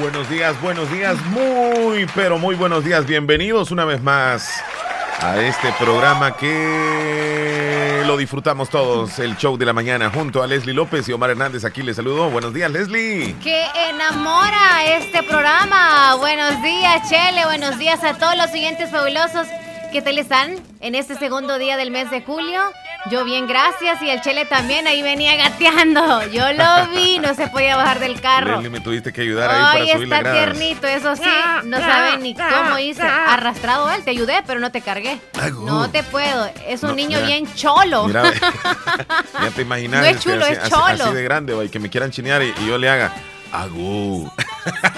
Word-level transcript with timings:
Buenos 0.00 0.30
días, 0.30 0.58
buenos 0.62 0.90
días, 0.90 1.20
muy, 1.26 2.06
pero 2.14 2.38
muy 2.38 2.54
buenos 2.54 2.82
días. 2.82 3.04
Bienvenidos 3.04 3.70
una 3.70 3.84
vez 3.84 4.02
más 4.02 4.50
a 5.20 5.38
este 5.38 5.70
programa 5.78 6.34
que 6.38 8.02
lo 8.06 8.16
disfrutamos 8.16 8.70
todos, 8.70 9.18
el 9.18 9.36
show 9.36 9.58
de 9.58 9.66
la 9.66 9.74
mañana, 9.74 10.08
junto 10.08 10.42
a 10.42 10.46
Leslie 10.46 10.72
López 10.72 11.06
y 11.10 11.12
Omar 11.12 11.28
Hernández. 11.28 11.66
Aquí 11.66 11.82
les 11.82 11.96
saludo. 11.96 12.30
Buenos 12.30 12.54
días, 12.54 12.70
Leslie. 12.70 13.36
Que 13.42 13.66
enamora 13.90 14.86
este 14.86 15.22
programa. 15.22 16.14
Buenos 16.14 16.62
días, 16.62 17.06
Chele. 17.10 17.44
Buenos 17.44 17.78
días 17.78 18.02
a 18.02 18.14
todos 18.14 18.38
los 18.38 18.50
siguientes 18.50 18.90
fabulosos. 18.90 19.46
¿Qué 19.92 20.00
tal 20.00 20.18
están 20.18 20.54
en 20.80 20.94
este 20.94 21.14
segundo 21.16 21.58
día 21.58 21.76
del 21.76 21.90
mes 21.90 22.10
de 22.10 22.22
julio? 22.22 22.62
Yo 23.06 23.24
bien, 23.24 23.46
gracias. 23.46 24.02
Y 24.02 24.10
el 24.10 24.20
Chele 24.20 24.44
también 24.44 24.86
ahí 24.86 25.02
venía 25.02 25.36
gateando. 25.36 26.26
Yo 26.26 26.52
lo 26.52 26.88
vi, 26.94 27.18
no 27.18 27.34
se 27.34 27.48
podía 27.48 27.76
bajar 27.76 27.98
del 27.98 28.20
carro. 28.20 28.56
Leslie, 28.56 28.70
me 28.70 28.80
tuviste 28.80 29.12
que 29.12 29.22
ayudar 29.22 29.50
ahí 29.50 29.86
para 29.86 29.92
subir 29.94 30.12
está 30.12 30.32
tiernito, 30.32 30.86
eso 30.86 31.16
sí. 31.16 31.22
No 31.64 31.78
sabe 31.78 32.18
ni 32.18 32.34
cómo 32.34 32.78
hice. 32.78 33.02
Arrastrado 33.02 33.90
él, 33.90 34.02
te 34.04 34.10
ayudé, 34.10 34.42
pero 34.46 34.60
no 34.60 34.70
te 34.70 34.80
cargué. 34.80 35.18
No 35.62 35.90
te 35.90 36.02
puedo. 36.02 36.50
Es 36.66 36.82
un 36.82 36.96
niño 36.96 37.24
bien 37.24 37.52
cholo. 37.54 38.06
Mira, 38.06 38.24
ya 39.42 39.50
te 39.54 39.62
imaginas. 39.62 40.00
No 40.00 40.06
es 40.06 40.20
chulo, 40.20 40.44
así, 40.44 40.52
es 40.52 40.68
cholo. 40.68 41.04
Así, 41.04 41.14
de 41.14 41.22
grande, 41.22 41.64
y 41.64 41.68
que 41.68 41.78
me 41.78 41.88
quieran 41.88 42.10
chinear 42.10 42.42
y, 42.42 42.52
y 42.60 42.66
yo 42.66 42.76
le 42.76 42.88
haga. 42.88 43.12
Agú. 43.52 44.30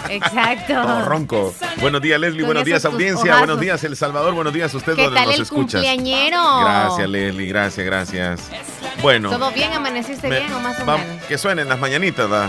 Exacto. 0.09 1.05
Ronco. 1.05 1.55
Buenos 1.81 2.03
días, 2.03 2.21
Leslie. 2.21 2.41
Con 2.41 2.47
buenos 2.49 2.65
días, 2.65 2.85
audiencia. 2.85 3.23
ojazos. 3.33 3.39
Buenos 3.41 3.61
días, 3.61 3.85
El 3.85 3.97
Salvador. 3.97 4.35
Buenos 4.35 4.53
días, 4.53 4.73
usted 4.75 4.95
¿Qué 4.95 5.03
donde 5.05 5.17
tal 5.17 5.27
nos 5.27 5.37
el 5.37 5.43
escuchas. 5.43 5.81
cumpleañero? 5.83 6.61
Gracias, 6.61 7.09
Leslie. 7.09 7.47
Gracias, 7.47 7.87
gracias. 7.87 8.41
Bueno. 9.03 9.31
¿Todo 9.31 9.51
bien? 9.53 9.73
¿Amaneciste 9.73 10.29
me- 10.29 10.41
bien 10.41 10.53
o 10.53 10.61
más 10.61 10.79
o 10.81 10.85
menos? 10.87 11.23
Que 11.29 11.39
suenen 11.39 11.69
las 11.69 11.79
mañanitas, 11.79 12.31
¿va? 12.31 12.49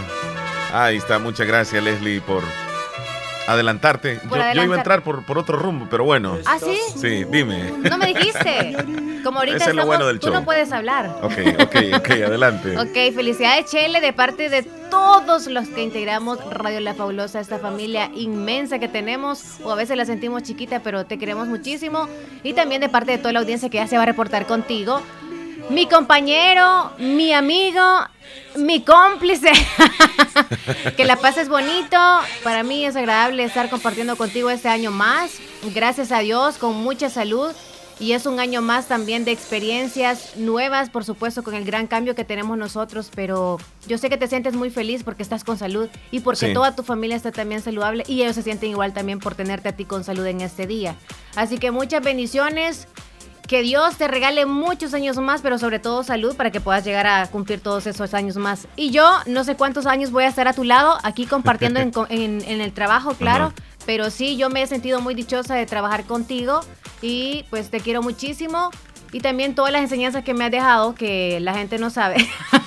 Ahí 0.74 0.98
está. 0.98 1.20
Muchas 1.20 1.48
gracias, 1.48 1.84
Leslie, 1.84 2.20
por 2.22 2.44
adelantarte. 3.48 4.20
Yo, 4.30 4.54
yo 4.54 4.64
iba 4.64 4.76
a 4.76 4.78
entrar 4.78 5.04
por, 5.04 5.24
por 5.24 5.38
otro 5.38 5.58
rumbo, 5.58 5.88
pero 5.90 6.04
bueno. 6.04 6.38
¿Ah, 6.46 6.58
sí? 6.60 6.78
Sí, 6.96 7.26
dime. 7.30 7.72
No 7.90 7.98
me 7.98 8.08
dijiste. 8.08 8.76
Como 9.24 9.40
ahorita 9.40 9.58
Ese 9.58 9.70
es 9.70 9.76
lo 9.76 9.82
estamos, 9.84 9.86
bueno 9.86 10.08
del 10.08 10.20
tú 10.20 10.28
show. 10.28 10.36
no 10.36 10.44
puedes 10.46 10.72
hablar. 10.72 11.16
Ok, 11.22 11.34
ok, 11.60 11.76
ok, 11.98 12.10
adelante. 12.28 12.78
Ok, 12.78 13.16
felicidades 13.16 13.66
Chele 13.72 14.02
de 14.02 14.12
parte 14.12 14.50
de 14.50 14.64
todos 14.64 15.48
los 15.48 15.68
que 15.70 15.82
integramos 15.82 16.40
Radio 16.52 16.80
La 16.82 16.94
Fabulosa, 16.94 17.40
esta 17.40 17.58
familia 17.58 18.12
inmensa 18.14 18.80
que 18.80 18.88
tenemos, 18.88 19.60
o 19.64 19.72
a 19.72 19.76
veces 19.76 19.98
la 19.98 20.06
sentimos 20.06 20.44
chiquita, 20.44 20.82
pero 20.82 21.06
te 21.06 21.18
queremos 21.18 21.48
muchísimo. 21.48 22.08
Y 22.44 22.54
también 22.54 22.82
de 22.82 22.90
parte 22.90 23.14
de 23.14 23.18
toda 23.18 23.32
la 23.34 23.40
audiencia 23.40 23.70
que 23.70 23.78
ya 23.78 23.88
se 23.88 23.96
va 23.98 24.04
a 24.04 24.08
reportar 24.08 24.46
contigo. 24.46 25.02
Mi 25.70 25.88
compañero, 25.88 26.92
mi 27.00 27.34
amigo, 27.34 27.82
mi 28.58 28.82
cómplice. 28.84 29.52
que 30.98 31.06
la 31.06 31.16
pases 31.16 31.50
bonito. 31.50 31.98
Para 32.44 32.64
mí 32.64 32.86
es 32.86 32.96
agradable 32.96 33.44
estar 33.44 33.70
compartiendo 33.70 34.16
contigo 34.16 34.50
este 34.50 34.70
año 34.70 34.92
más. 34.92 35.40
Gracias 35.74 36.12
a 36.12 36.20
Dios, 36.20 36.58
con 36.58 36.76
mucha 36.84 37.10
salud. 37.10 37.52
Y 38.00 38.14
es 38.14 38.26
un 38.26 38.40
año 38.40 38.62
más 38.62 38.88
también 38.88 39.24
de 39.24 39.32
experiencias 39.32 40.36
nuevas, 40.36 40.90
por 40.90 41.06
supuesto, 41.06 41.44
con 41.44 41.54
el 41.54 41.64
gran 41.64 41.86
cambio 41.88 42.16
que 42.16 42.26
tenemos 42.26 42.58
nosotros, 42.58 43.12
pero 43.16 43.60
yo 43.88 44.00
sé 44.00 44.10
que 44.10 44.18
te 44.18 44.28
sientes 44.28 44.56
muy 44.56 44.72
feliz 44.72 45.04
porque 45.04 45.22
estás 45.22 45.44
con 45.44 45.60
salud 45.60 45.88
y 46.10 46.20
porque 46.20 46.48
Sí. 46.48 46.54
toda 46.54 46.76
tu 46.76 46.82
familia 46.84 47.16
está 47.16 47.32
también 47.32 47.62
saludable 47.62 48.04
y 48.08 48.24
ellos 48.24 48.36
se 48.36 48.42
sienten 48.42 48.72
igual 48.72 48.94
también 48.94 49.20
por 49.20 49.36
tenerte 49.36 49.70
a 49.70 49.76
ti 49.76 49.86
con 49.86 50.04
salud 50.04 50.26
en 50.26 50.42
este 50.42 50.66
día. 50.66 50.96
Así 51.36 51.60
que 51.60 51.70
muchas 51.70 52.02
bendiciones, 52.04 52.88
que 53.48 53.62
Dios 53.62 53.98
te 53.98 54.08
regale 54.08 54.46
muchos 54.46 54.94
años 54.94 55.18
más, 55.18 55.42
pero 55.42 55.58
sobre 55.60 55.80
todo 55.80 56.04
salud 56.04 56.36
para 56.36 56.50
que 56.52 56.62
puedas 56.62 56.84
llegar 56.86 57.06
a 57.08 57.28
cumplir 57.28 57.60
todos 57.62 57.86
esos 57.88 58.14
años 58.14 58.38
más. 58.38 58.68
Y 58.76 58.90
yo 58.92 59.10
no 59.26 59.44
sé 59.44 59.56
cuántos 59.56 59.86
años 59.86 60.12
voy 60.12 60.24
a 60.24 60.28
estar 60.28 60.48
a 60.48 60.54
tu 60.54 60.64
lado, 60.64 60.98
aquí 61.04 61.26
compartiendo 61.26 61.80
en, 61.80 61.92
co- 61.92 62.08
en- 62.10 62.44
en 62.48 62.62
el 62.62 62.72
trabajo, 62.74 63.14
claro. 63.16 63.46
Ajá. 63.46 63.54
Pero 63.86 64.10
sí, 64.10 64.38
yo 64.38 64.50
me 64.50 64.62
he 64.62 64.68
sentido 64.68 65.02
muy 65.02 65.14
dichosa 65.14 65.56
de 65.56 65.66
trabajar 65.66 66.06
contigo 66.06 66.62
y 67.02 67.44
pues 67.50 67.70
te 67.70 67.82
quiero 67.82 68.02
muchísimo. 68.02 68.72
Y 69.12 69.20
también 69.20 69.54
todas 69.54 69.72
las 69.72 69.82
enseñanzas 69.84 70.24
que 70.24 70.34
me 70.34 70.46
has 70.46 70.52
dejado 70.52 70.96
que 70.96 71.40
la 71.42 71.54
gente 71.54 71.78
no 71.78 71.90
sabe. 71.92 72.16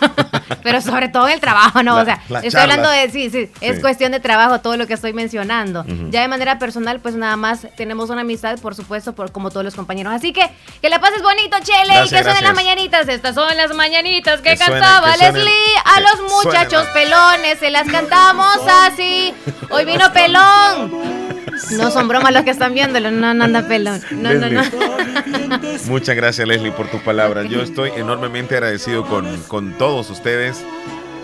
Pero 0.63 0.81
sobre 0.81 1.09
todo 1.09 1.27
en 1.29 1.35
el 1.35 1.41
trabajo, 1.41 1.83
¿no? 1.83 1.97
La- 1.97 2.03
o 2.03 2.05
sea, 2.05 2.21
estoy 2.43 2.61
hablando 2.63 2.89
de, 2.91 3.11
sí, 3.11 3.31
sí, 3.31 3.51
es 3.61 3.77
Sí. 3.77 3.81
cuestión 3.81 4.13
de 4.13 4.21
trabajo 4.21 4.61
todo 4.61 4.77
lo 4.77 4.87
que 4.87 4.95
estoy 4.95 5.13
mencionando. 5.13 5.85
Ya 6.11 6.23
de 6.23 6.29
manera 6.29 6.59
personal, 6.59 7.01
pues 7.01 7.15
nada 7.15 7.37
más 7.37 7.67
tenemos 7.77 8.11
una 8.11 8.21
amistad, 8.23 8.59
por 8.59 8.75
supuesto, 8.75 9.15
por, 9.15 9.33
como 9.33 9.51
todos 9.51 9.65
los 9.65 9.75
compañeros. 9.75 10.13
Así 10.15 10.33
que 10.33 10.49
que 10.81 10.89
la 10.89 11.01
pases 11.01 11.23
bonito, 11.23 11.57
Chele, 11.63 12.05
y 12.05 12.09
que 12.09 12.23
suenen 12.23 12.45
las 12.45 12.55
mañanitas. 12.55 13.09
Estas 13.09 13.35
son 13.35 13.57
las 13.57 13.75
mañanitas 13.75 14.41
que, 14.41 14.57
cantaba 14.57 15.13
que 15.13 15.19
Leslie 15.19 15.53
a 15.85 16.01
los 16.01 16.31
muchachos 16.45 16.87
pelones. 16.95 17.59
Se 17.59 17.71
las 17.71 17.89
cantamos 17.91 18.57
así. 18.87 19.35
Hoy 19.71 19.85
vino 19.85 20.13
pelón. 20.13 21.36
No 21.77 21.91
son 21.91 22.09
bromas 22.09 22.33
los 22.33 22.45
que 22.45 22.51
están 22.51 22.75
viéndolo. 22.75 23.11
No, 23.11 23.35
no 23.35 23.45
anda 23.45 23.67
pelón. 23.67 24.01
No, 24.11 24.33
no, 24.35 24.49
no. 24.51 24.63
Muchas 25.89 26.17
gracias, 26.17 26.47
Leslie, 26.47 26.73
por 26.73 26.89
tus 26.89 27.01
palabras. 27.01 27.49
Yo 27.49 27.63
estoy 27.63 27.91
enormemente 27.97 28.55
agradecido 28.55 29.05
con, 29.07 29.43
con 29.43 29.73
todos 29.79 30.11
ustedes. 30.11 30.65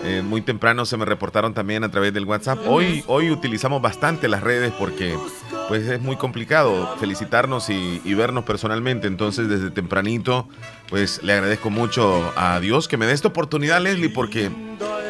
Eh, 0.05 0.21
muy 0.21 0.41
temprano 0.41 0.85
se 0.85 0.97
me 0.97 1.05
reportaron 1.05 1.53
también 1.53 1.83
a 1.85 1.89
través 1.89 2.13
del 2.13 2.25
WhatsApp. 2.25 2.59
Hoy, 2.67 3.03
hoy 3.07 3.31
utilizamos 3.31 3.81
bastante 3.81 4.27
las 4.27 4.43
redes 4.43 4.73
porque 4.77 5.17
pues 5.69 5.87
es 5.87 6.01
muy 6.01 6.17
complicado 6.17 6.93
felicitarnos 6.99 7.69
y, 7.69 8.01
y 8.03 8.13
vernos 8.13 8.43
personalmente. 8.43 9.07
Entonces, 9.07 9.47
desde 9.47 9.71
tempranito, 9.71 10.49
pues 10.89 11.23
le 11.23 11.33
agradezco 11.33 11.69
mucho 11.69 12.33
a 12.35 12.59
Dios 12.59 12.89
que 12.89 12.97
me 12.97 13.05
dé 13.05 13.13
esta 13.13 13.29
oportunidad, 13.29 13.81
Leslie, 13.81 14.09
porque 14.09 14.51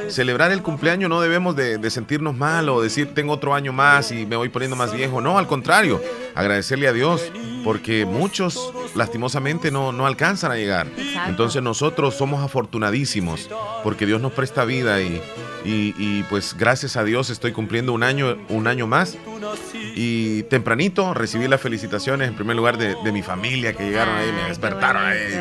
celebrar 0.10 0.52
el 0.52 0.62
cumpleaños 0.62 1.10
no 1.10 1.22
debemos 1.22 1.56
de, 1.56 1.78
de 1.78 1.90
sentirnos 1.90 2.36
mal 2.36 2.70
o 2.70 2.82
decir 2.82 3.14
tengo 3.14 3.34
otro 3.34 3.54
año 3.54 3.74
más 3.74 4.12
y 4.12 4.26
me 4.26 4.36
voy 4.36 4.50
poniendo 4.50 4.76
más 4.76 4.94
viejo. 4.94 5.22
No, 5.22 5.38
al 5.38 5.48
contrario, 5.48 6.02
agradecerle 6.36 6.88
a 6.88 6.94
Dios 6.94 7.32
porque 7.64 8.06
muchos 8.06 8.72
lastimosamente 8.96 9.72
no, 9.72 9.92
no 9.92 10.06
alcanzan 10.06 10.52
a 10.52 10.56
llegar. 10.56 10.88
Exacto. 10.98 11.30
Entonces 11.30 11.62
nosotros 11.64 12.16
somos 12.16 12.44
afortunadísimos 12.44 13.50
porque 13.84 14.06
Dios 14.06 14.22
nos 14.22 14.32
presta 14.34 14.66
vida 14.66 15.02
y, 15.02 15.22
y- 15.66 15.94
y, 15.98 16.24
pues 16.30 16.56
gracias 16.58 16.98
a 16.98 17.04
Dios 17.04 17.30
estoy 17.30 17.52
cumpliendo 17.54 17.94
un 17.94 18.04
año, 18.04 18.38
un 18.50 18.68
año 18.68 18.86
más 18.88 19.18
y 19.96 20.44
tempranito 20.44 21.14
recibí 21.14 21.48
las 21.48 21.62
felicitaciones 21.62 22.28
en 22.28 22.36
primer 22.36 22.56
lugar 22.56 22.78
de, 22.78 22.96
de 23.04 23.12
mi 23.12 23.22
familia 23.22 23.74
que 23.74 23.84
llegaron 23.84 24.16
ahí, 24.16 24.32
me 24.32 24.50
despertaron 24.50 25.04
ahí. 25.06 25.40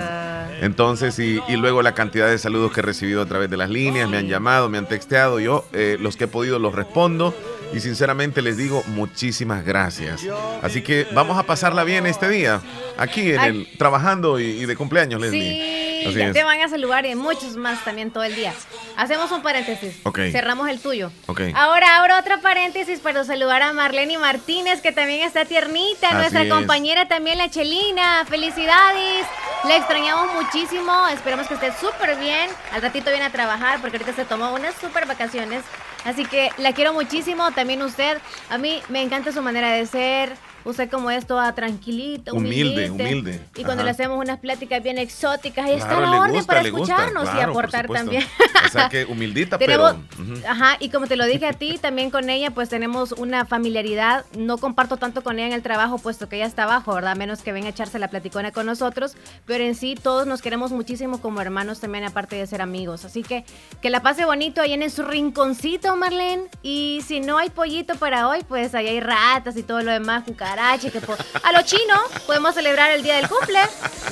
Entonces, 0.60 1.18
y, 1.18 1.40
y 1.48 1.56
luego 1.56 1.82
la 1.82 1.92
cantidad 1.94 2.28
de 2.28 2.38
saludos 2.38 2.70
que 2.72 2.80
he 2.80 2.82
recibido 2.84 3.20
a 3.22 3.26
través 3.26 3.50
de 3.50 3.56
las 3.56 3.68
líneas, 3.68 4.08
me 4.08 4.18
han 4.18 4.28
llamado, 4.28 4.68
me 4.68 4.78
han 4.78 4.86
texteado, 4.86 5.40
yo 5.40 5.64
eh, 5.72 5.96
los 6.00 6.16
que 6.16 6.24
he 6.24 6.28
podido 6.28 6.58
los 6.60 6.72
respondo 6.74 7.34
y 7.72 7.80
sinceramente 7.80 8.42
les 8.42 8.56
digo 8.56 8.82
muchísimas 8.88 9.64
gracias. 9.64 10.22
Así 10.62 10.82
que 10.82 11.06
vamos 11.12 11.38
a 11.38 11.42
pasarla 11.44 11.84
bien 11.84 12.06
este 12.06 12.28
día, 12.28 12.60
aquí 12.96 13.32
en 13.32 13.38
Ay. 13.38 13.48
el 13.70 13.78
trabajando 13.78 14.38
y, 14.40 14.44
y 14.44 14.66
de 14.66 14.76
cumpleaños, 14.76 15.20
Leslie. 15.20 15.80
Sí, 16.04 16.14
ya 16.14 16.26
es. 16.26 16.32
te 16.32 16.42
van 16.42 16.60
a 16.60 16.68
saludar 16.68 17.06
y 17.06 17.14
muchos 17.14 17.56
más 17.56 17.84
también 17.84 18.10
todo 18.10 18.24
el 18.24 18.34
día. 18.34 18.52
Hacemos 18.96 19.30
un 19.30 19.40
paréntesis. 19.42 20.00
Ok. 20.02 20.18
Cerramos 20.32 20.68
el 20.68 20.80
tuyo. 20.80 21.12
Ok. 21.26 21.42
Ahora 21.54 21.98
abro 22.00 22.18
otro 22.18 22.40
paréntesis 22.40 22.98
para 22.98 23.22
saludar 23.24 23.62
a 23.62 23.72
Marlene 23.72 24.18
Martínez, 24.18 24.80
que 24.80 24.90
también 24.90 25.20
está 25.26 25.44
tiernita, 25.44 26.08
Así 26.08 26.16
nuestra 26.16 26.42
es. 26.42 26.50
compañera 26.52 27.06
también, 27.06 27.38
la 27.38 27.50
Chelina. 27.50 28.24
Felicidades. 28.28 29.26
La 29.64 29.76
extrañamos 29.76 30.34
muchísimo. 30.34 31.06
Esperamos 31.08 31.46
que 31.46 31.54
esté 31.54 31.72
súper 31.80 32.18
bien. 32.18 32.50
Al 32.72 32.82
ratito 32.82 33.10
viene 33.10 33.26
a 33.26 33.30
trabajar 33.30 33.80
porque 33.80 33.96
ahorita 33.98 34.12
se 34.14 34.24
tomó 34.24 34.52
unas 34.52 34.74
súper 34.80 35.06
vacaciones. 35.06 35.62
Así 36.04 36.24
que 36.24 36.50
la 36.58 36.72
quiero 36.72 36.92
muchísimo. 36.92 37.50
También 37.52 37.82
usted. 37.82 38.18
A 38.50 38.58
mí 38.58 38.82
me 38.88 39.02
encanta 39.02 39.32
su 39.32 39.42
manera 39.42 39.72
de 39.72 39.86
ser. 39.86 40.36
Usted 40.64 40.90
como 40.90 41.10
es 41.10 41.26
toda 41.26 41.52
tranquilita, 41.54 42.32
Humilde, 42.32 42.90
humilde. 42.90 43.04
humilde. 43.14 43.40
Y 43.56 43.64
cuando 43.64 43.82
Ajá. 43.82 43.84
le 43.84 43.90
hacemos 43.90 44.18
unas 44.18 44.38
pláticas 44.38 44.82
bien 44.82 44.98
exóticas, 44.98 45.66
ahí 45.66 45.74
está 45.74 46.00
la 46.00 46.20
orden 46.20 46.34
gusta, 46.36 46.46
para 46.46 46.68
gusta, 46.70 46.76
escucharnos 46.94 47.24
y 47.24 47.32
claro, 47.32 47.52
por 47.52 47.64
aportar 47.64 47.88
también. 47.88 48.24
O 48.66 48.68
sea 48.68 48.88
que 48.88 49.04
humildita, 49.04 49.58
Tenemos, 49.62 49.96
pero... 50.16 50.48
ajá, 50.48 50.76
y 50.78 50.90
como 50.90 51.06
te 51.06 51.16
lo 51.16 51.26
dije 51.26 51.46
a 51.46 51.52
ti, 51.52 51.78
también 51.80 52.10
con 52.10 52.30
ella, 52.30 52.50
pues 52.50 52.68
tenemos 52.68 53.12
una 53.12 53.44
familiaridad. 53.44 54.24
No 54.36 54.58
comparto 54.58 54.96
tanto 54.96 55.22
con 55.22 55.38
ella 55.38 55.48
en 55.48 55.52
el 55.52 55.62
trabajo, 55.62 55.98
puesto 55.98 56.28
que 56.28 56.36
ella 56.36 56.46
está 56.46 56.64
abajo, 56.64 56.94
¿verdad? 56.94 57.16
Menos 57.16 57.42
que 57.42 57.52
venga 57.52 57.66
a 57.66 57.70
echarse 57.70 57.98
la 57.98 58.08
platicona 58.08 58.52
con 58.52 58.66
nosotros. 58.66 59.14
Pero 59.46 59.64
en 59.64 59.74
sí, 59.74 59.96
todos 60.00 60.26
nos 60.26 60.42
queremos 60.42 60.70
muchísimo 60.72 61.20
como 61.20 61.40
hermanos 61.40 61.80
también, 61.80 62.04
aparte 62.04 62.36
de 62.36 62.46
ser 62.46 62.62
amigos. 62.62 63.04
Así 63.04 63.22
que 63.22 63.44
que 63.80 63.90
la 63.90 64.00
pase 64.00 64.24
bonito 64.24 64.60
ahí 64.60 64.72
en 64.74 64.88
su 64.90 65.02
rinconcito, 65.02 65.96
Marlene. 65.96 66.44
Y 66.62 67.00
si 67.06 67.20
no 67.20 67.38
hay 67.38 67.50
pollito 67.50 67.94
para 67.96 68.28
hoy, 68.28 68.40
pues 68.48 68.74
ahí 68.74 68.86
hay 68.86 69.00
ratas 69.00 69.56
y 69.56 69.62
todo 69.62 69.82
lo 69.82 69.90
demás, 69.90 70.24
cucarachas. 70.24 70.51
Que 70.90 71.00
a 71.42 71.52
lo 71.52 71.62
chino 71.62 71.94
podemos 72.26 72.54
celebrar 72.54 72.90
el 72.92 73.02
día 73.02 73.16
del 73.16 73.28
cumple. 73.28 73.60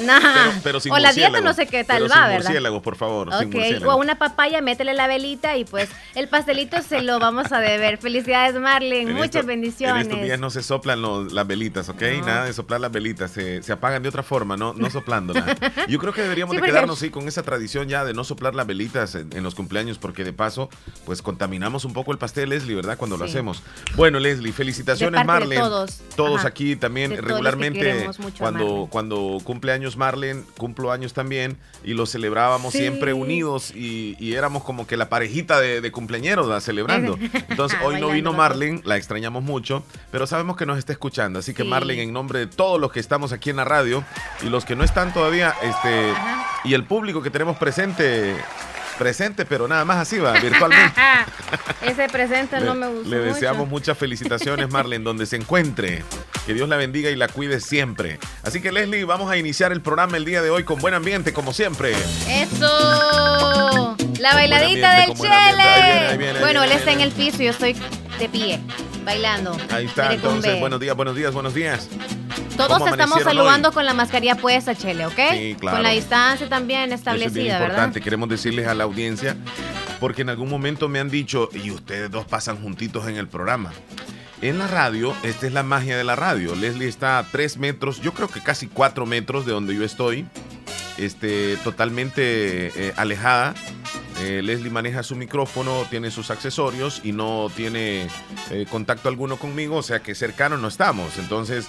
Nah. 0.02 0.52
o 0.90 0.98
la 0.98 1.12
dieta 1.12 1.40
no 1.40 1.52
sé 1.52 1.66
qué 1.66 1.84
tal 1.84 2.04
va, 2.04 2.28
¿verdad? 2.28 2.44
murciélagos, 2.44 2.82
por 2.82 2.96
favor. 2.96 3.30
O 3.32 3.96
una 3.96 4.18
papaya, 4.18 4.60
métele 4.62 4.94
la 4.94 5.06
velita 5.06 5.56
y 5.56 5.64
pues 5.64 5.88
el 6.14 6.28
pastelito 6.28 6.80
se 6.82 7.02
lo 7.02 7.18
vamos 7.18 7.52
a 7.52 7.60
deber. 7.60 7.98
Felicidades, 7.98 8.54
Marlene. 8.58 9.12
Muchas 9.12 9.44
bendiciones. 9.44 10.06
En 10.06 10.10
estos 10.10 10.24
días 10.24 10.38
no 10.38 10.50
se 10.50 10.62
soplan 10.62 11.02
las 11.34 11.46
velitas, 11.46 11.88
¿ok? 11.88 12.02
Nada 12.24 12.44
de 12.46 12.52
soplar 12.52 12.80
las 12.80 12.92
velitas. 12.92 13.30
Se, 13.30 13.72
apagan 13.72 14.02
de 14.02 14.08
otra 14.08 14.22
forma, 14.22 14.56
no, 14.56 14.72
no 14.74 14.90
soplándolas. 14.90 15.44
Yo 15.88 15.98
creo 15.98 16.12
que 16.12 16.22
deberíamos 16.22 16.56
de 16.56 16.62
quedarnos 16.62 16.98
sí, 16.98 17.10
con 17.10 17.28
esa 17.28 17.42
tradición 17.42 17.88
ya 17.88 18.04
de 18.04 18.14
no 18.14 18.24
soplar 18.24 18.54
las 18.54 18.66
velitas 18.66 19.14
en, 19.14 19.42
los 19.42 19.54
cumpleaños 19.54 19.98
porque 19.98 20.24
de 20.24 20.32
paso 20.32 20.68
pues 21.04 21.22
contaminamos 21.22 21.84
un 21.84 21.92
poco 21.92 22.12
el 22.12 22.18
pastel, 22.18 22.50
Leslie, 22.50 22.76
¿verdad? 22.76 22.96
Cuando 22.98 23.16
lo 23.16 23.24
hacemos. 23.24 23.62
Bueno, 23.96 24.18
Leslie, 24.18 24.52
felicitaciones, 24.52 25.24
Marlene. 25.24 25.60
todos. 25.60 26.00
Todos 26.16 26.29
aquí 26.44 26.76
también 26.76 27.16
regularmente 27.22 28.08
cuando, 28.38 28.88
cuando 28.90 29.38
cumple 29.44 29.72
años 29.72 29.96
Marlene, 29.96 30.42
cumplo 30.56 30.92
años 30.92 31.12
también 31.12 31.56
y 31.84 31.94
lo 31.94 32.06
celebrábamos 32.06 32.72
siempre 32.72 33.12
unidos 33.12 33.72
y, 33.74 34.16
éramos 34.30 34.62
como 34.62 34.86
que 34.86 34.96
la 34.96 35.08
parejita 35.08 35.60
de, 35.60 35.90
cumpleañeros 35.92 36.62
celebrando. 36.62 37.18
Entonces 37.48 37.78
hoy 37.82 38.00
no 38.00 38.10
vino 38.10 38.32
Marlene, 38.32 38.80
la 38.84 38.96
extrañamos 38.96 39.42
mucho, 39.42 39.82
pero 40.10 40.26
sabemos 40.26 40.56
que 40.56 40.66
nos 40.66 40.78
está 40.78 40.92
escuchando. 40.92 41.38
Así 41.38 41.52
que 41.52 41.64
Marlene, 41.64 42.02
en 42.02 42.12
nombre 42.12 42.38
de 42.38 42.46
todos 42.46 42.80
los 42.80 42.92
que 42.92 43.00
estamos 43.00 43.32
aquí 43.32 43.50
en 43.50 43.56
la 43.56 43.64
radio 43.64 44.04
y 44.42 44.48
los 44.48 44.64
que 44.64 44.76
no 44.76 44.84
están 44.84 45.12
todavía, 45.12 45.54
este, 45.62 46.12
y 46.64 46.74
el 46.74 46.84
público 46.84 47.22
que 47.22 47.30
tenemos 47.30 47.56
presente, 47.56 48.36
presente, 49.00 49.46
pero 49.46 49.66
nada 49.66 49.86
más 49.86 49.96
así 49.96 50.18
va, 50.18 50.34
virtualmente. 50.34 51.00
Ese 51.82 52.06
presente 52.10 52.60
no 52.60 52.74
me 52.74 52.86
gustó. 52.86 53.08
Le 53.08 53.18
deseamos 53.20 53.66
muchas 53.66 53.96
felicitaciones, 53.96 54.68
Marlene, 54.70 55.02
donde 55.02 55.24
se 55.24 55.36
encuentre. 55.36 56.04
Que 56.44 56.52
Dios 56.52 56.68
la 56.68 56.76
bendiga 56.76 57.08
y 57.08 57.16
la 57.16 57.28
cuide 57.28 57.60
siempre. 57.60 58.18
Así 58.42 58.60
que, 58.60 58.70
Leslie, 58.70 59.04
vamos 59.04 59.30
a 59.30 59.38
iniciar 59.38 59.72
el 59.72 59.80
programa 59.80 60.18
el 60.18 60.26
día 60.26 60.42
de 60.42 60.50
hoy 60.50 60.64
con 60.64 60.80
buen 60.80 60.92
ambiente, 60.92 61.32
como 61.32 61.54
siempre. 61.54 61.94
¡Eso! 62.28 63.96
La 64.18 64.34
bailadita 64.34 65.00
del 65.00 65.14
Chele. 65.14 66.38
bueno, 66.40 66.62
él 66.62 66.72
está 66.72 66.92
en 66.92 67.00
el 67.00 67.12
piso 67.12 67.42
y 67.42 67.46
yo 67.46 67.52
estoy 67.52 67.74
de 68.20 68.28
pie, 68.28 68.60
bailando. 69.02 69.56
Ahí 69.70 69.86
está, 69.86 70.12
entonces, 70.12 70.60
buenos 70.60 70.78
días, 70.78 70.94
buenos 70.94 71.16
días, 71.16 71.32
buenos 71.32 71.54
días. 71.54 71.88
Todos 72.54 72.86
estamos 72.86 73.22
saludando 73.22 73.72
con 73.72 73.86
la 73.86 73.94
mascarilla 73.94 74.34
puesta, 74.34 74.74
Chele, 74.74 75.06
¿ok? 75.06 75.18
Sí, 75.32 75.56
claro. 75.58 75.78
Con 75.78 75.82
la 75.82 75.90
distancia 75.90 76.46
también 76.46 76.92
establecida, 76.92 77.56
es 77.56 77.62
importante. 77.62 78.02
Queremos 78.02 78.28
decirles 78.28 78.68
a 78.68 78.74
la 78.74 78.84
audiencia, 78.84 79.36
porque 79.98 80.20
en 80.20 80.28
algún 80.28 80.50
momento 80.50 80.86
me 80.86 81.00
han 81.00 81.08
dicho, 81.08 81.48
y 81.54 81.70
ustedes 81.70 82.10
dos 82.10 82.26
pasan 82.26 82.60
juntitos 82.60 83.08
en 83.08 83.16
el 83.16 83.26
programa. 83.26 83.72
En 84.42 84.58
la 84.58 84.66
radio, 84.66 85.14
esta 85.22 85.46
es 85.46 85.54
la 85.54 85.62
magia 85.62 85.96
de 85.96 86.04
la 86.04 86.14
radio. 86.14 86.54
Leslie 86.54 86.88
está 86.88 87.18
a 87.18 87.24
tres 87.24 87.56
metros, 87.56 88.02
yo 88.02 88.12
creo 88.12 88.28
que 88.28 88.42
casi 88.42 88.66
cuatro 88.66 89.06
metros 89.06 89.46
de 89.46 89.52
donde 89.52 89.74
yo 89.74 89.82
estoy, 89.82 90.26
este, 90.98 91.56
totalmente 91.64 92.20
eh, 92.76 92.92
alejada. 92.96 93.54
Eh, 94.20 94.42
Leslie 94.42 94.70
maneja 94.70 95.02
su 95.02 95.16
micrófono, 95.16 95.86
tiene 95.88 96.10
sus 96.10 96.30
accesorios 96.30 97.00
y 97.04 97.12
no 97.12 97.50
tiene 97.54 98.06
eh, 98.50 98.66
contacto 98.70 99.08
alguno 99.08 99.36
conmigo, 99.36 99.76
o 99.76 99.82
sea 99.82 100.00
que 100.00 100.14
cercano 100.14 100.58
no 100.58 100.68
estamos. 100.68 101.18
Entonces, 101.18 101.68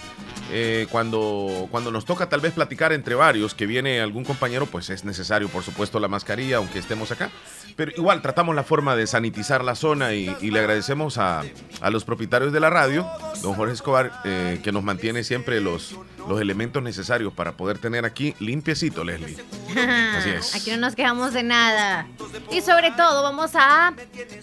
eh, 0.52 0.88
cuando, 0.92 1.70
cuando 1.72 1.92
nos 1.92 2.04
toca 2.04 2.28
tal 2.28 2.42
vez 2.42 2.52
platicar 2.54 2.92
entre 2.92 3.16
varios, 3.16 3.56
que 3.56 3.66
viene 3.66 4.02
algún 4.02 4.26
compañero, 4.26 4.66
pues 4.66 4.90
es 4.90 5.06
necesario, 5.06 5.48
por 5.48 5.64
supuesto, 5.64 6.00
la 6.00 6.10
mascarilla, 6.10 6.58
aunque 6.58 6.80
estemos 6.80 7.12
acá. 7.12 7.30
Pero 7.78 7.92
igual 7.96 8.22
tratamos 8.22 8.54
la 8.54 8.64
forma 8.64 8.98
de 8.98 9.08
sanitizar 9.08 9.64
la 9.64 9.76
zona 9.76 10.14
y, 10.14 10.36
le 10.42 10.60
agradecemos 10.60 11.18
a, 11.18 11.44
los 11.90 12.04
propietarios 12.04 12.52
de 12.52 12.60
la 12.60 12.70
radio, 12.70 13.08
don 13.42 13.54
Jorge 13.54 13.74
Escobar, 13.74 14.12
eh, 14.26 14.60
que 14.62 14.74
nos 14.74 14.84
mantiene 14.84 15.24
siempre 15.24 15.62
los, 15.62 15.96
los 16.28 16.42
elementos 16.42 16.82
necesarios 16.82 17.34
para 17.34 17.54
poder 17.54 17.78
tener 17.78 18.06
aquí 18.06 18.36
limpiecito, 18.40 19.04
Leslie. 19.04 19.38
Así 20.18 20.30
es. 20.30 20.56
Aquí 20.56 20.72
no 20.72 20.78
nos 20.78 20.96
quejamos 20.96 21.34
de 21.34 21.44
nada. 21.44 22.08
Y 22.52 22.62
sobre 22.62 22.92
todo, 22.92 23.24
vamos 23.24 23.52
a 23.56 23.94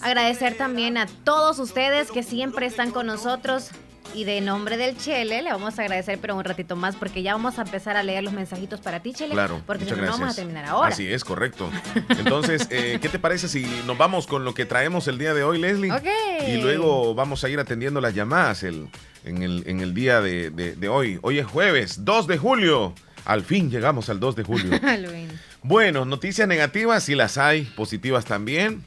agradecer 0.01 0.57
también 0.57 0.97
a 0.97 1.07
todos 1.25 1.59
ustedes 1.59 2.11
que 2.11 2.23
siempre 2.23 2.67
están 2.67 2.91
con 2.91 3.07
nosotros 3.07 3.71
y 4.15 4.25
de 4.25 4.41
nombre 4.41 4.77
del 4.77 4.97
Chele, 4.97 5.43
le 5.43 5.51
vamos 5.51 5.79
a 5.79 5.83
agradecer, 5.83 6.19
pero 6.19 6.35
un 6.35 6.45
ratito 6.45 6.77
más, 6.77 6.97
porque 6.97 7.23
ya 7.23 7.35
vamos 7.35 7.59
a 7.59 7.63
empezar 7.63 7.97
a 7.97 8.03
leer 8.03 8.25
los 8.25 8.33
mensajitos 8.33 8.81
para 8.81 9.01
ti, 9.01 9.13
Chele. 9.13 9.35
Claro, 9.35 9.61
porque 9.67 9.85
no 9.85 9.97
vamos 9.97 10.33
a 10.33 10.35
terminar 10.35 10.65
ahora. 10.65 10.89
Así 10.89 11.11
es, 11.11 11.25
correcto. 11.25 11.71
Entonces, 12.09 12.67
eh, 12.71 12.99
¿qué 13.01 13.09
te 13.09 13.19
parece 13.19 13.49
si 13.49 13.67
nos 13.87 13.99
vamos 13.99 14.27
con 14.27 14.45
lo 14.45 14.55
que 14.55 14.65
traemos 14.65 15.09
el 15.09 15.19
día 15.19 15.35
de 15.35 15.45
hoy, 15.45 15.59
Leslie? 15.59 15.93
Ok. 15.93 16.07
Y 16.49 16.61
luego 16.61 17.15
vamos 17.15 17.45
a 17.45 17.49
ir 17.49 17.61
atendiendo 17.61 18.01
las 18.01 18.15
llamadas 18.15 18.63
el, 18.63 18.89
en, 19.29 19.43
el, 19.43 19.63
en 19.67 19.81
el 19.81 19.95
día 19.95 20.21
de, 20.21 20.51
de, 20.51 20.89
hoy. 20.89 21.19
Hoy 21.23 21.39
es 21.39 21.47
jueves, 21.47 22.05
2 22.05 22.27
de 22.27 22.39
julio. 22.39 22.95
Al 23.25 23.43
fin 23.43 23.71
llegamos 23.71 24.09
al 24.09 24.21
2 24.21 24.37
de 24.37 24.43
julio. 24.43 24.81
bueno, 25.63 26.05
noticias 26.05 26.49
negativas, 26.49 27.05
sí 27.05 27.15
las 27.15 27.39
hay, 27.39 27.63
positivas 27.63 28.25
también. 28.25 28.85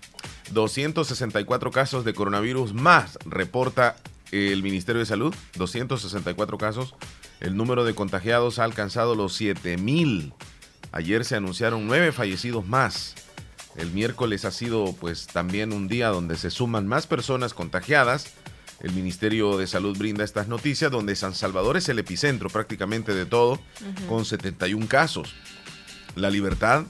264 0.52 1.72
casos 1.72 2.04
de 2.04 2.14
coronavirus 2.14 2.74
más 2.74 3.18
reporta 3.26 3.96
el 4.32 4.64
Ministerio 4.64 5.00
de 5.00 5.06
Salud, 5.06 5.34
264 5.58 6.58
casos. 6.58 6.96
El 7.40 7.56
número 7.56 7.86
de 7.86 7.96
contagiados 7.96 8.60
ha 8.60 8.64
alcanzado 8.64 9.16
los 9.16 9.34
7000. 9.34 10.34
Ayer 10.92 11.24
se 11.24 11.36
anunciaron 11.36 11.88
nueve 11.88 12.12
fallecidos 12.12 12.66
más. 12.66 13.16
El 13.76 13.92
miércoles 13.92 14.44
ha 14.46 14.52
sido 14.52 14.94
pues 15.00 15.28
también 15.28 15.72
un 15.72 15.88
día 15.88 16.10
donde 16.10 16.36
se 16.36 16.50
suman 16.50 16.88
más 16.88 17.08
personas 17.08 17.54
contagiadas. 17.54 18.34
El 18.82 18.94
Ministerio 18.94 19.58
de 19.58 19.68
Salud 19.68 19.98
brinda 19.98 20.24
estas 20.24 20.48
noticias 20.48 20.92
donde 20.92 21.16
San 21.16 21.36
Salvador 21.36 21.78
es 21.78 21.88
el 21.90 22.00
epicentro 22.00 22.50
prácticamente 22.50 23.14
de 23.14 23.26
todo, 23.26 23.60
con 24.08 24.26
71 24.26 24.88
casos. 24.88 25.36
La 26.16 26.30
Libertad 26.30 26.86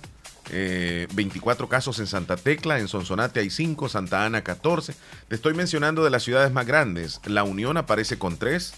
24 0.50 1.66
eh, 1.66 1.70
casos 1.70 2.00
en 2.00 2.08
Santa 2.08 2.36
Tecla, 2.36 2.80
en 2.80 2.88
Sonsonate 2.88 3.40
hay 3.40 3.50
5, 3.50 3.90
Santa 3.90 4.26
Ana 4.26 4.44
14. 4.44 4.96
Te 5.28 5.36
estoy 5.36 5.54
mencionando 5.54 6.04
de 6.04 6.10
las 6.10 6.24
ciudades 6.24 6.52
más 6.52 6.66
grandes. 6.66 7.22
La 7.26 7.44
Unión 7.44 7.78
aparece 7.78 8.18
con 8.18 8.38
3, 8.38 8.74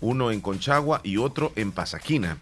uno 0.00 0.30
en 0.30 0.40
Conchagua 0.40 1.00
y 1.02 1.16
otro 1.16 1.52
en 1.56 1.72
Pasaquina. 1.72 2.38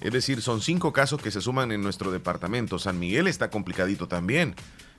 Es 0.00 0.12
decir, 0.12 0.40
son 0.40 0.62
5 0.62 0.92
casos 0.92 1.20
que 1.20 1.30
se 1.30 1.40
suman 1.40 1.72
en 1.72 1.82
nuestro 1.82 2.10
departamento. 2.10 2.78
San 2.78 2.98
Miguel 2.98 3.26
está 3.26 3.50
complicadito 3.50 4.08
también, 4.08 4.54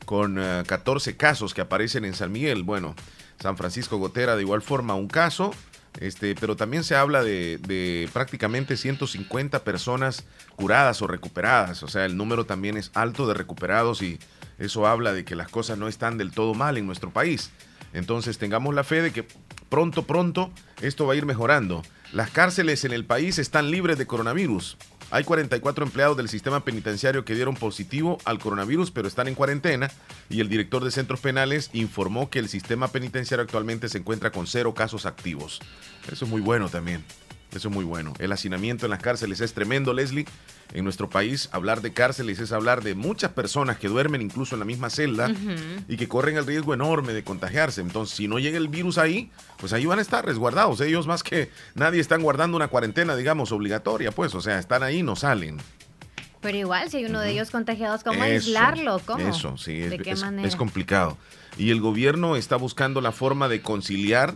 con 0.05 0.35
14 0.35 1.09
eh, 1.09 1.17
casos 1.17 1.53
que 1.53 1.61
aparecen 1.61 2.05
en 2.05 2.13
San 2.13 2.31
Miguel. 2.31 2.63
Bueno, 2.63 2.95
San 3.39 3.57
Francisco 3.57 3.97
Gotera 3.97 4.35
de 4.35 4.43
igual 4.43 4.61
forma 4.61 4.93
un 4.93 5.07
caso, 5.07 5.51
este, 5.99 6.35
pero 6.35 6.55
también 6.55 6.83
se 6.83 6.95
habla 6.95 7.23
de, 7.23 8.09
prácticamente 8.13 8.77
150 8.77 9.63
personas 9.63 10.25
curadas 10.55 11.01
o 11.01 11.07
recuperadas. 11.07 11.83
O 11.83 11.87
sea, 11.87 12.05
el 12.05 12.15
número 12.15 12.45
también 12.45 12.77
es 12.77 12.91
alto 12.93 13.27
de 13.27 13.33
recuperados 13.33 14.01
y 14.01 14.19
eso 14.59 14.87
habla 14.87 15.13
de 15.13 15.25
que 15.25 15.35
las 15.35 15.49
cosas 15.49 15.77
no 15.77 15.87
están 15.87 16.17
del 16.17 16.31
todo 16.31 16.53
mal 16.53 16.77
en 16.77 16.85
nuestro 16.85 17.09
país. 17.09 17.51
Entonces 17.93 18.37
tengamos 18.37 18.73
la 18.73 18.83
fe 18.83 19.01
de 19.01 19.11
que 19.11 19.27
pronto, 19.69 20.03
pronto 20.03 20.51
esto 20.81 21.05
va 21.05 21.13
a 21.13 21.17
ir 21.17 21.25
mejorando. 21.25 21.81
Las 22.13 22.29
cárceles 22.29 22.85
en 22.85 22.93
el 22.93 23.05
país 23.05 23.39
están 23.39 23.71
libres 23.71 23.97
de 23.97 24.05
coronavirus. 24.07 24.77
Hay 25.11 25.25
44 25.25 25.85
empleados 25.85 26.15
del 26.15 26.29
sistema 26.29 26.63
penitenciario 26.63 27.25
que 27.25 27.35
dieron 27.35 27.55
positivo 27.55 28.17
al 28.23 28.39
coronavirus, 28.39 28.91
pero 28.91 29.09
están 29.09 29.27
en 29.27 29.35
cuarentena. 29.35 29.91
Y 30.29 30.39
el 30.39 30.47
director 30.47 30.83
de 30.85 30.89
centros 30.89 31.19
penales 31.19 31.69
informó 31.73 32.29
que 32.29 32.39
el 32.39 32.47
sistema 32.47 32.87
penitenciario 32.87 33.43
actualmente 33.43 33.89
se 33.89 33.97
encuentra 33.97 34.31
con 34.31 34.47
cero 34.47 34.73
casos 34.73 35.05
activos. 35.05 35.59
Eso 36.09 36.23
es 36.23 36.31
muy 36.31 36.39
bueno 36.39 36.69
también. 36.69 37.03
Eso 37.53 37.67
es 37.67 37.73
muy 37.73 37.83
bueno. 37.83 38.13
El 38.19 38.31
hacinamiento 38.31 38.85
en 38.85 38.91
las 38.91 39.01
cárceles 39.01 39.41
es 39.41 39.53
tremendo, 39.53 39.93
Leslie. 39.93 40.25
En 40.73 40.85
nuestro 40.85 41.09
país, 41.09 41.49
hablar 41.51 41.81
de 41.81 41.91
cárceles 41.91 42.39
es 42.39 42.51
hablar 42.51 42.81
de 42.81 42.95
muchas 42.95 43.31
personas 43.31 43.77
que 43.77 43.89
duermen 43.89 44.21
incluso 44.21 44.55
en 44.55 44.59
la 44.59 44.65
misma 44.65 44.89
celda 44.89 45.29
y 45.87 45.97
que 45.97 46.07
corren 46.07 46.37
el 46.37 46.45
riesgo 46.45 46.73
enorme 46.73 47.13
de 47.13 47.23
contagiarse. 47.23 47.81
Entonces, 47.81 48.15
si 48.15 48.27
no 48.27 48.39
llega 48.39 48.57
el 48.57 48.69
virus 48.69 48.97
ahí, 48.97 49.31
pues 49.57 49.73
ahí 49.73 49.85
van 49.85 49.99
a 49.99 50.01
estar 50.01 50.25
resguardados. 50.25 50.79
Ellos 50.79 51.07
más 51.07 51.23
que 51.23 51.49
nadie 51.75 51.99
están 51.99 52.21
guardando 52.21 52.55
una 52.55 52.69
cuarentena, 52.69 53.15
digamos, 53.15 53.51
obligatoria, 53.51 54.11
pues. 54.11 54.33
O 54.33 54.41
sea, 54.41 54.59
están 54.59 54.81
ahí, 54.83 55.03
no 55.03 55.15
salen. 55.15 55.57
Pero 56.41 56.57
igual, 56.57 56.89
si 56.89 56.97
hay 56.97 57.05
uno 57.05 57.19
de 57.19 57.31
ellos 57.31 57.51
contagiados, 57.51 58.03
¿cómo 58.03 58.23
aislarlo? 58.23 58.99
¿Cómo? 59.05 59.27
Eso, 59.27 59.57
sí, 59.57 59.77
¿De 59.77 59.99
qué 59.99 60.15
manera? 60.15 60.47
es 60.47 60.55
complicado. 60.55 61.17
Y 61.57 61.69
el 61.69 61.81
gobierno 61.81 62.35
está 62.35 62.55
buscando 62.55 63.01
la 63.01 63.11
forma 63.11 63.47
de 63.47 63.61
conciliar 63.61 64.35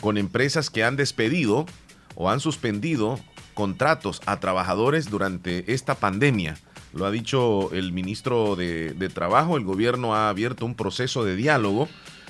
con 0.00 0.18
empresas 0.18 0.70
que 0.70 0.84
han 0.84 0.96
despedido 0.96 1.66
o 2.14 2.30
han 2.30 2.40
suspendido 2.40 3.18
contratos 3.58 4.22
a 4.24 4.38
trabajadores 4.38 5.10
durante 5.10 5.72
esta 5.74 5.96
pandemia. 5.96 6.56
Lo 6.94 7.06
ha 7.06 7.10
dicho 7.10 7.72
el 7.72 7.92
ministro 7.92 8.54
de, 8.54 9.10
Trabajo, 9.12 9.56
el 9.56 9.64
gobierno 9.64 10.14
ha 10.14 10.28
abierto 10.28 10.64
un 10.64 10.76
proceso 10.76 11.24
de 11.24 11.34
diálogo 11.34 11.88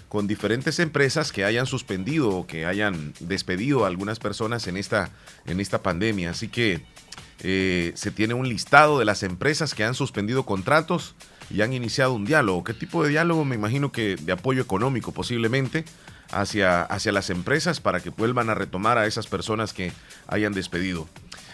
con 0.08 0.26
diferentes 0.26 0.78
empresas 0.78 1.30
que 1.30 1.44
hayan 1.44 1.66
suspendido 1.66 2.30
o 2.30 2.46
que 2.46 2.64
hayan 2.64 3.12
despedido 3.20 3.84
a 3.84 3.88
algunas 3.88 4.18
personas 4.18 4.68
en 4.68 4.78
esta, 4.78 5.10
en 5.44 5.60
esta 5.60 5.82
pandemia. 5.82 6.30
Así 6.30 6.48
que 6.48 6.80
eh, 7.40 7.92
se 7.94 8.10
tiene 8.10 8.32
un 8.32 8.48
listado 8.48 8.98
de 8.98 9.04
las 9.04 9.22
empresas 9.22 9.74
que 9.74 9.84
han 9.84 9.94
suspendido 9.94 10.46
contratos 10.46 11.14
y 11.50 11.60
han 11.60 11.74
iniciado 11.74 12.14
un 12.14 12.24
diálogo. 12.24 12.64
¿Qué 12.64 12.72
tipo 12.72 13.02
de 13.02 13.10
diálogo? 13.10 13.44
Me 13.44 13.54
imagino 13.54 13.92
que 13.92 14.16
de 14.16 14.32
apoyo 14.32 14.62
económico 14.62 15.12
posiblemente 15.12 15.84
hacia, 16.30 16.82
hacia 16.82 17.12
las 17.12 17.30
empresas 17.30 17.80
para 17.80 18.00
que 18.00 18.10
vuelvan 18.10 18.50
a 18.50 18.54
retomar 18.54 18.98
a 18.98 19.06
esas 19.06 19.26
personas 19.26 19.72
que 19.72 19.92
hayan 20.26 20.52
despedido. 20.52 21.06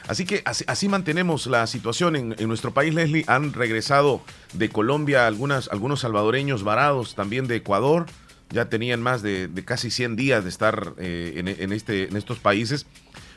Así 0.07 0.27
que 0.27 0.43
así, 0.45 0.89
mantenemos 0.89 1.47
la 1.47 1.67
situación 1.67 2.15
en, 2.15 2.49
nuestro 2.49 2.75
país, 2.75 2.95
Leslie. 2.95 3.25
Han 3.27 3.55
regresado 3.55 4.21
de 4.53 4.69
Colombia 4.69 5.27
algunas, 5.27 5.69
algunos 5.69 6.01
salvadoreños 6.01 6.63
varados, 6.63 7.15
también 7.15 7.47
de 7.47 7.57
Ecuador. 7.57 8.07
Ya 8.51 8.67
tenían 8.67 9.01
más 9.01 9.23
de, 9.23 9.51
casi 9.65 9.91
100 9.91 10.17
días 10.17 10.45
de 10.45 10.51
estar 10.51 10.93
eh, 10.99 11.57
en, 11.59 11.73
este, 11.73 12.09
en 12.09 12.17
estos 12.17 12.39
países. 12.39 12.87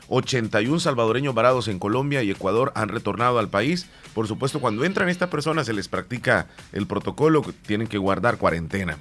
81 0.08 0.80
salvadoreños 0.80 1.34
varados 1.34 1.68
en 1.68 1.78
Colombia 1.78 2.22
y 2.22 2.30
Ecuador 2.30 2.72
han 2.74 2.90
retornado 2.90 3.38
al 3.38 3.48
país. 3.48 3.86
Por 4.14 4.26
supuesto, 4.28 4.60
cuando 4.60 4.84
entran 4.84 5.08
estas 5.08 5.30
personas 5.30 5.66
se 5.66 5.72
les 5.72 5.88
practica 5.88 6.48
el 6.72 6.86
protocolo, 6.86 7.42
tienen 7.66 7.88
que 7.88 7.98
guardar 7.98 8.36
cuarentena. 8.36 8.98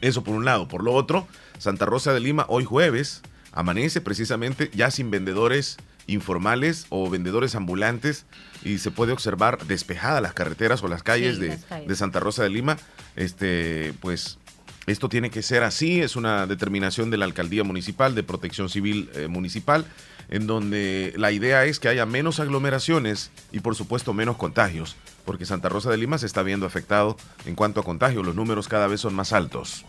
Eso 0.00 0.22
por 0.22 0.34
un 0.34 0.44
lado. 0.44 0.68
Por 0.68 0.82
lo 0.82 0.92
otro, 0.94 1.26
Santa 1.58 1.86
Rosa 1.86 2.12
de 2.12 2.20
Lima 2.20 2.46
hoy 2.48 2.64
jueves 2.64 3.22
amanece 3.52 4.00
precisamente 4.00 4.70
ya 4.74 4.90
sin 4.90 5.10
vendedores 5.10 5.78
informales 6.06 6.86
o 6.88 7.10
vendedores 7.10 7.54
ambulantes 7.54 8.24
y 8.64 8.78
se 8.78 8.90
puede 8.90 9.12
observar 9.12 9.66
despejadas 9.66 10.22
las 10.22 10.32
carreteras 10.32 10.82
o 10.82 10.88
las 10.88 11.02
calles, 11.02 11.38
de, 11.38 11.58
de, 11.86 11.96
Santa 11.96 12.20
Rosa 12.20 12.42
de 12.42 12.50
Lima. 12.50 12.78
Este, 13.14 13.92
pues 14.00 14.38
esto 14.86 15.08
tiene 15.08 15.30
que 15.30 15.42
ser 15.42 15.64
así, 15.64 16.00
es 16.00 16.16
una 16.16 16.46
determinación 16.46 17.10
de 17.10 17.18
la 17.18 17.26
alcaldía 17.26 17.62
municipal, 17.62 18.14
de 18.14 18.22
protección 18.22 18.68
civil 18.70 19.10
eh, 19.14 19.28
municipal 19.28 19.84
en 20.28 20.46
donde 20.46 21.14
la 21.16 21.32
idea 21.32 21.64
es 21.64 21.78
que 21.78 21.88
haya 21.88 22.06
menos 22.06 22.40
aglomeraciones 22.40 23.30
y 23.50 23.60
por 23.60 23.74
supuesto 23.74 24.12
menos 24.12 24.36
contagios, 24.36 24.96
porque 25.28 25.44
Santa 25.44 25.68
Rosa 25.68 25.90
de 25.90 25.98
Lima 25.98 26.16
se 26.16 26.24
está 26.24 26.42
viendo 26.42 26.64
afectado 26.64 27.14
en 27.44 27.54
cuanto 27.54 27.80
a 27.80 27.82
contagios, 27.82 28.24
los 28.24 28.34
números 28.34 28.66
cada 28.66 28.86
vez 28.86 29.02
son 29.02 29.14
más 29.14 29.34
altos. 29.34 29.84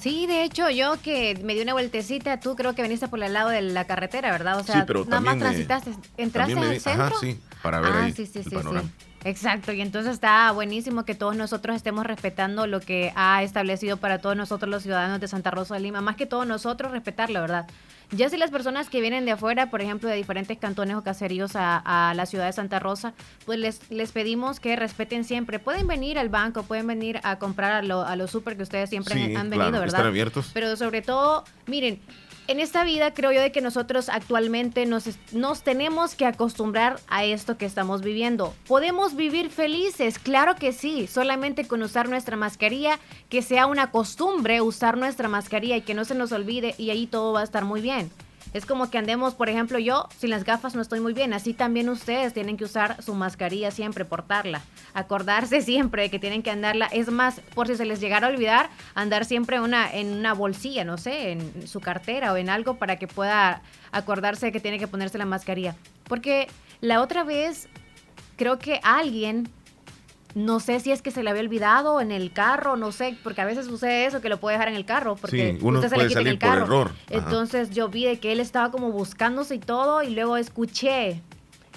Sí, 0.00 0.26
de 0.26 0.42
hecho, 0.42 0.68
yo 0.68 1.00
que 1.00 1.38
me 1.44 1.54
di 1.54 1.60
una 1.60 1.74
vueltecita, 1.74 2.40
tú 2.40 2.56
creo 2.56 2.74
que 2.74 2.82
veniste 2.82 3.06
por 3.06 3.22
el 3.22 3.34
lado 3.34 3.50
de 3.50 3.62
la 3.62 3.84
carretera, 3.84 4.32
¿verdad? 4.32 4.58
O 4.58 4.64
sea, 4.64 4.84
nada 4.84 5.20
más 5.20 5.38
transitaste, 5.38 5.92
entraste 6.16 6.54
en 6.54 6.62
el 6.64 6.80
centro. 6.80 7.04
Ajá, 7.04 7.14
sí, 7.20 7.38
para 7.62 7.78
ver 7.78 7.92
ah, 7.92 8.04
ahí 8.06 8.12
sí, 8.12 8.26
sí, 8.26 8.42
sí, 8.42 8.50
sí. 8.50 8.90
Exacto, 9.24 9.72
y 9.72 9.80
entonces 9.80 10.14
está 10.14 10.50
buenísimo 10.52 11.04
que 11.04 11.14
todos 11.14 11.36
nosotros 11.36 11.76
estemos 11.76 12.06
respetando 12.06 12.66
lo 12.66 12.80
que 12.80 13.12
ha 13.16 13.42
establecido 13.42 13.96
para 13.96 14.18
todos 14.18 14.36
nosotros 14.36 14.70
los 14.70 14.82
ciudadanos 14.82 15.20
de 15.20 15.28
Santa 15.28 15.50
Rosa 15.50 15.74
de 15.74 15.80
Lima, 15.80 16.00
más 16.00 16.16
que 16.16 16.26
todos 16.26 16.46
nosotros 16.46 16.92
respetarlo, 16.92 17.40
¿verdad? 17.40 17.66
Ya 18.10 18.30
si 18.30 18.38
las 18.38 18.50
personas 18.50 18.88
que 18.88 19.02
vienen 19.02 19.26
de 19.26 19.32
afuera, 19.32 19.68
por 19.68 19.82
ejemplo, 19.82 20.08
de 20.08 20.16
diferentes 20.16 20.56
cantones 20.56 20.96
o 20.96 21.02
caseríos 21.02 21.52
a, 21.54 22.12
la 22.16 22.24
ciudad 22.24 22.46
de 22.46 22.52
Santa 22.54 22.78
Rosa, 22.78 23.12
pues 23.44 23.58
les, 23.58 23.90
les 23.90 24.12
pedimos 24.12 24.60
que 24.60 24.76
respeten 24.76 25.24
siempre. 25.24 25.58
Pueden 25.58 25.86
venir 25.86 26.18
al 26.18 26.30
banco, 26.30 26.62
pueden 26.62 26.86
venir 26.86 27.20
a 27.22 27.38
comprar 27.38 27.72
a, 27.72 27.82
lo, 27.82 28.02
a 28.02 28.16
los 28.16 28.30
super 28.30 28.56
que 28.56 28.62
ustedes 28.62 28.88
siempre 28.88 29.36
han 29.36 29.50
venido, 29.50 29.72
¿verdad? 29.72 30.06
Abiertos. 30.06 30.50
Pero 30.54 30.74
sobre 30.76 31.02
todo, 31.02 31.44
miren, 31.66 32.00
en 32.48 32.60
esta 32.60 32.82
vida 32.82 33.12
creo 33.12 33.30
yo 33.30 33.40
de 33.40 33.52
que 33.52 33.60
nosotros 33.60 34.08
actualmente 34.08 34.86
nos, 34.86 35.04
nos 35.32 35.62
tenemos 35.62 36.14
que 36.14 36.26
acostumbrar 36.26 36.98
a 37.06 37.24
esto 37.24 37.58
que 37.58 37.66
estamos 37.66 38.02
viviendo. 38.02 38.54
¿Podemos 38.66 39.14
vivir 39.14 39.50
felices? 39.50 40.18
Claro 40.18 40.56
que 40.56 40.72
sí, 40.72 41.06
solamente 41.06 41.68
con 41.68 41.82
usar 41.82 42.08
nuestra 42.08 42.36
mascarilla, 42.36 42.98
que 43.28 43.42
sea 43.42 43.66
una 43.66 43.90
costumbre 43.90 44.60
usar 44.62 44.96
nuestra 44.96 45.28
mascarilla 45.28 45.76
y 45.76 45.82
que 45.82 45.94
no 45.94 46.04
se 46.04 46.14
nos 46.14 46.32
olvide 46.32 46.74
y 46.78 46.90
ahí 46.90 47.06
todo 47.06 47.34
va 47.34 47.40
a 47.40 47.44
estar 47.44 47.64
muy 47.64 47.80
bien. 47.80 48.10
Es 48.54 48.64
como 48.64 48.90
que 48.90 48.98
andemos, 48.98 49.34
por 49.34 49.48
ejemplo, 49.48 49.78
yo 49.78 50.08
sin 50.18 50.30
las 50.30 50.44
gafas 50.44 50.74
no 50.74 50.80
estoy 50.80 51.00
muy 51.00 51.12
bien, 51.12 51.32
así 51.32 51.52
también 51.52 51.88
ustedes 51.88 52.32
tienen 52.32 52.56
que 52.56 52.64
usar 52.64 53.02
su 53.02 53.14
mascarilla 53.14 53.70
siempre, 53.70 54.04
portarla, 54.04 54.62
acordarse 54.94 55.60
siempre 55.62 56.02
de 56.02 56.10
que 56.10 56.18
tienen 56.18 56.42
que 56.42 56.50
andarla, 56.50 56.86
es 56.86 57.10
más, 57.10 57.40
por 57.54 57.66
si 57.66 57.76
se 57.76 57.84
les 57.84 58.00
llegara 58.00 58.26
a 58.26 58.30
olvidar, 58.30 58.70
andar 58.94 59.24
siempre 59.24 59.60
una, 59.60 59.92
en 59.92 60.12
una 60.14 60.32
bolsilla, 60.32 60.84
no 60.84 60.96
sé, 60.96 61.32
en 61.32 61.68
su 61.68 61.80
cartera 61.80 62.32
o 62.32 62.36
en 62.36 62.48
algo 62.48 62.78
para 62.78 62.96
que 62.96 63.06
pueda 63.06 63.62
acordarse 63.92 64.46
de 64.46 64.52
que 64.52 64.60
tiene 64.60 64.78
que 64.78 64.88
ponerse 64.88 65.18
la 65.18 65.26
mascarilla. 65.26 65.76
Porque 66.04 66.48
la 66.80 67.02
otra 67.02 67.24
vez 67.24 67.68
creo 68.36 68.58
que 68.58 68.80
alguien 68.82 69.50
no 70.34 70.60
sé 70.60 70.80
si 70.80 70.92
es 70.92 71.02
que 71.02 71.10
se 71.10 71.22
le 71.22 71.30
había 71.30 71.42
olvidado 71.42 72.00
en 72.00 72.12
el 72.12 72.32
carro, 72.32 72.76
no 72.76 72.92
sé, 72.92 73.16
porque 73.22 73.40
a 73.40 73.44
veces 73.44 73.66
sucede 73.66 74.06
eso, 74.06 74.20
que 74.20 74.28
lo 74.28 74.38
puede 74.38 74.56
dejar 74.56 74.68
en 74.68 74.76
el 74.76 74.84
carro, 74.84 75.16
porque 75.16 75.56
sí, 75.58 75.64
uno 75.64 75.78
usted 75.78 75.90
se 75.90 75.96
le 75.96 76.08
quita 76.08 76.20
en 76.20 76.26
el 76.26 76.38
carro. 76.38 76.64
error. 76.64 76.90
Entonces 77.08 77.70
yo 77.70 77.88
vi 77.88 78.04
de 78.04 78.18
que 78.18 78.32
él 78.32 78.40
estaba 78.40 78.70
como 78.70 78.92
buscándose 78.92 79.54
y 79.54 79.58
todo, 79.58 80.02
y 80.02 80.10
luego 80.10 80.36
escuché 80.36 81.22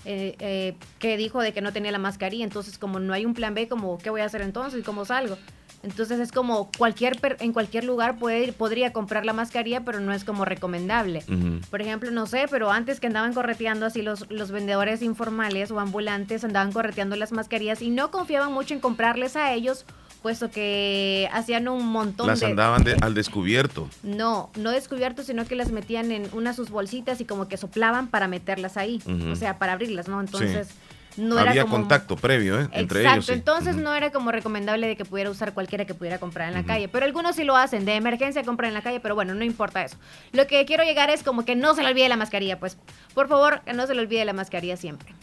eh, 0.04 0.36
eh, 0.40 0.76
que 1.00 1.16
dijo 1.16 1.42
de 1.42 1.54
que 1.54 1.62
no 1.62 1.72
tenía 1.72 1.92
la 1.92 2.00
mascarilla, 2.00 2.44
entonces 2.44 2.78
como 2.78 3.00
no 3.00 3.14
hay 3.14 3.26
un 3.26 3.34
plan 3.34 3.54
B, 3.54 3.68
como, 3.68 3.98
¿qué 4.00 4.10
voy 4.10 4.22
a 4.22 4.26
hacer 4.26 4.42
entonces? 4.42 4.80
¿Y 4.80 4.84
cómo 4.84 5.06
salgo? 5.06 5.38
Entonces 5.84 6.20
es 6.20 6.32
como 6.32 6.70
cualquier 6.78 7.18
en 7.40 7.54
cualquier 7.54 7.84
lugar 7.84 8.18
puede 8.18 8.54
podría 8.54 8.94
comprar 8.94 9.26
la 9.26 9.34
mascarilla, 9.34 9.84
pero 9.84 10.00
no 10.00 10.14
es 10.14 10.24
como 10.24 10.46
recomendable. 10.46 11.24
Por 11.70 11.82
ejemplo, 11.82 12.12
no 12.12 12.28
sé, 12.28 12.46
pero 12.50 12.72
antes 12.72 13.00
que 13.00 13.08
andaban 13.08 13.34
correteando 13.34 13.86
así 13.86 14.02
los, 14.02 14.30
los 14.30 14.52
vendedores 14.52 15.02
informales 15.02 15.72
o 15.72 15.80
ambulantes 15.80 16.44
andaban 16.44 16.72
correteando 16.72 17.16
las 17.16 17.32
mascarillas 17.32 17.82
y 17.82 17.90
no 17.90 18.12
confiaban 18.12 18.52
mucho 18.54 18.74
en 18.74 18.80
comprarles 18.80 19.36
a 19.36 19.54
ellos, 19.54 19.86
puesto 20.22 20.52
que 20.52 21.28
hacían 21.34 21.68
un 21.68 21.88
montón 21.88 22.28
las 22.28 22.40
de... 22.40 22.48
Las 22.48 22.52
andaban 22.52 23.04
al 23.04 23.14
descubierto. 23.14 23.90
No, 24.04 24.52
no 24.56 24.72
descubierto, 24.72 25.24
sino 25.24 25.46
que 25.46 25.56
las 25.56 25.72
metían 25.72 26.12
en 26.12 26.30
una 26.34 26.54
sus 26.54 26.70
bolsitas 26.70 27.22
y 27.22 27.26
como 27.26 27.48
que 27.48 27.58
soplaban 27.58 28.08
para 28.08 28.28
meterlas 28.28 28.78
ahí, 28.78 29.02
o 29.32 29.36
sea, 29.36 29.58
para 29.58 29.74
abrirlas, 29.74 30.08
¿no? 30.08 30.22
Entonces 30.22 30.70
no 31.18 31.38
Había 31.38 31.66
contacto 31.66 32.16
previo 32.16 32.60
¿eh? 32.60 32.70
entre 32.72 33.02
ellos. 33.02 33.30
Exacto, 33.30 33.34
entonces 33.34 33.76
no 33.76 33.94
era 33.94 34.12
como 34.12 34.32
recomendable 34.32 34.88
de 34.88 34.96
que 34.96 35.06
pudiera 35.06 35.30
usar 35.30 35.54
cualquiera 35.54 35.86
que 35.86 35.94
pudiera 35.94 36.20
comprar 36.20 36.48
en 36.48 36.54
la 36.54 36.64
calle. 36.64 36.88
Pero 36.88 37.06
algunos 37.06 37.36
sí 37.36 37.44
lo 37.44 37.56
hacen, 37.56 37.86
de 37.86 37.96
emergencia 37.96 38.44
compran 38.44 38.70
en 38.70 38.74
la 38.74 38.82
calle, 38.82 39.00
pero 39.00 39.16
bueno, 39.16 39.34
no 39.34 39.44
importa 39.44 39.84
eso. 39.84 39.98
Lo 40.32 40.48
que 40.48 40.66
quiero 40.66 40.84
llegar 40.84 41.10
es 41.10 41.24
como 41.24 41.46
que 41.46 41.56
no 41.56 41.76
se 41.76 41.84
le 41.84 41.90
olvide 41.90 42.10
la 42.10 42.18
mascarilla, 42.18 42.60
pues 42.60 42.78
por 43.14 43.28
favor, 43.28 43.62
que 43.62 43.74
no 43.74 43.88
se 43.88 43.96
le 43.96 44.02
olvide 44.02 44.26
la 44.26 44.34
mascarilla 44.34 44.78
siempre. 44.78 45.14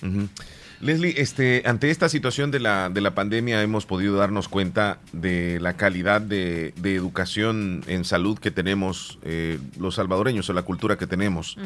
Leslie, 0.80 1.14
este, 1.16 1.62
ante 1.66 1.90
esta 1.90 2.08
situación 2.08 2.50
de 2.50 2.60
la, 2.60 2.88
de 2.88 3.00
la 3.00 3.14
pandemia 3.14 3.62
hemos 3.62 3.84
podido 3.84 4.16
darnos 4.16 4.48
cuenta 4.48 4.98
de 5.12 5.58
la 5.60 5.74
calidad 5.74 6.20
de, 6.20 6.72
educación 6.84 7.84
en 7.86 8.04
salud 8.04 8.38
que 8.38 8.50
tenemos 8.50 9.18
eh, 9.22 9.58
los 9.78 9.96
salvadoreños 9.96 10.48
o 10.50 10.52
la 10.52 10.62
cultura 10.62 10.96
que 10.96 11.06
tenemos. 11.06 11.56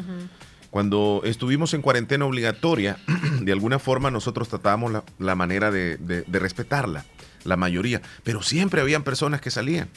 Cuando 0.73 1.21
estuvimos 1.23 1.75
en 1.75 1.83
cuarentena 1.83 2.25
obligatoria, 2.25 2.97
de 3.41 3.51
alguna 3.51 3.77
forma 3.77 4.09
nosotros 4.09 4.49
tratábamos 4.49 5.03
la, 5.19 5.35
manera 5.35 5.69
de, 5.69 6.25
respetarla, 6.31 7.05
la 7.43 7.57
mayoría, 7.57 8.01
pero 8.23 8.41
siempre 8.41 8.81
habían 8.81 9.03
personas 9.03 9.39
que 9.39 9.51
salían 9.51 9.87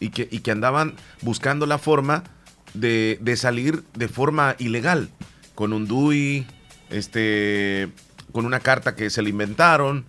y 0.00 0.10
que, 0.10 0.50
andaban 0.50 0.96
buscando 1.22 1.64
la 1.64 1.78
forma 1.78 2.24
de, 2.74 3.18
salir 3.38 3.84
de 3.94 4.06
forma 4.06 4.54
ilegal, 4.58 5.08
con 5.54 5.72
un 5.72 5.88
DUI, 5.88 6.46
este, 6.90 7.88
con 8.30 8.44
una 8.44 8.60
carta 8.60 8.94
que 8.94 9.08
se 9.08 9.22
le 9.22 9.30
inventaron, 9.30 10.04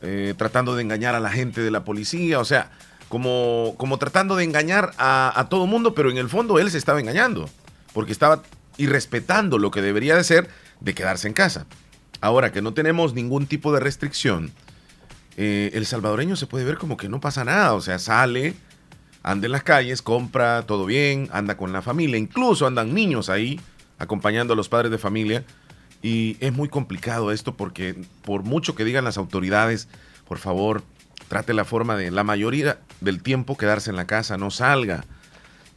eh, 0.00 0.32
tratando 0.38 0.74
de 0.74 0.80
engañar 0.80 1.14
a 1.14 1.20
la 1.20 1.30
gente 1.30 1.60
de 1.60 1.70
la 1.70 1.84
policía, 1.84 2.38
o 2.38 2.46
sea, 2.46 2.70
como, 3.10 3.74
como 3.76 3.98
tratando 3.98 4.36
de 4.36 4.44
engañar 4.44 4.92
a, 4.96 5.38
a 5.38 5.50
todo 5.50 5.66
mundo, 5.66 5.94
pero 5.94 6.10
en 6.10 6.16
el 6.16 6.30
fondo 6.30 6.58
él 6.58 6.70
se 6.70 6.78
estaba 6.78 6.98
engañando, 6.98 7.46
porque 7.92 8.12
estaba 8.12 8.40
y 8.80 8.86
respetando 8.86 9.58
lo 9.58 9.70
que 9.70 9.82
debería 9.82 10.16
de 10.16 10.24
ser 10.24 10.48
de 10.80 10.94
quedarse 10.94 11.28
en 11.28 11.34
casa. 11.34 11.66
Ahora 12.22 12.50
que 12.50 12.62
no 12.62 12.72
tenemos 12.72 13.12
ningún 13.12 13.46
tipo 13.46 13.74
de 13.74 13.80
restricción, 13.80 14.52
eh, 15.36 15.70
el 15.74 15.84
salvadoreño 15.84 16.34
se 16.34 16.46
puede 16.46 16.64
ver 16.64 16.78
como 16.78 16.96
que 16.96 17.10
no 17.10 17.20
pasa 17.20 17.44
nada, 17.44 17.74
o 17.74 17.82
sea, 17.82 17.98
sale, 17.98 18.54
anda 19.22 19.44
en 19.44 19.52
las 19.52 19.64
calles, 19.64 20.00
compra, 20.00 20.62
todo 20.62 20.86
bien, 20.86 21.28
anda 21.30 21.58
con 21.58 21.74
la 21.74 21.82
familia, 21.82 22.16
incluso 22.16 22.66
andan 22.66 22.94
niños 22.94 23.28
ahí 23.28 23.60
acompañando 23.98 24.54
a 24.54 24.56
los 24.56 24.70
padres 24.70 24.90
de 24.90 24.96
familia. 24.96 25.44
Y 26.00 26.38
es 26.40 26.54
muy 26.54 26.70
complicado 26.70 27.32
esto 27.32 27.58
porque 27.58 28.02
por 28.24 28.44
mucho 28.44 28.74
que 28.74 28.86
digan 28.86 29.04
las 29.04 29.18
autoridades, 29.18 29.88
por 30.26 30.38
favor, 30.38 30.82
trate 31.28 31.52
la 31.52 31.66
forma 31.66 31.96
de 31.96 32.10
la 32.10 32.24
mayoría 32.24 32.80
del 33.02 33.22
tiempo 33.22 33.58
quedarse 33.58 33.90
en 33.90 33.96
la 33.96 34.06
casa, 34.06 34.38
no 34.38 34.50
salga. 34.50 35.04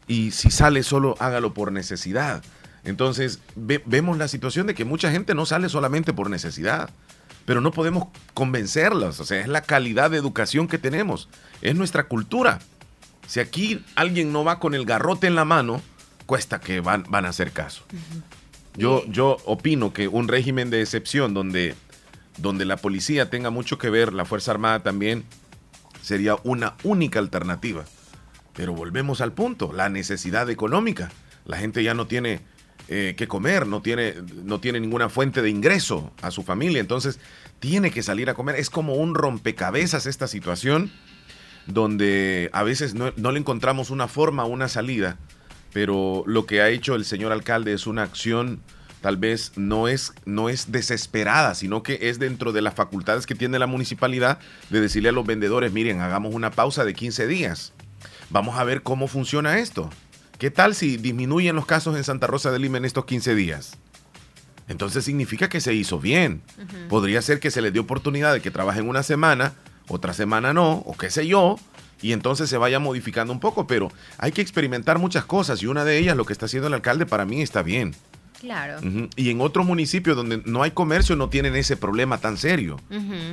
Y 0.08 0.32
si 0.32 0.52
sale 0.52 0.84
solo, 0.84 1.18
hágalo 1.20 1.54
por 1.54 1.74
necesidad. 1.74 2.42
Entonces, 2.84 3.40
vemos 3.56 4.18
la 4.18 4.28
situación 4.28 4.68
de 4.68 4.76
que 4.76 4.86
mucha 4.86 5.12
gente 5.12 5.36
no 5.36 5.46
sale 5.46 5.70
solamente 5.70 6.14
por 6.14 6.30
necesidad, 6.30 6.90
pero 7.46 7.62
no 7.62 7.72
podemos 7.72 8.08
convencerlas. 8.34 9.20
O 9.20 9.26
sea, 9.26 9.40
es 9.40 9.48
la 9.48 9.62
calidad 9.62 10.12
de 10.12 10.18
educación 10.18 10.68
que 10.68 10.78
tenemos, 10.78 11.30
es 11.62 11.76
nuestra 11.76 12.04
cultura. 12.04 12.60
Si 13.28 13.40
aquí 13.40 13.84
alguien 13.96 14.34
no 14.34 14.44
va 14.44 14.60
con 14.60 14.74
el 14.76 14.86
garrote 14.86 15.28
en 15.28 15.36
la 15.36 15.46
mano, 15.46 15.82
cuesta 16.26 16.60
que 16.60 16.82
van, 16.82 17.06
van 17.10 17.26
a 17.26 17.30
hacer 17.30 17.52
caso. 17.52 17.84
Yo, 18.76 19.06
yo 19.08 19.38
opino 19.46 19.94
que 19.94 20.08
un 20.08 20.28
régimen 20.28 20.70
de 20.70 20.82
excepción 20.82 21.34
donde, 21.34 21.76
donde 22.38 22.66
la 22.66 22.78
policía 22.78 23.30
tenga 23.30 23.50
mucho 23.50 23.78
que 23.78 23.90
ver, 23.90 24.14
la 24.14 24.26
Fuerza 24.26 24.52
Armada 24.52 24.84
también, 24.84 25.24
sería 26.02 26.36
una 26.44 26.74
única 26.84 27.20
alternativa. 27.20 27.86
Pero 28.54 28.74
volvemos 28.74 29.22
al 29.22 29.32
punto, 29.32 29.72
la 29.74 29.90
necesidad 29.90 30.50
económica. 30.50 31.12
La 31.46 31.58
gente 31.58 31.82
ya 31.84 31.94
no 31.94 32.08
tiene 32.08 32.42
eh, 32.88 33.16
que 33.18 33.28
comer, 33.28 33.68
no 33.68 33.82
tiene, 33.82 34.16
no 34.44 34.60
tiene 34.60 34.80
ninguna 34.80 35.10
fuente 35.10 35.42
de 35.42 35.50
ingreso 35.50 36.12
a 36.22 36.32
su 36.32 36.44
familia, 36.44 36.80
entonces 36.80 37.20
tiene 37.60 37.92
que 37.92 38.04
salir 38.04 38.30
a 38.30 38.34
comer. 38.34 38.56
Es 38.56 38.70
como 38.70 38.96
un 38.96 39.16
rompecabezas 39.16 40.06
esta 40.06 40.28
situación. 40.28 40.92
donde 41.66 42.50
a 42.52 42.64
veces 42.64 42.94
no, 42.94 43.14
no 43.16 43.32
le 43.32 43.40
encontramos 43.40 43.90
una 43.90 44.10
forma, 44.10 44.44
una 44.44 44.68
salida, 44.68 45.18
pero 45.72 46.24
lo 46.28 46.46
que 46.46 46.62
ha 46.62 46.68
hecho 46.70 46.96
el 46.96 47.06
señor 47.06 47.32
alcalde 47.32 47.72
es 47.72 47.88
una 47.88 48.04
acción 48.04 48.62
tal 49.04 49.18
vez 49.18 49.52
no 49.58 49.90
es, 49.90 50.14
no 50.24 50.48
es 50.48 50.72
desesperada, 50.72 51.56
sino 51.56 51.84
que 51.84 52.00
es 52.04 52.20
dentro 52.20 52.54
de 52.54 52.62
las 52.62 52.74
facultades 52.74 53.26
que 53.26 53.36
tiene 53.36 53.60
la 53.60 53.68
municipalidad 53.68 54.40
de 54.70 54.80
decirle 54.80 55.10
a 55.10 55.12
los 55.12 55.26
vendedores, 55.26 55.74
miren, 55.74 56.00
hagamos 56.00 56.34
una 56.34 56.52
pausa 56.52 56.86
de 56.86 56.94
15 56.94 57.28
días. 57.28 57.74
Vamos 58.30 58.58
a 58.58 58.64
ver 58.64 58.82
cómo 58.82 59.10
funciona 59.10 59.60
esto. 59.60 59.90
¿Qué 60.38 60.52
tal 60.52 60.76
si 60.76 60.98
disminuyen 60.98 61.56
los 61.56 61.66
casos 61.66 61.96
en 61.96 62.04
Santa 62.04 62.28
Rosa 62.28 62.52
de 62.52 62.60
Lima 62.60 62.78
en 62.78 62.86
estos 62.86 63.06
15 63.06 63.36
días? 63.36 63.78
Entonces 64.68 65.04
significa 65.04 65.50
que 65.50 65.62
se 65.62 65.74
hizo 65.74 66.00
bien. 66.00 66.42
Podría 66.90 67.22
ser 67.22 67.40
que 67.40 67.52
se 67.52 67.62
les 67.62 67.74
dio 67.74 67.82
oportunidad 67.82 68.34
de 68.34 68.42
que 68.42 68.52
trabajen 68.52 68.88
una 68.88 69.04
semana, 69.04 69.54
otra 69.88 70.14
semana 70.14 70.54
no, 70.54 70.74
o 70.86 70.98
qué 70.98 71.10
sé 71.10 71.28
yo, 71.28 71.58
y 72.02 72.12
entonces 72.14 72.50
se 72.50 72.58
vaya 72.58 72.80
modificando 72.80 73.34
un 73.34 73.40
poco, 73.40 73.68
pero 73.68 73.92
hay 74.18 74.32
que 74.32 74.42
experimentar 74.42 75.00
muchas 75.00 75.26
cosas 75.26 75.62
y 75.62 75.68
una 75.68 75.86
de 75.86 75.98
ellas, 75.98 76.18
lo 76.18 76.26
que 76.26 76.34
está 76.34 76.46
haciendo 76.46 76.68
el 76.68 76.74
alcalde, 76.74 77.06
para 77.06 77.26
mí 77.26 77.42
está 77.42 77.64
bien. 77.64 77.96
Claro. 78.40 78.82
Y 79.16 79.30
en 79.30 79.40
otros 79.40 79.66
municipios 79.66 80.18
donde 80.18 80.42
no 80.46 80.64
hay 80.64 80.72
comercio 80.72 81.16
no 81.16 81.30
tienen 81.30 81.56
ese 81.56 81.78
problema 81.78 82.18
tan 82.18 82.38
serio. 82.38 82.78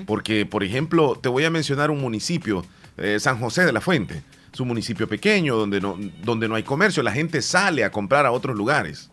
Porque, 0.07 0.47
por 0.47 0.63
ejemplo, 0.63 1.19
te 1.21 1.29
voy 1.29 1.45
a 1.45 1.51
mencionar 1.51 1.91
un 1.91 2.01
municipio, 2.01 2.65
eh, 2.97 3.19
San 3.19 3.41
José 3.41 3.65
de 3.65 3.73
la 3.73 3.81
Fuente. 3.81 4.23
Es 4.53 4.61
un 4.61 4.69
municipio 4.69 5.09
pequeño 5.09 5.57
donde 5.57 5.81
no, 5.81 5.99
donde 6.23 6.49
no 6.49 6.55
hay 6.55 6.63
comercio. 6.63 7.03
La 7.03 7.13
gente 7.13 7.43
sale 7.43 7.85
a 7.85 7.91
comprar 7.91 8.27
a 8.27 8.33
otros 8.33 8.57
lugares. 8.57 9.11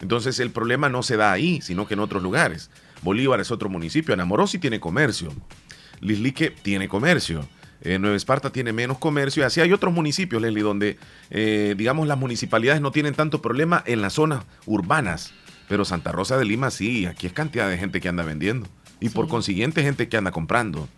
Entonces 0.00 0.38
el 0.40 0.50
problema 0.50 0.88
no 0.88 1.02
se 1.02 1.16
da 1.16 1.32
ahí, 1.32 1.60
sino 1.60 1.86
que 1.86 1.94
en 1.94 2.00
otros 2.00 2.22
lugares. 2.22 2.70
Bolívar 3.02 3.40
es 3.40 3.50
otro 3.50 3.68
municipio. 3.68 4.14
Anamorosi 4.14 4.58
tiene 4.58 4.80
comercio. 4.80 5.32
Lislique 6.00 6.50
tiene 6.50 6.88
comercio. 6.88 7.48
Eh, 7.80 7.98
Nueva 7.98 8.16
Esparta 8.16 8.50
tiene 8.50 8.72
menos 8.72 8.98
comercio 8.98 9.42
y 9.42 9.46
así 9.46 9.60
hay 9.60 9.72
otros 9.72 9.94
municipios, 9.94 10.42
Leslie, 10.42 10.62
donde, 10.62 10.98
eh, 11.30 11.74
digamos, 11.76 12.08
las 12.08 12.18
municipalidades 12.18 12.80
no 12.80 12.90
tienen 12.90 13.14
tanto 13.14 13.40
problema 13.40 13.82
en 13.86 14.02
las 14.02 14.14
zonas 14.14 14.44
urbanas, 14.66 15.32
pero 15.68 15.84
Santa 15.84 16.10
Rosa 16.10 16.36
de 16.36 16.44
Lima 16.44 16.70
sí, 16.70 17.06
aquí 17.06 17.28
es 17.28 17.32
cantidad 17.32 17.68
de 17.68 17.78
gente 17.78 18.00
que 18.00 18.08
anda 18.08 18.24
vendiendo 18.24 18.66
y 19.00 19.10
por 19.10 19.28
consiguiente 19.28 19.82
gente 19.82 20.08
que 20.08 20.16
anda 20.16 20.32
comprando. 20.32 20.88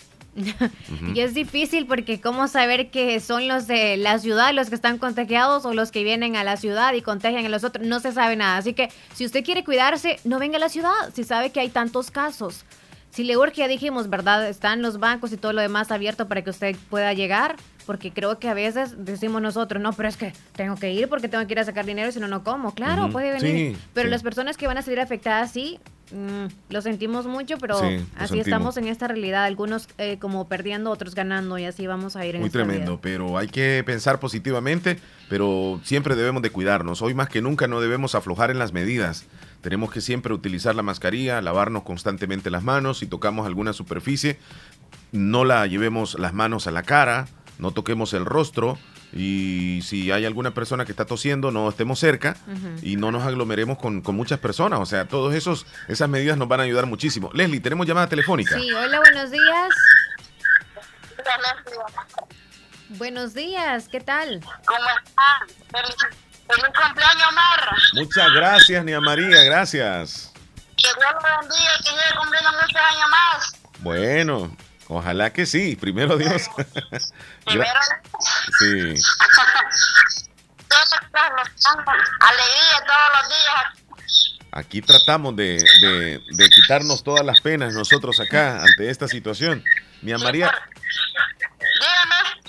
Y 1.15 1.21
es 1.21 1.35
difícil 1.35 1.87
porque 1.87 2.21
cómo 2.21 2.49
saber 2.49 2.91
que 2.91 3.19
son 3.21 3.49
los 3.49 3.67
de 3.67 3.97
la 3.97 4.19
ciudad 4.19 4.53
los 4.55 4.69
que 4.69 4.75
están 4.75 4.99
contagiados 4.99 5.65
o 5.65 5.75
los 5.75 5.91
que 5.91 6.05
vienen 6.05 6.37
a 6.37 6.45
la 6.45 6.57
ciudad 6.57 6.95
y 6.95 7.03
contagian 7.03 7.45
a 7.45 7.49
los 7.49 7.65
otros, 7.65 7.87
no 7.87 8.01
se 8.01 8.13
sabe 8.13 8.37
nada. 8.37 8.57
Así 8.59 8.73
que 8.73 8.91
si 9.15 9.25
usted 9.25 9.45
quiere 9.45 9.65
cuidarse, 9.65 10.21
no 10.25 10.39
venga 10.39 10.57
a 10.57 10.61
la 10.61 10.69
ciudad, 10.69 10.93
si 11.15 11.25
sabe 11.25 11.51
que 11.51 11.61
hay 11.61 11.69
tantos 11.69 12.11
casos. 12.11 12.65
Si 13.11 13.25
le 13.25 13.37
urge, 13.37 13.57
ya 13.57 13.69
dijimos, 13.69 14.09
¿verdad? 14.09 14.49
Están 14.49 14.83
los 14.83 15.01
bancos 15.01 15.33
y 15.33 15.37
todo 15.37 15.53
lo 15.53 15.61
demás 15.61 15.91
abierto 15.91 16.29
para 16.29 16.43
que 16.43 16.51
usted 16.51 16.77
pueda 16.89 17.13
llegar, 17.13 17.57
porque 17.85 18.13
creo 18.13 18.39
que 18.39 18.49
a 18.49 18.55
veces 18.55 19.05
decimos 19.05 19.43
nosotros, 19.43 19.83
no, 19.83 19.93
pero 19.93 20.09
es 20.09 20.17
que 20.17 20.33
tengo 20.55 20.77
que 20.77 20.93
ir 20.93 21.09
porque 21.09 21.27
tengo 21.29 21.45
que 21.45 21.53
ir 21.53 21.59
a 21.59 21.65
sacar 21.65 21.85
dinero, 21.87 22.13
si 22.13 22.21
no, 22.21 22.29
no 22.29 22.45
como. 22.45 22.73
Claro, 22.73 23.11
puede 23.11 23.33
venir. 23.33 23.77
pero 23.95 24.09
las 24.09 24.23
personas 24.23 24.57
que 24.57 24.69
van 24.69 24.79
a 24.79 24.83
salir 24.83 25.01
afectadas, 25.01 25.51
sí, 25.51 25.81
Mm, 26.13 26.47
lo 26.71 26.83
sentimos 26.83 27.27
mucho, 27.27 27.57
pero 27.59 27.81
así 28.17 28.41
estamos 28.41 28.77
en 28.77 28.89
esta 28.89 29.07
realidad, 29.07 29.45
algunos 29.45 29.89
eh, 29.99 30.19
como 30.19 30.49
perdiendo, 30.49 30.91
otros 30.91 31.15
ganando 31.15 31.57
y 31.59 31.65
así 31.65 31.87
vamos 31.87 32.17
a 32.17 32.27
ir 32.27 32.35
en 32.35 32.41
Muy 32.41 32.51
tremendo, 32.51 33.01
pero 33.01 33.39
hay 33.39 33.49
que 33.49 33.83
pensar 33.87 34.19
positivamente, 34.19 34.99
pero 35.29 35.81
siempre 35.85 36.17
debemos 36.17 36.43
de 36.43 36.51
cuidarnos. 36.51 37.03
Hoy 37.03 37.15
más 37.15 37.29
que 37.29 37.43
nunca 37.43 37.69
no 37.69 37.81
debemos 37.81 38.15
aflojar 38.15 38.51
en 38.51 38.59
las 38.59 38.73
medidas. 38.73 39.27
Tenemos 39.61 39.93
que 39.93 40.01
siempre 40.01 40.35
utilizar 40.35 40.75
la 40.75 40.83
mascarilla, 40.83 41.41
lavarnos 41.43 41.83
constantemente 41.85 42.51
las 42.51 42.65
manos, 42.65 42.99
si 42.99 43.07
tocamos 43.07 43.47
alguna 43.47 43.73
superficie, 43.73 44.39
no 45.13 45.45
la 45.45 45.67
llevemos 45.67 46.19
las 46.19 46.33
manos 46.33 46.67
a 46.67 46.71
la 46.71 46.83
cara, 46.83 47.29
no 47.59 47.71
toquemos 47.73 48.15
el 48.15 48.25
rostro, 48.25 48.79
y 49.13 49.83
si 49.83 50.13
hay 50.13 50.25
alguna 50.25 50.53
persona 50.53 50.85
que 50.85 50.93
está 50.93 51.05
tosiendo, 51.05 51.51
no 51.51 51.69
estemos 51.69 51.99
cerca 51.99 52.37
y 52.83 52.97
no 52.97 53.11
nos 53.11 53.25
aglomeremos 53.25 53.79
con, 53.79 54.03
muchas 54.15 54.39
personas. 54.39 54.81
O 54.81 54.87
sea, 54.87 55.07
todas 55.07 55.35
esas 55.89 56.09
medidas 56.09 56.37
nos 56.37 56.49
van 56.49 56.61
a 56.61 56.63
ayudar 56.65 56.87
muchísimo. 56.87 57.31
Leslie, 57.33 57.61
tenemos 57.61 57.87
llamada 57.87 58.09
telefónica. 58.09 58.59
Sí, 58.59 58.73
hola, 58.73 58.99
buenos 59.01 59.31
días. 59.31 59.69
Buenos 62.91 63.35
días, 63.35 63.89
¿qué 63.89 64.01
tal? 64.01 64.41
¿Cómo 64.67 64.89
están? 65.05 65.49
Feliz, 65.71 65.95
cumpleaños, 66.57 67.33
Mar. 67.35 67.77
Muchas 67.95 68.33
gracias, 68.33 68.85
Nia 68.85 69.01
María, 69.01 69.45
gracias. 69.45 70.33
Que 70.77 70.89
Dios 70.89 70.97
lo 70.99 71.41
bendiga 71.41 71.71
y 71.79 71.83
que 71.85 71.91
siga 71.91 72.21
cumpliendo 72.21 72.51
muchos 72.53 72.77
años 72.77 73.11
más. 73.11 73.61
Bueno, 73.81 74.57
Ojalá 74.93 75.33
que 75.33 75.47
sí, 75.47 75.77
primero 75.77 76.17
Dios. 76.17 76.51
primero 77.47 77.81
Sí. 78.59 78.67
Alegría 82.21 82.85
todos 82.87 83.09
los 83.15 83.29
días. 83.29 83.65
Aquí 84.51 84.83
tratamos 84.83 85.37
de, 85.37 85.59
de, 86.33 86.51
quitarnos 86.51 87.05
todas 87.05 87.25
las 87.25 87.41
penas 87.41 87.73
nosotros 87.73 88.19
acá 88.19 88.63
ante 88.63 88.91
esta 88.91 89.07
situación. 89.07 89.63
Mi 90.03 90.13
María. 90.15 90.53
Dígame. 91.79 92.41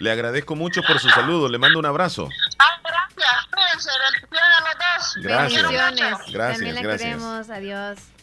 Le 0.00 0.10
agradezco 0.10 0.56
mucho 0.56 0.82
por 0.82 0.98
su 0.98 1.08
saludo. 1.10 1.48
Le 1.48 1.58
mando 1.58 1.78
un 1.78 1.86
abrazo. 1.86 2.28
Ay, 2.58 2.76
gracias. 2.82 3.46
Cuídense. 3.52 3.90
Bendiciones 4.02 4.56
a 4.56 4.60
los 4.60 4.74
dos. 4.74 5.14
Gracias. 5.22 5.62
Bendiciones. 5.62 6.32
Gracias. 6.32 6.58
También 6.58 6.74
la 6.74 6.96
queremos. 6.96 7.50
Adiós. 7.50 8.13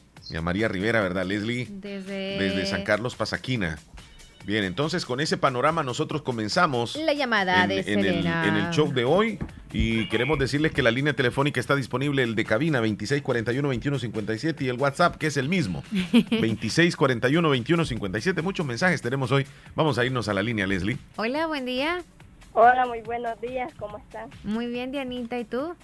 María 0.42 0.68
Rivera, 0.68 1.02
¿verdad, 1.02 1.26
Leslie? 1.26 1.68
Desde... 1.70 2.40
Desde 2.40 2.66
San 2.66 2.84
Carlos 2.84 3.16
Pasaquina. 3.16 3.78
Bien, 4.46 4.64
entonces 4.64 5.06
con 5.06 5.20
ese 5.20 5.38
panorama 5.38 5.84
nosotros 5.84 6.24
comenzamos 6.24 6.96
la 6.96 7.14
llamada 7.14 7.64
en, 7.64 7.70
de 7.70 7.80
en 7.82 8.00
el, 8.00 8.26
en 8.26 8.56
el 8.56 8.72
show 8.72 8.92
de 8.92 9.06
hoy 9.06 9.38
y 9.72 10.10
queremos 10.10 10.40
decirles 10.40 10.72
que 10.72 10.82
la 10.82 10.90
línea 10.90 11.14
telefónica 11.14 11.60
está 11.60 11.76
disponible, 11.76 12.24
el 12.24 12.34
de 12.34 12.44
cabina 12.44 12.82
2641-2157 12.82 14.62
y 14.62 14.70
el 14.70 14.78
WhatsApp 14.78 15.18
que 15.18 15.28
es 15.28 15.38
el 15.38 15.48
mismo, 15.48 15.84
2641-2157. 15.92 18.42
Muchos 18.42 18.66
mensajes 18.66 19.04
tenemos 19.04 19.32
hoy. 19.32 19.46
Vamos 19.76 20.00
a 20.00 20.06
irnos 20.06 20.28
a 20.28 20.34
la 20.34 20.42
línea, 20.42 20.66
Leslie. 20.66 20.98
Hola, 21.18 21.46
buen 21.46 21.66
día. 21.66 22.02
Hola, 22.54 22.88
muy 22.88 23.02
buenos 23.02 23.40
días, 23.40 23.72
¿cómo 23.76 24.00
están? 24.00 24.30
Muy 24.44 24.66
bien, 24.68 24.92
Dianita, 24.92 25.40
¿y 25.40 25.46
tú? 25.46 25.76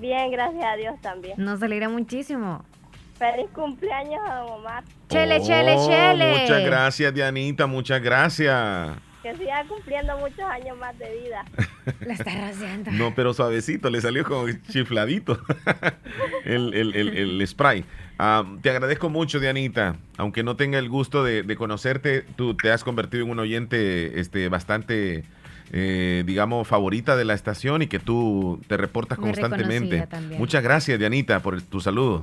Bien, 0.00 0.32
gracias 0.32 0.64
a 0.64 0.74
Dios 0.76 1.00
también. 1.00 1.34
Nos 1.38 1.62
alegra 1.62 1.88
muchísimo. 1.88 2.64
Feliz 3.32 3.50
cumpleaños 3.54 4.20
a 4.28 4.34
don 4.40 4.50
Omar. 4.50 4.84
Chele, 5.08 5.40
chele, 5.40 5.76
oh, 5.78 5.88
chele. 5.88 6.40
Muchas 6.40 6.62
gracias, 6.62 7.14
Dianita, 7.14 7.66
muchas 7.66 8.02
gracias. 8.02 8.98
Que 9.22 9.34
siga 9.36 9.64
cumpliendo 9.66 10.18
muchos 10.18 10.40
años 10.40 10.76
más 10.76 10.98
de 10.98 11.22
vida. 11.22 11.42
La 12.06 12.12
está 12.12 12.48
rociando. 12.48 12.90
No, 12.90 13.14
pero 13.14 13.32
suavecito, 13.32 13.88
le 13.88 14.02
salió 14.02 14.24
como 14.24 14.44
chifladito 14.68 15.40
el, 16.44 16.74
el, 16.74 16.94
el, 16.94 17.46
spray. 17.46 17.86
Ah, 18.18 18.44
te 18.60 18.68
agradezco 18.68 19.08
mucho, 19.08 19.40
Dianita. 19.40 19.96
Aunque 20.18 20.42
no 20.42 20.56
tenga 20.56 20.78
el 20.78 20.90
gusto 20.90 21.24
de, 21.24 21.56
conocerte, 21.56 22.26
tú 22.36 22.54
te 22.54 22.72
has 22.72 22.84
convertido 22.84 23.24
en 23.24 23.30
un 23.30 23.38
oyente 23.38 24.20
este, 24.20 24.50
bastante, 24.50 25.24
eh, 25.72 26.24
digamos, 26.26 26.68
favorita 26.68 27.16
de 27.16 27.24
la 27.24 27.32
estación 27.32 27.80
y 27.80 27.86
que 27.86 28.00
tú 28.00 28.60
te 28.66 28.76
reportas 28.76 29.16
constantemente. 29.16 30.06
Muchas 30.36 30.62
gracias, 30.62 30.98
Dianita, 30.98 31.40
por 31.40 31.62
tu 31.62 31.80
saludo. 31.80 32.22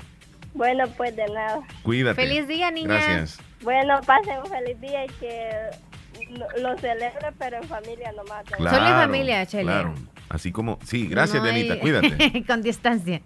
Bueno, 0.54 0.86
pues 0.98 1.16
de 1.16 1.28
nada. 1.28 1.62
Cuídate. 1.84 2.22
Feliz 2.22 2.48
día, 2.48 2.72
niña. 2.72 2.88
Gracias. 2.88 3.40
Bueno, 3.62 4.00
pasen 4.06 4.40
un 4.40 4.48
feliz 4.48 4.80
día 4.82 5.06
y 5.06 5.10
que 5.10 5.50
lo 6.62 6.78
celebre, 6.78 7.28
pero 7.38 7.58
en 7.58 7.64
familia 7.64 8.12
nomás. 8.12 8.44
Claro, 8.46 8.78
Solo 8.78 8.88
en 8.88 8.96
familia, 8.96 9.46
Chele. 9.46 9.64
Claro. 9.64 9.94
Así 10.30 10.52
como, 10.52 10.80
sí, 10.86 11.08
gracias, 11.08 11.44
Dianita, 11.44 11.80
cuídate. 11.80 12.44
Con 12.48 12.62
distancia. 12.62 13.22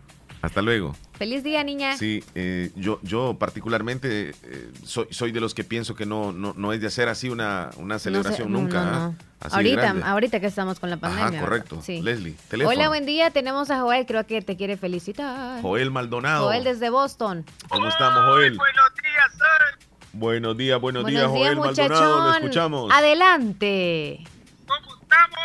Hasta 0.46 0.62
luego. 0.62 0.96
Feliz 1.18 1.44
día, 1.44 1.64
niña. 1.64 1.98
Sí, 1.98 2.24
eh, 2.36 2.72
yo, 2.76 3.00
yo 3.02 3.36
particularmente 3.40 4.32
eh, 4.44 4.72
soy, 4.84 5.08
soy 5.10 5.32
de 5.32 5.40
los 5.40 5.56
que 5.56 5.64
pienso 5.64 5.96
que 5.96 6.06
no, 6.06 6.32
no, 6.32 6.54
no 6.56 6.72
es 6.72 6.82
de 6.82 6.88
hacer 6.88 7.10
así 7.10 7.30
una, 7.30 7.72
una 7.78 7.98
celebración 7.98 8.52
nunca. 8.52 9.08
¿ah? 9.08 9.12
ahorita, 9.52 9.96
ahorita 10.04 10.40
que 10.40 10.48
estamos 10.48 10.80
con 10.80 10.90
la 10.90 10.98
pandemia. 10.98 11.40
Ajá, 11.40 11.40
correcto. 11.40 11.82
Leslie, 11.88 12.36
teléfono. 12.48 12.78
Hola, 12.78 12.90
buen 12.90 13.06
día. 13.06 13.32
Tenemos 13.32 13.72
a 13.72 13.80
Joel, 13.80 14.06
creo 14.06 14.26
que 14.28 14.42
te 14.42 14.56
quiere 14.56 14.78
felicitar. 14.78 15.62
Joel 15.62 15.90
Maldonado. 15.90 16.46
Joel 16.46 16.64
desde 16.64 16.90
Boston. 16.90 17.44
¿Cómo 17.70 17.88
estamos, 17.88 18.26
Joel? 18.26 18.56
Buenos 18.56 18.94
días, 19.02 19.32
sir. 19.32 19.88
Buenos 20.14 20.58
días, 20.58 20.80
buenos, 20.80 21.06
días, 21.06 21.28
Joel 21.28 21.58
Maldonado. 21.58 22.30
Lo 22.30 22.34
escuchamos. 22.36 22.92
Adelante. 22.94 24.24
¿Cómo 24.68 24.96
estamos? 25.02 25.40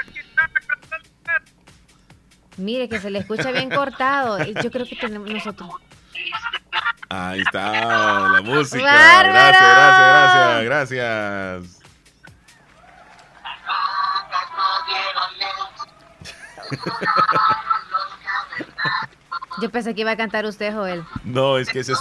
Aquí 0.00 0.18
está 0.20 0.48
Mire 2.58 2.88
que 2.88 3.00
se 3.00 3.10
le 3.10 3.20
escucha 3.20 3.50
bien 3.52 3.70
cortado. 3.70 4.38
Yo 4.44 4.70
creo 4.70 4.86
que 4.86 4.96
tenemos 4.96 5.30
nosotros. 5.30 5.70
Ahí 7.08 7.40
está 7.40 8.28
la 8.28 8.42
música. 8.42 8.82
Gracias, 8.82 9.32
gracias, 9.32 10.64
gracias, 10.64 11.00
gracias. 11.00 11.78
Yo 19.62 19.70
pensé 19.70 19.94
que 19.94 20.02
iba 20.02 20.10
a 20.10 20.16
cantar 20.16 20.44
usted, 20.44 20.74
Joel. 20.74 21.04
No, 21.24 21.58
es 21.58 21.68
que 21.70 21.80
esa 21.80 21.94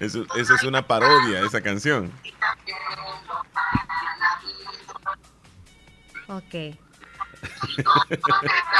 es, 0.00 0.14
es 0.14 0.62
una 0.64 0.86
parodia, 0.86 1.40
esa 1.40 1.60
canción. 1.60 2.12
¿Qué? 6.50 6.78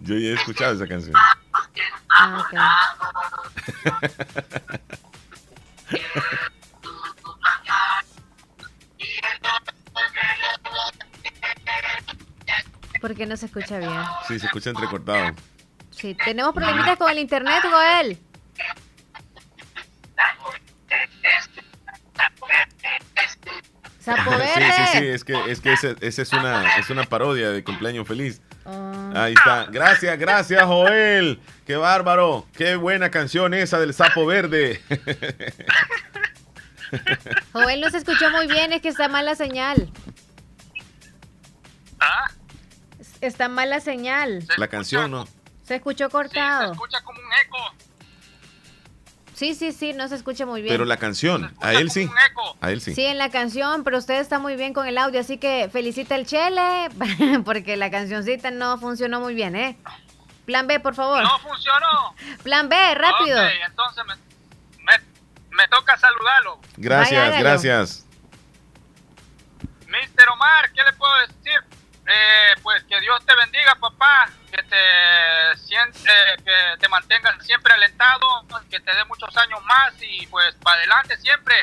Yo 0.00 0.14
ya 0.16 0.28
he 0.28 0.32
escuchado 0.34 0.74
esa 0.74 0.86
canción. 0.86 1.14
Ah, 2.08 2.38
ok. 2.40 2.54
¿Por 13.00 13.14
qué 13.14 13.26
no 13.26 13.36
se 13.36 13.46
escucha 13.46 13.78
bien? 13.78 13.90
Sí, 14.28 14.38
se 14.38 14.46
escucha 14.46 14.70
entrecortado. 14.70 15.34
Sí, 15.90 16.14
tenemos 16.24 16.54
problemitas 16.54 16.96
con 16.98 17.10
el 17.10 17.18
internet, 17.18 17.62
Joel. 17.70 18.18
Sapo 24.00 24.30
Sí, 24.32 24.38
verde. 24.38 24.72
sí, 24.72 24.98
sí, 24.98 25.06
es 25.08 25.24
que, 25.24 25.50
es 25.50 25.60
que 25.60 25.72
esa 25.74 25.88
esa 26.00 26.22
es 26.22 26.32
una, 26.32 26.76
es 26.76 26.88
una 26.90 27.04
parodia 27.04 27.50
de 27.50 27.62
cumpleaños 27.62 28.08
feliz. 28.08 28.40
Oh. 28.64 28.89
Ahí 29.14 29.34
está. 29.34 29.66
Gracias, 29.66 30.18
gracias, 30.18 30.62
Joel. 30.64 31.40
Qué 31.66 31.76
bárbaro. 31.76 32.46
Qué 32.52 32.76
buena 32.76 33.10
canción 33.10 33.54
esa 33.54 33.78
del 33.78 33.94
sapo 33.94 34.26
verde. 34.26 34.80
Joel 37.52 37.80
no 37.80 37.90
se 37.90 37.98
escuchó 37.98 38.30
muy 38.30 38.46
bien, 38.48 38.72
es 38.72 38.82
que 38.82 38.88
está 38.88 39.08
mala 39.08 39.34
señal. 39.34 39.90
¿Ah? 42.00 42.30
Está 43.20 43.48
mala 43.48 43.80
señal. 43.80 44.44
La 44.56 44.68
canción, 44.68 45.10
¿no? 45.10 45.28
Se 45.62 45.76
escuchó 45.76 46.06
Sí, 46.06 46.10
se 46.10 46.12
cortado. 46.12 46.72
escucha 46.72 47.00
como 47.02 47.20
un 47.20 47.26
eco. 47.44 47.58
Sí, 49.40 49.54
sí, 49.54 49.72
sí, 49.72 49.94
no 49.94 50.06
se 50.06 50.16
escucha 50.16 50.44
muy 50.44 50.60
bien. 50.60 50.74
Pero 50.74 50.84
la 50.84 50.98
canción, 50.98 51.50
a 51.62 51.72
él 51.72 51.90
sí. 51.90 52.10
A 52.60 52.72
él 52.72 52.82
sí. 52.82 52.94
Sí, 52.94 53.06
en 53.06 53.16
la 53.16 53.30
canción, 53.30 53.84
pero 53.84 53.96
usted 53.96 54.20
está 54.20 54.38
muy 54.38 54.54
bien 54.54 54.74
con 54.74 54.86
el 54.86 54.98
audio, 54.98 55.18
así 55.18 55.38
que 55.38 55.70
felicita 55.72 56.14
el 56.14 56.26
Chele, 56.26 56.90
porque 57.46 57.78
la 57.78 57.90
cancioncita 57.90 58.50
no 58.50 58.76
funcionó 58.76 59.18
muy 59.18 59.32
bien, 59.32 59.56
¿eh? 59.56 59.78
Plan 60.44 60.66
B, 60.66 60.78
por 60.80 60.94
favor. 60.94 61.22
No 61.22 61.38
funcionó. 61.38 62.14
Plan 62.42 62.68
B, 62.68 62.76
rápido. 62.94 63.42
Ok, 63.42 63.50
entonces 63.66 64.04
me, 64.04 64.14
me, 64.84 65.56
me 65.56 65.68
toca 65.68 65.96
saludarlo. 65.96 66.60
Gracias, 66.76 67.40
gracias. 67.40 68.06
Mister 69.86 70.28
Omar, 70.28 70.70
¿qué 70.74 70.82
le 70.82 70.92
puedo 70.92 71.12
decir? 71.20 71.60
Eh, 72.12 72.58
pues 72.62 72.82
que 72.84 72.98
Dios 73.00 73.24
te 73.24 73.36
bendiga, 73.36 73.76
papá, 73.76 74.28
que 74.50 74.62
te 74.64 75.56
sien- 75.58 75.92
eh, 75.94 76.42
que 76.44 76.78
te 76.80 76.88
mantengas 76.88 77.36
siempre 77.46 77.72
alentado, 77.72 78.26
que 78.68 78.80
te 78.80 78.90
dé 78.94 79.04
muchos 79.04 79.36
años 79.36 79.60
más 79.64 79.92
y 80.00 80.26
pues 80.26 80.54
para 80.62 80.78
adelante 80.78 81.16
siempre. 81.18 81.54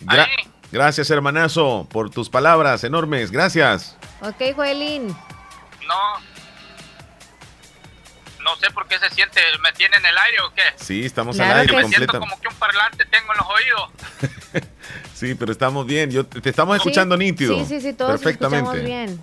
Gra- 0.00 0.24
Ahí, 0.26 0.50
gracias, 0.72 1.10
hermanazo, 1.10 1.86
por 1.90 2.08
tus 2.08 2.30
palabras 2.30 2.82
enormes. 2.84 3.30
Gracias. 3.30 3.96
Ok, 4.22 4.54
Joelín. 4.56 5.08
no, 5.86 6.18
no 8.42 8.56
sé 8.56 8.70
por 8.70 8.88
qué 8.88 8.98
se 8.98 9.10
siente, 9.10 9.40
me 9.60 9.70
tiene 9.72 9.96
en 9.98 10.06
el 10.06 10.16
aire 10.16 10.40
o 10.40 10.54
qué. 10.54 10.62
Sí, 10.76 11.04
estamos 11.04 11.36
Claro 11.36 11.52
al 11.52 11.60
aire 11.60 11.76
que 11.76 11.82
Me 11.82 11.88
siento 11.88 12.18
como 12.18 12.40
que 12.40 12.48
un 12.48 12.54
parlante 12.54 13.04
tengo 13.04 13.32
en 13.32 13.38
los 13.38 13.46
oídos. 13.48 13.90
Sí, 15.14 15.34
pero 15.34 15.52
estamos 15.52 15.84
bien. 15.86 16.10
Yo 16.10 16.24
te 16.24 16.40
te 16.40 16.48
estamos 16.48 16.74
escuchando 16.78 17.14
Sí, 17.18 17.24
nítido. 17.24 17.54
Sí, 17.58 17.66
sí, 17.66 17.80
sí, 17.82 17.92
todos 17.92 18.12
Perfectamente. 18.12 18.70
escuchamos 18.70 18.86
bien. 18.86 19.22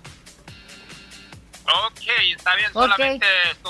Ok, 1.67 2.01
está 2.35 2.55
bien, 2.55 2.71
solamente 2.71 3.25
esto 3.51 3.69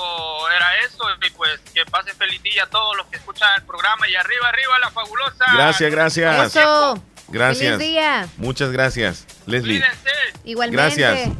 era 0.56 0.66
eso 0.86 1.04
y 1.26 1.30
pues 1.30 1.58
que 1.74 1.84
pasen 1.86 2.14
feliz 2.16 2.40
día 2.42 2.62
a 2.64 2.66
todos 2.70 2.96
los 2.96 3.06
que 3.06 3.16
escuchan 3.16 3.48
el 3.56 3.64
programa 3.64 4.08
y 4.08 4.14
arriba, 4.14 4.48
arriba 4.48 4.78
la 4.80 4.90
fabulosa. 4.90 5.44
Gracias, 5.54 5.90
gracias. 5.90 6.56
Eso. 6.56 7.02
Gracias. 7.30 7.72
Feliz 7.76 7.88
día. 7.90 8.26
Muchas 8.38 8.70
gracias, 8.70 9.26
Leslie. 9.46 9.80
Cuídense. 9.80 10.10
Igualmente. 10.44 11.00
Gracias. 11.02 11.30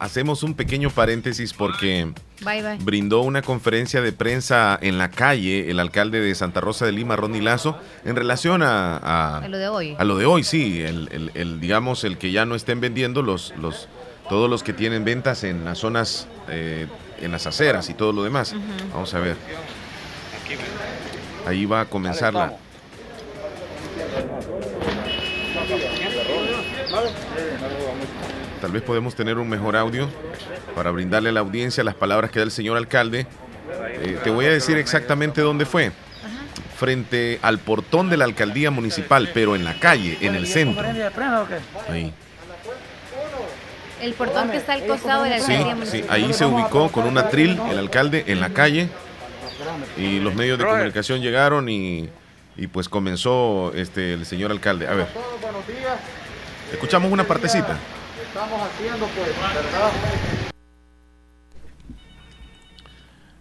Hacemos 0.00 0.42
un 0.42 0.54
pequeño 0.54 0.90
paréntesis 0.90 1.54
porque 1.54 2.12
Bye, 2.40 2.62
bye. 2.62 2.76
brindó 2.80 3.20
una 3.20 3.40
conferencia 3.40 4.02
de 4.02 4.12
prensa 4.12 4.78
en 4.82 4.98
la 4.98 5.10
calle 5.10 5.70
el 5.70 5.80
alcalde 5.80 6.20
de 6.20 6.34
Santa 6.34 6.60
Rosa 6.60 6.84
de 6.84 6.92
Lima, 6.92 7.16
Ronnie 7.16 7.40
Lazo, 7.40 7.80
en 8.04 8.14
relación 8.16 8.62
a, 8.62 8.96
a- 8.98 9.38
A 9.38 9.48
lo 9.48 9.56
de 9.56 9.68
hoy. 9.68 9.96
a 9.98 10.04
lo 10.04 10.18
de 10.18 10.26
hoy, 10.26 10.44
sí, 10.44 10.82
el, 10.82 11.08
el- 11.12 11.30
el, 11.34 11.60
digamos, 11.60 12.04
el 12.04 12.18
que 12.18 12.30
ya 12.30 12.44
no 12.44 12.54
estén 12.54 12.80
vendiendo 12.82 13.22
los, 13.22 13.54
los, 13.56 13.88
todos 14.28 14.48
los 14.50 14.62
que 14.62 14.72
tienen 14.72 15.04
ventas 15.04 15.44
en 15.44 15.64
las 15.64 15.78
zonas, 15.78 16.26
eh, 16.48 16.86
en 17.20 17.32
las 17.32 17.46
aceras 17.46 17.88
y 17.88 17.94
todo 17.94 18.12
lo 18.12 18.22
demás. 18.22 18.54
Vamos 18.92 19.12
a 19.14 19.20
ver. 19.20 19.36
Ahí 21.46 21.64
va 21.64 21.82
a 21.82 21.84
comenzar 21.86 22.34
la... 22.34 22.56
Tal 28.60 28.72
vez 28.72 28.82
podemos 28.82 29.14
tener 29.14 29.38
un 29.38 29.48
mejor 29.48 29.76
audio 29.76 30.08
para 30.74 30.90
brindarle 30.90 31.30
a 31.30 31.32
la 31.32 31.40
audiencia 31.40 31.84
las 31.84 31.94
palabras 31.94 32.30
que 32.30 32.40
da 32.40 32.44
el 32.44 32.50
señor 32.50 32.76
alcalde. 32.76 33.26
Eh, 34.00 34.18
te 34.22 34.30
voy 34.30 34.46
a 34.46 34.50
decir 34.50 34.76
exactamente 34.78 35.40
dónde 35.40 35.64
fue. 35.64 35.92
Frente 36.76 37.38
al 37.42 37.58
portón 37.58 38.08
de 38.08 38.16
la 38.16 38.24
alcaldía 38.24 38.70
municipal, 38.70 39.30
pero 39.32 39.56
en 39.56 39.64
la 39.64 39.78
calle, 39.80 40.18
en 40.20 40.34
el 40.34 40.46
centro. 40.46 40.84
Ahí. 41.88 42.12
El 44.00 44.14
portón 44.14 44.50
que 44.50 44.58
está 44.58 44.74
al 44.74 44.86
costado 44.86 45.24
de 45.24 45.30
la 45.30 45.40
Sí, 45.40 45.54
alcaldía 45.54 45.86
sí, 45.86 46.04
ahí 46.08 46.32
se 46.32 46.44
ubicó 46.44 46.90
con 46.92 47.06
un 47.06 47.18
atril 47.18 47.60
el 47.70 47.78
alcalde 47.78 48.24
en 48.28 48.40
la 48.40 48.50
calle 48.50 48.88
y 49.96 50.20
los 50.20 50.34
medios 50.34 50.58
de 50.58 50.64
comunicación 50.64 51.20
llegaron 51.20 51.68
y, 51.68 52.08
y 52.56 52.66
pues 52.68 52.88
comenzó 52.88 53.72
este 53.74 54.12
el 54.14 54.24
señor 54.24 54.50
alcalde. 54.52 54.86
A 54.86 54.94
ver, 54.94 55.06
escuchamos 56.72 57.10
una 57.10 57.24
partecita. 57.24 57.76
Estamos 58.22 58.60
haciendo, 58.62 59.06
pues, 59.06 59.26
¿verdad? 59.26 59.90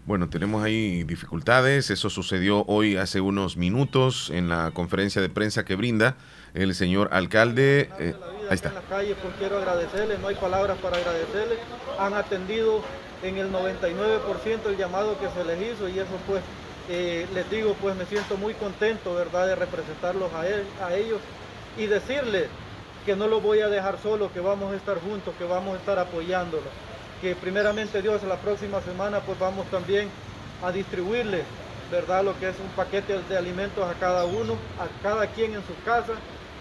Bueno, 0.05 0.29
tenemos 0.29 0.63
ahí 0.63 1.03
dificultades. 1.03 1.89
Eso 1.91 2.09
sucedió 2.09 2.63
hoy 2.67 2.95
hace 2.95 3.19
unos 3.19 3.57
minutos 3.57 4.31
en 4.33 4.47
la 4.47 4.71
conferencia 4.71 5.21
de 5.21 5.27
prensa 5.27 5.65
que 5.65 5.75
brinda 5.75 6.15
el 6.53 6.73
señor 6.75 7.09
alcalde. 7.11 7.89
Eh, 7.99 8.15
ahí 8.49 8.55
está. 8.55 8.69
En 8.69 8.75
la 8.75 8.81
calle, 8.81 9.15
pues 9.15 9.33
quiero 9.37 9.57
agradecerles, 9.57 10.19
no 10.19 10.27
hay 10.27 10.35
palabras 10.35 10.77
para 10.77 10.97
agradecerles. 10.97 11.59
Han 11.99 12.13
atendido 12.13 12.81
en 13.23 13.37
el 13.37 13.51
99% 13.51 14.65
el 14.67 14.77
llamado 14.77 15.17
que 15.19 15.29
se 15.29 15.43
les 15.43 15.73
hizo 15.73 15.89
y 15.89 15.99
eso 15.99 16.17
pues 16.27 16.41
eh, 16.89 17.27
les 17.33 17.49
digo 17.49 17.75
pues 17.81 17.95
me 17.95 18.05
siento 18.05 18.37
muy 18.37 18.53
contento, 18.53 19.15
¿verdad?, 19.15 19.47
de 19.47 19.55
representarlos 19.55 20.31
a 20.33 20.95
ellos 20.95 21.19
y 21.77 21.87
decirles 21.87 22.47
que 23.05 23.15
no 23.15 23.27
los 23.27 23.41
voy 23.41 23.61
a 23.61 23.69
dejar 23.69 23.99
solos, 23.99 24.31
que 24.33 24.41
vamos 24.41 24.73
a 24.73 24.75
estar 24.75 24.99
juntos, 24.99 25.33
que 25.37 25.45
vamos 25.45 25.75
a 25.75 25.77
estar 25.77 25.97
apoyándolos. 25.97 26.67
Que 27.21 27.35
primeramente 27.35 28.01
Dios 28.01 28.21
la 28.23 28.35
próxima 28.35 28.81
semana 28.81 29.21
pues 29.21 29.39
vamos 29.39 29.65
también 29.67 30.09
a 30.63 30.71
distribuirles, 30.71 31.43
¿verdad?, 31.89 32.23
lo 32.23 32.37
que 32.37 32.49
es 32.49 32.55
un 32.59 32.67
paquete 32.75 33.17
de 33.29 33.37
alimentos 33.37 33.83
a 33.89 33.93
cada 33.93 34.25
uno, 34.25 34.53
a 34.77 35.03
cada 35.03 35.27
quien 35.27 35.53
en 35.53 35.61
su 35.61 35.73
casa. 35.85 36.13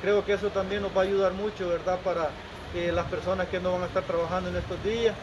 Creo 0.02 0.24
que 0.24 0.34
eso 0.34 0.50
también 0.50 0.82
nos 0.82 0.96
va 0.96 1.02
a 1.02 1.04
ayudar 1.04 1.32
mucho, 1.32 1.68
¿verdad?, 1.68 1.98
para 2.04 2.28
eh, 2.74 2.92
las 2.92 3.06
personas 3.06 3.48
que 3.48 3.60
no 3.60 3.72
van 3.72 3.82
a 3.82 3.86
estar 3.86 4.02
trabajando 4.02 4.50
en 4.50 4.56
estos 4.56 4.82
días. 4.82 5.14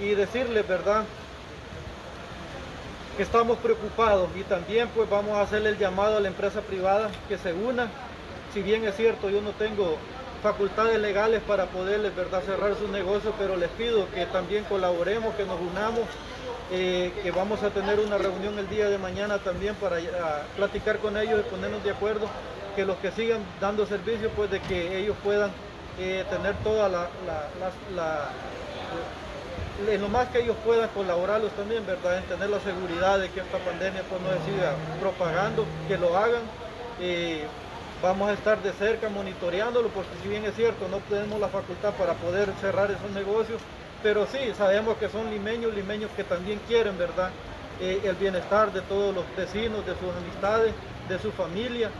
Y 0.00 0.10
decirles, 0.14 0.66
¿verdad?, 0.66 1.04
que 3.16 3.22
estamos 3.22 3.58
preocupados 3.58 4.30
y 4.34 4.42
también 4.44 4.88
pues 4.88 5.08
vamos 5.10 5.36
a 5.36 5.42
hacerle 5.42 5.70
el 5.70 5.78
llamado 5.78 6.16
a 6.16 6.20
la 6.20 6.28
empresa 6.28 6.62
privada 6.62 7.10
que 7.28 7.36
se 7.36 7.52
una. 7.52 7.88
Si 8.54 8.62
bien 8.62 8.84
es 8.86 8.96
cierto, 8.96 9.28
yo 9.28 9.42
no 9.42 9.50
tengo 9.50 9.96
facultades 10.42 10.98
legales 10.98 11.42
para 11.42 11.66
poderles 11.66 12.16
verdad 12.16 12.42
cerrar 12.44 12.74
sus 12.76 12.88
negocios, 12.88 13.34
pero 13.38 13.56
les 13.56 13.68
pido 13.70 14.10
que 14.10 14.26
también 14.26 14.64
colaboremos, 14.64 15.34
que 15.34 15.44
nos 15.44 15.60
unamos, 15.60 16.04
eh, 16.72 17.12
que 17.22 17.30
vamos 17.30 17.62
a 17.62 17.70
tener 17.70 18.00
una 18.00 18.16
reunión 18.16 18.58
el 18.58 18.68
día 18.68 18.88
de 18.88 18.96
mañana 18.96 19.38
también 19.38 19.74
para 19.74 19.96
ah, 19.96 20.42
platicar 20.56 20.98
con 20.98 21.16
ellos 21.16 21.40
y 21.40 21.50
ponernos 21.50 21.84
de 21.84 21.90
acuerdo 21.90 22.26
que 22.74 22.84
los 22.84 22.96
que 22.98 23.10
sigan 23.12 23.40
dando 23.60 23.86
servicio, 23.86 24.30
pues 24.30 24.50
de 24.50 24.60
que 24.60 24.98
ellos 24.98 25.16
puedan 25.22 25.50
eh, 25.98 26.24
tener 26.30 26.54
toda 26.62 26.88
la, 26.88 27.08
la- 27.26 27.48
la- 27.94 28.30
en 29.92 30.00
lo 30.00 30.08
más 30.08 30.28
que 30.28 30.40
ellos 30.40 30.56
puedan 30.64 30.88
colaborarlos 30.90 31.52
también, 31.52 31.84
¿verdad? 31.86 32.18
En 32.18 32.24
tener 32.24 32.50
la 32.50 32.60
seguridad 32.60 33.18
de 33.18 33.30
que 33.30 33.40
esta 33.40 33.58
pandemia 33.58 34.02
pues 34.08 34.20
no 34.20 34.28
se 34.32 34.50
siga 34.50 34.74
propagando, 35.00 35.64
que 35.88 35.96
lo 35.96 36.16
hagan. 36.16 36.42
Eh, 37.00 37.46
vamos 38.02 38.28
a 38.30 38.32
estar 38.34 38.62
de 38.62 38.72
cerca 38.72 39.08
monitoreándolo, 39.08 39.88
porque 39.88 40.16
si 40.22 40.28
bien 40.28 40.44
es 40.44 40.54
cierto, 40.54 40.88
no 40.88 40.98
tenemos 41.00 41.40
la 41.40 41.48
facultad 41.48 41.94
para 41.94 42.14
poder 42.14 42.48
cerrar 42.60 42.90
esos 42.90 43.10
negocios, 43.10 43.60
pero 44.02 44.26
sí, 44.26 44.38
sabemos 44.56 44.96
que 44.98 45.08
son 45.08 45.30
limeños, 45.30 45.74
limeños 45.74 46.10
que 46.12 46.24
también 46.24 46.58
quieren, 46.66 46.96
¿verdad? 46.98 47.30
Eh, 47.78 48.00
el 48.04 48.16
bienestar 48.16 48.72
de 48.72 48.82
todos 48.82 49.14
los 49.14 49.24
vecinos, 49.34 49.84
de 49.86 49.96
sus 49.96 50.14
amistades, 50.14 50.74
de 51.08 51.18
su 51.18 51.32
familia, 51.32 51.90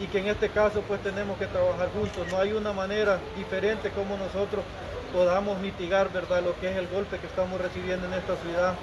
y 0.00 0.06
que 0.06 0.18
en 0.18 0.28
este 0.28 0.48
caso 0.50 0.82
pues 0.82 1.02
tenemos 1.02 1.38
que 1.38 1.46
trabajar 1.46 1.88
juntos. 1.90 2.26
No 2.30 2.38
hay 2.38 2.52
una 2.52 2.72
manera 2.72 3.18
diferente 3.36 3.90
como 3.90 4.16
nosotros 4.16 4.64
podamos 5.12 5.58
mitigar 5.60 6.12
verdad 6.12 6.42
lo 6.42 6.58
que 6.60 6.70
es 6.70 6.76
el 6.76 6.88
golpe 6.88 7.18
que 7.18 7.26
estamos 7.26 7.60
recibiendo 7.60 8.06
en 8.06 8.14
esta 8.14 8.36
ciudad 8.36 8.74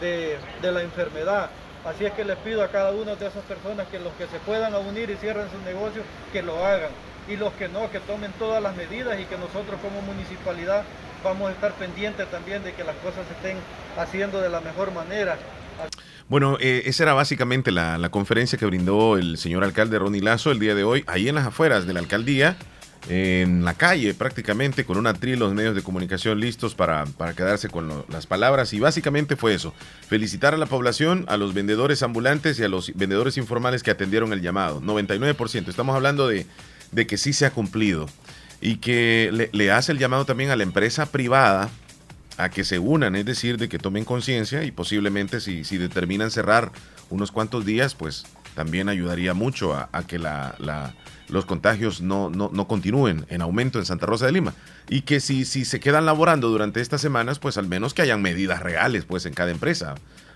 de, 0.00 0.38
de 0.62 0.72
la 0.72 0.82
enfermedad. 0.82 1.50
Así 1.84 2.06
es 2.06 2.12
que 2.12 2.24
les 2.24 2.38
pido 2.38 2.62
a 2.62 2.68
cada 2.68 2.92
una 2.92 3.14
de 3.14 3.26
esas 3.26 3.44
personas 3.44 3.86
que 3.88 3.98
los 3.98 4.12
que 4.14 4.26
se 4.26 4.38
puedan 4.38 4.74
unir 4.74 5.10
y 5.10 5.16
cierren 5.16 5.50
sus 5.50 5.60
negocios, 5.62 6.06
que 6.32 6.42
lo 6.42 6.64
hagan. 6.64 6.90
Y 7.28 7.36
los 7.36 7.52
que 7.54 7.68
no, 7.68 7.90
que 7.90 8.00
tomen 8.00 8.32
todas 8.32 8.62
las 8.62 8.74
medidas 8.74 9.20
y 9.20 9.24
que 9.24 9.36
nosotros 9.36 9.78
como 9.82 10.00
municipalidad 10.02 10.84
vamos 11.22 11.50
a 11.50 11.52
estar 11.52 11.72
pendientes 11.72 12.26
también 12.30 12.62
de 12.64 12.72
que 12.72 12.84
las 12.84 12.96
cosas 12.96 13.26
se 13.26 13.32
estén 13.34 13.58
haciendo 13.98 14.40
de 14.40 14.48
la 14.48 14.60
mejor 14.60 14.92
manera. 14.92 15.36
Bueno, 16.28 16.56
eh, 16.58 16.84
esa 16.86 17.02
era 17.02 17.12
básicamente 17.12 17.70
la, 17.70 18.08
conferencia 18.10 18.58
que 18.58 18.64
brindó 18.64 19.18
el 19.18 19.36
señor 19.36 19.62
alcalde 19.62 19.98
Ronnie 19.98 20.22
Lazo 20.22 20.50
el 20.50 20.58
día 20.58 20.74
de 20.74 20.82
hoy, 20.82 21.04
ahí 21.06 21.28
en 21.28 21.34
las 21.34 21.46
afueras 21.46 21.86
de 21.86 21.92
la 21.92 22.00
alcaldía, 22.00 22.56
en 23.10 23.62
la 23.62 23.74
calle 23.74 24.14
prácticamente, 24.14 24.86
con 24.86 24.96
un 24.96 25.06
atril, 25.06 25.38
los 25.38 25.52
medios 25.52 25.74
de 25.74 25.82
comunicación 25.82 26.40
listos 26.40 26.74
para, 26.74 27.04
para 27.04 27.34
quedarse 27.34 27.68
con 27.68 27.88
lo, 27.88 28.06
las 28.08 28.26
palabras. 28.26 28.72
Y 28.72 28.80
básicamente 28.80 29.36
fue 29.36 29.52
eso, 29.52 29.74
felicitar 30.08 30.54
a 30.54 30.56
la 30.56 30.64
población, 30.64 31.26
a 31.28 31.36
los 31.36 31.52
vendedores 31.52 32.02
ambulantes 32.02 32.58
y 32.58 32.64
a 32.64 32.68
los 32.68 32.94
vendedores 32.94 33.36
informales 33.36 33.82
que 33.82 33.90
atendieron 33.90 34.32
el 34.32 34.40
llamado. 34.40 34.80
99%, 34.80 35.68
estamos 35.68 35.94
hablando 35.94 36.26
de, 36.26 36.46
de 36.92 37.06
que 37.06 37.18
sí 37.18 37.34
se 37.34 37.44
ha 37.44 37.50
cumplido. 37.50 38.08
Y 38.62 38.76
que 38.76 39.50
le 39.52 39.70
hace 39.72 39.92
el 39.92 39.98
llamado 39.98 40.24
también 40.24 40.50
a 40.50 40.56
la 40.56 40.62
empresa 40.62 41.04
privada 41.04 41.68
a 42.36 42.48
que 42.48 42.64
se 42.64 42.78
unan, 42.78 43.16
es 43.16 43.24
decir, 43.24 43.58
de 43.58 43.68
que 43.68 43.78
tomen 43.78 44.04
conciencia 44.04 44.64
y 44.64 44.72
posiblemente 44.72 45.40
si, 45.40 45.64
si, 45.64 45.78
determinan 45.78 46.30
cerrar 46.30 46.72
unos 47.10 47.30
cuantos 47.30 47.64
días, 47.64 47.94
pues 47.94 48.24
también 48.54 48.88
ayudaría 48.88 49.34
mucho 49.34 49.74
a, 49.74 49.88
que 50.06 50.18
la, 50.18 50.54
la, 50.58 50.94
los 51.28 51.44
contagios 51.44 52.00
no, 52.00 52.30
no, 52.30 52.50
no, 52.52 52.68
continúen 52.68 53.26
en 53.28 53.42
aumento 53.42 53.78
en 53.78 53.84
Santa 53.84 54.06
Rosa 54.06 54.26
de 54.26 54.32
Lima. 54.32 54.54
Y 54.88 55.02
que 55.02 55.20
si, 55.20 55.44
si 55.44 55.64
se 55.64 55.80
quedan 55.80 56.06
laborando 56.06 56.48
durante 56.48 56.80
estas 56.80 57.00
semanas, 57.00 57.38
pues 57.38 57.58
al 57.58 57.66
menos 57.66 57.94
que 57.94 58.02
hayan 58.02 58.22
medidas 58.22 58.60
reales 58.60 59.04
pues 59.04 59.26
en 59.26 59.34
cada 59.34 59.50
empresa 59.50 59.94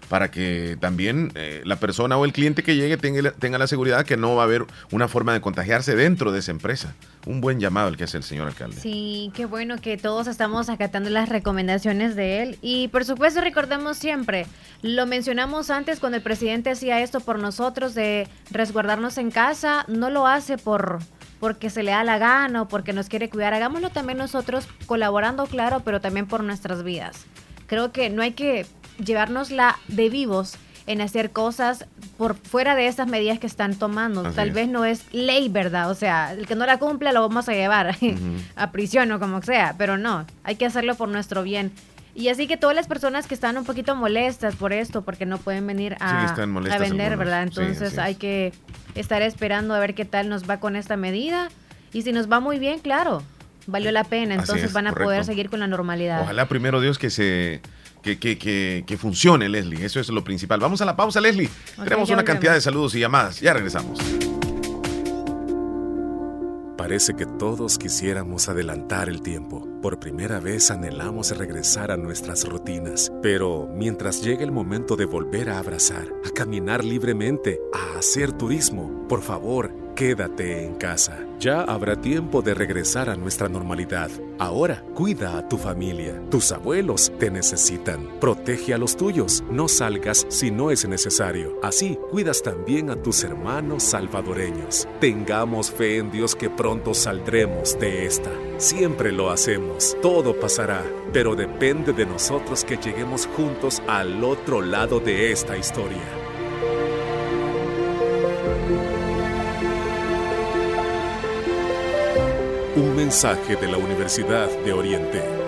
para 0.08 0.30
que 0.30 0.76
también 0.80 1.32
eh, 1.34 1.62
la 1.64 1.76
persona 1.76 2.16
o 2.16 2.24
el 2.24 2.32
cliente 2.32 2.62
que 2.62 2.76
llegue 2.76 2.96
tenga, 2.96 3.30
tenga, 3.32 3.58
la 3.58 3.66
seguridad 3.66 4.04
que 4.04 4.16
no 4.16 4.34
va 4.34 4.42
a 4.42 4.46
haber 4.46 4.64
una 4.90 5.06
forma 5.06 5.32
de 5.32 5.40
contagiarse 5.40 5.94
dentro 5.96 6.32
de 6.32 6.40
esa 6.40 6.50
empresa. 6.50 6.94
Un 7.28 7.42
buen 7.42 7.60
llamado 7.60 7.88
el 7.88 7.98
que 7.98 8.04
hace 8.04 8.16
el 8.16 8.22
señor 8.22 8.48
alcalde. 8.48 8.80
Sí, 8.80 9.30
qué 9.34 9.44
bueno 9.44 9.76
que 9.76 9.98
todos 9.98 10.26
estamos 10.28 10.70
acatando 10.70 11.10
las 11.10 11.28
recomendaciones 11.28 12.16
de 12.16 12.42
él. 12.42 12.58
Y 12.62 12.88
por 12.88 13.04
supuesto 13.04 13.42
recordemos 13.42 13.98
siempre, 13.98 14.46
lo 14.80 15.04
mencionamos 15.04 15.68
antes 15.68 16.00
cuando 16.00 16.16
el 16.16 16.22
presidente 16.22 16.70
hacía 16.70 17.02
esto 17.02 17.20
por 17.20 17.38
nosotros 17.38 17.94
de 17.94 18.26
resguardarnos 18.50 19.18
en 19.18 19.30
casa, 19.30 19.84
no 19.88 20.08
lo 20.08 20.26
hace 20.26 20.56
por 20.56 21.00
porque 21.38 21.68
se 21.68 21.82
le 21.82 21.90
da 21.90 22.02
la 22.02 22.16
gana 22.16 22.62
o 22.62 22.68
porque 22.68 22.94
nos 22.94 23.10
quiere 23.10 23.28
cuidar, 23.28 23.52
hagámoslo 23.52 23.90
también 23.90 24.16
nosotros 24.16 24.66
colaborando, 24.86 25.44
claro, 25.44 25.82
pero 25.84 26.00
también 26.00 26.26
por 26.26 26.42
nuestras 26.42 26.82
vidas. 26.82 27.26
Creo 27.66 27.92
que 27.92 28.08
no 28.08 28.22
hay 28.22 28.32
que 28.32 28.64
llevárnosla 29.04 29.78
de 29.88 30.08
vivos 30.08 30.56
en 30.88 31.02
hacer 31.02 31.30
cosas 31.32 31.84
por 32.16 32.34
fuera 32.34 32.74
de 32.74 32.86
esas 32.86 33.06
medidas 33.06 33.38
que 33.38 33.46
están 33.46 33.74
tomando. 33.74 34.26
Así 34.26 34.34
Tal 34.36 34.48
es. 34.48 34.54
vez 34.54 34.68
no 34.68 34.86
es 34.86 35.04
ley, 35.12 35.50
¿verdad? 35.50 35.90
O 35.90 35.94
sea, 35.94 36.32
el 36.32 36.46
que 36.46 36.54
no 36.54 36.64
la 36.64 36.78
cumpla 36.78 37.12
lo 37.12 37.20
vamos 37.20 37.46
a 37.50 37.52
llevar 37.52 37.94
a 38.56 38.70
prisión 38.72 39.12
o 39.12 39.20
como 39.20 39.42
sea, 39.42 39.74
pero 39.76 39.98
no, 39.98 40.24
hay 40.44 40.56
que 40.56 40.64
hacerlo 40.64 40.94
por 40.94 41.10
nuestro 41.10 41.42
bien. 41.42 41.72
Y 42.14 42.30
así 42.30 42.46
que 42.46 42.56
todas 42.56 42.74
las 42.74 42.88
personas 42.88 43.26
que 43.26 43.34
están 43.34 43.58
un 43.58 43.64
poquito 43.64 43.94
molestas 43.94 44.56
por 44.56 44.72
esto, 44.72 45.02
porque 45.02 45.26
no 45.26 45.36
pueden 45.36 45.66
venir 45.66 45.94
a, 46.00 46.34
Sí, 46.34 46.42
vender. 46.80 47.18
¿verdad? 47.18 47.42
Entonces 47.42 47.98
hay 47.98 48.14
que 48.14 48.54
estar 48.94 49.20
esperando 49.20 49.74
a 49.74 49.78
ver 49.78 49.94
qué 49.94 50.06
tal 50.06 50.30
nos 50.30 50.48
va 50.48 50.58
con 50.58 50.74
esta 50.74 50.96
medida. 50.96 51.48
Y 51.92 52.00
si 52.02 52.12
nos 52.12 52.32
va 52.32 52.40
muy 52.40 52.58
bien, 52.58 52.78
claro, 52.80 53.22
valió 53.66 53.92
la 53.92 54.04
pena. 54.04 54.34
Entonces 54.34 54.64
es, 54.64 54.72
van 54.72 54.86
a 54.86 54.92
poder 54.92 55.26
seguir 55.26 55.50
con 55.50 55.60
la 55.60 55.66
normalidad. 55.66 56.22
Ojalá 56.22 56.48
primero 56.48 56.80
Dios 56.80 56.98
que 56.98 57.10
se 57.10 57.60
que, 58.02 58.18
que, 58.18 58.38
que, 58.38 58.84
que 58.86 58.96
funcione, 58.96 59.48
Leslie. 59.48 59.84
Eso 59.84 60.00
es 60.00 60.08
lo 60.08 60.24
principal. 60.24 60.60
Vamos 60.60 60.80
a 60.80 60.84
la 60.84 60.96
pausa, 60.96 61.20
Leslie. 61.20 61.50
Tenemos 61.82 62.10
una 62.10 62.24
cantidad 62.24 62.54
de 62.54 62.60
saludos 62.60 62.94
y 62.94 63.00
llamadas. 63.00 63.40
Ya 63.40 63.52
regresamos. 63.52 63.98
Parece 66.76 67.14
que 67.14 67.26
todos 67.26 67.76
quisiéramos 67.76 68.48
adelantar 68.48 69.08
el 69.08 69.20
tiempo. 69.20 69.66
Por 69.82 70.00
primera 70.00 70.40
vez 70.40 70.72
anhelamos 70.72 71.36
regresar 71.36 71.92
a 71.92 71.96
nuestras 71.96 72.48
rutinas. 72.48 73.12
Pero 73.22 73.68
mientras 73.72 74.22
llegue 74.22 74.42
el 74.42 74.50
momento 74.50 74.96
de 74.96 75.04
volver 75.04 75.50
a 75.50 75.58
abrazar, 75.58 76.08
a 76.26 76.30
caminar 76.30 76.84
libremente, 76.84 77.60
a 77.72 77.98
hacer 77.98 78.32
turismo, 78.32 79.06
por 79.08 79.22
favor, 79.22 79.70
quédate 79.94 80.64
en 80.64 80.74
casa. 80.74 81.24
Ya 81.40 81.62
habrá 81.62 82.00
tiempo 82.00 82.42
de 82.42 82.54
regresar 82.54 83.08
a 83.08 83.16
nuestra 83.16 83.48
normalidad. 83.48 84.10
Ahora, 84.38 84.84
cuida 84.94 85.38
a 85.38 85.48
tu 85.48 85.58
familia. 85.58 86.20
Tus 86.30 86.50
abuelos 86.52 87.12
te 87.18 87.30
necesitan. 87.30 88.08
Protege 88.20 88.74
a 88.74 88.78
los 88.78 88.96
tuyos. 88.96 89.42
No 89.50 89.68
salgas 89.68 90.26
si 90.28 90.50
no 90.50 90.70
es 90.70 90.88
necesario. 90.88 91.58
Así, 91.62 91.98
cuidas 92.10 92.42
también 92.42 92.90
a 92.90 93.02
tus 93.02 93.22
hermanos 93.24 93.82
salvadoreños. 93.82 94.88
Tengamos 95.00 95.70
fe 95.70 95.98
en 95.98 96.10
Dios 96.10 96.34
que 96.34 96.50
pronto 96.50 96.94
saldremos 96.94 97.78
de 97.78 98.06
esta. 98.06 98.30
Siempre 98.58 99.12
lo 99.12 99.30
hacemos. 99.30 99.67
Todo 100.02 100.38
pasará. 100.38 100.82
Pero 101.12 101.34
depende 101.34 101.92
de 101.92 102.06
nosotros 102.06 102.64
que 102.64 102.76
lleguemos 102.76 103.26
juntos 103.26 103.82
al 103.86 104.22
otro 104.24 104.60
lado 104.60 105.00
de 105.00 105.32
esta 105.32 105.56
historia. 105.56 106.02
Un 112.76 112.94
mensaje 112.94 113.56
de 113.56 113.66
la 113.66 113.78
Universidad 113.78 114.48
de 114.64 114.72
Oriente. 114.72 115.47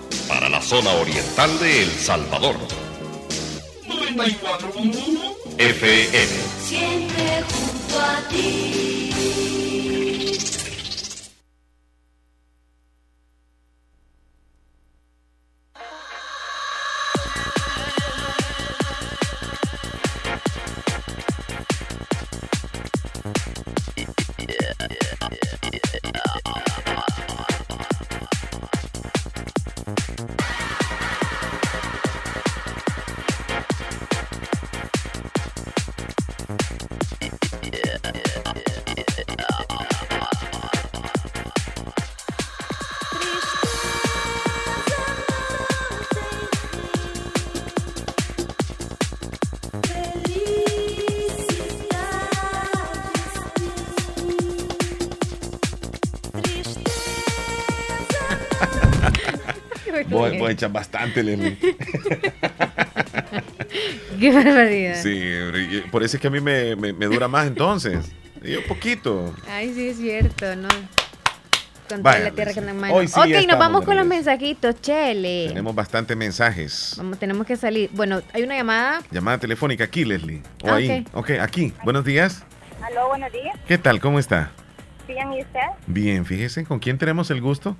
Para 0.31 0.47
la 0.47 0.61
zona 0.61 0.91
oriental 0.93 1.59
de 1.59 1.83
El 1.83 1.89
Salvador. 1.91 2.55
94.1 3.85 5.35
FM. 5.57 6.31
Siempre 6.65 7.43
junto 7.51 7.99
a 7.99 8.29
ti. 8.29 9.60
Vos, 60.07 60.31
vos 60.37 60.49
echas 60.49 60.71
bastante, 60.71 61.23
Leslie. 61.23 61.57
Qué 64.19 64.31
barbaridad. 64.31 65.01
Sí, 65.01 65.21
por 65.91 66.03
eso 66.03 66.17
es 66.17 66.21
que 66.21 66.27
a 66.27 66.31
mí 66.31 66.39
me, 66.41 66.75
me- 66.75 66.93
me 66.93 67.05
dura 67.07 67.27
más 67.27 67.47
entonces. 67.47 68.11
Yo 68.43 68.63
poquito. 68.67 69.33
Ay, 69.49 69.73
sí, 69.73 69.89
es 69.89 69.97
cierto, 69.97 70.55
¿no? 70.55 70.67
Con 71.89 72.03
Vaya, 72.03 72.17
toda 72.19 72.29
la 72.29 72.35
tierra 72.35 72.51
pues, 72.53 72.55
con 72.55 72.65
la 72.65 72.73
mano. 72.73 72.93
hoy 72.95 73.07
sí 73.07 73.19
ok, 73.19 73.47
nos 73.47 73.59
vamos 73.59 73.83
con 73.83 73.97
los 73.97 74.05
mensajitos, 74.05 74.79
Chele. 74.81 75.47
Tenemos 75.49 75.75
bastantes 75.75 76.15
mensajes. 76.15 76.93
Vamos, 76.97 77.19
tenemos 77.19 77.45
que 77.45 77.55
salir. 77.57 77.89
Bueno, 77.93 78.21
hay 78.33 78.43
una 78.43 78.55
llamada. 78.55 79.01
Llamada 79.11 79.37
telefónica 79.39 79.83
aquí, 79.83 80.05
Leslie. 80.05 80.41
O 80.63 80.69
Ah, 80.69 80.75
ahí. 80.75 81.05
Ok, 81.13 81.31
aquí. 81.41 81.73
Buenos 81.83 82.05
días. 82.05 82.43
Aló, 82.81 83.09
buenos 83.09 83.31
días. 83.31 83.55
¿Qué 83.67 83.77
tal? 83.77 83.99
¿Cómo 83.99 84.19
está? 84.19 84.51
Bien, 85.07 85.33
¿y 85.33 85.41
usted? 85.41 85.59
Bien, 85.87 86.25
fíjese. 86.25 86.63
¿Con 86.63 86.79
quién 86.79 86.97
tenemos 86.97 87.29
el 87.29 87.41
gusto? 87.41 87.75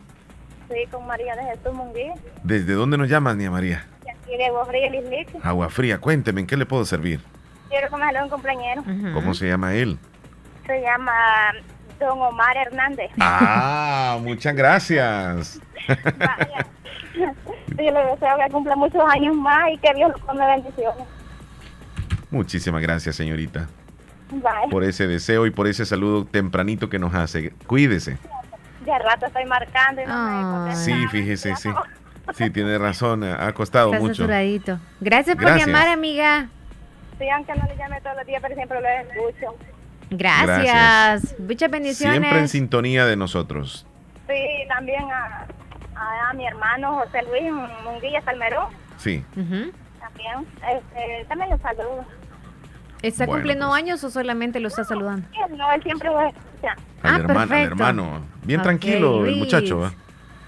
Soy 0.71 0.85
con 0.87 1.05
María 1.05 1.35
de 1.35 1.43
Jesús 1.43 1.73
Munguí, 1.73 2.11
¿Desde 2.43 2.71
dónde 2.73 2.97
nos 2.97 3.09
llamas, 3.09 3.35
Nia 3.35 3.51
María? 3.51 3.85
de 4.05 4.11
aquí 4.11 4.37
de 4.37 4.49
Bofría, 4.51 4.89
Lislique. 4.89 5.37
Agua 5.43 5.69
fría. 5.69 5.99
Cuénteme, 5.99 6.39
¿en 6.41 6.47
qué 6.47 6.55
le 6.55 6.65
puedo 6.65 6.85
servir? 6.85 7.19
Quiero 7.69 7.89
conocerle 7.89 8.19
a 8.19 8.23
un 8.23 8.29
compañero. 8.29 8.83
¿Cómo 9.13 9.33
se 9.33 9.49
llama 9.49 9.73
él? 9.73 9.99
Se 10.65 10.81
llama 10.81 11.11
Don 11.99 12.21
Omar 12.21 12.55
Hernández. 12.55 13.11
Ah, 13.19 14.17
muchas 14.21 14.55
gracias. 14.55 15.59
Yo 17.15 17.25
le 17.77 17.91
deseo 18.05 18.37
que 18.45 18.51
cumpla 18.51 18.75
muchos 18.77 19.01
años 19.09 19.35
más 19.35 19.71
y 19.73 19.77
que 19.77 19.93
Dios 19.93 20.09
lo 20.11 20.25
ponga 20.25 20.47
bendiciones. 20.55 21.03
Muchísimas 22.29 22.81
gracias, 22.81 23.17
señorita, 23.17 23.67
Bye. 24.31 24.69
por 24.71 24.85
ese 24.85 25.05
deseo 25.07 25.45
y 25.45 25.51
por 25.51 25.67
ese 25.67 25.85
saludo 25.85 26.23
tempranito 26.25 26.89
que 26.89 26.97
nos 26.97 27.13
hace. 27.13 27.51
Cuídese. 27.67 28.17
Ya 28.91 28.99
rato 28.99 29.25
estoy 29.27 29.45
marcando 29.45 30.01
y 30.01 30.05
no 30.05 30.15
me 30.25 30.41
contesta. 30.43 30.83
Sí, 30.85 31.07
fíjese, 31.07 31.55
sí. 31.55 31.69
Sí, 32.35 32.49
tiene 32.49 32.77
razón, 32.77 33.23
ha 33.23 33.51
costado 33.53 33.87
Está 33.93 33.99
mucho. 34.01 34.15
saturadito. 34.15 34.79
Gracias 34.99 35.35
por 35.35 35.45
Gracias. 35.45 35.67
llamar, 35.67 35.87
amiga. 35.87 36.47
Sí, 37.17 37.29
aunque 37.29 37.53
no 37.55 37.65
le 37.67 37.75
llame 37.77 37.99
todos 38.01 38.17
los 38.17 38.25
días, 38.25 38.41
pero 38.41 38.55
siempre 38.55 38.81
lo 38.81 38.87
escucho. 38.87 39.55
Gracias. 40.09 41.35
Muchas 41.39 41.71
bendiciones. 41.71 42.19
Siempre 42.19 42.39
en 42.39 42.47
sintonía 42.47 43.05
de 43.05 43.15
nosotros. 43.15 43.85
Sí, 44.27 44.67
también 44.67 45.03
a, 45.11 45.45
a, 45.95 46.29
a 46.29 46.33
mi 46.33 46.45
hermano 46.47 46.95
José 46.99 47.21
Luis 47.23 47.51
Munguilla 47.83 48.21
Salmerón. 48.21 48.67
Sí. 48.97 49.23
También, 49.35 50.47
este, 50.69 51.25
también 51.27 51.49
lo 51.49 51.57
saludo. 51.59 52.05
¿Está 53.01 53.25
Bueno, 53.25 53.39
cumpliendo 53.39 53.67
pues. 53.69 53.81
años 53.81 54.03
o 54.03 54.09
solamente 54.11 54.59
lo 54.59 54.67
está 54.67 54.83
saludando? 54.83 55.27
Sí, 55.31 55.39
No, 55.57 55.71
él 55.71 55.81
siempre 55.83 56.09
lo 56.09 56.21
escucha. 56.21 56.75
Al, 57.03 57.15
Ah, 57.15 57.15
hermano, 57.17 57.39
al 57.39 57.47
perfecto. 57.49 57.71
hermano. 57.71 58.25
Bien 58.43 58.59
Ok, 58.59 58.63
tranquilo 58.63 59.17
el 59.19 59.31
Luis. 59.31 59.37
muchacho. 59.37 59.79
¿va? 59.79 59.89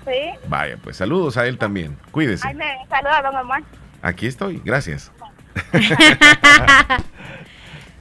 Sí. 0.05 0.39
Vaya, 0.47 0.77
pues 0.83 0.97
saludos 0.97 1.37
a 1.37 1.47
él 1.47 1.57
también. 1.57 1.97
Cuídese. 2.11 2.47
Ay, 2.47 2.53
me 2.55 2.65
saluda, 2.89 3.21
don 3.23 3.35
Omar. 3.37 3.63
Aquí 4.01 4.27
estoy, 4.27 4.61
gracias. 4.63 5.11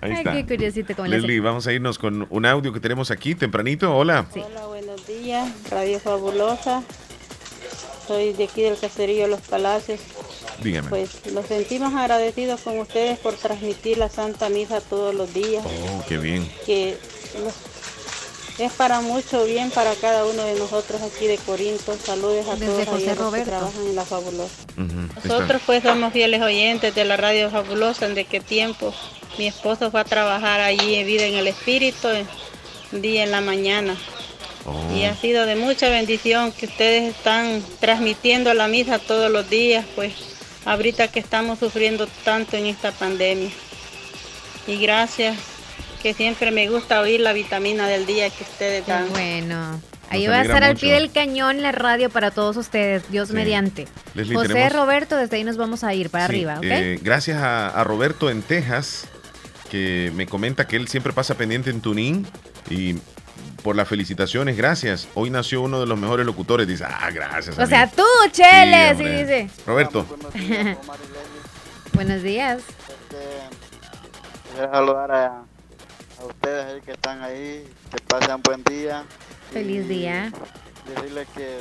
Ahí 0.00 0.10
Ay, 0.10 0.12
está. 0.18 0.32
qué 0.32 0.44
curiosito 0.46 1.02
le 1.04 1.08
Leslie, 1.10 1.38
vamos 1.40 1.66
a 1.68 1.72
irnos 1.72 1.96
con 1.98 2.26
un 2.28 2.44
audio 2.46 2.72
que 2.72 2.80
tenemos 2.80 3.10
aquí 3.12 3.36
tempranito. 3.36 3.94
Hola. 3.96 4.26
Hola, 4.34 4.66
buenos 4.66 5.06
días, 5.06 5.48
Radio 5.70 6.00
Fabulosa. 6.00 6.82
Soy 8.08 8.32
de 8.32 8.44
aquí 8.44 8.62
del 8.62 8.76
caserío 8.78 9.28
Los 9.28 9.42
Palacios. 9.42 10.00
Dígame. 10.62 10.88
Pues 10.88 11.10
nos 11.32 11.46
sentimos 11.46 11.94
agradecidos 11.94 12.60
con 12.60 12.78
ustedes 12.78 13.18
por 13.18 13.34
transmitir 13.34 13.98
la 13.98 14.08
Santa 14.08 14.48
Misa 14.48 14.80
todos 14.80 15.14
los 15.14 15.32
días, 15.34 15.64
Oh, 15.66 16.04
qué 16.08 16.18
bien. 16.18 16.50
que 16.66 16.96
es 18.58 18.72
para 18.72 19.00
mucho 19.00 19.44
bien 19.44 19.70
para 19.70 19.94
cada 19.94 20.24
uno 20.26 20.44
de 20.44 20.54
nosotros 20.58 21.00
aquí 21.02 21.26
de 21.26 21.38
Corinto. 21.38 21.96
Saludos 22.04 22.46
a 22.48 22.56
Desde 22.56 22.84
todos 22.84 23.02
los 23.04 23.34
que 23.34 23.40
trabajan 23.42 23.86
en 23.86 23.96
la 23.96 24.04
Fabulosa. 24.04 24.54
Nosotros 25.24 25.62
pues 25.64 25.82
somos 25.82 26.12
fieles 26.12 26.42
oyentes 26.42 26.94
de 26.94 27.04
la 27.04 27.16
Radio 27.16 27.50
Fabulosa, 27.50 28.06
en 28.06 28.14
de 28.14 28.24
qué 28.24 28.40
tiempo 28.40 28.92
mi 29.38 29.46
esposo 29.46 29.90
fue 29.90 30.00
a 30.00 30.04
trabajar 30.04 30.60
allí 30.60 30.94
en 30.96 31.06
Vida 31.06 31.24
en 31.24 31.34
el 31.34 31.46
Espíritu, 31.48 32.08
un 32.92 33.00
día 33.02 33.24
en 33.24 33.30
la 33.30 33.40
mañana. 33.40 33.96
Oh, 34.66 34.94
Y 34.94 35.04
ha 35.04 35.16
sido 35.16 35.46
de 35.46 35.56
mucha 35.56 35.88
bendición 35.88 36.52
que 36.52 36.66
ustedes 36.66 37.16
están 37.16 37.64
transmitiendo 37.80 38.52
la 38.54 38.68
misa 38.68 38.98
todos 38.98 39.30
los 39.30 39.48
días, 39.48 39.84
pues 39.96 40.12
ahorita 40.64 41.08
que 41.08 41.20
estamos 41.20 41.58
sufriendo 41.58 42.06
tanto 42.24 42.56
en 42.56 42.66
esta 42.66 42.92
pandemia. 42.92 43.50
Y 44.66 44.76
gracias, 44.76 45.36
que 46.02 46.14
siempre 46.14 46.50
me 46.50 46.68
gusta 46.68 47.00
oír 47.00 47.20
la 47.20 47.32
vitamina 47.32 47.86
del 47.88 48.06
día 48.06 48.30
que 48.30 48.44
ustedes 48.44 48.86
dan. 48.86 49.08
Bueno, 49.10 49.80
ahí 50.10 50.26
va 50.26 50.36
a 50.40 50.42
estar 50.42 50.62
al 50.64 50.76
pie 50.76 50.94
del 50.94 51.10
cañón 51.10 51.62
la 51.62 51.72
radio 51.72 52.10
para 52.10 52.30
todos 52.30 52.56
ustedes, 52.56 53.10
Dios 53.10 53.28
Sí. 53.28 53.34
mediante. 53.34 53.88
Leslie, 54.14 54.36
José 54.36 54.48
tenemos- 54.48 54.72
Roberto, 54.72 55.16
desde 55.16 55.36
ahí 55.36 55.44
nos 55.44 55.56
vamos 55.56 55.84
a 55.84 55.94
ir 55.94 56.10
para 56.10 56.26
Sí, 56.26 56.32
arriba, 56.32 56.54
¿ok? 56.58 56.64
eh, 56.64 56.98
gracias 57.02 57.38
a, 57.38 57.68
a 57.68 57.84
Roberto 57.84 58.30
en 58.30 58.42
Texas, 58.42 59.06
que 59.70 60.12
me 60.14 60.26
comenta 60.26 60.66
que 60.68 60.76
él 60.76 60.86
siempre 60.88 61.12
pasa 61.12 61.34
pendiente 61.36 61.70
en 61.70 61.80
Tunín 61.80 62.26
y 62.70 62.96
por 63.62 63.76
las 63.76 63.88
felicitaciones, 63.88 64.56
gracias. 64.56 65.08
Hoy 65.14 65.30
nació 65.30 65.62
uno 65.62 65.80
de 65.80 65.86
los 65.86 65.98
mejores 65.98 66.26
locutores. 66.26 66.66
Dice, 66.66 66.84
ah, 66.86 67.10
gracias. 67.12 67.58
o 67.58 67.66
sea, 67.66 67.82
amigo". 67.82 67.96
tú, 67.96 68.30
Chele, 68.32 68.94
Sí, 68.96 69.04
sí, 69.04 69.08
dice. 69.10 69.50
Roberto, 69.66 70.04
Buenos 71.94 72.22
días. 72.22 72.62
Quiero 74.54 74.70
saludar 74.70 75.12
a, 75.12 75.26
a 76.20 76.24
ustedes 76.26 76.66
ahí 76.66 76.80
que 76.82 76.92
están 76.92 77.22
ahí, 77.22 77.64
que 77.90 78.00
pasen 78.06 78.42
buen 78.42 78.62
día. 78.64 79.04
Feliz 79.52 79.88
día. 79.88 80.32
Decirles 80.94 81.28
que 81.34 81.60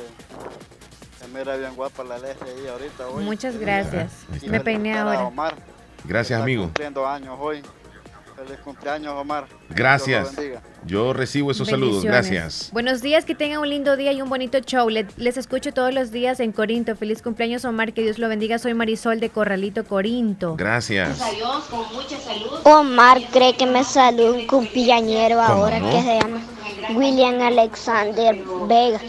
se 1.20 1.28
mira 1.28 1.56
bien 1.56 1.74
guapa 1.74 2.02
la 2.04 2.18
Leslie 2.18 2.50
ahí 2.50 2.66
ahorita 2.68 3.08
hoy. 3.08 3.24
Muchas 3.24 3.56
gracias. 3.56 4.12
Me 4.46 4.60
peiné 4.60 4.98
ahora. 4.98 5.24
Omar, 5.24 5.54
gracias 6.04 6.40
amigo. 6.40 6.64
cumpliendo 6.64 7.06
años 7.06 7.36
hoy. 7.40 7.62
Feliz 8.36 8.58
cumpleaños, 8.64 9.14
Omar. 9.14 9.46
Gracias. 9.70 10.30
Yo 10.84 11.12
recibo 11.12 11.50
esos 11.50 11.68
saludos, 11.68 12.02
gracias. 12.04 12.70
Buenos 12.72 13.02
días, 13.02 13.24
que 13.24 13.34
tengan 13.34 13.60
un 13.60 13.68
lindo 13.68 13.96
día 13.96 14.12
y 14.12 14.22
un 14.22 14.28
bonito 14.28 14.58
show. 14.60 14.88
Le- 14.88 15.06
les 15.16 15.36
escucho 15.36 15.72
todos 15.72 15.92
los 15.94 16.10
días 16.10 16.40
en 16.40 16.50
Corinto. 16.52 16.96
Feliz 16.96 17.22
cumpleaños, 17.22 17.64
Omar. 17.64 17.92
Que 17.92 18.02
Dios 18.02 18.18
lo 18.18 18.28
bendiga. 18.28 18.58
Soy 18.58 18.74
Marisol 18.74 19.20
de 19.20 19.30
Corralito, 19.30 19.84
Corinto. 19.84 20.56
Gracias. 20.56 21.20
Omar 22.64 23.20
cree 23.32 23.54
que 23.56 23.66
me 23.66 23.84
salió 23.84 24.32
un 24.34 24.46
cumpleañero 24.46 25.40
ahora 25.40 25.78
no? 25.78 25.90
que 25.90 26.02
se 26.02 26.18
llama 26.20 26.40
William 26.94 27.40
Alexander 27.42 28.36
Vega. 28.66 29.00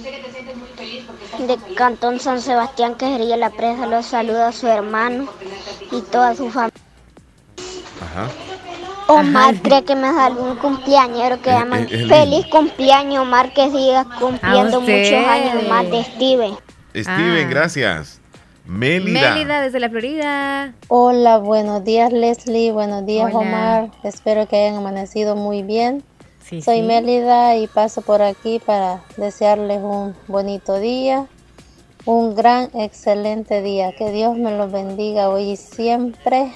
de 1.39 1.57
Cantón 1.75 2.19
San 2.19 2.41
Sebastián, 2.41 2.95
que 2.95 3.05
sería 3.07 3.37
la 3.37 3.49
presa, 3.49 3.87
los 3.87 4.05
saluda 4.05 4.49
a 4.49 4.51
su 4.51 4.67
hermano 4.67 5.27
y 5.91 6.01
toda 6.01 6.35
su 6.35 6.49
familia. 6.49 6.73
Ajá. 8.01 8.29
Omar 9.07 9.55
cree 9.61 9.83
que 9.83 9.95
me 9.95 10.11
salió 10.11 10.43
un 10.43 10.55
cumpleañero 10.57 11.41
que 11.41 11.49
llaman. 11.51 11.87
Feliz 11.87 12.45
cumpleaños, 12.47 13.23
Omar, 13.23 13.53
que 13.53 13.69
sigas 13.69 14.05
cumpliendo 14.19 14.81
muchos 14.81 15.25
años 15.27 15.67
más 15.69 15.89
de 15.89 16.03
Steven. 16.03 16.55
Steven, 16.95 17.47
Ah. 17.47 17.49
gracias. 17.49 18.19
Mélida. 18.65 19.33
Mélida 19.33 19.61
desde 19.61 19.79
la 19.79 19.89
Florida. 19.89 20.73
Hola, 20.87 21.37
buenos 21.39 21.83
días 21.83 22.13
Leslie, 22.13 22.71
buenos 22.71 23.05
días 23.05 23.25
Hola. 23.33 23.37
Omar, 23.39 23.91
espero 24.03 24.47
que 24.47 24.55
hayan 24.55 24.75
amanecido 24.77 25.35
muy 25.35 25.63
bien. 25.63 26.01
Sí, 26.41 26.61
Soy 26.61 26.77
sí. 26.77 26.83
Mélida 26.83 27.57
y 27.57 27.67
paso 27.67 28.01
por 28.01 28.21
aquí 28.21 28.59
para 28.65 29.01
desearles 29.17 29.81
un 29.81 30.15
bonito 30.27 30.79
día, 30.79 31.25
un 32.05 32.35
gran, 32.35 32.69
excelente 32.73 33.61
día. 33.61 33.91
Que 33.97 34.11
Dios 34.11 34.37
me 34.37 34.51
los 34.55 34.71
bendiga 34.71 35.27
hoy 35.29 35.51
y 35.51 35.55
siempre. 35.57 36.51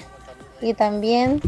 Y 0.61 0.73
también 0.75 1.41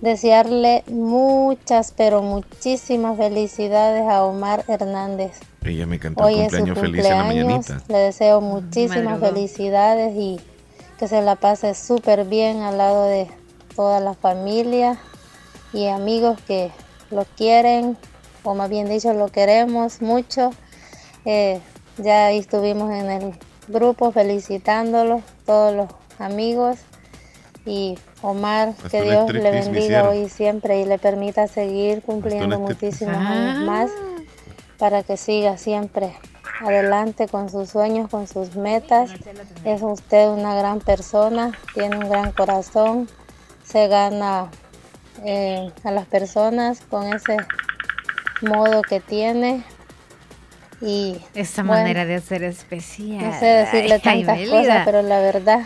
desearle 0.00 0.84
muchas, 0.88 1.92
pero 1.96 2.22
muchísimas 2.22 3.16
felicidades 3.16 4.08
a 4.08 4.24
Omar 4.24 4.64
Hernández. 4.68 5.32
Ella 5.64 5.86
me 5.86 5.98
cantó 5.98 6.24
Hoy 6.24 6.34
el 6.34 6.40
es 6.42 6.52
su 6.52 6.58
cumpleaños 6.58 6.78
feliz 6.78 7.04
en 7.04 7.10
la 7.10 7.24
mañanita. 7.24 7.82
Le 7.88 7.98
deseo 7.98 8.40
muchísimas 8.40 9.20
felicidades 9.20 10.14
y 10.16 10.40
que 10.98 11.08
se 11.08 11.20
la 11.22 11.36
pase 11.36 11.74
súper 11.74 12.24
bien 12.24 12.60
al 12.62 12.78
lado 12.78 13.04
de 13.04 13.28
toda 13.74 14.00
la 14.00 14.14
familia 14.14 14.98
y 15.72 15.86
amigos 15.88 16.40
que 16.46 16.70
lo 17.10 17.24
quieren, 17.36 17.96
o 18.42 18.54
más 18.54 18.70
bien 18.70 18.88
dicho, 18.88 19.12
lo 19.12 19.28
queremos 19.28 20.00
mucho. 20.00 20.50
Eh, 21.24 21.60
ya 21.98 22.26
ahí 22.26 22.38
estuvimos 22.38 22.92
en 22.92 23.10
el 23.10 23.38
grupo 23.68 24.12
felicitándolos, 24.12 25.22
todos 25.44 25.74
los 25.74 25.88
amigos. 26.18 26.78
Y 27.66 27.98
Omar, 28.22 28.68
Hasta 28.70 28.88
que 28.88 29.02
Dios 29.02 29.32
le 29.32 29.50
bendiga 29.50 30.08
hoy 30.08 30.18
y 30.18 30.28
siempre 30.28 30.80
y 30.80 30.84
le 30.84 30.98
permita 30.98 31.48
seguir 31.48 32.00
cumpliendo 32.02 32.56
striptease. 32.56 33.06
muchísimos 33.06 33.16
Ah. 33.16 33.32
años 33.32 33.58
más 33.66 33.90
para 34.78 35.02
que 35.02 35.16
siga 35.16 35.58
siempre 35.58 36.16
adelante 36.64 37.26
con 37.28 37.50
sus 37.50 37.68
sueños, 37.70 38.08
con 38.08 38.26
sus 38.28 38.54
metas. 38.56 39.10
Es 39.64 39.82
usted 39.82 40.28
una 40.28 40.54
gran 40.54 40.78
persona, 40.80 41.52
tiene 41.74 41.96
un 41.98 42.08
gran 42.08 42.32
corazón, 42.32 43.08
se 43.64 43.88
gana 43.88 44.50
eh, 45.24 45.72
a 45.82 45.90
las 45.90 46.06
personas 46.06 46.80
con 46.88 47.12
ese 47.12 47.36
modo 48.42 48.82
que 48.82 49.00
tiene 49.00 49.64
y 50.80 51.16
Esa 51.34 51.62
bueno, 51.62 51.82
manera 51.82 52.04
de 52.04 52.20
ser 52.20 52.42
especial. 52.44 53.24
no 53.24 53.38
sé 53.38 53.46
decirle 53.46 53.94
Ay, 54.04 54.24
tantas 54.24 54.48
cosas, 54.48 54.82
pero 54.84 55.02
la 55.02 55.20
verdad 55.20 55.60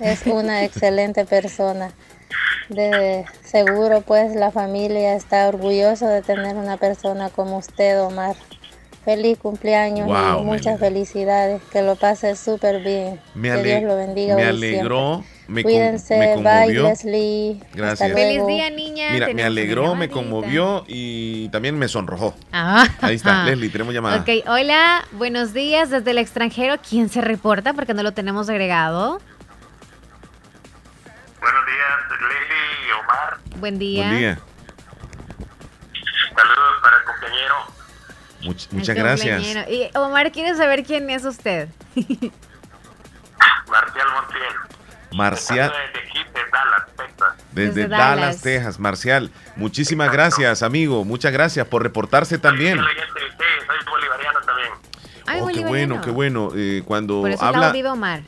es 0.00 0.26
una 0.26 0.64
excelente 0.64 1.24
persona. 1.24 1.90
De 2.68 3.24
seguro 3.44 4.02
pues 4.02 4.34
la 4.34 4.50
familia 4.50 5.14
está 5.14 5.48
orgullosa 5.48 6.08
de 6.10 6.22
tener 6.22 6.56
una 6.56 6.76
persona 6.76 7.30
como 7.30 7.56
usted, 7.58 8.00
Omar. 8.02 8.36
Feliz 9.08 9.38
cumpleaños 9.38 10.06
Wow, 10.06 10.42
y 10.42 10.44
muchas 10.44 10.78
felicidades. 10.78 11.62
Que 11.72 11.80
lo 11.80 11.96
pase 11.96 12.36
súper 12.36 12.82
bien. 12.82 13.18
Me, 13.34 13.50
que 13.52 13.62
Dios 13.62 13.82
lo 13.84 13.96
bendiga. 13.96 14.36
me 14.36 14.44
alegró, 14.44 15.24
me, 15.46 15.62
Cuídense, 15.62 16.18
me 16.18 16.26
bye 16.26 16.34
conmovió. 16.34 16.82
Leslie. 16.82 17.58
Gracias. 17.72 18.02
Hasta 18.02 18.14
Feliz 18.14 18.46
día, 18.46 18.68
niña. 18.68 19.12
Mira, 19.12 19.28
me 19.32 19.44
alegró, 19.44 19.94
me 19.94 20.10
conmovió 20.10 20.84
y 20.86 21.48
también 21.48 21.78
me 21.78 21.88
sonrojó. 21.88 22.34
Ah. 22.52 22.86
Ahí 23.00 23.14
está, 23.14 23.46
Leslie, 23.46 23.70
tenemos 23.70 23.94
llamada. 23.94 24.18
Ok, 24.18 24.46
hola, 24.46 25.02
buenos 25.12 25.54
días 25.54 25.88
desde 25.88 26.10
el 26.10 26.18
extranjero. 26.18 26.74
¿Quién 26.86 27.08
se 27.08 27.22
reporta? 27.22 27.72
Porque 27.72 27.94
no 27.94 28.02
lo 28.02 28.12
tenemos 28.12 28.50
agregado. 28.50 29.22
Buenos 31.40 31.64
días, 31.64 32.20
Leslie 32.20 32.86
y 32.86 32.92
Omar. 32.92 33.38
Buen 33.58 33.78
día. 33.78 34.06
Buen 34.06 34.18
día. 34.18 34.38
Saludos 36.36 36.74
para 36.82 36.98
el 36.98 37.04
compañero. 37.04 37.77
Much- 38.42 38.68
El 38.70 38.78
muchas 38.78 38.94
gracias. 38.96 39.42
Y 39.68 39.90
Omar 39.94 40.30
quiere 40.32 40.54
saber 40.56 40.84
quién 40.84 41.08
es 41.10 41.24
usted. 41.24 41.68
Marcial 43.70 44.06
Montiel. 44.14 44.42
Marcial, 45.12 45.72
Desde 45.94 46.06
aquí, 46.08 46.18
Dallas, 46.52 46.86
Texas. 46.96 47.34
desde 47.52 47.72
Desde 47.74 47.88
Dallas, 47.88 48.16
Dallas. 48.20 48.40
Texas. 48.42 48.78
Marcial, 48.78 49.30
muchísimas 49.56 50.12
gracias, 50.12 50.62
amigo. 50.62 51.04
Muchas 51.04 51.32
gracias 51.32 51.66
por 51.66 51.82
reportarse 51.82 52.38
también. 52.38 52.78
Soy 52.78 52.86
bolivariano 53.90 54.40
también. 54.40 54.68
Ay, 55.26 55.40
Oh, 55.42 55.48
qué 55.48 55.60
bueno, 55.60 56.00
qué 56.00 56.10
bueno. 56.10 56.50
Eh, 56.54 56.82
cuando 56.86 57.20
Por 57.22 57.30
eso 57.30 57.44
habla, 57.44 57.72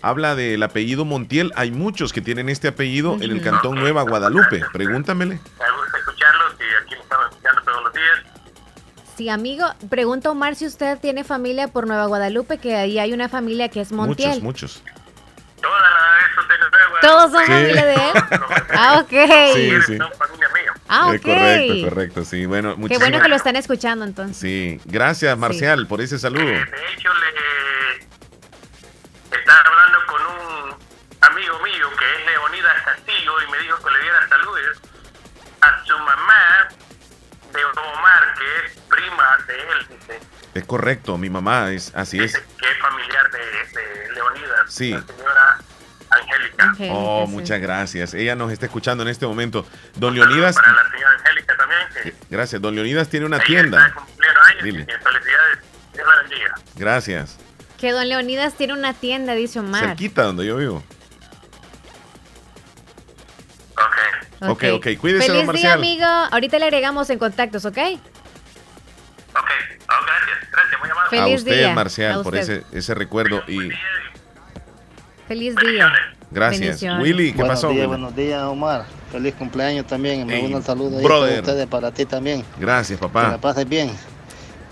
habla 0.02 0.34
del 0.34 0.62
apellido 0.62 1.04
Montiel, 1.04 1.50
hay 1.56 1.70
muchos 1.70 2.12
que 2.12 2.20
tienen 2.20 2.48
este 2.50 2.68
apellido 2.68 3.14
en 3.14 3.30
el 3.30 3.42
cantón 3.42 3.76
Nueva 3.76 4.02
Guadalupe. 4.02 4.62
Pregúntamele. 4.72 5.34
Me 5.34 5.40
gusta 5.40 5.98
escucharlos 5.98 6.54
y 6.60 6.84
aquí 6.84 6.94
me 6.96 7.00
estamos 7.02 7.26
escuchando 7.30 7.62
todos 7.62 7.84
los 7.84 7.92
días. 7.94 8.20
Sí, 9.20 9.28
amigo, 9.28 9.66
pregunta 9.90 10.30
Omar 10.30 10.54
si 10.54 10.64
usted 10.64 10.96
tiene 10.98 11.24
familia 11.24 11.68
por 11.68 11.86
Nueva 11.86 12.06
Guadalupe, 12.06 12.56
que 12.56 12.74
ahí 12.74 12.98
hay 12.98 13.12
una 13.12 13.28
familia 13.28 13.68
que 13.68 13.82
es 13.82 13.92
Montiel. 13.92 14.40
Muchos, 14.40 14.42
muchos. 14.42 14.82
Toda 15.60 15.78
la 15.78 15.88
eso 16.24 16.40
de 16.48 16.56
Nueva 16.56 16.70
¿Todos 17.02 17.30
son 17.32 17.44
Sí. 17.44 17.52
familia 17.52 17.84
de 17.84 17.94
él? 17.96 18.00
ah, 18.78 19.04
ok. 19.04 19.10
Sí, 19.54 19.72
sí. 19.88 19.98
Ah, 20.88 21.10
Eh, 21.12 21.16
ok. 21.16 21.22
correcto, 21.22 21.74
correcto, 21.90 22.24
sí. 22.24 22.46
Bueno, 22.46 22.76
Qué 22.88 22.96
bueno 22.96 23.20
que 23.20 23.28
lo 23.28 23.36
están 23.36 23.56
escuchando 23.56 24.06
entonces. 24.06 24.38
Sí, 24.38 24.80
gracias 24.86 25.36
Marcial 25.36 25.86
por 25.86 26.00
ese 26.00 26.18
saludo. 26.18 26.46
De 26.46 26.62
hecho, 26.94 27.10
le 27.12 27.28
estaba 29.38 29.60
hablando 29.66 29.98
con 30.06 30.22
un 30.22 30.74
amigo 31.20 31.58
mío 31.62 31.90
que 31.98 32.06
es 32.06 32.24
Leonidas 32.26 32.80
Castillo 32.86 33.32
y 33.46 33.50
me 33.50 33.58
dijo 33.58 33.76
que 33.84 33.90
le 33.90 34.00
diera 34.00 34.26
saludos 34.30 34.80
a 35.60 35.84
su 35.84 35.98
mamá 35.98 36.59
de 37.52 37.64
Omar, 37.64 38.34
que 38.38 38.66
es 38.66 38.72
prima 38.88 39.38
de 39.46 39.54
él, 39.54 39.86
dice, 39.98 40.20
Es 40.54 40.64
correcto, 40.64 41.18
mi 41.18 41.30
mamá 41.30 41.70
es 41.70 41.92
así 41.94 42.18
es. 42.22 42.32
que 42.32 42.66
es 42.70 42.78
familiar 42.80 43.30
de, 43.30 43.38
de 43.38 44.12
Leonidas, 44.12 44.60
Sí. 44.72 44.90
la 44.92 45.02
señora 45.02 45.58
Angélica. 46.10 46.74
Oh, 46.92 47.26
muchas 47.28 47.60
gracias. 47.60 48.14
Ella 48.14 48.34
nos 48.34 48.50
está 48.52 48.66
escuchando 48.66 49.02
en 49.04 49.08
este 49.10 49.26
momento. 49.26 49.64
Don 49.94 50.14
Leonidas, 50.14 50.56
Para 50.56 50.72
la 50.72 50.90
señora 50.90 51.14
Angélica 51.18 51.56
también, 51.56 51.80
que 52.02 52.14
gracias. 52.28 52.60
Don 52.60 52.74
Leonidas 52.74 53.08
tiene 53.08 53.26
una 53.26 53.38
tienda. 53.38 53.86
está 53.86 53.94
cumpliendo 54.00 54.40
años 54.42 54.62
Dile. 54.64 54.84
felicidades, 54.84 55.58
Dios 55.94 56.06
la 56.08 56.22
bendiga. 56.22 56.54
Gracias. 56.76 57.38
Que 57.78 57.92
don 57.92 58.08
Leonidas 58.08 58.54
tiene 58.54 58.72
una 58.74 58.92
tienda, 58.92 59.34
dice 59.34 59.60
Omar. 59.60 59.84
Cerquita 59.84 60.22
donde 60.24 60.44
yo 60.46 60.56
vivo. 60.56 60.82
Ok, 63.76 64.19
ok. 64.48 64.86
Cuídese, 65.00 65.26
Feliz 65.26 65.28
don 65.28 65.36
día, 65.36 65.44
Marcial. 65.46 65.72
amigo. 65.78 66.04
Ahorita 66.06 66.58
le 66.58 66.64
agregamos 66.66 67.10
en 67.10 67.18
contactos, 67.18 67.64
¿ok? 67.64 67.78
a 69.36 71.08
Feliz 71.10 71.40
usted, 71.40 71.56
día. 71.58 71.74
Marcial, 71.74 72.20
A 72.20 72.22
por 72.22 72.34
usted. 72.34 72.62
ese, 72.70 72.78
ese 72.78 72.94
recuerdo. 72.94 73.42
Y 73.48 73.70
Feliz 75.26 75.54
día. 75.56 75.92
gracias. 76.30 76.82
Willy, 77.00 77.32
¿qué 77.32 77.38
buenos 77.38 77.54
pasó? 77.56 77.68
Días, 77.68 77.78
Willy? 77.78 77.86
buenos 77.88 78.16
días, 78.16 78.42
Omar. 78.44 78.84
Feliz 79.10 79.34
cumpleaños 79.34 79.86
también. 79.86 80.26
Me 80.26 80.40
Hey, 80.40 80.52
el 80.52 80.62
saludo 80.62 80.98
ahí 80.98 81.04
para 81.04 81.18
ustedes, 81.40 81.66
para 81.66 81.90
ti 81.92 82.04
también. 82.06 82.44
Gracias, 82.58 82.98
Que 82.98 83.04
la 83.06 83.12
papá. 83.12 83.38
pases 83.40 83.68
bien. 83.68 83.90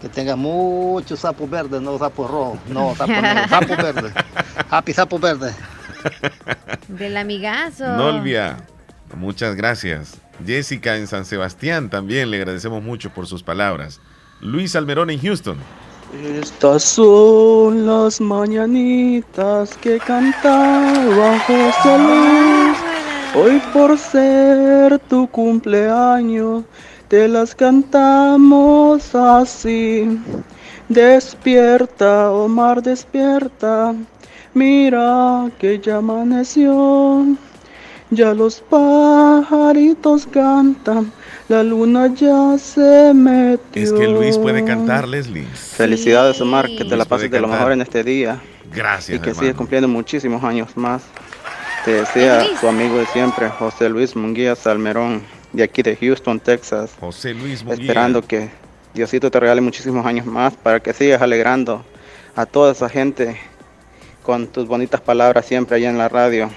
Que 0.01 0.09
tengas 0.09 0.37
muchos 0.37 1.19
sapos 1.19 1.51
verdes, 1.51 1.81
no 1.81 1.99
sapos 1.99 2.31
rojos. 2.31 2.59
No, 2.69 2.95
sapos 2.97 3.09
negros, 3.21 3.51
sapos 3.51 3.77
verdes. 3.77 4.13
Happy 4.71 4.93
sapos 4.93 5.21
verdes. 5.21 5.55
Del 6.87 7.17
amigazo. 7.17 7.85
Nolvia, 7.97 8.59
muchas 9.17 9.57
gracias. 9.57 10.19
Jessica 10.45 10.97
en 10.97 11.07
San 11.07 11.25
Sebastián 11.25 11.91
también 11.91 12.31
le 12.31 12.37
agradecemos 12.37 12.83
mucho 12.83 13.11
por 13.11 13.27
sus 13.27 13.43
palabras. 13.43 14.01
Luis 14.41 14.77
Almerón 14.77 15.11
en 15.11 15.21
Houston. 15.21 15.59
Estas 16.41 16.85
son 16.85 17.87
las 17.87 18.21
mañanitas 18.21 19.77
que 19.77 19.99
cantaba 19.99 21.39
José 21.41 21.99
Luis. 21.99 22.79
Hoy 23.35 23.61
por 23.75 23.99
ser 23.99 24.99
tu 25.01 25.29
cumpleaños, 25.29 26.65
te 27.09 27.29
las 27.29 27.55
cantamos 27.55 29.15
así. 29.15 30.19
Despierta, 30.89 32.31
Omar, 32.31 32.83
despierta. 32.83 33.95
Mira 34.55 35.51
que 35.59 35.79
ya 35.79 35.97
amaneció. 35.97 37.27
Ya 38.11 38.33
los 38.33 38.61
pajaritos 38.61 40.27
cantan, 40.27 41.13
la 41.49 41.63
luna 41.63 42.07
ya 42.15 42.57
se 42.57 43.13
metió. 43.15 43.83
Es 43.83 43.93
que 43.93 44.09
Luis 44.09 44.39
puede 44.39 44.65
cantar, 44.65 45.07
Leslie. 45.07 45.45
Felicidades, 45.45 46.41
Omar, 46.41 46.67
que 46.69 46.85
te 46.85 46.91
la 46.91 46.97
Luis 46.97 47.07
pases 47.07 47.31
de 47.31 47.41
lo 47.41 47.49
mejor 47.49 47.73
en 47.73 47.83
este 47.83 48.03
día. 48.03 48.41
Gracias, 48.73 49.19
Y 49.19 49.21
que 49.21 49.31
hermano. 49.31 49.41
sigas 49.41 49.57
cumpliendo 49.57 49.89
muchísimos 49.89 50.43
años 50.43 50.75
más. 50.77 51.03
Te 51.85 51.99
Luis. 51.99 52.61
tu 52.61 52.69
amigo 52.69 52.97
de 52.97 53.07
siempre, 53.07 53.49
José 53.51 53.89
Luis 53.89 54.17
Munguía 54.17 54.55
Salmerón, 54.57 55.23
de 55.53 55.63
aquí 55.63 55.83
de 55.83 55.97
Houston, 55.97 56.41
Texas. 56.41 56.93
José 56.99 57.35
Luis 57.35 57.63
Munguía. 57.63 57.83
Esperando 57.83 58.23
que 58.23 58.51
Diosito 58.95 59.31
te 59.31 59.39
regale 59.39 59.61
muchísimos 59.61 60.05
años 60.07 60.25
más 60.27 60.55
para 60.55 60.81
que 60.81 60.93
sigas 60.93 61.21
alegrando 61.21 61.85
a 62.35 62.47
toda 62.47 62.73
esa 62.73 62.89
gente 62.89 63.39
con 64.23 64.47
tus 64.47 64.67
bonitas 64.67 65.01
palabras 65.01 65.47
siempre 65.47 65.77
allá 65.77 65.91
en 65.91 65.99
la 65.99 66.09
radio. 66.09 66.51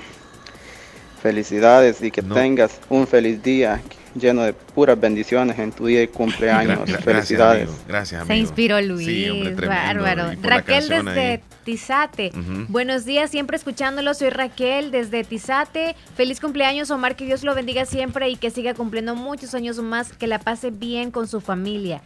Felicidades 1.22 2.02
y 2.02 2.10
que 2.12 2.22
tengas 2.22 2.80
un 2.90 3.06
feliz 3.06 3.42
día 3.44 3.80
lleno 4.16 4.42
de 4.44 4.54
puras 4.54 5.00
bendiciones 5.00 5.58
en 5.60 5.72
tu 5.72 5.86
día 5.86 6.00
de 6.00 6.10
cumpleaños. 6.10 6.80
Gra- 6.80 6.86
gra- 6.98 7.00
Felicidades. 7.04 7.70
Gracias, 7.70 7.74
amigo. 7.74 7.88
Gracias, 7.88 8.28
Se 8.28 8.36
inspiró 8.36 8.82
Luis. 8.82 9.06
Sí, 9.08 9.30
hombre, 9.30 9.52
tremendo. 9.56 10.04
Bárbaro. 10.04 10.32
Raquel 10.42 10.90
desde 10.90 11.22
ahí. 11.34 11.40
Tizate. 11.64 12.32
Buenos 12.70 13.06
días, 13.06 13.30
siempre 13.30 13.56
escuchándolo. 13.56 14.14
Soy 14.16 14.32
Raquel 14.32 14.90
desde 14.90 15.24
Tizate. 15.24 15.96
Feliz 16.18 16.40
cumpleaños, 16.40 16.90
Omar. 16.90 17.16
Que 17.16 17.26
Dios 17.26 17.44
lo 17.44 17.54
bendiga 17.54 17.86
siempre 17.86 18.28
y 18.30 18.36
que 18.36 18.50
siga 18.50 18.74
cumpliendo 18.74 19.16
muchos 19.16 19.54
años 19.54 19.78
más. 19.78 20.12
Que 20.14 20.26
la 20.28 20.40
pase 20.40 20.72
bien 20.72 21.12
con 21.12 21.28
su 21.28 21.40
familia. 21.40 22.02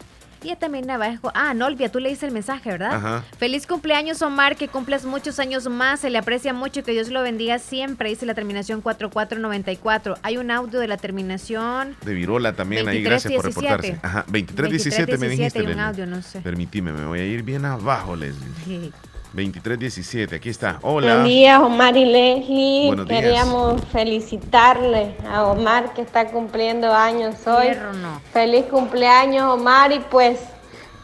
Y 0.46 0.50
ya 0.50 0.56
también 0.58 0.88
abajo. 0.92 1.32
Ah, 1.34 1.56
Nolvia, 1.56 1.92
tú 1.92 2.00
leíste 2.00 2.28
el 2.28 2.32
mensaje, 2.32 2.70
¿verdad? 2.70 2.94
Ajá. 2.94 3.24
Feliz 3.40 3.66
cumpleaños, 3.66 4.22
Omar. 4.22 4.56
Que 4.56 4.68
cumplas 4.68 5.04
muchos 5.04 5.40
años 5.40 5.68
más. 5.68 6.02
Se 6.02 6.12
le 6.12 6.20
aprecia 6.20 6.54
mucho. 6.54 6.84
Que 6.84 6.92
Dios 6.92 7.10
lo 7.10 7.24
bendiga 7.24 7.58
siempre. 7.58 8.10
Dice 8.10 8.28
la 8.28 8.36
terminación 8.36 8.82
4494. 8.82 10.18
Hay 10.22 10.38
un 10.38 10.52
audio 10.52 10.80
de 10.80 10.88
la 10.88 10.98
terminación. 10.98 11.96
De 12.06 12.14
Virola 12.14 12.54
también 12.54 12.88
ahí, 12.88 13.04
23, 13.04 13.24
gracias 13.24 13.34
por 13.34 13.46
17. 13.46 13.72
reportarse. 13.72 14.00
Ajá, 14.06 14.20
2317 14.28 15.18
me 15.18 15.28
23, 15.30 15.54
dijiste. 15.54 15.72
y 15.72 15.74
un 15.74 15.80
audio, 15.80 16.06
no 16.06 16.22
sé. 16.22 16.42
Permitime, 16.42 16.92
me 16.92 17.06
voy 17.06 17.22
a 17.22 17.26
ir 17.26 17.42
bien 17.42 17.66
abajo, 17.66 18.16
Leslie. 18.16 18.92
2317, 19.36 20.36
aquí 20.36 20.50
está. 20.50 20.80
Hola. 20.82 21.08
Buenos 21.16 21.28
días, 21.28 21.60
Omar 21.62 21.98
y 21.98 22.06
Leslie. 22.06 22.88
Buenos 22.88 23.08
días. 23.08 23.22
Queríamos 23.22 23.82
felicitarle 23.92 25.16
a 25.30 25.44
Omar 25.44 25.94
que 25.94 26.02
está 26.02 26.28
cumpliendo 26.28 26.94
años 26.94 27.36
hoy. 27.46 27.68
No. 28.02 28.22
Feliz 28.32 28.66
cumpleaños, 28.66 29.44
Omar, 29.54 29.92
y 29.92 30.00
pues 30.00 30.40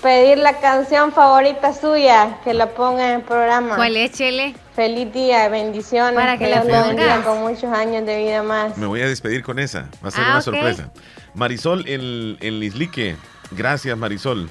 pedir 0.01 0.37
la 0.37 0.59
canción 0.59 1.11
favorita 1.11 1.73
suya 1.73 2.37
que 2.43 2.53
la 2.53 2.69
ponga 2.69 3.09
en 3.09 3.15
el 3.17 3.21
programa. 3.21 3.75
¿Cuál 3.75 3.97
es, 3.97 4.11
Chele? 4.13 4.55
Feliz 4.75 5.11
día, 5.13 5.49
bendiciones. 5.49 6.15
Para 6.15 6.37
que 6.37 6.45
que 6.45 6.51
la 6.51 6.61
pongas. 6.61 7.19
con 7.25 7.41
muchos 7.41 7.65
años 7.65 8.05
de 8.05 8.17
vida 8.17 8.41
más. 8.43 8.77
Me 8.77 8.87
voy 8.87 9.01
a 9.01 9.07
despedir 9.07 9.43
con 9.43 9.59
esa. 9.59 9.89
Va 10.03 10.07
a 10.07 10.11
ser 10.11 10.23
Ah, 10.25 10.31
una 10.31 10.41
sorpresa. 10.41 10.91
Marisol 11.35 11.87
en, 11.87 12.37
en 12.39 12.59
Lislique. 12.61 13.15
Gracias, 13.51 13.97
Marisol, 13.97 14.49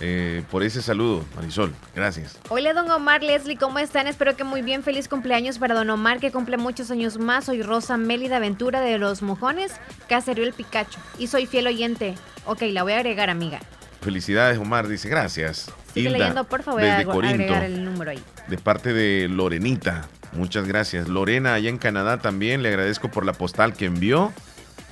eh, 0.00 0.42
por 0.50 0.62
ese 0.62 0.80
saludo. 0.82 1.24
Marisol, 1.34 1.72
gracias. 1.94 2.38
Hola, 2.48 2.72
don 2.72 2.90
Omar, 2.90 3.22
Leslie, 3.22 3.56
¿cómo 3.56 3.78
están? 3.78 4.06
Espero 4.06 4.36
que 4.36 4.44
muy 4.44 4.62
bien. 4.62 4.82
Feliz 4.82 5.08
cumpleaños 5.08 5.58
para 5.58 5.74
don 5.74 5.90
Omar, 5.90 6.20
que 6.20 6.30
cumple 6.30 6.56
muchos 6.56 6.90
años 6.90 7.18
más. 7.18 7.46
Soy 7.46 7.62
Rosa 7.62 7.96
Mélida 7.96 8.38
Ventura 8.38 8.80
de 8.80 8.98
Los 8.98 9.22
Mojones, 9.22 9.72
Caserío 10.08 10.44
El 10.44 10.52
Picacho. 10.52 10.98
Y 11.18 11.26
soy 11.26 11.46
fiel 11.46 11.66
oyente. 11.66 12.14
Ok, 12.46 12.62
la 12.70 12.82
voy 12.82 12.92
a 12.92 12.96
agregar, 12.98 13.28
amiga. 13.30 13.60
Felicidades, 14.00 14.58
Omar. 14.58 14.86
Dice 14.86 15.08
gracias. 15.08 15.70
Sigue 15.92 16.08
Hilda, 16.08 16.18
leyendo, 16.18 16.44
por 16.44 16.62
favor, 16.62 16.80
voy 16.80 16.90
a 16.90 16.98
desde 16.98 17.10
Corinto. 17.10 17.34
agregar 17.34 17.64
el 17.64 17.84
número 17.84 18.12
ahí. 18.12 18.22
de 18.46 18.58
parte 18.58 18.92
de 18.92 19.28
Lorenita. 19.28 20.08
Muchas 20.32 20.68
gracias. 20.68 21.08
Lorena, 21.08 21.54
allá 21.54 21.70
en 21.70 21.78
Canadá 21.78 22.18
también, 22.18 22.62
le 22.62 22.68
agradezco 22.68 23.10
por 23.10 23.24
la 23.26 23.32
postal 23.32 23.72
que 23.72 23.86
envió, 23.86 24.32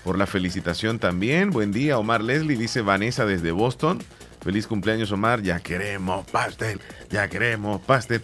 por 0.02 0.18
la 0.18 0.26
felicitación 0.26 0.98
también. 0.98 1.50
Buen 1.50 1.72
día, 1.72 1.98
Omar 1.98 2.22
Leslie, 2.24 2.56
dice 2.56 2.80
Vanessa 2.80 3.24
desde 3.26 3.52
Boston. 3.52 4.02
Feliz 4.46 4.68
cumpleaños, 4.68 5.10
Omar. 5.10 5.42
Ya 5.42 5.58
queremos 5.58 6.24
pastel, 6.30 6.80
ya 7.10 7.26
queremos 7.26 7.80
pastel. 7.80 8.22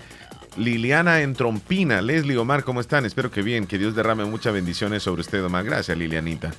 Liliana 0.57 1.20
en 1.23 1.35
Trompina, 1.35 2.01
Leslie, 2.01 2.37
Omar, 2.37 2.62
¿cómo 2.62 2.81
están? 2.81 3.05
Espero 3.05 3.33
que 3.33 3.43
bien, 3.43 3.66
que 3.66 3.77
Dios 3.77 3.97
derrame 3.97 4.25
muchas 4.25 4.53
bendiciones 4.53 5.03
sobre 5.03 5.23
usted, 5.23 5.45
Omar. 5.45 5.64
Gracias, 5.64 5.99
Lilianita. 5.99 6.53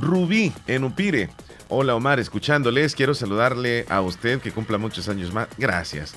Rubí 0.00 0.52
en 0.68 0.84
Upire. 0.84 1.30
Hola 1.68 1.96
Omar, 1.96 2.20
escuchándoles, 2.20 2.94
quiero 2.94 3.12
saludarle 3.14 3.86
a 3.88 4.02
usted 4.02 4.40
que 4.40 4.52
cumpla 4.52 4.78
muchos 4.78 5.08
años 5.08 5.32
más. 5.32 5.48
Gracias. 5.58 6.14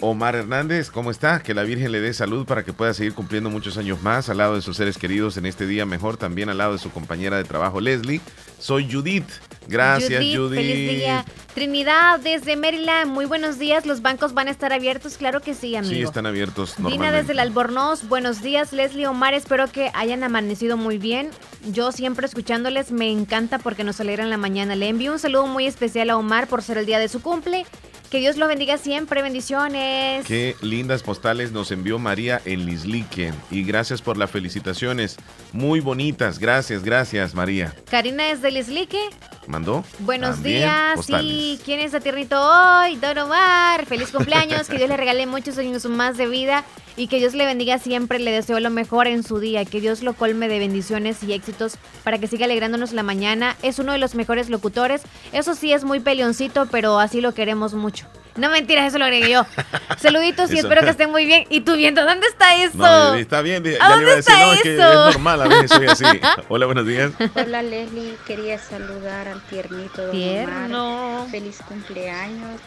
Omar 0.00 0.34
Hernández, 0.34 0.90
¿cómo 0.90 1.12
está? 1.12 1.44
Que 1.44 1.54
la 1.54 1.62
Virgen 1.62 1.92
le 1.92 2.00
dé 2.00 2.12
salud 2.12 2.44
para 2.44 2.64
que 2.64 2.72
pueda 2.72 2.92
seguir 2.92 3.14
cumpliendo 3.14 3.50
muchos 3.50 3.78
años 3.78 4.02
más 4.02 4.30
al 4.30 4.38
lado 4.38 4.56
de 4.56 4.62
sus 4.62 4.78
seres 4.78 4.98
queridos 4.98 5.36
en 5.36 5.46
este 5.46 5.64
día 5.64 5.86
mejor, 5.86 6.16
también 6.16 6.48
al 6.48 6.58
lado 6.58 6.72
de 6.72 6.78
su 6.78 6.90
compañera 6.90 7.36
de 7.36 7.44
trabajo 7.44 7.80
Leslie. 7.80 8.20
Soy 8.58 8.90
Judith. 8.90 9.28
Gracias, 9.68 10.24
Judith. 10.24 10.58
Feliz 10.58 10.90
día. 10.98 11.24
Trinidad, 11.54 12.20
desde 12.20 12.54
Maryland, 12.54 13.10
muy 13.10 13.24
buenos 13.24 13.58
días. 13.58 13.86
¿Los 13.86 14.02
bancos 14.02 14.34
van 14.34 14.48
a 14.48 14.50
estar 14.50 14.74
abiertos? 14.74 15.16
Claro 15.16 15.40
que 15.40 15.54
sí, 15.54 15.74
amigo. 15.74 15.94
Sí, 15.94 16.02
están 16.02 16.26
abiertos 16.26 16.74
Dina 16.76 17.10
desde 17.10 17.32
el 17.32 17.38
Albornoz, 17.38 18.06
buenos 18.08 18.42
días 18.42 18.74
Leslie 18.74 19.06
Omar, 19.06 19.32
espero 19.32 19.66
que 19.66 19.90
hayan 19.94 20.22
amanecido 20.22 20.76
muy 20.76 20.98
bien. 20.98 21.30
Yo 21.72 21.92
siempre 21.92 22.26
escuchándoles 22.26 22.92
me 22.92 23.10
encanta 23.10 23.58
porque 23.58 23.84
nos 23.84 24.00
alegran 24.00 24.28
la 24.28 24.36
mañana. 24.36 24.76
Le 24.76 24.88
envío 24.88 25.12
un 25.12 25.18
saludo 25.18 25.46
muy 25.46 25.66
especial 25.66 26.10
a 26.10 26.18
Omar 26.18 26.46
por 26.46 26.62
ser 26.62 26.76
el 26.76 26.84
día 26.84 26.98
de 26.98 27.08
su 27.08 27.22
cumple. 27.22 27.64
Que 28.10 28.20
Dios 28.20 28.36
lo 28.36 28.46
bendiga 28.46 28.78
siempre, 28.78 29.20
bendiciones. 29.20 30.24
Qué 30.26 30.54
lindas 30.62 31.02
postales 31.02 31.50
nos 31.50 31.72
envió 31.72 31.98
María 31.98 32.40
en 32.44 32.64
Lislique. 32.64 33.32
Y 33.50 33.64
gracias 33.64 34.00
por 34.00 34.16
las 34.16 34.30
felicitaciones. 34.30 35.16
Muy 35.52 35.80
bonitas. 35.80 36.38
Gracias, 36.38 36.84
gracias, 36.84 37.34
María. 37.34 37.74
Karina 37.90 38.24
desde 38.28 38.52
Lislique, 38.52 39.00
¿Mandó? 39.48 39.84
buenos 40.00 40.36
También 40.36 40.58
días. 40.58 40.96
postales. 40.96 41.30
Sí, 41.32 41.60
¿quién 41.64 41.80
está 41.80 41.98
tiernito 41.98 42.40
hoy? 42.40 42.94
Don 42.96 43.18
Omar, 43.18 43.84
feliz 43.86 44.10
cumpleaños, 44.12 44.68
que 44.68 44.76
Dios 44.78 44.88
le 44.88 44.96
regale 44.96 45.26
muchos 45.26 45.58
años 45.58 45.84
más 45.86 46.16
de 46.16 46.26
vida 46.28 46.64
y 46.96 47.08
que 47.08 47.18
Dios 47.18 47.34
le 47.34 47.44
bendiga 47.44 47.78
siempre. 47.78 48.18
Le 48.20 48.30
deseo 48.30 48.60
lo 48.60 48.70
mejor 48.70 49.08
en 49.08 49.24
su 49.24 49.40
día, 49.40 49.64
que 49.64 49.80
Dios 49.80 50.02
lo 50.02 50.14
colme 50.14 50.48
de 50.48 50.60
bendiciones 50.60 51.22
y 51.24 51.32
éxitos 51.32 51.76
para 52.04 52.18
que 52.18 52.28
siga 52.28 52.44
alegrándonos 52.44 52.92
la 52.92 53.02
mañana. 53.02 53.56
Es 53.62 53.78
uno 53.80 53.92
de 53.92 53.98
los 53.98 54.14
mejores 54.14 54.48
locutores. 54.48 55.02
Eso 55.32 55.54
sí, 55.56 55.72
es 55.72 55.82
muy 55.84 55.98
peleoncito, 56.00 56.66
pero 56.70 56.98
así 57.00 57.20
lo 57.20 57.34
queremos 57.34 57.74
mucho. 57.74 57.95
No 58.36 58.50
mentiras, 58.50 58.86
eso 58.88 58.98
lo 58.98 59.04
agregué 59.06 59.30
yo. 59.30 59.46
Saluditos 59.98 60.50
y 60.50 60.58
Eso. 60.58 60.66
espero 60.66 60.82
que 60.82 60.90
estén 60.90 61.10
muy 61.10 61.24
bien. 61.26 61.46
¿Y 61.48 61.62
tú 61.62 61.74
viendo 61.76 62.04
dónde 62.04 62.26
está 62.26 62.54
eso? 62.56 62.76
No, 62.76 63.14
está 63.14 63.40
bien. 63.40 63.64
Ya 63.64 63.84
¿A 63.84 63.88
le 63.88 63.94
dónde 63.94 64.02
iba 64.04 64.12
a 64.12 64.16
decir, 64.16 64.34
es 64.54 64.62
que 64.62 64.74
es 64.74 64.80
eso? 64.80 65.04
normal, 65.12 65.42
a 65.42 65.48
veces 65.48 65.70
soy 65.70 65.86
así. 65.86 66.04
Hola, 66.48 66.66
buenos 66.66 66.86
días. 66.86 67.12
Hola 67.34 67.62
Leslie, 67.62 68.16
quería 68.26 68.58
saludar 68.58 69.28
al 69.28 69.40
tiernito 69.42 70.02
don 70.02 70.10
Tierno. 70.12 71.16
Omar. 71.20 71.30
Feliz 71.30 71.58
cumpleaños. 71.66 72.60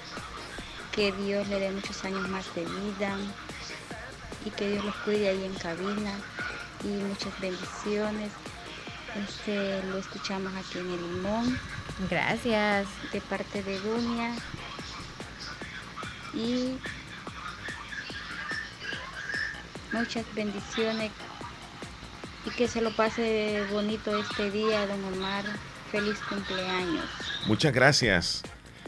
Que 0.92 1.12
Dios 1.12 1.48
le 1.48 1.60
dé 1.60 1.72
muchos 1.72 2.04
años 2.04 2.28
más 2.30 2.46
de 2.56 2.62
vida 2.66 3.16
y 4.46 4.50
que 4.50 4.70
Dios 4.72 4.84
los 4.84 4.96
cuide 4.98 5.30
ahí 5.30 5.44
en 5.46 5.54
cabina 5.54 6.12
y 6.84 6.88
muchas 6.88 7.40
bendiciones. 7.40 8.32
Este, 9.28 9.82
lo 9.88 9.98
escuchamos 9.98 10.52
aquí 10.56 10.80
en 10.80 10.92
el 10.92 11.02
Limón. 11.02 11.60
Gracias. 12.10 12.88
De 13.14 13.22
parte 13.22 13.62
de 13.64 13.80
Dunia. 13.80 14.34
Y 16.34 16.78
muchas 19.92 20.26
bendiciones 20.36 21.12
y 22.46 22.50
que 22.52 22.68
se 22.68 22.82
lo 22.82 22.92
pase 22.92 23.64
bonito 23.72 24.18
este 24.18 24.52
día, 24.52 24.86
don 24.88 25.04
Omar. 25.14 25.44
Feliz 25.92 26.20
cumpleaños. 26.30 27.06
Muchas 27.48 27.74
gracias. 27.74 28.44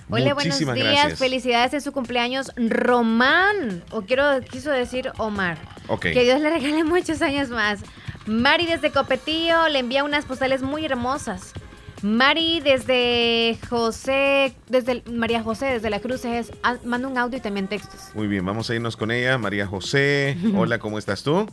Hola, 0.10 0.34
buenos 0.34 0.46
Muchísimas 0.46 0.76
días. 0.76 0.94
gracias. 0.94 1.20
Felicidades 1.20 1.74
en 1.74 1.82
su 1.82 1.92
cumpleaños, 1.94 2.52
Román. 2.58 3.84
O 3.92 4.02
quiero, 4.02 4.42
quiso 4.42 4.70
decir 4.70 5.12
Omar. 5.18 5.58
Ok. 5.88 6.02
Que 6.02 6.24
Dios 6.24 6.40
le 6.42 6.50
regale 6.50 6.84
muchos 6.84 7.22
años 7.22 7.50
más. 7.50 7.80
Mari 8.28 8.66
desde 8.66 8.92
Copetillo 8.92 9.68
le 9.70 9.80
envía 9.80 10.04
unas 10.04 10.26
postales 10.26 10.62
muy 10.62 10.86
hermosas. 10.86 11.54
Mari 12.02 12.62
desde 12.62 13.58
José, 13.70 14.54
desde 14.70 14.92
el- 14.94 15.04
María 15.14 15.44
José, 15.44 15.68
desde 15.68 15.90
la 15.90 16.00
Cruz, 16.00 16.26
es, 16.26 16.52
ah, 16.64 16.76
manda 16.84 17.08
un 17.08 17.18
audio 17.18 17.38
y 17.38 17.42
también 17.42 17.68
textos. 17.68 18.00
Muy 18.16 18.28
bien, 18.28 18.44
vamos 18.46 18.70
a 18.70 18.76
irnos 18.76 18.98
con 18.98 19.12
ella. 19.12 19.38
María 19.38 19.68
José. 19.68 20.36
Hola, 20.58 20.80
¿cómo 20.80 20.98
estás 20.98 21.22
tú? 21.24 21.46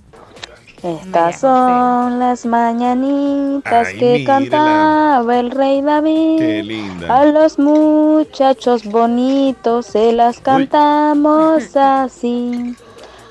Estas 0.82 1.40
son 1.40 2.20
las 2.20 2.46
mañanitas 2.46 3.88
Ay, 3.88 3.99
que 3.99 4.12
mírela. 4.18 4.38
cantaba 4.38 5.40
el 5.40 5.51
rey 5.51 5.82
David. 5.82 6.38
Qué 6.38 6.62
linda. 6.62 7.20
A 7.20 7.24
los 7.26 7.59
muchachos 7.59 8.84
bonitos 8.84 9.86
se 9.86 10.12
las 10.12 10.38
cantamos 10.40 11.64
así. 11.76 12.76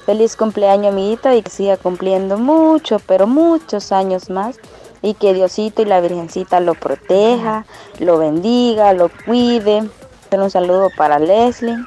Feliz 0.05 0.35
cumpleaños, 0.35 0.91
amiguito, 0.93 1.33
y 1.33 1.41
que 1.41 1.49
siga 1.49 1.77
cumpliendo 1.77 2.37
mucho, 2.37 2.99
pero 2.99 3.27
muchos 3.27 3.91
años 3.93 4.29
más. 4.29 4.57
Y 5.01 5.13
que 5.13 5.33
Diosito 5.33 5.81
y 5.81 5.85
la 5.85 6.01
Virgencita 6.01 6.59
lo 6.59 6.73
proteja, 6.73 7.65
lo 7.99 8.17
bendiga, 8.17 8.93
lo 8.93 9.09
cuide. 9.25 9.87
Un 10.31 10.51
saludo 10.51 10.89
para 10.97 11.19
Leslie. 11.19 11.77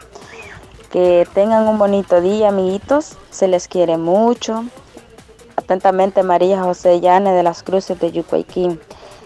Que 0.91 1.27
tengan 1.35 1.69
un 1.69 1.79
bonito 1.79 2.21
día, 2.21 2.49
amiguitos. 2.49 3.17
Se 3.31 3.49
les 3.49 3.69
quiere 3.69 3.97
mucho. 3.97 4.65
Atentamente, 5.57 6.23
María 6.23 6.63
José 6.63 7.01
Llane 7.01 7.33
de 7.33 7.43
las 7.43 7.63
Cruces 7.63 8.01
de 8.01 8.11
Yucuayquín. 8.13 8.81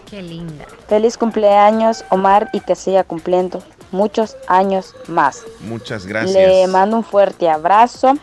Qué 0.09 0.21
linda. 0.21 0.65
Feliz 0.87 1.17
cumpleaños, 1.17 2.05
Omar, 2.09 2.49
y 2.53 2.59
que 2.59 2.75
siga 2.75 3.03
cumpliendo 3.03 3.63
muchos 3.91 4.37
años 4.47 4.95
más. 5.07 5.43
Muchas 5.61 6.05
gracias. 6.05 6.35
Le 6.35 6.67
mando 6.67 6.97
un 6.97 7.03
fuerte 7.03 7.49
abrazo 7.49 8.13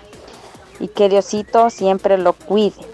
y 0.78 0.88
que 0.88 1.08
Diosito 1.08 1.70
siempre 1.70 2.18
lo 2.18 2.34
cuide. 2.34 2.86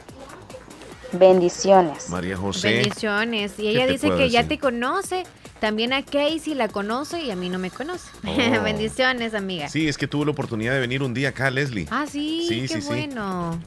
Bendiciones. 1.13 2.11
María 2.11 2.37
José. 2.37 2.73
Bendiciones. 2.75 3.53
Y 3.59 3.63
¿Qué 3.63 3.71
ella 3.71 3.87
dice 3.87 4.11
que 4.11 4.31
ya 4.31 4.47
te 4.47 4.59
conoce. 4.59 5.25
También 5.61 5.93
a 5.93 6.05
Casey 6.05 6.55
la 6.55 6.69
conoce 6.69 7.21
y 7.21 7.31
a 7.33 7.37
mí 7.37 7.49
no 7.49 7.59
me 7.59 7.71
conoce. 7.71 8.09
Oh. 8.25 8.63
Bendiciones, 8.63 9.35
amiga. 9.35 9.69
Sí, 9.69 9.89
es 9.89 9.99
que 9.99 10.07
tuvo 10.07 10.25
la 10.25 10.31
oportunidad 10.31 10.73
de 10.75 10.81
venir 10.81 11.03
un 11.03 11.15
día 11.15 11.31
acá, 11.31 11.51
Leslie. 11.51 11.87
Ah, 11.91 12.07
sí, 12.09 12.45
Sí, 12.49 12.61
qué 12.63 12.69
sí, 12.69 12.81
sí. 12.83 12.87
bueno. 12.87 13.59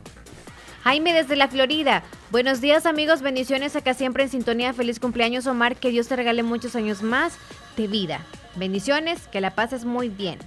Jaime 0.83 1.13
desde 1.13 1.35
la 1.35 1.47
Florida. 1.47 2.03
Buenos 2.31 2.59
días 2.61 2.85
amigos, 2.85 3.21
bendiciones 3.21 3.75
acá 3.75 3.93
siempre 3.93 4.23
en 4.23 4.29
sintonía. 4.29 4.73
Feliz 4.73 4.99
cumpleaños 4.99 5.45
Omar, 5.47 5.75
que 5.75 5.89
Dios 5.89 6.07
te 6.07 6.15
regale 6.15 6.43
muchos 6.43 6.75
años 6.75 7.03
más 7.03 7.33
de 7.77 7.87
vida. 7.87 8.25
Bendiciones, 8.55 9.27
que 9.27 9.41
la 9.41 9.51
pases 9.51 9.85
muy 9.85 10.09
bien. 10.09 10.39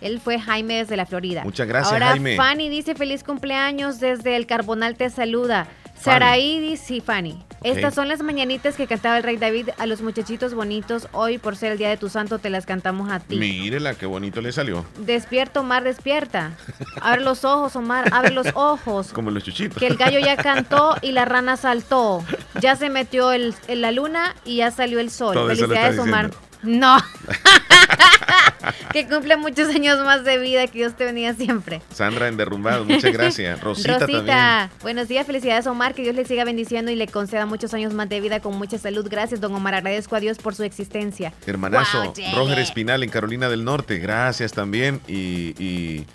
Él 0.00 0.20
fue 0.20 0.38
Jaime 0.38 0.76
desde 0.76 0.96
la 0.96 1.06
Florida. 1.06 1.44
Muchas 1.44 1.66
gracias, 1.66 1.92
Ahora 1.92 2.08
Jaime. 2.08 2.36
Fanny 2.36 2.68
dice 2.68 2.94
feliz 2.94 3.24
cumpleaños 3.24 4.00
desde 4.00 4.36
el 4.36 4.46
Carbonal 4.46 4.96
te 4.96 5.08
saluda. 5.08 5.66
Saraí 6.04 6.60
dice, 6.60 6.84
sí, 6.84 7.00
Fanny. 7.00 7.32
Ok. 7.32 7.56
Estas 7.62 7.94
son 7.94 8.08
las 8.08 8.22
mañanitas 8.22 8.76
que 8.76 8.86
cantaba 8.86 9.16
el 9.16 9.22
rey 9.22 9.38
David 9.38 9.70
a 9.78 9.86
los 9.86 10.02
muchachitos 10.02 10.52
bonitos. 10.52 11.08
Hoy, 11.12 11.38
por 11.38 11.56
ser 11.56 11.72
el 11.72 11.78
día 11.78 11.88
de 11.88 11.96
tu 11.96 12.10
santo, 12.10 12.38
te 12.38 12.50
las 12.50 12.66
cantamos 12.66 13.10
a 13.10 13.20
ti. 13.20 13.36
Mírela, 13.36 13.94
qué 13.94 14.04
bonito 14.04 14.42
le 14.42 14.52
salió. 14.52 14.84
Despierta, 14.98 15.60
Omar, 15.60 15.82
despierta. 15.82 16.52
Abre 17.00 17.22
los 17.22 17.44
ojos, 17.44 17.74
Omar, 17.74 18.12
abre 18.12 18.32
los 18.32 18.48
ojos. 18.54 19.12
Como 19.14 19.30
los 19.30 19.44
chuchitos. 19.44 19.78
Que 19.78 19.86
el 19.86 19.96
gallo 19.96 20.18
ya 20.18 20.36
cantó 20.42 20.96
y 21.00 21.12
la 21.12 21.24
rana 21.24 21.56
saltó. 21.56 22.22
Ya 22.60 22.76
se 22.76 22.90
metió 22.90 23.32
el, 23.32 23.54
en 23.66 23.80
la 23.80 23.90
luna 23.90 24.36
y 24.44 24.56
ya 24.56 24.70
salió 24.70 25.00
el 25.00 25.10
sol. 25.10 25.34
Todo 25.34 25.48
Felicidades, 25.48 25.98
Omar. 25.98 26.30
No. 26.64 26.96
que 28.92 29.06
cumple 29.06 29.36
muchos 29.36 29.68
años 29.74 29.98
más 30.04 30.24
de 30.24 30.38
vida, 30.38 30.66
que 30.66 30.78
Dios 30.78 30.96
te 30.96 31.04
bendiga 31.04 31.34
siempre. 31.34 31.82
Sandra 31.92 32.28
en 32.28 32.36
Derrumbado, 32.36 32.84
muchas 32.84 33.12
gracias. 33.12 33.60
Rosita, 33.62 33.98
Rosita, 33.98 34.70
buenos 34.82 35.08
días, 35.08 35.26
felicidades 35.26 35.66
Omar, 35.66 35.94
que 35.94 36.02
Dios 36.02 36.14
le 36.14 36.24
siga 36.24 36.44
bendiciendo 36.44 36.90
y 36.90 36.96
le 36.96 37.06
conceda 37.08 37.46
muchos 37.46 37.74
años 37.74 37.92
más 37.92 38.08
de 38.08 38.20
vida 38.20 38.40
con 38.40 38.56
mucha 38.56 38.78
salud. 38.78 39.06
Gracias, 39.10 39.40
don 39.40 39.54
Omar, 39.54 39.74
agradezco 39.74 40.16
a 40.16 40.20
Dios 40.20 40.38
por 40.38 40.54
su 40.54 40.62
existencia. 40.64 41.30
también. 41.30 41.48
Hermanazo, 41.54 42.04
Wow. 42.04 42.14
Roger 42.36 42.58
Espinal 42.58 43.02
en 43.02 43.10
Carolina 43.10 43.48
del 43.48 43.64
Norte, 43.64 43.98
gracias 43.98 44.52
también. 44.52 45.00
Y, 45.08 45.54
y, 45.62 46.06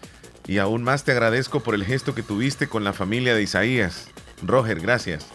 y 0.47 0.57
aún 0.57 0.83
más 0.83 1.03
te 1.03 1.11
agradezco 1.11 1.59
por 1.61 1.75
el 1.75 1.85
gesto 1.85 2.15
que 2.15 2.23
tuviste 2.23 2.67
con 2.67 2.83
la 2.83 2.93
familia 2.93 3.35
de 3.35 3.43
Isaías. 3.43 4.07
Roger, 4.41 4.79
gracias. 4.79 5.27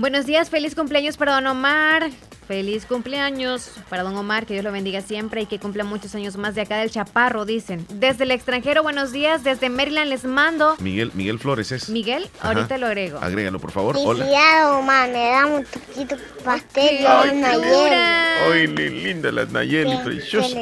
Buenos 0.00 0.24
días, 0.24 0.48
feliz 0.48 0.74
cumpleaños 0.74 1.16
para 1.18 1.34
don 1.34 1.46
Omar. 1.46 2.10
Feliz 2.48 2.84
cumpleaños 2.86 3.70
para 3.90 4.02
don 4.02 4.16
Omar, 4.16 4.44
que 4.46 4.54
Dios 4.54 4.64
lo 4.64 4.72
bendiga 4.72 5.02
siempre 5.02 5.42
y 5.42 5.46
que 5.46 5.58
cumpla 5.60 5.84
muchos 5.84 6.14
años 6.14 6.36
más 6.36 6.54
de 6.54 6.62
acá 6.62 6.78
del 6.78 6.90
Chaparro, 6.90 7.44
dicen. 7.44 7.86
Desde 7.90 8.24
el 8.24 8.30
extranjero, 8.30 8.82
buenos 8.82 9.12
días, 9.12 9.44
desde 9.44 9.68
Maryland 9.68 10.08
les 10.08 10.24
mando. 10.24 10.74
Miguel, 10.80 11.12
Miguel 11.14 11.38
Flores 11.38 11.70
es. 11.70 11.90
Miguel, 11.90 12.28
Ajá. 12.40 12.48
ahorita 12.48 12.78
lo 12.78 12.86
agrego. 12.86 13.18
Agrégalo, 13.20 13.60
por 13.60 13.70
favor. 13.72 13.94
Hola. 13.98 14.78
Omar, 14.78 15.10
me 15.10 15.18
da 15.30 15.46
un 15.46 15.64
poquito 15.64 16.16
pastel 16.42 16.98
de 16.98 17.06
Ay. 17.06 17.44
Ay, 18.52 18.66
li- 18.68 19.02
linda 19.04 19.30
la 19.30 19.44
Nayeli, 19.44 19.98
Qué- 19.98 20.04
preciosa. 20.04 20.56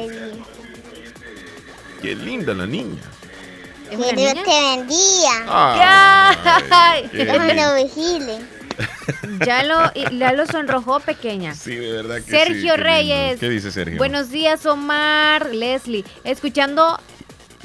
qué 2.01 2.13
linda 2.15 2.53
la 2.53 2.67
niña. 2.67 3.01
Que 3.89 3.95
Dios 4.15 4.33
te 4.33 4.75
bendiga. 4.75 5.45
Ay, 5.47 7.09
qué 7.11 7.25
Dios 7.25 7.37
lo 7.55 7.75
vigile. 7.83 8.58
Ya 9.45 9.63
lo, 9.63 9.91
ya 9.93 10.33
lo 10.33 10.45
sonrojó 10.45 10.99
pequeña. 10.99 11.53
Sí, 11.53 11.75
de 11.75 11.91
verdad 11.91 12.17
que 12.17 12.31
Sergio. 12.31 12.77
Reyes. 12.77 13.39
¿Qué 13.39 13.49
dice 13.49 13.71
Sergio? 13.71 13.97
Buenos 13.97 14.29
días, 14.29 14.65
Omar, 14.65 15.53
Leslie. 15.53 16.05
Escuchando, 16.23 16.99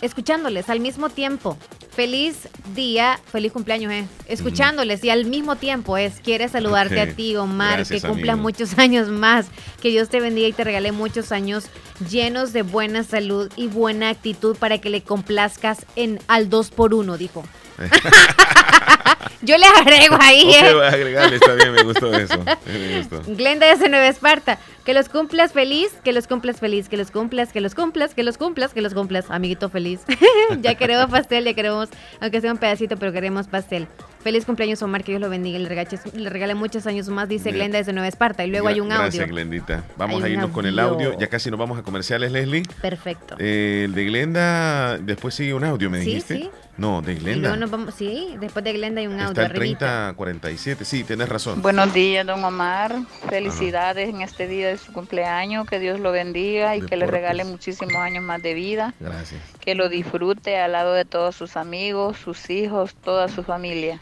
escuchándoles 0.00 0.68
al 0.70 0.80
mismo 0.80 1.10
tiempo. 1.10 1.58
Feliz 1.94 2.48
día, 2.74 3.20
feliz 3.30 3.52
cumpleaños, 3.52 3.92
eh. 3.92 4.04
Escuchándoles 4.26 5.04
y 5.04 5.10
al 5.10 5.26
mismo 5.26 5.54
tiempo 5.54 5.96
es, 5.96 6.14
quiere 6.20 6.48
saludarte 6.48 7.00
a 7.00 7.14
ti, 7.14 7.36
Omar, 7.36 7.76
Gracias, 7.76 8.02
que 8.02 8.08
cumplas 8.08 8.34
amigo. 8.34 8.42
muchos 8.42 8.78
años 8.78 9.08
más. 9.08 9.46
Que 9.80 9.90
Dios 9.90 10.08
te 10.08 10.20
bendiga 10.20 10.48
y 10.48 10.52
te 10.52 10.64
regale 10.64 10.90
muchos 10.90 11.30
años 11.30 11.66
llenos 12.10 12.52
de 12.52 12.62
buena 12.62 13.04
salud 13.04 13.48
y 13.54 13.68
buena 13.68 14.08
actitud 14.08 14.56
para 14.56 14.78
que 14.78 14.90
le 14.90 15.02
complazcas 15.02 15.86
en 15.94 16.18
al 16.26 16.50
2 16.50 16.70
por 16.70 16.94
1 16.94 17.16
dijo. 17.16 17.44
Yo 19.42 19.58
le 19.58 19.66
agrego 19.66 20.16
ahí, 20.20 20.48
Ok, 20.48 20.54
eh. 20.62 20.74
voy 20.74 20.82
a 20.84 20.88
agregarle, 20.88 21.36
está 21.36 21.54
bien, 21.54 21.72
me 21.72 21.82
gustó 21.82 22.14
eso. 22.14 22.42
Me 22.66 22.98
gustó. 22.98 23.22
Glenda 23.34 23.74
de 23.76 23.88
Nueva 23.88 24.08
Esparta. 24.08 24.58
Que 24.84 24.92
los 24.92 25.08
cumplas 25.08 25.52
feliz, 25.52 25.92
que 26.04 26.12
los 26.12 26.26
cumplas 26.26 26.60
feliz, 26.60 26.88
que 26.90 26.96
los 26.98 27.10
cumplas, 27.10 27.52
que 27.52 27.60
los 27.62 27.74
cumplas, 27.74 28.14
que 28.14 28.22
los 28.22 28.36
cumplas, 28.36 28.74
que 28.74 28.82
los 28.82 28.92
cumplas, 28.94 29.30
amiguito 29.30 29.70
feliz. 29.70 30.00
ya 30.60 30.74
queremos 30.74 31.06
pastel, 31.10 31.44
ya 31.44 31.54
queremos, 31.54 31.88
aunque 32.20 32.40
sea 32.42 32.52
un 32.52 32.58
pedacito, 32.58 32.96
pero 32.98 33.10
queremos 33.12 33.46
pastel. 33.48 33.86
Feliz 34.22 34.44
cumpleaños, 34.44 34.82
Omar, 34.82 35.02
que 35.04 35.12
Dios 35.12 35.20
lo 35.22 35.28
bendiga 35.30 35.58
y 35.58 35.62
le 35.62 35.68
regale, 35.68 35.88
le 36.14 36.30
regale 36.30 36.54
muchos 36.54 36.86
años 36.86 37.08
más, 37.08 37.28
dice 37.28 37.44
Bien. 37.44 37.56
Glenda 37.56 37.78
desde 37.78 37.92
Nueva 37.94 38.08
Esparta. 38.08 38.44
Y 38.44 38.50
luego 38.50 38.68
hay 38.68 38.80
un 38.80 38.90
audio. 38.92 39.02
Gracias, 39.04 39.28
Glendita. 39.28 39.84
Vamos 39.96 40.22
Hay 40.22 40.30
a 40.32 40.34
irnos 40.34 40.50
con 40.50 40.66
el 40.66 40.78
audio. 40.78 41.18
Ya 41.18 41.28
casi 41.28 41.50
nos 41.50 41.58
vamos 41.58 41.78
a 41.78 41.82
comerciales, 41.82 42.30
Leslie. 42.32 42.62
Perfecto. 42.82 43.36
Eh, 43.38 43.82
el 43.86 43.94
de 43.94 44.04
Glenda, 44.04 44.98
después 44.98 45.34
sigue 45.34 45.54
un 45.54 45.64
audio, 45.64 45.88
¿me 45.90 46.00
Sí, 46.00 46.06
dijiste? 46.06 46.36
sí. 46.36 46.50
No, 46.76 47.02
de 47.02 47.12
Y 47.12 47.16
Glenda. 47.16 47.40
luego 47.50 47.56
nos 47.56 47.70
vamos, 47.70 47.94
sí, 47.94 48.34
después 48.40 48.64
de 48.64 48.72
Glenda 48.74 49.00
hay 49.00 49.06
un 49.06 49.14
audio 49.14 49.28
Está 49.28 49.46
el 49.46 49.52
arribita. 49.52 50.14
3047. 50.16 50.84
Sí, 50.84 51.04
tienes 51.04 51.28
razón. 51.28 51.62
Buenos 51.62 51.92
días, 51.94 52.26
don 52.26 52.44
Omar. 52.44 52.94
Felicidades 53.28 54.08
en 54.08 54.20
este 54.20 54.48
día 54.48 54.68
de 54.68 54.78
su 54.78 54.92
cumpleaños. 54.92 55.66
Que 55.68 55.78
Dios 55.78 56.00
lo 56.00 56.12
bendiga 56.12 56.76
y 56.76 56.82
que 56.82 56.96
le 56.96 57.06
regale 57.06 57.44
muchísimos 57.44 57.94
años 57.96 58.24
más 58.24 58.42
de 58.42 58.54
vida. 58.54 58.94
Gracias. 59.00 59.40
Que 59.60 59.74
lo 59.74 59.88
disfrute 59.88 60.58
al 60.58 60.72
lado 60.72 60.92
de 60.92 61.04
todos 61.04 61.36
sus 61.36 61.56
amigos, 61.56 62.18
sus 62.18 62.50
hijos, 62.50 62.94
toda 62.94 63.28
su 63.28 63.42
familia. 63.44 63.98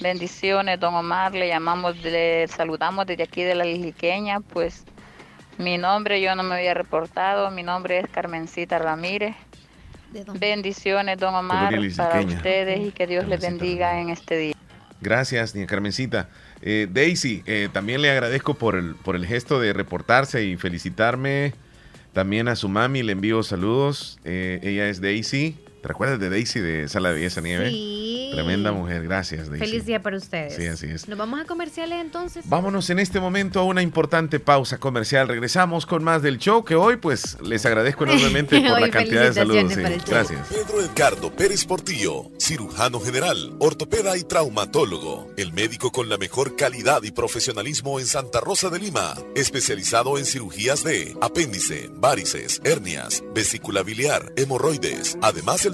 Bendiciones, 0.00 0.80
don 0.80 0.94
Omar. 0.94 1.34
Le 1.34 1.48
llamamos, 1.48 1.96
le 2.02 2.48
saludamos 2.48 3.06
desde 3.06 3.24
aquí 3.24 3.42
de 3.42 3.54
la 3.54 3.64
Liliqueña. 3.64 4.40
Pues 4.40 4.84
mi 5.58 5.78
nombre 5.78 6.20
yo 6.20 6.34
no 6.34 6.42
me 6.42 6.56
había 6.56 6.74
reportado. 6.74 7.50
Mi 7.50 7.62
nombre 7.62 8.00
es 8.00 8.08
Carmencita 8.08 8.78
Ramírez. 8.78 9.36
Bendiciones, 10.38 11.18
don 11.18 11.34
Omar, 11.34 11.74
para 11.96 12.20
ustedes 12.20 12.88
y 12.88 12.92
que 12.92 13.06
Dios 13.06 13.26
les 13.26 13.40
bendiga 13.40 14.00
en 14.00 14.10
este 14.10 14.36
día. 14.36 14.54
Gracias, 15.00 15.54
niña 15.54 15.66
Carmencita. 15.66 16.28
Eh, 16.62 16.88
Daisy, 16.90 17.42
eh, 17.46 17.68
también 17.72 18.00
le 18.00 18.10
agradezco 18.10 18.54
por 18.54 18.76
el, 18.76 18.94
por 18.94 19.16
el 19.16 19.26
gesto 19.26 19.60
de 19.60 19.72
reportarse 19.72 20.44
y 20.44 20.56
felicitarme. 20.56 21.52
También 22.12 22.48
a 22.48 22.56
su 22.56 22.68
mami 22.68 23.02
le 23.02 23.12
envío 23.12 23.42
saludos. 23.42 24.18
Eh, 24.24 24.60
ella 24.62 24.88
es 24.88 25.00
Daisy. 25.00 25.58
¿Te 25.84 25.88
recuerdas 25.88 26.18
de 26.18 26.30
Daisy 26.30 26.60
de 26.60 26.88
Sala 26.88 27.10
de 27.10 27.16
Belleza 27.16 27.42
Nieve? 27.42 27.68
Sí. 27.68 28.30
Tremenda 28.32 28.72
mujer, 28.72 29.02
gracias 29.02 29.50
Daisy. 29.50 29.66
Feliz 29.66 29.84
día 29.84 30.00
para 30.00 30.16
ustedes. 30.16 30.56
Sí, 30.56 30.66
así 30.66 30.86
es. 30.86 31.06
¿Nos 31.08 31.18
vamos 31.18 31.38
a 31.38 31.44
comerciales 31.44 32.00
entonces? 32.00 32.48
Vámonos 32.48 32.88
en 32.88 33.00
este 33.00 33.20
momento 33.20 33.60
a 33.60 33.64
una 33.64 33.82
importante 33.82 34.40
pausa 34.40 34.78
comercial. 34.78 35.28
Regresamos 35.28 35.84
con 35.84 36.02
más 36.02 36.22
del 36.22 36.38
show 36.38 36.64
que 36.64 36.74
hoy 36.74 36.96
pues 36.96 37.36
les 37.42 37.66
agradezco 37.66 38.04
enormemente 38.08 38.62
por 38.62 38.80
la 38.80 38.88
cantidad 38.88 39.24
de 39.24 39.34
saludos. 39.34 39.74
sí. 39.74 39.82
Gracias. 40.08 40.48
Pedro 40.48 40.80
Edgardo 40.80 41.30
Pérez 41.30 41.66
Portillo, 41.66 42.30
cirujano 42.38 42.98
general, 42.98 43.54
ortopeda 43.58 44.16
y 44.16 44.24
traumatólogo, 44.24 45.34
el 45.36 45.52
médico 45.52 45.92
con 45.92 46.08
la 46.08 46.16
mejor 46.16 46.56
calidad 46.56 47.02
y 47.02 47.10
profesionalismo 47.10 48.00
en 48.00 48.06
Santa 48.06 48.40
Rosa 48.40 48.70
de 48.70 48.78
Lima, 48.78 49.16
especializado 49.34 50.16
en 50.16 50.24
cirugías 50.24 50.82
de 50.82 51.14
apéndice, 51.20 51.90
varices, 51.92 52.62
hernias, 52.64 53.22
vesícula 53.34 53.82
biliar, 53.82 54.32
hemorroides. 54.36 55.18
Además, 55.20 55.66
el 55.66 55.73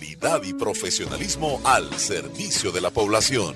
Calidad 0.01 0.41
y 0.41 0.53
profesionalismo 0.53 1.61
al 1.63 1.93
servicio 1.99 2.71
de 2.71 2.81
la 2.81 2.89
población. 2.89 3.55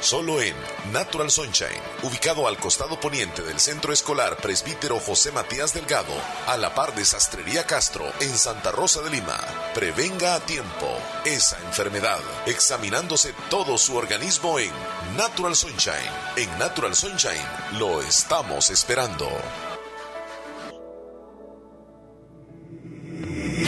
Solo 0.00 0.40
en 0.40 0.54
Natural 0.92 1.28
Sunshine, 1.28 1.82
ubicado 2.04 2.46
al 2.46 2.56
costado 2.56 3.00
poniente 3.00 3.42
del 3.42 3.58
Centro 3.58 3.92
Escolar 3.92 4.36
Presbítero 4.36 5.00
José 5.00 5.32
Matías 5.32 5.74
Delgado, 5.74 6.14
a 6.46 6.56
la 6.56 6.72
par 6.72 6.94
de 6.94 7.04
Sastrería 7.04 7.66
Castro, 7.66 8.04
en 8.20 8.38
Santa 8.38 8.70
Rosa 8.70 9.02
de 9.02 9.10
Lima. 9.10 9.36
Prevenga 9.74 10.36
a 10.36 10.40
tiempo 10.40 10.88
esa 11.24 11.58
enfermedad, 11.66 12.20
examinándose 12.46 13.34
todo 13.50 13.76
su 13.76 13.96
organismo 13.96 14.60
en 14.60 14.70
Natural 15.16 15.56
Sunshine. 15.56 15.96
En 16.36 16.58
Natural 16.58 16.94
Sunshine 16.94 17.46
lo 17.72 18.00
estamos 18.00 18.70
esperando. 18.70 19.28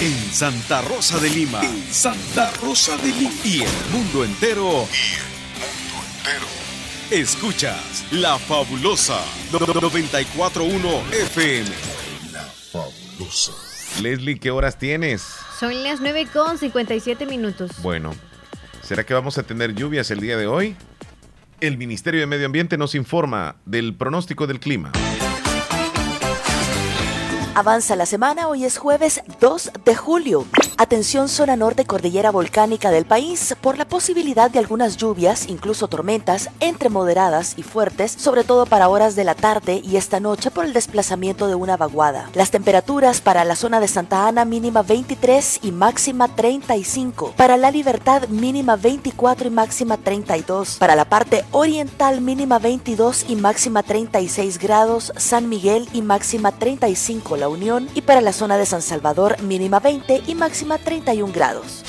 En 0.00 0.32
Santa 0.32 0.80
Rosa 0.82 1.18
de 1.18 1.28
Lima. 1.28 1.60
En 1.62 1.92
Santa 1.92 2.52
Rosa 2.62 2.96
de 2.98 3.08
Lima. 3.08 3.34
Y 3.44 3.62
el 3.62 3.90
mundo 3.92 4.24
entero. 4.24 4.86
Escuchas 7.10 8.06
La 8.12 8.38
Fabulosa 8.38 9.20
941 9.52 11.02
FM. 11.10 11.68
La 12.32 12.42
Fabulosa. 12.42 13.52
Leslie, 14.00 14.38
¿qué 14.38 14.50
horas 14.50 14.78
tienes? 14.78 15.22
Son 15.58 15.82
las 15.82 16.00
9 16.00 16.28
con 16.32 16.56
57 16.56 17.26
minutos. 17.26 17.70
Bueno, 17.82 18.14
¿será 18.82 19.04
que 19.04 19.12
vamos 19.12 19.38
a 19.38 19.42
tener 19.42 19.74
lluvias 19.74 20.10
el 20.12 20.20
día 20.20 20.36
de 20.36 20.46
hoy? 20.46 20.76
El 21.60 21.76
Ministerio 21.76 22.20
de 22.20 22.26
Medio 22.26 22.46
Ambiente 22.46 22.78
nos 22.78 22.94
informa 22.94 23.56
del 23.66 23.94
pronóstico 23.94 24.46
del 24.46 24.60
clima. 24.60 24.92
Avanza 27.54 27.96
la 27.96 28.06
semana, 28.06 28.46
hoy 28.46 28.64
es 28.64 28.78
jueves 28.78 29.22
2 29.40 29.72
de 29.84 29.96
julio. 29.96 30.46
Atención 30.78 31.28
zona 31.28 31.56
norte 31.56 31.84
cordillera 31.84 32.30
volcánica 32.30 32.90
del 32.90 33.04
país 33.04 33.54
por 33.60 33.76
la 33.76 33.84
posibilidad 33.84 34.50
de 34.50 34.60
algunas 34.60 34.96
lluvias, 34.96 35.48
incluso 35.48 35.88
tormentas, 35.88 36.48
entre 36.60 36.88
moderadas 36.88 37.54
y 37.58 37.64
fuertes, 37.64 38.12
sobre 38.12 38.44
todo 38.44 38.66
para 38.66 38.88
horas 38.88 39.16
de 39.16 39.24
la 39.24 39.34
tarde 39.34 39.82
y 39.84 39.96
esta 39.96 40.20
noche 40.20 40.50
por 40.50 40.64
el 40.64 40.72
desplazamiento 40.72 41.48
de 41.48 41.56
una 41.56 41.76
vaguada. 41.76 42.30
Las 42.34 42.52
temperaturas 42.52 43.20
para 43.20 43.44
la 43.44 43.56
zona 43.56 43.80
de 43.80 43.88
Santa 43.88 44.28
Ana 44.28 44.44
mínima 44.44 44.82
23 44.82 45.58
y 45.62 45.72
máxima 45.72 46.28
35. 46.28 47.34
Para 47.36 47.56
la 47.56 47.72
Libertad 47.72 48.28
mínima 48.28 48.76
24 48.76 49.48
y 49.48 49.50
máxima 49.50 49.96
32. 49.96 50.76
Para 50.78 50.94
la 50.94 51.04
parte 51.04 51.44
oriental 51.50 52.20
mínima 52.20 52.60
22 52.60 53.26
y 53.28 53.34
máxima 53.36 53.82
36 53.82 54.58
grados. 54.58 55.12
San 55.16 55.48
Miguel 55.48 55.88
y 55.92 56.00
máxima 56.00 56.52
35 56.52 57.39
La 57.40 57.48
Unión 57.48 57.88
y 57.94 58.02
para 58.02 58.20
la 58.20 58.32
zona 58.32 58.56
de 58.58 58.66
San 58.66 58.82
Salvador 58.82 59.40
mínima 59.42 59.80
20 59.80 60.22
y 60.26 60.34
máxima 60.34 60.78
31 60.78 61.32
grados. 61.32 61.82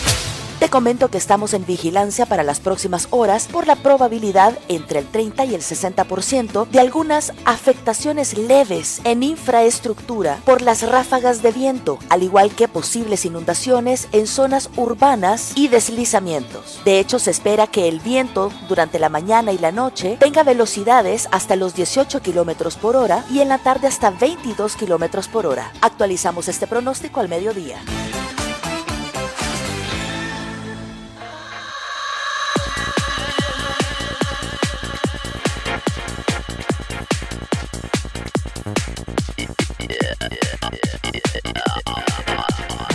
Te 0.62 0.70
comento 0.70 1.10
que 1.10 1.18
estamos 1.18 1.56
en 1.56 1.66
vigilancia 1.66 2.28
para 2.28 2.44
las 2.44 2.60
próximas 2.60 3.08
horas 3.10 3.48
por 3.48 3.66
la 3.66 3.78
probabilidad 3.78 4.60
entre 4.68 5.00
el 5.00 5.08
30 5.08 5.46
y 5.46 5.56
el 5.56 5.62
60% 5.62 6.68
de 6.70 6.80
algunas 6.80 7.34
afectaciones 7.46 8.38
leves 8.38 9.02
en 9.04 9.24
infraestructura 9.24 10.38
por 10.46 10.62
las 10.62 10.88
ráfagas 10.88 11.42
de 11.42 11.52
viento, 11.52 11.98
al 12.10 12.22
igual 12.22 12.52
que 12.52 12.68
posibles 12.68 13.26
inundaciones 13.26 14.08
en 14.12 14.28
zonas 14.28 14.70
urbanas 14.76 15.54
y 15.56 15.68
deslizamientos. 15.68 16.80
De 16.86 17.00
hecho, 17.00 17.18
se 17.18 17.32
espera 17.32 17.66
que 17.66 17.88
el 17.88 18.00
viento 18.00 18.52
durante 18.70 19.00
la 19.00 19.10
mañana 19.10 19.52
y 19.54 19.58
la 19.58 19.72
noche 19.72 20.18
tenga 20.20 20.44
velocidades 20.44 21.28
hasta 21.32 21.56
los 21.56 21.74
18 21.74 22.22
kilómetros 22.22 22.76
por 22.76 22.96
hora 22.96 23.26
y 23.32 23.40
en 23.40 23.50
la 23.50 23.58
tarde 23.58 23.88
hasta 23.88 24.12
22 24.12 24.76
kilómetros 24.76 25.28
por 25.28 25.48
hora. 25.48 25.74
Actualizamos 25.82 26.48
este 26.48 26.68
pronóstico 26.68 27.20
al 27.20 27.30
mediodía. 27.30 27.82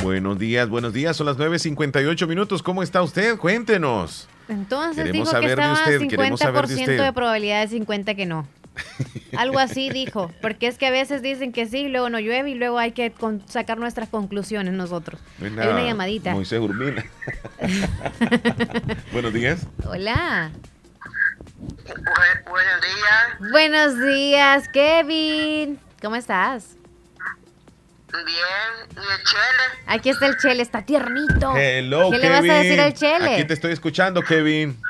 Buenos 0.03 0.39
días, 0.39 0.69
buenos 0.69 0.93
días. 0.93 1.17
Son 1.17 1.27
las 1.27 1.37
9.58 1.37 2.27
minutos. 2.29 2.63
¿Cómo 2.63 2.83
está 2.83 3.03
usted? 3.03 3.37
Cuéntenos. 3.39 4.29
Entonces 4.49 5.05
Queremos 5.05 5.13
dijo 5.13 5.25
que 5.25 5.31
saber 5.31 5.47
de 5.47 5.53
estaba 5.63 5.73
usted, 5.73 6.09
queremos 6.09 6.41
saber 6.41 6.67
de 6.69 6.75
50% 6.77 6.81
usted. 6.81 7.03
de 7.05 7.13
probabilidad 7.13 7.63
de 7.63 7.69
50 7.69 8.15
que 8.15 8.27
no. 8.27 8.47
Algo 9.37 9.59
así 9.59 9.89
dijo, 9.91 10.31
porque 10.41 10.69
es 10.69 10.79
que 10.79 10.87
a 10.87 10.91
veces 10.91 11.23
dicen 11.23 11.53
que 11.53 11.67
sí, 11.67 11.89
luego 11.89 12.11
no 12.11 12.21
llueve 12.21 12.51
y 12.51 12.55
luego 12.55 12.79
hay 12.79 12.93
que 12.93 13.11
con- 13.11 13.43
sacar 13.49 13.79
nuestras 13.79 14.09
conclusiones 14.09 14.73
nosotros. 14.75 15.21
No 15.41 15.47
es 15.47 15.59
Hay 15.59 15.69
una 15.69 15.83
llamadita. 15.83 16.33
Moisés 16.33 16.61
Urbina. 16.61 17.05
buenos 19.13 19.33
días. 19.33 19.67
Hola. 19.85 20.53
buenos 22.49 22.81
días. 22.83 23.51
Buenos 23.51 23.99
días, 24.07 24.69
Kevin. 24.69 25.81
¿Cómo 26.01 26.17
estás? 26.17 26.77
Bien. 28.13 28.27
¿Y 28.95 28.99
el 28.99 29.25
Chele? 29.25 29.85
Aquí 29.87 30.09
está 30.11 30.27
el 30.27 30.37
Chele, 30.39 30.63
está 30.63 30.83
tiernito. 30.83 31.55
Hello, 31.57 32.11
¿Qué 32.11 32.19
Kevin. 32.19 32.33
le 32.33 32.41
vas 32.41 32.51
a 32.51 32.63
decir 32.63 32.81
al 32.81 32.95
Chele? 32.95 33.35
Aquí 33.35 33.45
te 33.45 33.55
estoy 33.55 33.73
escuchando, 33.73 34.23
Kevin. 34.23 34.81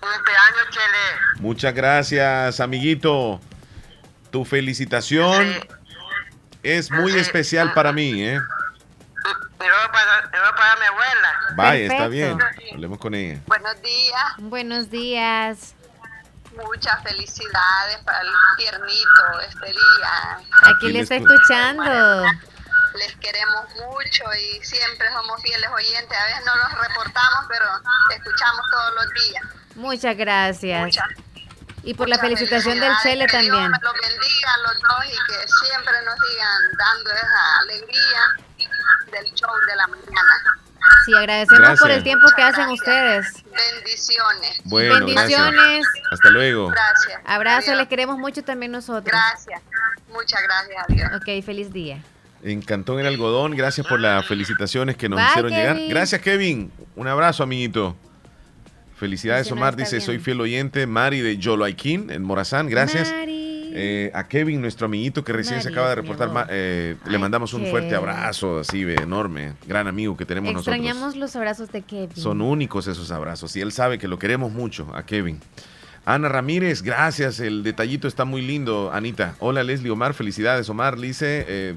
Cumpleaños, 0.00 0.70
Chele. 0.70 1.40
Muchas 1.40 1.74
gracias, 1.74 2.60
amiguito. 2.60 3.40
Tu 4.30 4.44
felicitación 4.44 5.54
es 6.62 6.90
muy 6.90 7.12
especial 7.12 7.72
para 7.72 7.92
mí, 7.92 8.22
¿eh? 8.22 8.40
Me 9.58 9.66
voy 9.70 9.88
para, 9.92 10.28
me 10.28 10.40
voy 10.40 10.52
para 10.56 10.76
mi 10.76 10.86
abuela. 10.86 11.40
Vaya, 11.56 11.86
está 11.86 12.08
bien. 12.08 12.38
Hablemos 12.72 12.98
con 12.98 13.14
ella. 13.14 13.40
Buenos 13.46 13.80
días. 13.82 14.34
Buenos 14.38 14.90
días. 14.90 15.74
Muchas 16.56 17.02
felicidades 17.02 17.98
para 18.04 18.20
el 18.20 18.28
tiernito 18.56 19.40
este 19.48 19.66
día. 19.66 20.38
Aquí 20.64 20.92
le 20.92 21.00
está 21.00 21.16
escuchando. 21.16 22.24
Les 22.94 23.16
queremos 23.16 23.66
mucho 23.74 24.24
y 24.34 24.64
siempre 24.64 25.10
somos 25.12 25.42
fieles 25.42 25.68
oyentes. 25.72 26.16
A 26.16 26.24
veces 26.26 26.44
no 26.44 26.54
los 26.56 26.88
reportamos, 26.88 27.46
pero 27.48 27.66
escuchamos 28.14 28.60
todos 28.70 28.94
los 28.94 29.24
días. 29.24 29.44
Muchas 29.74 30.16
gracias. 30.16 30.96
Y 31.82 31.94
por 31.94 32.08
la 32.08 32.16
Muchas 32.16 32.28
felicitación 32.28 32.80
del. 32.80 32.92
Chele 33.02 33.26
Que 33.26 33.32
también. 33.32 33.72
Dios 33.72 33.82
los 33.82 33.94
bendiga 33.94 34.54
a 34.54 34.58
los 34.58 34.80
dos 34.80 35.04
y 35.06 35.32
que 35.32 35.48
siempre 35.48 35.92
nos 36.04 36.14
sigan 36.14 36.76
dando 36.78 37.10
esa 37.10 37.58
alegría 37.62 38.20
del 39.14 39.32
show 39.34 39.50
de 39.68 39.76
la 39.76 39.86
mañana. 39.86 40.34
Sí, 41.06 41.14
agradecemos 41.14 41.78
por 41.80 41.90
el 41.90 42.02
tiempo 42.02 42.26
que 42.34 42.42
hacen 42.42 42.68
ustedes. 42.68 43.26
Bendiciones. 43.44 44.60
Bueno, 44.64 45.06
Bendiciones. 45.06 45.52
gracias. 45.52 46.12
Hasta 46.12 46.30
luego. 46.30 46.68
Gracias. 46.68 47.20
Abrazo, 47.24 47.70
Adiós. 47.70 47.78
les 47.78 47.88
queremos 47.88 48.18
mucho 48.18 48.42
también 48.42 48.72
nosotros. 48.72 49.04
Gracias. 49.06 49.60
Muchas 50.12 50.40
gracias 50.42 50.84
a 50.88 50.92
Dios. 50.92 51.10
Ok, 51.16 51.44
feliz 51.44 51.72
día. 51.72 52.02
En 52.42 52.60
Cantón 52.62 53.00
El 53.00 53.06
Algodón, 53.06 53.56
gracias 53.56 53.86
por 53.86 53.98
las 54.00 54.26
felicitaciones 54.26 54.96
que 54.96 55.08
nos 55.08 55.18
Bye, 55.18 55.28
hicieron 55.28 55.50
llegar. 55.52 55.78
Gracias, 55.88 56.20
Kevin. 56.20 56.70
Un 56.94 57.08
abrazo, 57.08 57.42
amiguito. 57.42 57.96
Felicidades, 58.96 59.50
Omar. 59.50 59.76
Dice, 59.76 59.96
bien. 59.96 60.06
soy 60.06 60.18
fiel 60.18 60.40
oyente. 60.40 60.86
Mari 60.86 61.20
de 61.20 61.38
Yoloaiquín, 61.38 62.10
en 62.10 62.22
Morazán. 62.22 62.68
Gracias. 62.68 63.12
Eh, 63.76 64.10
a 64.14 64.28
Kevin, 64.28 64.60
nuestro 64.60 64.86
amiguito 64.86 65.24
que 65.24 65.32
recién 65.32 65.60
se 65.60 65.68
acaba 65.68 65.88
de 65.90 65.94
reportar, 65.96 66.30
ma- 66.30 66.46
eh, 66.50 66.96
le 67.06 67.18
mandamos 67.18 67.52
un 67.54 67.66
fuerte 67.66 67.94
abrazo, 67.94 68.60
así 68.60 68.82
enorme. 68.82 69.54
Gran 69.66 69.86
amigo 69.88 70.16
que 70.16 70.24
tenemos 70.24 70.52
nosotros. 70.52 70.76
Extrañamos 70.76 71.16
los 71.16 71.34
abrazos 71.36 71.70
de 71.72 71.82
Kevin. 71.82 72.16
Son 72.16 72.40
únicos 72.40 72.86
esos 72.86 73.10
abrazos 73.10 73.54
y 73.56 73.60
él 73.60 73.72
sabe 73.72 73.98
que 73.98 74.08
lo 74.08 74.18
queremos 74.18 74.52
mucho 74.52 74.88
a 74.94 75.04
Kevin. 75.04 75.40
Ana 76.06 76.28
Ramírez, 76.28 76.82
gracias. 76.82 77.40
El 77.40 77.62
detallito 77.62 78.06
está 78.08 78.24
muy 78.24 78.42
lindo, 78.42 78.90
Anita. 78.92 79.34
Hola 79.40 79.62
Leslie 79.64 79.90
Omar, 79.90 80.12
felicidades 80.14 80.68
Omar. 80.68 80.98
Lice, 80.98 81.44
eh, 81.48 81.74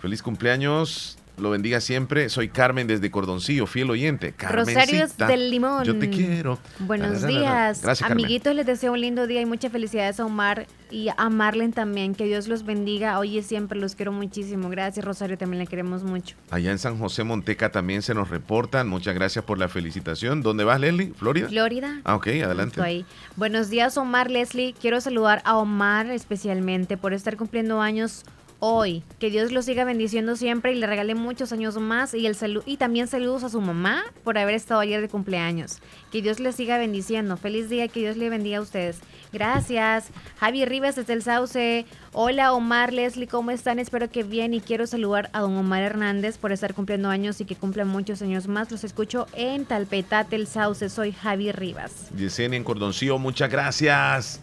feliz 0.00 0.22
cumpleaños. 0.22 1.18
Lo 1.36 1.50
bendiga 1.50 1.80
siempre. 1.80 2.28
Soy 2.28 2.48
Carmen 2.48 2.86
desde 2.86 3.10
Cordoncillo, 3.10 3.66
fiel 3.66 3.90
oyente. 3.90 4.34
Rosarios 4.38 5.12
Carmencita, 5.14 5.26
del 5.26 5.50
Limón. 5.50 5.84
Yo 5.84 5.98
te 5.98 6.08
quiero. 6.08 6.58
Buenos 6.78 7.26
días. 7.26 7.82
Gracias, 7.82 8.00
Carmen. 8.00 8.24
Amiguitos, 8.24 8.54
les 8.54 8.66
deseo 8.66 8.92
un 8.92 9.00
lindo 9.00 9.26
día 9.26 9.40
y 9.40 9.46
muchas 9.46 9.72
felicidades 9.72 10.20
a 10.20 10.26
Omar 10.26 10.66
y 10.90 11.08
a 11.16 11.28
Marlen 11.30 11.72
también. 11.72 12.14
Que 12.14 12.24
Dios 12.26 12.46
los 12.46 12.64
bendiga. 12.64 13.18
Hoy 13.18 13.38
y 13.38 13.42
siempre 13.42 13.78
los 13.78 13.96
quiero 13.96 14.12
muchísimo. 14.12 14.68
Gracias, 14.68 15.04
Rosario, 15.04 15.36
también 15.36 15.58
le 15.58 15.66
queremos 15.66 16.04
mucho. 16.04 16.36
Allá 16.50 16.70
en 16.70 16.78
San 16.78 16.98
José 16.98 17.24
Monteca 17.24 17.72
también 17.72 18.02
se 18.02 18.14
nos 18.14 18.30
reportan. 18.30 18.88
Muchas 18.88 19.14
gracias 19.14 19.44
por 19.44 19.58
la 19.58 19.68
felicitación. 19.68 20.40
¿Dónde 20.40 20.62
vas, 20.62 20.78
Leslie? 20.80 21.12
¿Florida? 21.16 21.48
Florida. 21.48 22.00
Ah, 22.04 22.14
ok, 22.14 22.28
adelante. 22.44 22.80
Ahí. 22.80 23.04
Buenos 23.34 23.70
días, 23.70 23.96
Omar 23.98 24.30
Leslie. 24.30 24.72
Quiero 24.80 25.00
saludar 25.00 25.42
a 25.44 25.56
Omar 25.56 26.06
especialmente 26.06 26.96
por 26.96 27.12
estar 27.12 27.36
cumpliendo 27.36 27.80
años 27.80 28.24
hoy. 28.66 29.02
Que 29.18 29.28
Dios 29.30 29.52
lo 29.52 29.60
siga 29.62 29.84
bendiciendo 29.84 30.36
siempre 30.36 30.72
y 30.72 30.76
le 30.76 30.86
regale 30.86 31.14
muchos 31.14 31.52
años 31.52 31.76
más. 31.76 32.14
Y, 32.14 32.26
el 32.26 32.34
salu- 32.34 32.62
y 32.64 32.78
también 32.78 33.06
saludos 33.08 33.44
a 33.44 33.50
su 33.50 33.60
mamá 33.60 34.02
por 34.24 34.38
haber 34.38 34.54
estado 34.54 34.80
ayer 34.80 35.00
de 35.02 35.08
cumpleaños. 35.08 35.78
Que 36.10 36.22
Dios 36.22 36.40
le 36.40 36.52
siga 36.52 36.78
bendiciendo. 36.78 37.36
Feliz 37.36 37.68
día, 37.68 37.88
que 37.88 38.00
Dios 38.00 38.16
le 38.16 38.30
bendiga 38.30 38.58
a 38.58 38.62
ustedes. 38.62 38.98
Gracias. 39.32 40.06
Javi 40.38 40.64
Rivas 40.64 40.96
desde 40.96 41.12
el 41.12 41.22
Sauce. 41.22 41.84
Hola 42.12 42.52
Omar, 42.52 42.92
Leslie, 42.92 43.26
¿cómo 43.26 43.50
están? 43.50 43.78
Espero 43.80 44.08
que 44.08 44.22
bien 44.22 44.54
y 44.54 44.60
quiero 44.60 44.86
saludar 44.86 45.28
a 45.32 45.40
don 45.40 45.56
Omar 45.56 45.82
Hernández 45.82 46.38
por 46.38 46.52
estar 46.52 46.72
cumpliendo 46.72 47.10
años 47.10 47.40
y 47.40 47.44
que 47.44 47.56
cumpla 47.56 47.84
muchos 47.84 48.22
años 48.22 48.46
más. 48.48 48.70
Los 48.70 48.84
escucho 48.84 49.26
en 49.34 49.64
Talpetate, 49.66 50.36
el 50.36 50.46
Sauce. 50.46 50.88
Soy 50.88 51.12
Javi 51.12 51.50
Rivas. 51.52 52.10
Yesenia 52.16 52.56
en 52.56 52.64
Cordoncillo, 52.64 53.18
muchas 53.18 53.50
gracias. 53.50 54.40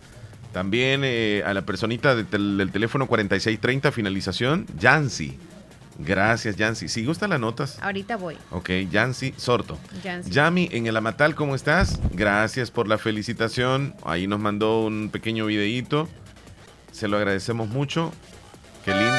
También 0.53 1.01
eh, 1.03 1.43
a 1.45 1.53
la 1.53 1.61
personita 1.61 2.13
de 2.15 2.23
tel- 2.25 2.57
del 2.57 2.71
teléfono 2.71 3.07
4630, 3.07 3.91
finalización, 3.91 4.65
Yancy. 4.77 5.37
Gracias, 5.97 6.55
Yancy. 6.55 6.87
Si 6.89 7.05
gustan 7.05 7.29
las 7.29 7.39
notas. 7.39 7.77
Ahorita 7.81 8.17
voy. 8.17 8.35
Ok, 8.49 8.69
Yancy 8.89 9.33
Sorto. 9.37 9.77
Yancy. 10.03 10.31
Yami, 10.31 10.69
en 10.71 10.87
el 10.87 10.97
Amatal, 10.97 11.35
¿cómo 11.35 11.53
estás? 11.55 11.99
Gracias 12.13 12.71
por 12.71 12.87
la 12.87 12.97
felicitación. 12.97 13.93
Ahí 14.03 14.25
nos 14.27 14.39
mandó 14.39 14.81
un 14.85 15.09
pequeño 15.11 15.45
videíto. 15.45 16.09
Se 16.91 17.07
lo 17.07 17.17
agradecemos 17.17 17.69
mucho. 17.69 18.11
Qué 18.83 18.91
lindo. 18.91 19.15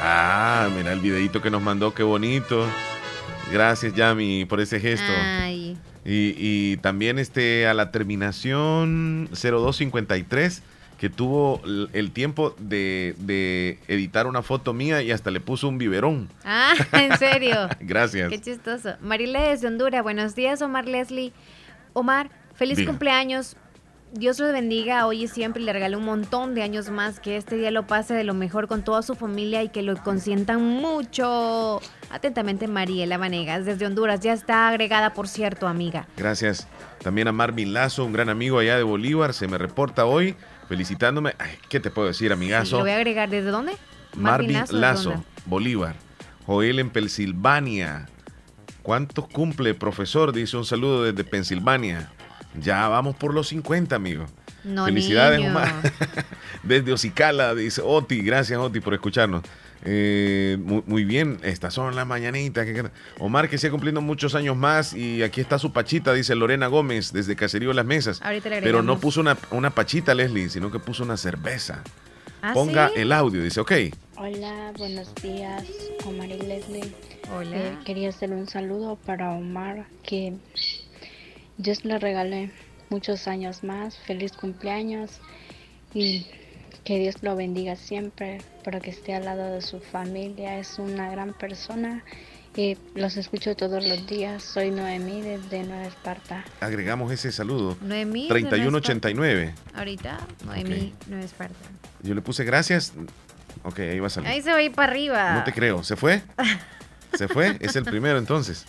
Ah, 0.00 0.68
mira 0.76 0.92
el 0.92 1.00
videíto 1.00 1.42
que 1.42 1.50
nos 1.50 1.62
mandó, 1.62 1.92
qué 1.92 2.02
bonito. 2.04 2.64
Gracias, 3.52 3.94
Yami, 3.94 4.44
por 4.44 4.60
ese 4.60 4.78
gesto. 4.80 5.10
Ay. 5.40 5.76
Y, 6.08 6.34
y 6.38 6.76
también 6.78 7.18
este 7.18 7.66
a 7.66 7.74
la 7.74 7.90
terminación 7.90 9.28
0253 9.32 10.62
que 10.98 11.10
tuvo 11.10 11.60
el 11.92 12.10
tiempo 12.12 12.56
de, 12.58 13.14
de 13.18 13.78
editar 13.86 14.26
una 14.26 14.42
foto 14.42 14.72
mía 14.72 15.02
y 15.02 15.12
hasta 15.12 15.30
le 15.30 15.38
puso 15.38 15.68
un 15.68 15.76
biberón. 15.78 16.28
Ah, 16.44 16.74
en 16.92 17.16
serio. 17.18 17.68
Gracias. 17.80 18.30
Qué 18.30 18.40
chistoso. 18.40 18.96
Marile 19.00 19.38
desde 19.50 19.68
Honduras. 19.68 20.02
Buenos 20.02 20.34
días, 20.34 20.60
Omar 20.60 20.88
Leslie. 20.88 21.32
Omar, 21.92 22.30
feliz 22.54 22.78
Diga. 22.78 22.90
cumpleaños. 22.90 23.56
Dios 24.12 24.38
lo 24.38 24.50
bendiga 24.50 25.06
hoy 25.06 25.24
y 25.24 25.28
siempre 25.28 25.62
y 25.62 25.66
le 25.66 25.72
regale 25.72 25.94
un 25.96 26.04
montón 26.04 26.54
de 26.54 26.62
años 26.62 26.88
más. 26.90 27.20
Que 27.20 27.36
este 27.36 27.56
día 27.56 27.70
lo 27.70 27.86
pase 27.86 28.14
de 28.14 28.24
lo 28.24 28.32
mejor 28.32 28.66
con 28.66 28.82
toda 28.82 29.02
su 29.02 29.14
familia 29.14 29.62
y 29.62 29.68
que 29.68 29.82
lo 29.82 29.96
consientan 30.02 30.62
mucho. 30.62 31.80
Atentamente, 32.10 32.68
Mariela 32.68 33.18
Vanegas, 33.18 33.66
desde 33.66 33.86
Honduras. 33.86 34.20
Ya 34.20 34.32
está 34.32 34.68
agregada, 34.68 35.12
por 35.12 35.28
cierto, 35.28 35.68
amiga. 35.68 36.06
Gracias. 36.16 36.66
También 37.02 37.28
a 37.28 37.32
Marvin 37.32 37.74
Lazo, 37.74 38.04
un 38.04 38.12
gran 38.12 38.30
amigo 38.30 38.58
allá 38.58 38.76
de 38.76 38.82
Bolívar, 38.82 39.34
se 39.34 39.46
me 39.46 39.58
reporta 39.58 40.06
hoy 40.06 40.34
felicitándome. 40.68 41.34
Ay, 41.38 41.50
¿Qué 41.68 41.78
te 41.78 41.90
puedo 41.90 42.08
decir, 42.08 42.32
amigazo? 42.32 42.76
lo 42.78 42.82
voy 42.82 42.92
a 42.92 42.96
agregar. 42.96 43.28
¿Desde 43.28 43.50
dónde? 43.50 43.72
Marvin 44.16 44.60
¿desde 44.60 44.74
Lazo? 44.74 45.22
Bolívar. 45.44 45.94
Joel 46.46 46.78
en 46.78 46.88
Pensilvania. 46.88 48.08
¿Cuántos 48.82 49.28
cumple, 49.28 49.74
profesor? 49.74 50.32
Dice 50.32 50.56
un 50.56 50.64
saludo 50.64 51.02
desde 51.04 51.22
Pensilvania. 51.24 52.10
Ya 52.60 52.88
vamos 52.88 53.16
por 53.16 53.34
los 53.34 53.48
50, 53.48 53.96
amigo. 53.96 54.26
No, 54.64 54.84
Felicidades, 54.84 55.38
niño. 55.38 55.50
Omar. 55.50 55.72
Desde 56.62 56.92
Ocicala, 56.92 57.54
dice 57.54 57.80
Oti. 57.84 58.20
Gracias, 58.22 58.58
Oti, 58.58 58.80
por 58.80 58.94
escucharnos. 58.94 59.42
Eh, 59.84 60.58
muy, 60.60 60.82
muy 60.86 61.04
bien, 61.04 61.38
estas 61.42 61.72
son 61.72 61.94
las 61.94 62.06
mañanitas. 62.06 62.66
Omar, 63.18 63.48
que 63.48 63.58
sigue 63.58 63.70
cumpliendo 63.70 64.00
muchos 64.00 64.34
años 64.34 64.56
más. 64.56 64.94
Y 64.94 65.22
aquí 65.22 65.40
está 65.40 65.58
su 65.58 65.72
pachita, 65.72 66.12
dice 66.12 66.34
Lorena 66.34 66.66
Gómez, 66.66 67.12
desde 67.12 67.36
Caserío 67.36 67.72
Las 67.72 67.86
Mesas. 67.86 68.20
Ahorita 68.22 68.48
le 68.50 68.62
Pero 68.62 68.82
no 68.82 68.98
puso 68.98 69.20
una, 69.20 69.36
una 69.50 69.70
pachita, 69.70 70.14
Leslie, 70.14 70.48
sino 70.50 70.70
que 70.70 70.78
puso 70.78 71.04
una 71.04 71.16
cerveza. 71.16 71.82
¿Ah, 72.42 72.52
Ponga 72.54 72.88
sí? 72.88 73.00
el 73.00 73.12
audio, 73.12 73.42
dice, 73.42 73.60
ok. 73.60 73.72
Hola, 74.16 74.72
buenos 74.76 75.12
días, 75.16 75.64
Omar 76.04 76.28
y 76.28 76.38
Leslie. 76.38 76.94
Hola. 77.34 77.56
Eh, 77.56 77.78
quería 77.84 78.10
hacer 78.10 78.30
un 78.30 78.46
saludo 78.46 78.96
para 78.96 79.32
Omar, 79.32 79.86
que 80.02 80.34
Dios 81.58 81.84
le 81.84 81.98
regale 81.98 82.50
muchos 82.88 83.26
años 83.28 83.64
más, 83.64 83.98
feliz 83.98 84.32
cumpleaños 84.32 85.20
y 85.92 86.26
que 86.84 86.98
Dios 86.98 87.16
lo 87.20 87.36
bendiga 87.36 87.76
siempre, 87.76 88.38
para 88.64 88.80
que 88.80 88.90
esté 88.90 89.14
al 89.14 89.24
lado 89.24 89.52
de 89.52 89.60
su 89.60 89.80
familia. 89.80 90.58
Es 90.58 90.78
una 90.78 91.10
gran 91.10 91.34
persona 91.34 92.04
y 92.56 92.78
los 92.94 93.16
escucho 93.16 93.56
todos 93.56 93.84
los 93.84 94.06
días. 94.06 94.42
Soy 94.42 94.70
Noemí 94.70 95.20
desde 95.20 95.64
Nueva 95.64 95.84
Esparta. 95.84 96.44
Agregamos 96.60 97.12
ese 97.12 97.32
saludo. 97.32 97.76
Noemí. 97.82 98.22
de 98.22 98.28
3189. 98.28 99.54
Ahorita, 99.74 100.18
Noemí, 100.46 100.94
no 101.08 101.18
es 101.18 101.32
parte. 101.32 101.56
Yo 102.02 102.14
le 102.14 102.22
puse 102.22 102.44
gracias. 102.44 102.92
Ok, 103.64 103.80
ahí 103.80 103.98
va 103.98 104.06
a 104.06 104.10
salir. 104.10 104.30
Ahí 104.30 104.40
se 104.40 104.52
va 104.52 104.58
a 104.58 104.62
ir 104.62 104.72
para 104.72 104.92
arriba. 104.92 105.34
No 105.34 105.44
te 105.44 105.52
creo. 105.52 105.82
¿Se 105.82 105.96
fue? 105.96 106.22
¿Se 107.14 107.26
fue? 107.26 107.56
Es 107.60 107.74
el 107.74 107.84
primero 107.84 108.18
entonces. 108.18 108.64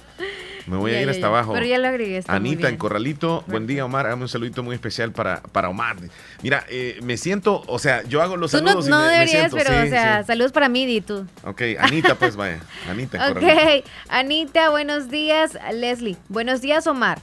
Me 0.70 0.78
voy 0.78 0.92
a 0.92 1.02
ir 1.02 1.06
ya, 1.08 1.12
hasta 1.12 1.22
ya. 1.22 1.28
abajo. 1.28 1.54
Pero 1.54 1.66
ya 1.66 1.80
lo 1.80 1.88
agregué, 1.88 2.24
Anita 2.28 2.70
en 2.70 2.78
Corralito. 2.78 3.44
Buen 3.48 3.66
día, 3.66 3.86
Omar. 3.86 4.06
Hágame 4.06 4.24
un 4.24 4.30
saludito 4.30 4.62
muy 4.62 4.76
especial 4.76 5.12
para, 5.12 5.42
para 5.42 5.70
Omar. 5.70 5.98
Mira, 6.44 6.64
eh, 6.70 7.00
me 7.02 7.18
siento, 7.18 7.64
o 7.66 7.80
sea, 7.80 8.04
yo 8.04 8.22
hago 8.22 8.38
los 8.38 8.52
Tú 8.52 8.62
no, 8.62 8.68
saludos 8.68 8.88
no 8.88 9.00
me 9.00 9.08
deberías, 9.08 9.32
siento, 9.32 9.58
pero, 9.58 9.70
sí, 9.70 9.88
o 9.88 9.90
sea, 9.90 10.22
sí. 10.22 10.28
saludos 10.28 10.52
para 10.52 10.70
mí, 10.70 10.86
di 10.86 11.02
tú. 11.02 11.26
Ok, 11.44 11.62
Anita, 11.80 12.16
pues 12.16 12.36
vaya. 12.36 12.60
Anita 12.88 13.18
en 13.28 13.34
Corralito. 13.34 13.62
Ok, 13.62 13.86
Anita, 14.10 14.70
buenos 14.70 15.10
días. 15.10 15.58
Leslie, 15.74 16.18
buenos 16.28 16.62
días, 16.62 16.86
Omar. 16.86 17.20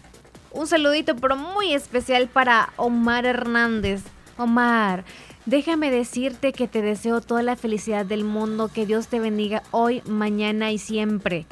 Un 0.50 0.66
saludito, 0.66 1.14
pero 1.14 1.36
muy 1.36 1.72
especial 1.72 2.26
para 2.26 2.70
Omar 2.76 3.26
Hernández. 3.26 4.02
Omar, 4.38 5.04
déjame 5.44 5.90
decirte 5.90 6.52
que 6.52 6.66
te 6.66 6.82
deseo 6.82 7.20
toda 7.20 7.42
la 7.42 7.54
felicidad 7.54 8.04
del 8.04 8.24
mundo, 8.24 8.70
que 8.72 8.86
Dios 8.86 9.06
te 9.06 9.20
bendiga 9.20 9.62
hoy, 9.70 10.02
mañana 10.06 10.72
y 10.72 10.78
siempre. 10.78 11.46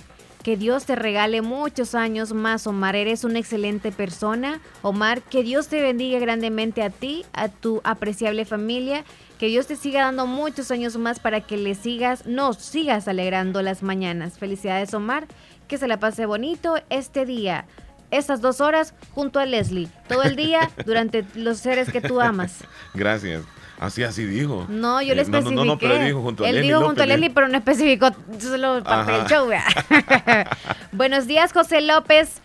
Que 0.44 0.58
Dios 0.58 0.84
te 0.84 0.94
regale 0.94 1.40
muchos 1.40 1.94
años 1.94 2.34
más, 2.34 2.66
Omar. 2.66 2.96
Eres 2.96 3.24
una 3.24 3.38
excelente 3.38 3.92
persona. 3.92 4.60
Omar, 4.82 5.22
que 5.22 5.42
Dios 5.42 5.68
te 5.68 5.80
bendiga 5.80 6.18
grandemente 6.18 6.82
a 6.82 6.90
ti, 6.90 7.24
a 7.32 7.48
tu 7.48 7.80
apreciable 7.82 8.44
familia. 8.44 9.04
Que 9.38 9.46
Dios 9.46 9.66
te 9.66 9.76
siga 9.76 10.02
dando 10.02 10.26
muchos 10.26 10.70
años 10.70 10.98
más 10.98 11.18
para 11.18 11.40
que 11.40 11.56
le 11.56 11.74
sigas, 11.74 12.26
nos 12.26 12.58
sigas 12.58 13.08
alegrando 13.08 13.62
las 13.62 13.82
mañanas. 13.82 14.38
Felicidades, 14.38 14.92
Omar. 14.92 15.26
Que 15.66 15.78
se 15.78 15.88
la 15.88 15.98
pase 15.98 16.26
bonito 16.26 16.74
este 16.90 17.24
día. 17.24 17.64
Estas 18.10 18.42
dos 18.42 18.60
horas 18.60 18.92
junto 19.14 19.40
a 19.40 19.46
Leslie. 19.46 19.88
Todo 20.08 20.24
el 20.24 20.36
día 20.36 20.70
durante 20.84 21.24
los 21.36 21.56
seres 21.56 21.90
que 21.90 22.02
tú 22.02 22.20
amas. 22.20 22.64
Gracias. 22.92 23.44
Así, 23.78 24.02
así 24.04 24.24
dijo. 24.24 24.66
No, 24.68 25.02
yo 25.02 25.14
le 25.14 25.22
Eh, 25.22 25.24
no, 25.24 25.38
especifiqué. 25.38 25.54
no, 25.56 25.64
no, 25.64 25.78
pero 25.78 25.94
él 25.96 26.06
dijo 26.06 26.22
junto 26.22 26.44
a 26.44 26.48
Él 26.48 26.54
Leslie 26.56 26.72
dijo 26.74 26.84
junto 26.86 27.02
a 27.02 27.06
Leslie, 27.06 27.30
pero 27.30 27.48
no 27.48 27.56
especificó 27.58 28.10
solo 28.40 28.82
parte 28.84 29.12
Ajá. 29.12 29.18
del 29.18 29.26
show. 29.28 29.46
vea. 29.48 29.64
Buenos 30.92 31.26
días, 31.26 31.52
José 31.52 31.80
López. 31.80 32.40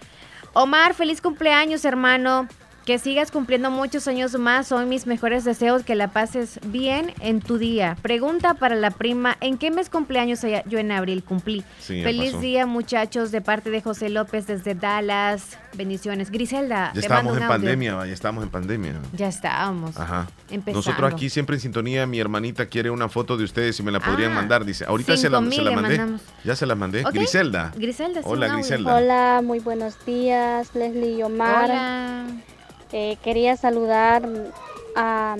Omar, 0.54 0.94
feliz 0.96 1.22
cumpleaños, 1.22 1.86
hermano. 1.86 2.48
Que 2.90 2.98
sigas 2.98 3.30
cumpliendo 3.30 3.70
muchos 3.70 4.08
años 4.08 4.34
más. 4.40 4.66
Son 4.66 4.90
mis 4.90 5.06
mejores 5.06 5.44
deseos. 5.44 5.84
Que 5.84 5.94
la 5.94 6.08
pases 6.08 6.60
bien 6.66 7.14
en 7.20 7.40
tu 7.40 7.60
día. 7.60 7.96
Pregunta 8.02 8.56
para 8.56 8.74
la 8.74 8.90
prima: 8.90 9.38
¿en 9.42 9.60
qué 9.60 9.70
mes 9.70 9.92
cumpleaños 9.92 10.40
yo 10.66 10.80
en 10.80 10.92
abril 10.92 11.24
cumplí? 11.24 11.64
Sí, 11.80 12.02
Feliz 12.02 12.32
pasó. 12.32 12.42
día, 12.42 12.66
muchachos, 12.66 13.30
de 13.30 13.42
parte 13.42 13.70
de 13.70 13.84
José 13.84 14.10
López 14.10 14.48
desde 14.48 14.74
Dallas. 14.74 15.60
Bendiciones. 15.76 16.32
Griselda, 16.32 16.92
Ya 16.96 17.02
te 17.02 17.08
mando 17.10 17.30
estábamos 17.30 17.32
un 17.34 17.38
en 17.38 17.44
audio. 17.44 17.54
pandemia, 17.56 18.06
ya 18.08 18.12
estábamos 18.14 18.44
en 18.44 18.50
pandemia. 18.50 18.94
Ya 19.16 19.28
estábamos. 19.28 19.96
Ajá. 19.96 20.26
Empezando. 20.50 20.80
Nosotros 20.80 21.14
aquí 21.14 21.30
siempre 21.30 21.58
en 21.58 21.60
sintonía, 21.60 22.08
mi 22.08 22.20
hermanita 22.20 22.66
quiere 22.66 22.90
una 22.90 23.08
foto 23.08 23.38
de 23.38 23.44
ustedes 23.44 23.80
y 23.80 23.84
me 23.84 23.92
la 23.92 24.00
podrían 24.00 24.32
Ah, 24.32 24.36
mandar, 24.38 24.66
dice. 24.66 24.86
Ahorita 24.86 25.16
se 25.16 25.30
la, 25.30 25.38
se 25.52 25.62
la 25.62 25.72
mandé. 25.74 25.96
mandamos. 26.00 26.22
Ya 26.44 26.56
se 26.56 26.66
la 26.66 26.74
mandé. 26.74 27.06
Ok. 27.06 27.14
Griselda. 27.14 27.72
Griselda, 27.76 28.24
sí, 28.24 28.28
Hola. 28.28 28.48
Griselda. 28.48 28.96
Hola, 28.96 29.42
muy 29.44 29.60
buenos 29.60 29.94
días, 30.08 30.74
Leslie 30.74 31.18
y 31.20 31.22
Omar. 31.22 31.66
Hola. 31.70 32.26
Eh, 32.92 33.18
quería 33.24 33.56
saludar 33.58 34.28
a, 34.96 35.36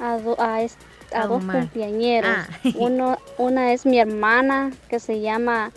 a, 0.00 0.16
do- 0.18 0.40
a 0.40 0.62
est- 0.62 0.78
a 1.14 1.22
A 1.22 1.26
dos 1.26 1.44
cumpleañeros. 1.44 2.30
Ah. 2.36 2.48
Uno, 2.76 3.18
una 3.38 3.72
es 3.72 3.84
mi 3.86 3.98
hermana 4.00 4.72
que 4.88 4.98
se 4.98 5.20
llama 5.20 5.70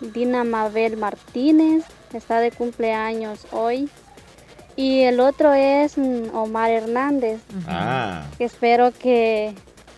Dina 0.00 0.44
Mabel 0.44 0.96
Martínez, 0.96 1.84
está 2.14 2.40
de 2.40 2.50
cumpleaños 2.52 3.46
hoy. 3.52 3.88
Y 4.76 5.00
el 5.02 5.20
otro 5.20 5.52
es 5.52 5.98
mm, 5.98 6.34
Omar 6.34 6.70
Hernández, 6.70 7.40
Ah. 7.68 8.24
que 8.38 8.44
espero 8.44 8.92
que 8.92 9.54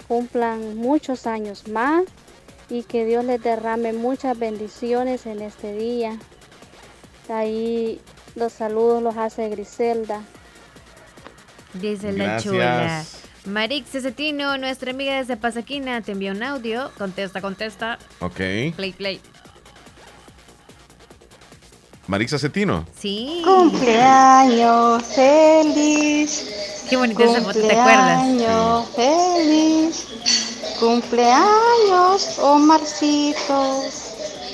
cumplan 0.08 0.76
muchos 0.76 1.26
años 1.26 1.68
más 1.68 2.04
y 2.68 2.82
que 2.82 3.04
Dios 3.04 3.24
les 3.24 3.40
derrame 3.42 3.92
muchas 3.92 4.36
bendiciones 4.38 5.26
en 5.26 5.42
este 5.42 5.74
día. 5.74 6.18
Ahí 7.28 8.00
los 8.34 8.52
saludos 8.52 9.02
los 9.02 9.16
hace 9.16 9.48
Griselda. 9.48 10.22
Griselda 11.74 12.24
Gracias. 12.24 12.42
chula. 12.44 13.04
Marix 13.44 13.90
Cecetino, 13.90 14.56
nuestra 14.56 14.92
amiga 14.92 15.16
desde 15.16 15.36
Pasaquina, 15.36 16.00
te 16.00 16.12
envió 16.12 16.32
un 16.32 16.42
audio. 16.42 16.90
Contesta, 16.96 17.40
contesta. 17.40 17.98
Ok. 18.20 18.36
Play, 18.76 18.92
play. 18.96 19.20
Marixa 22.06 22.38
Cetino. 22.38 22.84
Sí. 22.98 23.42
Cumpleaños 23.44 25.02
feliz. 25.04 26.84
Qué 26.88 26.96
bonita 26.96 27.24
esa 27.24 27.40
foto, 27.40 27.60
¿te 27.60 27.72
acuerdas? 27.78 28.18
Cumpleaños 28.18 28.88
feliz. 28.94 30.06
Cumpleaños, 30.78 32.38
Omarcito. 32.38 33.82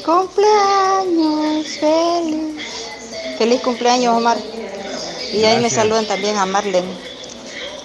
Cumpleaños 0.05 1.67
feliz. 1.81 2.98
Feliz 3.37 3.61
cumpleaños, 3.61 4.17
Omar. 4.17 4.39
Y 5.33 5.45
ahí 5.45 5.61
me 5.63 5.71
saludan 5.71 6.07
también 6.07 6.37
a 6.37 6.47
Marlene. 6.47 6.89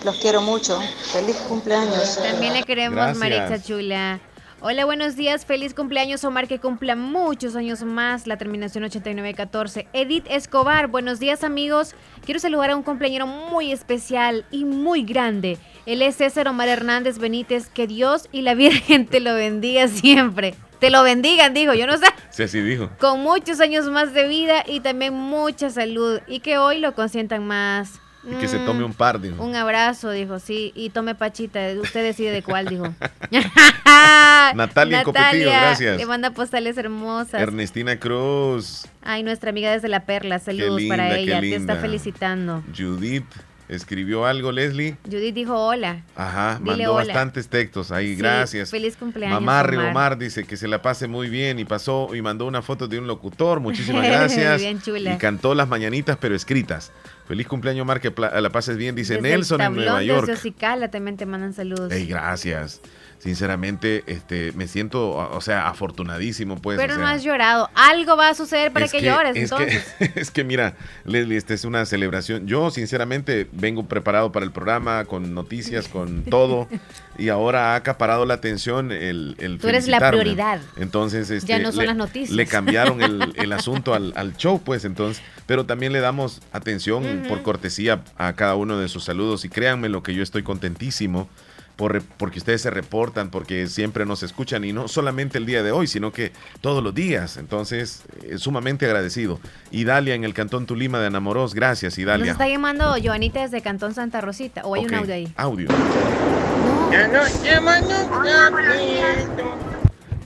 Los 0.04 0.16
quiero 0.18 0.42
mucho. 0.42 0.80
Feliz 1.12 1.36
cumpleaños. 1.48 2.18
También 2.18 2.54
le 2.54 2.64
queremos, 2.64 2.96
Gracias. 2.96 3.18
Marixa 3.18 3.62
Chula. 3.62 4.20
Hola, 4.66 4.86
buenos 4.86 5.18
días. 5.18 5.46
Feliz 5.46 5.74
cumpleaños, 5.74 6.24
Omar, 6.24 6.48
que 6.48 6.58
cumpla 6.60 6.96
muchos 6.96 7.58
años 7.58 7.84
más. 7.84 8.28
La 8.28 8.38
terminación 8.38 8.86
8914. 8.86 9.88
Edith 9.92 10.26
Escobar, 10.30 10.88
buenos 10.88 11.20
días, 11.20 11.44
amigos. 11.44 11.96
Quiero 12.26 12.40
saludar 12.40 12.70
a 12.72 12.78
un 12.78 12.84
cumpleañero 12.84 13.28
muy 13.28 13.74
especial 13.74 14.46
y 14.52 14.64
muy 14.64 15.04
grande. 15.04 15.58
Él 15.86 16.02
es 16.02 16.16
César 16.16 16.48
Omar 16.48 16.70
Hernández 16.70 17.18
Benítez. 17.18 17.68
Que 17.68 17.88
Dios 17.88 18.30
y 18.32 18.42
la 18.42 18.54
Virgen 18.56 19.06
te 19.06 19.20
lo 19.20 19.34
bendiga 19.34 19.90
siempre. 19.90 20.56
Te 20.84 20.90
lo 20.90 21.02
bendigan, 21.02 21.54
digo, 21.54 21.74
yo 21.74 21.88
no 21.88 21.98
sé. 21.98 22.08
Sí, 22.30 22.44
así 22.44 22.60
dijo. 22.60 22.90
Con 23.00 23.22
muchos 23.22 23.62
años 23.62 23.86
más 23.90 24.14
de 24.14 24.28
vida 24.28 24.66
y 24.68 24.82
también 24.82 25.14
mucha 25.14 25.70
salud. 25.70 26.20
Y 26.28 26.42
que 26.42 26.58
hoy 26.58 26.80
lo 26.82 26.94
consientan 26.94 27.48
más. 27.48 28.02
Y 28.30 28.36
que 28.36 28.50
se 28.50 28.60
Mm, 28.60 28.66
tome 28.66 28.84
un 28.84 28.94
par, 28.94 29.22
dijo. 29.22 29.42
un 29.42 29.56
abrazo, 29.56 30.12
dijo, 30.12 30.40
sí, 30.40 30.74
y 30.76 30.90
tome 30.90 31.16
pachita, 31.16 31.60
usted 31.82 32.04
decide 32.04 32.32
de 32.32 32.42
cuál, 32.44 32.68
dijo. 32.68 32.94
Natalia 34.56 35.04
Copetillo, 35.04 35.50
gracias. 35.52 35.98
Le 35.98 36.06
manda 36.06 36.32
postales 36.32 36.78
hermosas. 36.78 37.42
Ernestina 37.42 37.98
Cruz. 37.98 38.86
Ay, 39.02 39.24
nuestra 39.24 39.52
amiga 39.52 39.72
desde 39.72 39.88
La 39.88 40.06
Perla, 40.06 40.40
saludos 40.40 40.82
para 40.90 41.14
linda, 41.16 41.38
ella, 41.38 41.40
te 41.40 41.56
está 41.56 41.78
felicitando. 41.78 42.62
Judith 42.78 43.26
escribió 43.70 44.26
algo, 44.26 44.52
Leslie. 44.52 44.98
Judith 45.06 45.34
dijo 45.36 45.56
hola. 45.56 46.04
Ajá, 46.16 46.60
Dile 46.60 46.72
mandó 46.72 46.94
hola. 46.96 47.06
bastantes 47.06 47.48
textos 47.48 47.92
ahí, 47.92 48.10
Sí, 48.16 48.16
gracias. 48.22 48.70
feliz 48.72 48.98
cumpleaños, 48.98 49.40
Mamá 49.42 49.62
Omar. 49.62 49.90
Omar 49.90 50.18
dice 50.18 50.44
que 50.44 50.58
se 50.58 50.68
la 50.68 50.82
pase 50.82 51.08
muy 51.08 51.30
bien 51.30 51.60
y 51.60 51.66
pasó 51.66 52.14
y 52.14 52.22
mandó 52.22 52.46
una 52.46 52.62
foto 52.62 52.88
de 52.88 53.00
un 53.00 53.08
locutor, 53.08 53.60
muchísimas 53.60 54.04
gracias. 54.08 54.62
Bien 54.62 54.82
chula. 54.82 55.14
Y 55.14 55.18
cantó 55.18 55.56
las 55.56 55.68
mañanitas 55.68 56.18
pero 56.20 56.36
escritas. 56.36 56.92
Feliz 57.28 57.48
cumpleaños 57.48 57.84
Omar, 57.84 58.02
que 58.02 58.14
la 58.18 58.50
pases 58.50 58.76
bien, 58.78 58.96
dice 58.96 59.16
Desde 59.16 59.28
el 59.30 59.34
Nelson 59.40 59.62
en 59.62 59.76
Nueva 59.76 60.00
de 60.00 60.06
York. 60.08 60.30
Ocicala 60.34 60.92
también 60.92 61.16
te 61.18 61.26
mandan 61.26 61.54
saludos. 61.54 61.92
Ey, 61.92 62.06
gracias. 62.06 62.82
Sinceramente, 63.24 64.04
este, 64.08 64.52
me 64.52 64.68
siento, 64.68 65.12
o 65.12 65.40
sea, 65.40 65.70
afortunadísimo, 65.70 66.62
pues. 66.62 66.78
Pero 66.78 66.96
o 66.96 66.98
no 66.98 67.08
has 67.08 67.24
llorado. 67.24 67.70
Algo 67.74 68.18
va 68.18 68.28
a 68.28 68.34
suceder 68.34 68.74
para 68.74 68.90
que, 68.90 69.02
llores, 69.02 69.38
es 69.38 69.44
entonces. 69.44 69.96
Que, 69.98 70.12
es 70.20 70.30
que 70.30 70.44
mira, 70.44 70.76
Leslie, 71.06 71.38
esta 71.38 71.54
es 71.54 71.64
una 71.64 71.86
celebración. 71.86 72.48
Yo, 72.48 72.70
sinceramente, 72.70 73.48
vengo 73.54 73.86
preparado 73.86 74.34
para 74.34 74.46
el 74.46 74.52
programa, 74.52 75.06
con 75.06 75.34
noticias, 75.34 75.88
con 75.88 76.24
todo. 76.30 76.68
y 77.18 77.30
ahora 77.30 77.72
ha 77.72 77.76
acaparado 77.76 78.26
la 78.26 78.34
atención 78.34 78.92
el, 78.92 79.38
el 79.40 79.58
Tú 79.58 79.70
eres 79.70 79.88
la 79.88 80.06
prioridad. 80.12 80.60
Entonces, 80.76 81.30
este, 81.30 81.48
Ya 81.48 81.60
no 81.60 81.72
son 81.72 81.84
le, 81.84 81.88
las 81.88 81.96
noticias. 81.96 82.32
Le 82.32 82.46
cambiaron 82.46 83.02
el, 83.02 83.32
el 83.38 83.54
asunto 83.54 83.94
al, 83.94 84.12
al 84.18 84.36
show, 84.36 84.62
pues, 84.62 84.84
entonces. 84.84 85.24
Pero 85.46 85.66
también 85.66 85.94
le 85.94 86.02
damos 86.02 86.42
atención 86.52 87.24
por 87.30 87.42
cortesía 87.42 88.04
a 88.18 88.34
cada 88.34 88.56
uno 88.56 88.78
de 88.80 88.90
sus 88.90 89.06
saludos. 89.06 89.46
Y 89.46 89.50
créanme 89.50 89.88
lo 89.88 90.04
que 90.04 90.14
yo 90.14 90.24
estoy 90.24 90.44
contentísimo. 90.44 91.30
Por, 91.76 92.04
porque 92.04 92.38
ustedes 92.38 92.62
se 92.62 92.70
reportan, 92.70 93.32
porque 93.32 93.66
siempre 93.68 94.06
nos 94.06 94.22
escuchan 94.22 94.64
y 94.64 94.74
no 94.74 94.88
solamente 94.88 95.40
el 95.40 95.48
día 95.48 95.64
de 95.64 95.72
hoy, 95.72 95.88
sino 95.88 96.12
que 96.14 96.32
todos 96.62 96.84
los 96.84 96.94
días. 96.94 97.38
Entonces, 97.38 98.04
eh, 98.22 98.38
sumamente 98.38 98.86
agradecido. 98.86 99.40
Idalia 99.72 100.14
en 100.14 100.24
el 100.24 100.36
Cantón 100.36 100.68
Tulima 100.68 101.00
de 101.00 101.08
Anamorós, 101.08 101.56
gracias 101.56 101.94
Nos 101.94 101.98
Idalia. 102.00 102.32
está 102.34 102.48
llamando 102.48 102.96
Joanita 103.04 103.42
desde 103.42 103.62
Cantón 103.62 103.96
Santa 103.96 104.22
Rosita. 104.22 104.62
O 104.66 104.76
hay 104.76 104.86
un 104.86 104.94
audio 104.94 105.14
ahí. 105.16 105.34
Audio. 105.36 105.68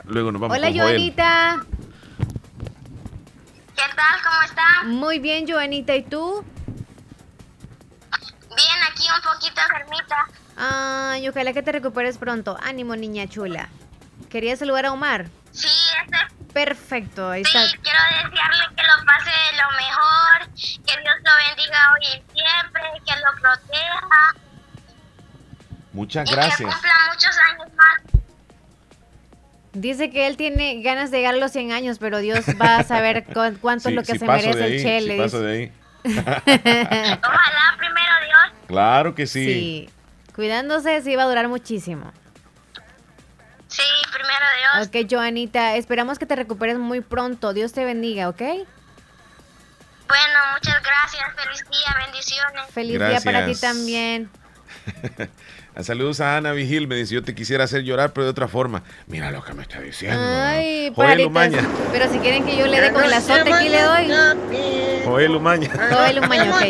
Luego 0.05 0.31
nos 0.31 0.41
vamos 0.41 0.57
Hola, 0.57 0.67
con 0.67 0.77
Joel. 0.77 0.95
Joanita. 0.97 1.65
¿Qué 3.75 3.83
tal? 3.95 4.21
¿Cómo 4.23 4.41
está? 4.45 4.83
Muy 4.85 5.19
bien, 5.19 5.45
Joanita. 5.47 5.95
¿Y 5.95 6.03
tú? 6.03 6.43
Bien, 8.49 8.77
aquí 8.91 9.03
un 9.15 9.21
poquito 9.21 9.61
enfermita. 9.61 10.27
Ay, 10.57 11.27
ojalá 11.29 11.53
que 11.53 11.61
te 11.61 11.71
recuperes 11.71 12.17
pronto. 12.17 12.57
Ánimo, 12.61 12.95
niña 12.95 13.27
chula. 13.27 13.69
¿Quería 14.29 14.55
saludar 14.55 14.85
a 14.87 14.91
Omar? 14.91 15.27
Sí, 15.51 15.67
ese, 15.67 16.51
Perfecto, 16.53 17.29
ahí 17.29 17.41
está. 17.43 17.67
sí, 17.67 17.77
quiero 17.83 17.99
desearle 18.09 18.75
que 18.75 18.83
lo 18.83 19.05
pase 19.05 19.31
lo 19.55 19.69
mejor, 19.77 20.55
que 20.55 21.01
Dios 21.01 21.15
lo 21.23 21.31
bendiga 21.47 21.77
hoy 21.93 22.05
y 22.05 22.09
siempre, 22.33 22.83
que 23.05 23.13
lo 23.15 23.41
proteja 23.41 24.35
Muchas 25.93 26.25
y 26.25 26.29
que 26.29 26.35
gracias. 26.35 26.71
cumpla 26.73 26.93
muchos 27.13 27.35
años 27.51 27.73
más. 27.75 28.21
Dice 29.73 30.09
que 30.09 30.25
él 30.27 30.37
tiene 30.37 30.81
ganas 30.81 31.11
de 31.11 31.17
llegar 31.17 31.35
a 31.35 31.37
los 31.37 31.51
100 31.51 31.71
años, 31.71 31.99
pero 31.99 32.17
Dios 32.19 32.39
va 32.59 32.77
a 32.77 32.83
saber 32.83 33.25
cu- 33.25 33.57
cuánto 33.61 33.89
es 33.89 33.95
lo 33.95 34.01
que 34.01 34.13
si 34.13 34.19
se 34.19 34.25
paso 34.25 34.47
merece 34.47 34.57
de 34.59 34.65
ahí, 34.65 34.73
el 34.73 34.81
Chele. 34.83 35.13
si 35.15 35.21
paso 35.21 35.41
de 35.41 35.53
ahí. 35.53 35.71
Ojalá 36.03 37.75
primero 37.77 38.13
Dios. 38.25 38.59
Claro 38.67 39.13
que 39.15 39.27
sí. 39.27 39.45
Sí. 39.45 39.89
Cuidándose 40.37 41.01
sí 41.01 41.15
va 41.15 41.23
a 41.23 41.25
durar 41.25 41.47
muchísimo. 41.47 42.13
Sí, 43.67 43.81
primero 44.13 44.45
Dios. 44.75 44.87
Ok, 44.87 44.95
Joanita, 45.09 45.75
esperamos 45.77 46.19
que 46.19 46.27
te 46.27 46.35
recuperes 46.35 46.77
muy 46.77 47.01
pronto. 47.01 47.53
Dios 47.53 47.73
te 47.73 47.83
bendiga, 47.83 48.29
¿ok? 48.29 48.37
Bueno, 48.37 48.67
muchas 50.53 50.75
gracias. 50.83 51.23
Feliz 51.35 51.65
día, 51.71 51.95
bendiciones. 52.05 52.65
Feliz 52.71 52.99
día 52.99 53.19
para 53.21 53.47
ti 53.47 53.55
también. 53.59 54.29
Saludos 55.81 56.21
a 56.21 56.37
Ana 56.37 56.51
Vigil, 56.51 56.87
me 56.87 56.97
dice, 56.97 57.15
yo 57.15 57.23
te 57.23 57.33
quisiera 57.33 57.63
hacer 57.63 57.81
llorar, 57.81 58.13
pero 58.13 58.25
de 58.25 58.29
otra 58.29 58.47
forma. 58.47 58.83
Mira 59.07 59.31
lo 59.31 59.43
que 59.43 59.55
me 59.55 59.63
está 59.63 59.79
diciendo. 59.79 60.21
Ay, 60.21 60.93
Joel. 60.95 61.25
Umaña. 61.25 61.67
Pero 61.91 62.11
si 62.11 62.19
quieren 62.19 62.45
que 62.45 62.55
yo 62.55 62.67
le 62.67 62.79
dé 62.79 62.93
con 62.93 63.03
el 63.03 63.13
azote, 63.13 63.51
aquí 63.51 63.69
le 63.69 63.81
doy. 63.81 64.11
Joel 65.03 65.35
Umaña. 65.35 65.71
Joel 65.89 66.19
Umaña, 66.19 66.55
ok. 66.55 66.61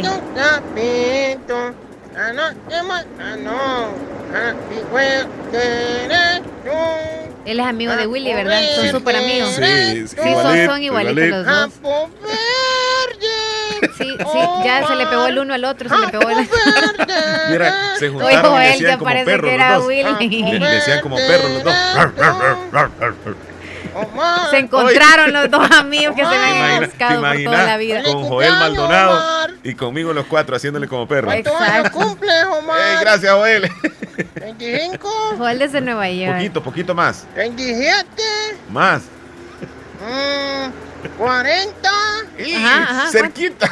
Él 7.45 7.59
es 7.59 7.65
amigo 7.65 7.95
de 7.95 8.07
Willy, 8.07 8.33
¿verdad? 8.33 8.59
Son 8.75 8.89
súper 8.89 9.15
amigos. 9.15 9.51
Sí, 9.51 10.07
Sí, 10.07 10.15
son, 10.17 10.27
igualito, 10.27 10.71
son 10.71 10.83
igualitos 10.83 11.23
igualito. 11.23 11.37
los 11.37 11.45
dos. 11.45 12.09
Sí, 13.97 14.17
sí, 14.17 14.39
ya 14.65 14.87
se 14.87 14.95
le 14.95 15.05
pegó 15.05 15.27
el 15.27 15.37
uno 15.39 15.53
al 15.53 15.63
otro, 15.63 15.87
se 15.89 15.97
le 15.97 16.07
pegó 16.07 16.29
el... 16.29 16.37
Mira, 17.51 17.95
se 17.97 18.09
Oye, 18.09 18.13
juntaron 18.19 18.45
y 18.45 18.47
Joel, 18.47 18.71
decían 18.71 18.97
como 18.99 19.11
perros 19.13 19.41
los 19.43 19.51
era 19.51 19.73
dos. 19.75 19.87
Willy. 19.87 20.15
Y 20.19 20.59
decían 20.59 21.01
como 21.01 21.15
perros 21.15 21.51
los 21.51 21.63
dos. 21.63 21.73
Omar. 23.97 24.49
Se 24.51 24.57
encontraron 24.59 25.33
los 25.33 25.49
dos 25.49 25.71
amigos 25.71 26.15
que 26.15 26.23
se 26.23 26.29
me 26.29 26.37
¿Te 26.37 26.45
habían 26.61 26.85
buscado 26.85 27.21
por 27.21 27.43
toda 27.43 27.63
la 27.63 27.77
vida. 27.77 28.03
Con 28.03 28.23
Joel 28.23 28.51
Maldonado 28.51 29.47
y 29.63 29.73
conmigo 29.75 30.13
los 30.13 30.25
cuatro 30.25 30.55
haciéndole 30.55 30.87
como 30.87 31.07
perro. 31.07 31.27
¿Cuántos 31.27 31.53
años 31.61 31.89
cumple, 31.91 32.43
Omar? 32.45 32.79
Ey, 32.79 32.97
gracias, 33.01 33.33
Joel. 33.33 33.71
25, 34.35 35.09
Joel 35.37 35.59
desde 35.59 35.81
Nueva 35.81 36.09
York. 36.09 36.35
Poquito, 36.37 36.63
poquito 36.63 36.95
más. 36.95 37.25
27, 37.35 38.05
Más. 38.69 39.03
mm, 40.01 41.17
40, 41.17 41.89
Ajá, 42.55 42.83
ajá, 42.83 43.11
Cerquita. 43.11 43.69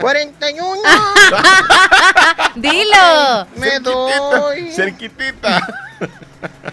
41. 0.00 0.80
Dilo. 2.56 3.46
Me 3.56 3.78
doy. 3.80 4.72
Cerquitita. 4.72 5.66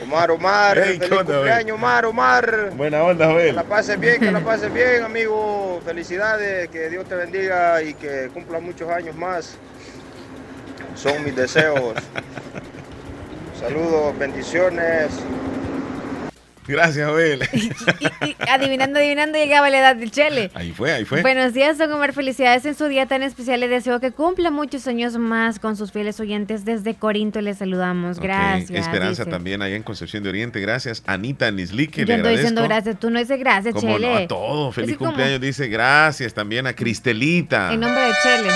Omar, 0.04 0.32
Omar, 0.32 0.78
Ey, 0.78 0.94
¿qué 1.00 1.06
feliz 1.06 1.20
onda, 1.20 1.34
cumpleaños, 1.34 1.76
Omar, 1.76 2.06
Omar. 2.06 2.70
Buena 2.76 3.04
onda, 3.04 3.28
Que 3.28 3.34
Joel. 3.34 3.56
la 3.56 3.64
pases 3.64 4.00
bien, 4.00 4.20
que 4.20 4.32
la 4.32 4.40
pases 4.40 4.74
bien, 4.74 5.04
amigo. 5.04 5.82
Felicidades, 5.86 6.70
que 6.70 6.90
Dios 6.90 7.06
te 7.08 7.16
bendiga 7.16 7.82
y 7.84 7.94
que 7.94 8.30
cumpla 8.34 8.60
muchos 8.60 8.90
años 8.90 9.16
más. 9.16 9.56
Son 10.96 11.24
mis 11.24 11.36
deseos. 11.36 11.94
Saludos, 13.60 14.18
bendiciones. 14.18 15.10
Gracias. 16.70 17.10
Y 17.52 18.36
adivinando, 18.50 19.00
adivinando, 19.00 19.38
llegaba 19.38 19.70
la 19.70 19.80
edad 19.80 19.96
del 19.96 20.12
Chele. 20.12 20.52
Ahí 20.54 20.72
fue, 20.72 20.92
ahí 20.92 21.04
fue. 21.04 21.22
Buenos 21.22 21.54
días, 21.54 21.78
don 21.78 21.92
Omar. 21.92 22.14
Felicidades 22.14 22.66
en 22.66 22.76
su 22.76 22.86
día 22.86 23.08
tan 23.08 23.24
especial. 23.24 23.60
Le 23.60 23.68
deseo 23.68 24.00
que 24.00 24.12
cumpla 24.12 24.52
muchos 24.52 24.88
años 24.88 25.18
más 25.18 25.60
con 25.60 25.76
sus 25.76 25.92
fieles 25.92 26.20
oyentes. 26.20 26.66
Desde 26.66 26.94
Corinto 26.96 27.42
le 27.42 27.54
saludamos. 27.56 28.20
Gracias. 28.20 28.70
Esperanza 28.70 29.24
dice. 29.24 29.32
también 29.32 29.62
allá 29.62 29.76
en 29.76 29.84
Concepción 29.84 30.24
de 30.24 30.30
Oriente. 30.30 30.60
Gracias. 30.60 31.04
Anita 31.08 31.50
Nislique, 31.52 32.02
Yo 32.02 32.06
le 32.06 32.14
agradezco. 32.16 32.38
diciendo 32.38 32.64
gracias. 32.64 33.00
Tú 33.00 33.10
no 33.10 33.20
dices 33.20 33.40
gracias, 33.40 33.74
Como 33.74 33.94
Chele. 33.96 34.08
no, 34.08 34.18
a 34.18 34.28
todo. 34.28 34.72
Feliz 34.72 34.92
Así 34.92 34.98
como 34.98 35.10
cumpleaños. 35.12 35.42
Dice 35.42 35.68
gracias 35.68 36.34
también 36.34 36.68
a 36.68 36.74
Cristelita. 36.74 37.74
En 37.74 37.80
nombre 37.80 38.04
de 38.04 38.12
Chele. 38.22 38.50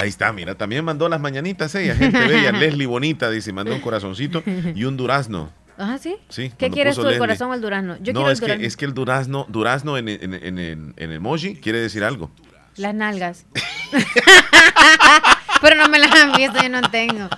Ahí 0.00 0.08
está, 0.08 0.32
mira, 0.32 0.54
también 0.54 0.84
mandó 0.84 1.08
las 1.08 1.20
mañanitas 1.20 1.74
ella, 1.74 1.94
gente 1.94 2.18
bella. 2.18 2.52
Leslie 2.58 2.86
Bonita, 2.86 3.30
dice, 3.30 3.52
mandó 3.52 3.74
un 3.74 3.80
corazoncito 3.80 4.42
y 4.74 4.84
un 4.84 4.96
durazno. 4.96 5.50
Ajá, 5.76 5.98
sí. 5.98 6.16
Sí, 6.28 6.52
¿Qué 6.56 6.70
quieres 6.70 6.94
tú, 6.94 7.00
el 7.02 7.06
Leslie. 7.08 7.18
corazón 7.18 7.50
o 7.50 7.54
el 7.54 7.60
durazno? 7.60 7.96
Yo 8.00 8.12
no, 8.12 8.20
quiero 8.20 8.26
el 8.28 8.32
es 8.34 8.40
que, 8.40 8.46
durazno. 8.46 8.66
es 8.66 8.76
que 8.76 8.84
el 8.84 8.94
durazno, 8.94 9.46
durazno 9.48 9.98
en, 9.98 10.08
en, 10.08 10.34
en, 10.34 10.58
en- 10.58 10.94
en 10.96 11.12
emoji 11.12 11.56
quiere 11.56 11.80
decir 11.80 12.04
algo. 12.04 12.30
Las 12.76 12.94
nalgas. 12.94 13.46
Pero 15.60 15.76
no 15.76 15.88
me 15.88 15.98
las 15.98 16.12
han 16.12 16.32
visto, 16.32 16.60
yo 16.62 16.68
no 16.68 16.82
tengo. 16.90 17.28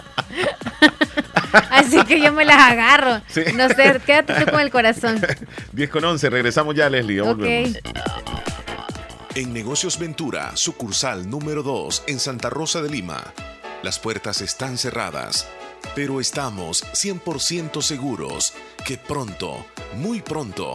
Así 1.70 2.02
que 2.04 2.20
yo 2.20 2.32
me 2.32 2.44
las 2.44 2.58
agarro. 2.58 3.20
Sí. 3.28 3.42
No 3.54 3.68
sé, 3.68 4.00
quédate 4.04 4.34
tú 4.44 4.50
con 4.50 4.60
el 4.60 4.70
corazón. 4.70 5.20
10 5.72 5.90
con 5.90 6.04
11, 6.04 6.30
regresamos 6.30 6.74
ya, 6.74 6.88
Leslie. 6.90 7.16
ya 7.16 7.22
Ok. 7.22 7.36
volvemos. 7.38 7.78
En 9.34 9.52
Negocios 9.52 9.98
Ventura, 9.98 10.56
sucursal 10.56 11.28
número 11.28 11.62
2 11.62 12.04
en 12.08 12.18
Santa 12.18 12.48
Rosa 12.50 12.80
de 12.82 12.88
Lima. 12.90 13.22
Las 13.82 13.98
puertas 13.98 14.40
están 14.40 14.78
cerradas, 14.78 15.46
pero 15.94 16.20
estamos 16.20 16.84
100% 16.92 17.82
seguros 17.82 18.54
que 18.84 18.98
pronto, 18.98 19.66
muy 19.96 20.20
pronto, 20.20 20.74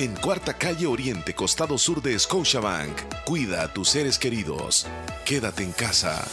En 0.00 0.14
Cuarta 0.14 0.56
Calle 0.56 0.86
Oriente, 0.86 1.34
costado 1.34 1.76
sur 1.76 2.00
de 2.00 2.16
Scotiabank. 2.16 3.24
Cuida 3.24 3.64
a 3.64 3.72
tus 3.72 3.88
seres 3.88 4.16
queridos. 4.16 4.86
Quédate 5.24 5.64
en 5.64 5.72
casa. 5.72 6.24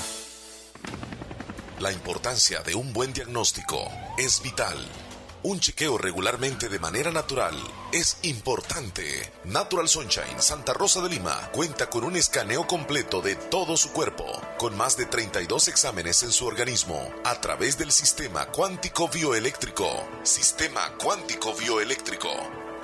La 1.79 1.91
importancia 1.91 2.61
de 2.61 2.75
un 2.75 2.93
buen 2.93 3.11
diagnóstico 3.11 3.91
es 4.19 4.43
vital. 4.43 4.77
Un 5.41 5.59
chequeo 5.59 5.97
regularmente 5.97 6.69
de 6.69 6.77
manera 6.77 7.09
natural 7.09 7.55
es 7.91 8.19
importante. 8.21 9.31
Natural 9.45 9.89
Sunshine 9.89 10.39
Santa 10.39 10.73
Rosa 10.73 11.01
de 11.01 11.09
Lima 11.09 11.49
cuenta 11.51 11.89
con 11.89 12.03
un 12.03 12.15
escaneo 12.15 12.67
completo 12.67 13.19
de 13.23 13.35
todo 13.35 13.77
su 13.77 13.91
cuerpo, 13.91 14.25
con 14.59 14.77
más 14.77 14.95
de 14.95 15.07
32 15.07 15.69
exámenes 15.69 16.21
en 16.21 16.31
su 16.31 16.45
organismo, 16.45 17.11
a 17.23 17.41
través 17.41 17.79
del 17.79 17.91
sistema 17.91 18.45
cuántico 18.45 19.07
bioeléctrico. 19.07 19.87
Sistema 20.21 20.93
cuántico 20.99 21.55
bioeléctrico. 21.55 22.64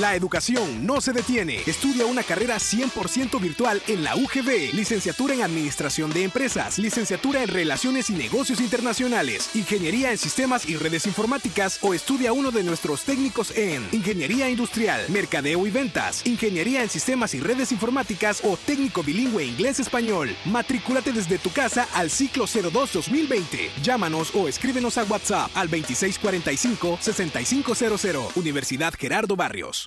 La 0.00 0.16
educación 0.16 0.86
no 0.86 1.02
se 1.02 1.12
detiene. 1.12 1.60
Estudia 1.66 2.06
una 2.06 2.22
carrera 2.22 2.56
100% 2.56 3.38
virtual 3.38 3.82
en 3.88 4.02
la 4.02 4.16
UGB. 4.16 4.72
Licenciatura 4.72 5.34
en 5.34 5.42
Administración 5.42 6.10
de 6.14 6.24
Empresas, 6.24 6.78
licenciatura 6.78 7.42
en 7.42 7.48
Relaciones 7.48 8.08
y 8.08 8.14
Negocios 8.14 8.62
Internacionales, 8.62 9.50
Ingeniería 9.54 10.10
en 10.10 10.16
Sistemas 10.16 10.66
y 10.66 10.76
Redes 10.76 11.06
Informáticas 11.06 11.78
o 11.82 11.92
estudia 11.92 12.32
uno 12.32 12.50
de 12.50 12.64
nuestros 12.64 13.02
técnicos 13.02 13.50
en 13.54 13.86
Ingeniería 13.92 14.48
Industrial, 14.48 15.04
Mercadeo 15.10 15.66
y 15.66 15.70
Ventas, 15.70 16.26
Ingeniería 16.26 16.82
en 16.82 16.88
Sistemas 16.88 17.34
y 17.34 17.40
Redes 17.40 17.70
Informáticas 17.70 18.40
o 18.44 18.56
técnico 18.56 19.02
bilingüe 19.02 19.44
inglés-español. 19.44 20.34
Matrículate 20.46 21.12
desde 21.12 21.36
tu 21.36 21.50
casa 21.50 21.86
al 21.92 22.08
ciclo 22.08 22.46
02-2020. 22.46 23.68
Llámanos 23.82 24.34
o 24.34 24.48
escríbenos 24.48 24.96
a 24.96 25.04
WhatsApp 25.04 25.50
al 25.54 25.68
2645-6500. 25.68 28.36
Universidad 28.36 28.94
Gerardo 28.98 29.36
Barrios. 29.36 29.81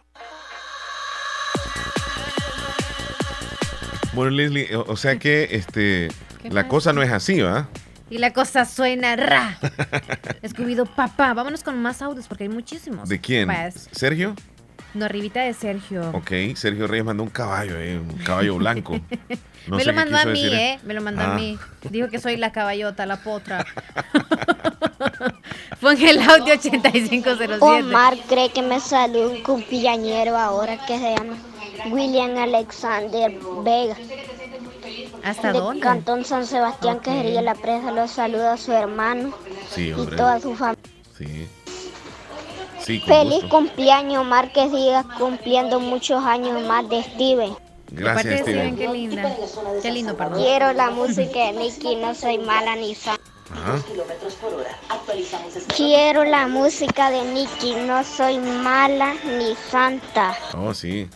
Bueno, 4.13 4.31
Leslie, 4.31 4.73
o, 4.75 4.85
o 4.87 4.95
sea 4.95 5.17
que 5.19 5.49
este 5.51 6.07
¿Qué 6.41 6.49
la 6.49 6.67
cosa 6.67 6.93
no 6.93 7.01
es 7.03 7.11
así, 7.11 7.41
¿va? 7.41 7.67
Y 8.09 8.19
la 8.19 8.33
cosa 8.33 8.65
suena 8.65 9.15
ra. 9.15 9.57
Escubido 10.43 10.85
papá. 10.85 11.33
Vámonos 11.33 11.63
con 11.63 11.81
más 11.81 12.01
audios 12.03 12.27
porque 12.27 12.43
hay 12.43 12.49
muchísimos. 12.49 13.09
¿De 13.09 13.19
quién? 13.19 13.47
Pues, 13.47 13.89
¿Sergio? 13.91 14.35
no, 14.93 15.03
arribita 15.05 15.41
de 15.41 15.53
Sergio. 15.53 16.11
Ok, 16.11 16.31
Sergio 16.55 16.87
Reyes 16.87 17.03
mandó 17.03 17.23
un 17.23 17.29
caballo, 17.29 17.77
eh, 17.79 17.97
un 17.97 18.17
caballo 18.19 18.55
blanco. 18.57 18.99
No 19.67 19.77
me 19.77 19.83
sé 19.83 19.89
lo 19.89 19.95
mandó 19.95 20.15
a 20.15 20.25
mí, 20.25 20.43
decir, 20.43 20.53
¿eh? 20.59 20.79
Me 20.83 20.93
lo 20.93 21.01
mandó 21.01 21.23
Ah. 21.23 21.33
a 21.33 21.39
mí. 21.39 21.57
Dijo 21.89 22.07
que 22.09 22.19
soy 22.19 22.37
la 22.37 22.51
caballota, 22.51 23.07
la 23.07 23.17
potra. 23.23 23.65
En 25.91 26.01
el 26.07 26.21
audio 26.29 26.53
8507. 26.55 27.63
Omar 27.63 28.17
cree 28.27 28.49
que 28.49 28.61
me 28.61 28.79
salió 28.79 29.29
un 29.29 29.43
cumpleañero 29.43 30.35
ahora 30.37 30.83
que 30.85 30.97
se 30.97 31.15
llama 31.15 31.37
William 31.91 32.35
Alexander 32.37 33.31
Vega. 33.63 33.95
¿Hasta 35.23 35.53
de 35.53 35.59
dónde? 35.59 35.81
Cantón 35.81 36.25
San 36.25 36.45
Sebastián, 36.45 36.99
que 36.99 37.11
sería 37.11 37.41
la 37.41 37.55
presa, 37.55 37.91
los 37.91 38.11
saluda 38.11 38.53
a 38.53 38.57
su 38.57 38.71
hermano 38.71 39.33
Sí, 39.69 39.89
y 39.95 40.05
toda 40.15 40.39
su 40.39 40.55
familia. 40.55 40.83
Sí. 41.17 41.47
Sí, 42.81 42.99
con 42.99 43.07
Feliz 43.09 43.41
gusto. 43.41 43.49
cumpleaños, 43.49 44.21
Omar, 44.21 44.51
que 44.53 44.69
sigas 44.69 45.05
cumpliendo 45.17 45.79
muchos 45.79 46.23
años 46.23 46.61
más 46.67 46.87
de 46.89 47.01
Steven. 47.03 47.55
Gracias, 47.91 48.41
Steven. 48.41 48.75
qué 48.75 48.87
linda. 48.87 49.35
Qué 49.81 49.91
lindo, 49.91 50.15
perdón. 50.17 50.39
Quiero 50.39 50.73
la 50.73 50.89
música 50.91 51.45
de 51.45 51.53
Nicky, 51.53 51.95
no 51.95 52.13
soy 52.13 52.37
mala 52.39 52.75
ni 52.75 52.93
santa. 52.95 53.21
Ajá. 53.65 53.83
Quiero 55.75 56.23
la 56.23 56.47
música 56.47 57.09
de 57.09 57.23
Nicky, 57.23 57.75
no 57.75 58.03
soy 58.03 58.37
mala 58.37 59.13
ni 59.25 59.55
santa. 59.71 60.37
Oh, 60.55 60.73
sí. 60.73 61.09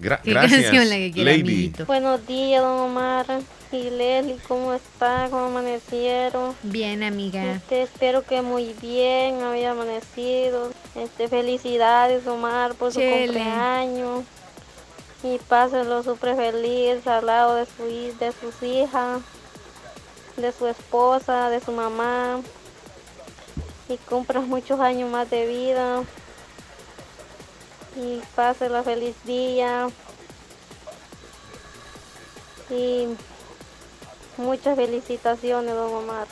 Gra- 0.00 0.20
¿Qué 0.22 0.30
gracias, 0.30 0.62
canción 0.62 0.88
la 0.88 0.96
que 0.96 1.10
quiere, 1.12 1.36
Lady. 1.38 1.72
Buenos 1.86 2.26
días, 2.26 2.62
don 2.62 2.80
Omar 2.80 3.26
y 3.70 3.90
Leslie, 3.90 4.38
¿cómo 4.48 4.72
está? 4.72 5.28
¿Cómo 5.30 5.44
amanecieron? 5.46 6.54
Bien, 6.62 7.02
amiga. 7.02 7.44
Este, 7.52 7.82
espero 7.82 8.22
que 8.22 8.40
muy 8.40 8.74
bien 8.80 9.42
había 9.42 9.72
amanecido. 9.72 10.70
Este, 10.94 11.28
felicidades, 11.28 12.26
Omar, 12.26 12.74
por 12.74 12.92
su 12.92 13.00
cumpleaños. 13.00 14.24
Y 15.22 15.36
pásenlo 15.48 16.02
súper 16.02 16.34
feliz 16.34 17.06
al 17.06 17.26
lado 17.26 17.56
de, 17.56 17.66
su, 17.66 17.84
de 18.18 18.32
sus 18.32 18.62
hijas, 18.62 19.20
de 20.36 20.52
su 20.52 20.66
esposa, 20.66 21.50
de 21.50 21.60
su 21.60 21.72
mamá. 21.72 22.40
Y 23.88 23.96
cumplan 23.98 24.48
muchos 24.48 24.80
años 24.80 25.10
más 25.10 25.28
de 25.30 25.46
vida. 25.46 26.02
Y 27.96 28.20
pásenla 28.34 28.82
feliz 28.82 29.14
día. 29.24 29.88
Y 32.70 33.06
muchas 34.36 34.76
felicitaciones, 34.76 35.74
don 35.74 35.92
Omar. 35.92 36.26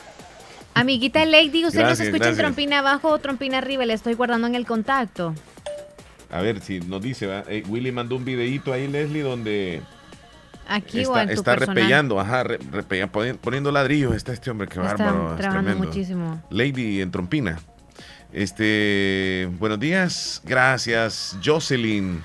Amiguita 0.73 1.25
Lady, 1.25 1.65
¿usted 1.65 1.81
nos 1.81 1.89
Gracias, 1.89 1.99
escucha 2.07 2.25
gracias. 2.25 2.39
en 2.39 2.45
trompina 2.45 2.79
abajo 2.79 3.09
o 3.09 3.19
trompina 3.19 3.57
arriba? 3.57 3.85
Le 3.85 3.93
estoy 3.93 4.13
guardando 4.13 4.47
en 4.47 4.55
el 4.55 4.65
contacto. 4.65 5.33
A 6.31 6.41
ver 6.41 6.61
si 6.61 6.79
nos 6.79 7.01
dice, 7.01 7.27
¿va? 7.27 7.43
Eh, 7.47 7.63
Willy 7.67 7.91
mandó 7.91 8.15
un 8.15 8.23
videito 8.23 8.71
ahí, 8.71 8.87
Leslie, 8.87 9.23
donde 9.23 9.81
Aquí 10.69 10.99
o 10.99 11.01
está, 11.01 11.21
en 11.23 11.27
tu 11.29 11.33
está 11.35 11.51
personal. 11.55 11.75
repellando, 11.75 12.19
ajá, 12.19 12.43
re- 12.43 12.59
repella- 12.71 13.07
poniendo 13.41 13.71
ladrillos. 13.71 14.13
Está 14.15 14.33
este 14.33 14.51
hombre, 14.51 14.67
qué 14.67 14.79
Está 14.79 14.95
bárbaro. 14.95 15.35
trabajando 15.35 15.75
muchísimo. 15.75 16.41
Lady 16.49 17.01
en 17.01 17.11
trompina. 17.11 17.59
Este, 18.31 19.49
buenos 19.59 19.79
días, 19.79 20.41
gracias, 20.45 21.37
Jocelyn. 21.43 22.21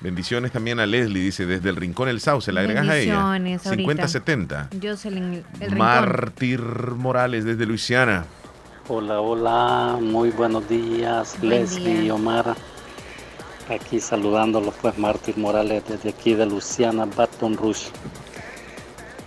Bendiciones 0.00 0.50
también 0.50 0.80
a 0.80 0.86
Leslie, 0.86 1.22
dice, 1.22 1.46
desde 1.46 1.68
el 1.68 1.76
Rincón 1.76 2.08
El 2.08 2.20
Sauce, 2.20 2.50
¿la 2.52 2.60
agregas 2.62 2.88
a 2.88 2.96
ella? 2.98 3.14
Bendiciones, 3.32 3.66
ahorita. 3.66 4.08
5070. 4.08 4.68
Jocelyn, 4.82 5.24
el 5.34 5.44
rincón. 5.60 5.78
Mártir 5.78 6.60
Morales 6.60 7.44
desde 7.44 7.66
Luisiana. 7.66 8.24
Hola, 8.88 9.20
hola, 9.20 9.98
muy 10.00 10.30
buenos 10.30 10.68
días, 10.68 11.36
Buen 11.38 11.50
Leslie 11.50 11.92
día. 11.94 12.02
y 12.04 12.10
Omar. 12.10 12.56
Aquí 13.70 14.00
saludándolos, 14.00 14.74
pues, 14.82 14.98
Martín 14.98 15.34
Morales 15.38 15.82
desde 15.88 16.08
aquí 16.10 16.34
de 16.34 16.44
Luciana, 16.46 17.06
Baton 17.06 17.56
Rouge. 17.56 17.86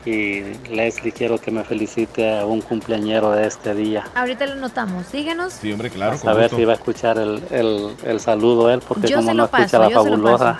Y 0.05 0.41
Leslie, 0.69 1.13
quiero 1.13 1.37
que 1.37 1.49
me 1.49 1.63
felicite 1.63 2.39
a 2.39 2.45
un 2.45 2.59
cumpleañero 2.59 3.31
de 3.31 3.47
este 3.47 3.73
día. 3.73 4.03
Ahorita 4.15 4.45
lo 4.47 4.55
notamos. 4.55 5.05
Síguenos. 5.05 5.53
Sí, 5.53 5.71
hombre, 5.71 5.89
claro. 5.89 6.17
a 6.25 6.33
ver 6.33 6.49
si 6.49 6.65
va 6.65 6.73
a 6.73 6.75
escuchar 6.75 7.17
el, 7.17 7.41
el, 7.51 7.95
el 8.03 8.19
saludo 8.19 8.69
él, 8.69 8.81
porque 8.85 9.07
Yo 9.07 9.17
como 9.17 9.33
no 9.33 9.47
paso, 9.47 9.63
escucha 9.63 9.79
la 9.79 9.89
fabulosa. 9.91 10.59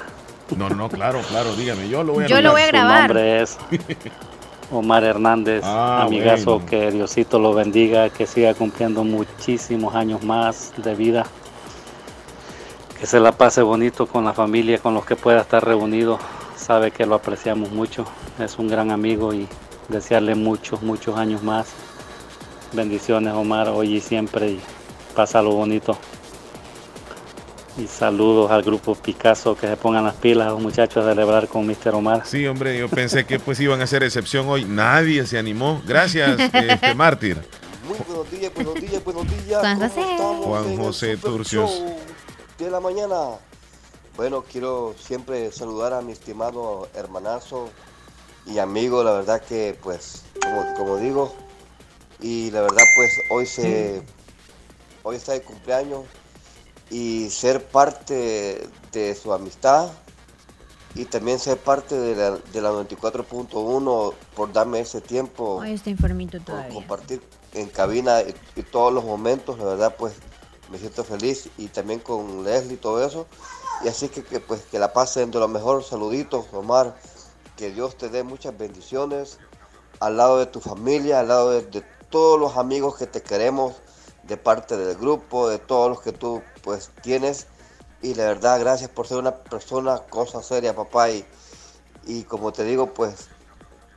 No, 0.57 0.69
no, 0.69 0.88
claro, 0.88 1.19
claro, 1.27 1.53
dígame, 1.55 1.89
yo 1.89 2.03
lo 2.03 2.14
voy 2.14 2.23
a 2.26 2.27
Yo 2.27 2.41
lo 2.41 2.51
voy 2.51 2.61
a 2.61 2.65
Su 2.68 2.72
grabar. 2.72 2.99
nombre 3.10 3.41
es 3.41 3.57
Omar 4.72 5.03
Hernández, 5.03 5.61
Ah, 5.65 6.03
amigazo, 6.03 6.60
bueno. 6.60 6.65
que 6.69 6.91
Diosito 6.91 7.38
lo 7.38 7.53
bendiga, 7.53 8.10
que 8.11 8.26
siga 8.26 8.53
cumpliendo 8.53 9.03
muchísimos 9.03 9.93
años 9.93 10.23
más 10.23 10.72
de 10.77 10.95
vida, 10.95 11.26
que 13.03 13.07
se 13.07 13.19
la 13.19 13.34
pase 13.34 13.61
bonito 13.61 14.07
con 14.07 14.23
la 14.23 14.31
familia, 14.31 14.77
con 14.77 14.93
los 14.93 15.05
que 15.05 15.17
pueda 15.17 15.41
estar 15.41 15.61
reunido, 15.61 16.19
sabe 16.55 16.91
que 16.91 17.05
lo 17.05 17.15
apreciamos 17.15 17.69
mucho, 17.69 18.05
es 18.39 18.57
un 18.57 18.69
gran 18.69 18.91
amigo 18.91 19.34
y 19.34 19.45
desearle 19.89 20.35
muchos, 20.35 20.81
muchos 20.81 21.17
años 21.17 21.43
más. 21.43 21.67
Bendiciones 22.71 23.34
Omar, 23.34 23.67
hoy 23.67 23.97
y 23.97 23.99
siempre 23.99 24.51
y 24.51 24.61
pásalo 25.13 25.51
bonito. 25.51 25.97
Y 27.77 27.88
saludos 27.88 28.49
al 28.51 28.63
grupo 28.63 28.95
Picasso, 28.95 29.53
que 29.57 29.67
se 29.67 29.75
pongan 29.75 30.05
las 30.05 30.15
pilas 30.15 30.47
los 30.47 30.61
muchachos 30.61 31.05
a 31.05 31.09
celebrar 31.09 31.49
con 31.49 31.67
Mr. 31.67 31.95
Omar. 31.95 32.21
Sí, 32.25 32.47
hombre, 32.47 32.80
yo 32.80 32.88
pensé 32.88 33.25
que 33.25 33.38
pues 33.38 33.59
iban 33.59 33.81
a 33.81 33.84
hacer 33.84 34.03
excepción 34.03 34.47
hoy. 34.47 34.63
Nadie 34.63 35.25
se 35.25 35.38
animó. 35.38 35.81
Gracias, 35.85 36.39
este 36.39 36.95
Mártir. 36.95 37.35
Muy 37.85 37.97
buenos 38.07 38.31
días, 38.31 38.53
buenos 38.55 38.75
días, 38.75 39.03
buenos 39.03 39.27
días. 39.27 39.59
Juan 39.59 39.89
¿Cómo 40.15 40.45
José. 40.45 40.45
Juan 40.45 40.77
José 40.77 41.17
Turcios. 41.17 41.69
Show 41.69 42.12
De 42.57 42.69
la 42.69 42.80
mañana. 42.80 43.39
Bueno, 44.15 44.43
quiero 44.43 44.93
siempre 44.99 45.51
saludar 45.51 45.93
a 45.93 46.01
mi 46.01 46.11
estimado 46.11 46.88
hermanazo 46.93 47.69
y 48.45 48.59
amigo, 48.59 49.03
la 49.03 49.13
verdad 49.13 49.41
que 49.41 49.77
pues, 49.81 50.23
como, 50.41 50.73
como 50.75 50.97
digo, 50.97 51.34
y 52.19 52.51
la 52.51 52.61
verdad 52.61 52.84
pues 52.95 53.11
hoy 53.31 53.45
se, 53.47 54.03
hoy 55.01 55.15
está 55.15 55.34
de 55.34 55.41
cumpleaños 55.41 56.03
y 56.91 57.30
ser 57.31 57.65
parte 57.65 58.67
de 58.91 59.15
su 59.15 59.34
amistad 59.34 59.89
y 60.93 61.05
también 61.05 61.39
ser 61.39 61.57
parte 61.57 61.95
de 61.95 62.15
la, 62.15 62.31
de 62.38 62.61
la 62.61 62.69
94.1 62.71 64.13
por 64.35 64.53
darme 64.53 64.81
ese 64.81 65.01
tiempo 65.01 65.55
Hoy 65.55 65.71
está 65.71 65.89
enfermito 65.89 66.38
por 66.38 66.45
todavía. 66.45 66.73
compartir 66.73 67.21
en 67.53 67.67
cabina 67.67 68.21
y, 68.21 68.35
y 68.59 68.63
todos 68.63 68.93
los 68.93 69.03
momentos, 69.03 69.57
la 69.57 69.65
verdad 69.65 69.95
pues 69.97 70.13
me 70.73 70.79
siento 70.79 71.03
feliz 71.03 71.49
y 71.59 71.67
también 71.67 71.99
con 71.99 72.43
Leslie 72.43 72.73
y 72.73 72.77
todo 72.77 73.05
eso. 73.05 73.27
Y 73.85 73.89
así 73.89 74.09
que, 74.09 74.23
que, 74.23 74.39
pues 74.39 74.63
que 74.63 74.79
la 74.79 74.91
pasen 74.91 75.29
de 75.29 75.37
lo 75.37 75.47
mejor, 75.47 75.83
saluditos 75.83 76.47
Omar, 76.51 76.95
que 77.55 77.69
Dios 77.69 77.95
te 77.95 78.09
dé 78.09 78.23
muchas 78.23 78.57
bendiciones 78.57 79.37
al 79.99 80.17
lado 80.17 80.39
de 80.39 80.47
tu 80.47 80.61
familia, 80.61 81.19
al 81.19 81.27
lado 81.27 81.51
de, 81.51 81.61
de 81.61 81.81
todos 82.09 82.39
los 82.39 82.57
amigos 82.57 82.97
que 82.97 83.05
te 83.05 83.21
queremos, 83.21 83.75
de 84.23 84.35
parte 84.35 84.75
del 84.75 84.97
grupo, 84.97 85.47
de 85.47 85.59
todos 85.59 85.89
los 85.89 86.01
que 86.01 86.11
tú 86.11 86.41
pues 86.63 86.89
tienes. 87.03 87.45
Y 88.01 88.15
la 88.15 88.23
verdad, 88.25 88.59
gracias 88.59 88.89
por 88.89 89.05
ser 89.05 89.17
una 89.17 89.43
persona, 89.43 89.99
cosa 90.09 90.41
seria, 90.41 90.75
papá. 90.75 91.11
Y, 91.11 91.23
y 92.07 92.23
como 92.23 92.51
te 92.51 92.63
digo, 92.63 92.95
pues 92.95 93.27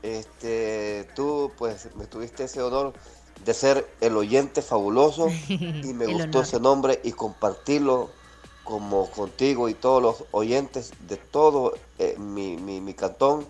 este, 0.03 1.09
tú 1.15 1.53
pues 1.57 1.89
me 1.97 2.05
tuviste 2.07 2.45
ese 2.45 2.61
honor 2.61 2.93
de 3.47 3.55
ser 3.55 3.89
el 4.03 4.19
oyente 4.19 4.63
fabuloso 4.63 5.39
y 5.83 5.95
me 5.95 6.07
El 6.07 6.13
gustó 6.13 6.41
honor. 6.41 6.43
ese 6.43 6.61
nombre 6.61 7.01
y 7.05 7.13
compartirlo 7.13 8.11
como 8.65 9.11
contigo 9.11 9.69
y 9.69 9.75
todos 9.75 10.03
los 10.03 10.25
oyentes 10.33 10.93
de 11.09 11.17
todo 11.17 11.75
eh, 11.99 12.17
mi, 12.19 12.59
mi, 12.59 12.81
mi 12.81 12.95
cantón 12.95 13.47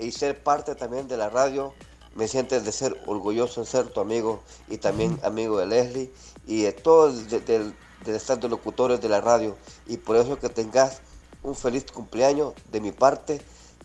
y 0.00 0.12
ser 0.12 0.42
parte 0.42 0.74
también 0.74 1.08
de 1.08 1.16
la 1.16 1.30
radio. 1.30 1.74
Me 2.14 2.28
sientes 2.28 2.64
de 2.64 2.72
ser 2.72 3.00
orgulloso 3.06 3.60
en 3.60 3.66
ser 3.66 3.88
tu 3.90 4.00
amigo 4.00 4.42
y 4.68 4.78
también 4.78 5.20
amigo 5.24 5.58
de 5.58 5.66
Leslie 5.66 6.12
y 6.46 6.62
de 6.62 6.72
todos 6.72 7.28
de, 7.30 7.40
de, 7.40 7.72
de 8.04 8.16
estar 8.16 8.40
de 8.40 8.48
locutores 8.48 9.00
de 9.00 9.08
la 9.08 9.20
radio. 9.20 9.56
Y 9.86 9.98
por 9.98 10.16
eso 10.16 10.38
que 10.38 10.48
tengas 10.48 11.02
un 11.44 11.54
feliz 11.54 11.84
cumpleaños 11.92 12.54
de 12.72 12.80
mi 12.80 12.92
parte, 12.92 13.40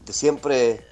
de 0.06 0.14
siempre 0.14 0.88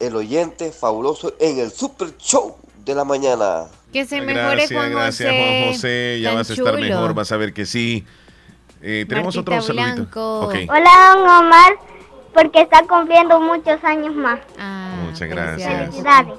el 0.00 0.16
oyente 0.16 0.72
fabuloso 0.72 1.34
en 1.38 1.58
el 1.58 1.70
Super 1.70 2.16
Show 2.16 2.56
de 2.84 2.94
la 2.94 3.04
mañana. 3.04 3.64
Que 3.92 4.04
se 4.04 4.20
mejore 4.20 4.56
Gracias, 4.66 4.72
Juan 4.72 4.90
gracias 4.92 5.30
José. 5.30 5.38
Juan 5.60 5.72
José. 5.72 6.18
Ya 6.22 6.28
Tan 6.30 6.38
vas 6.38 6.50
a 6.50 6.52
estar 6.54 6.74
chulo. 6.74 6.80
mejor, 6.80 7.14
vas 7.14 7.32
a 7.32 7.36
ver 7.36 7.52
que 7.52 7.66
sí. 7.66 8.04
Eh, 8.80 9.04
tenemos 9.08 9.36
Martita 9.36 9.56
otro 9.58 9.62
saludito. 9.66 9.94
Blanco. 9.94 10.40
Ok, 10.40 10.54
Hola, 10.68 11.14
don 11.14 11.28
Omar, 11.46 11.72
porque 12.34 12.62
está 12.62 12.82
cumpliendo 12.86 13.38
muchos 13.40 13.82
años 13.84 14.14
más. 14.14 14.40
muchas 15.04 15.28
gracias. 15.28 15.72
Felicidades. 15.90 16.34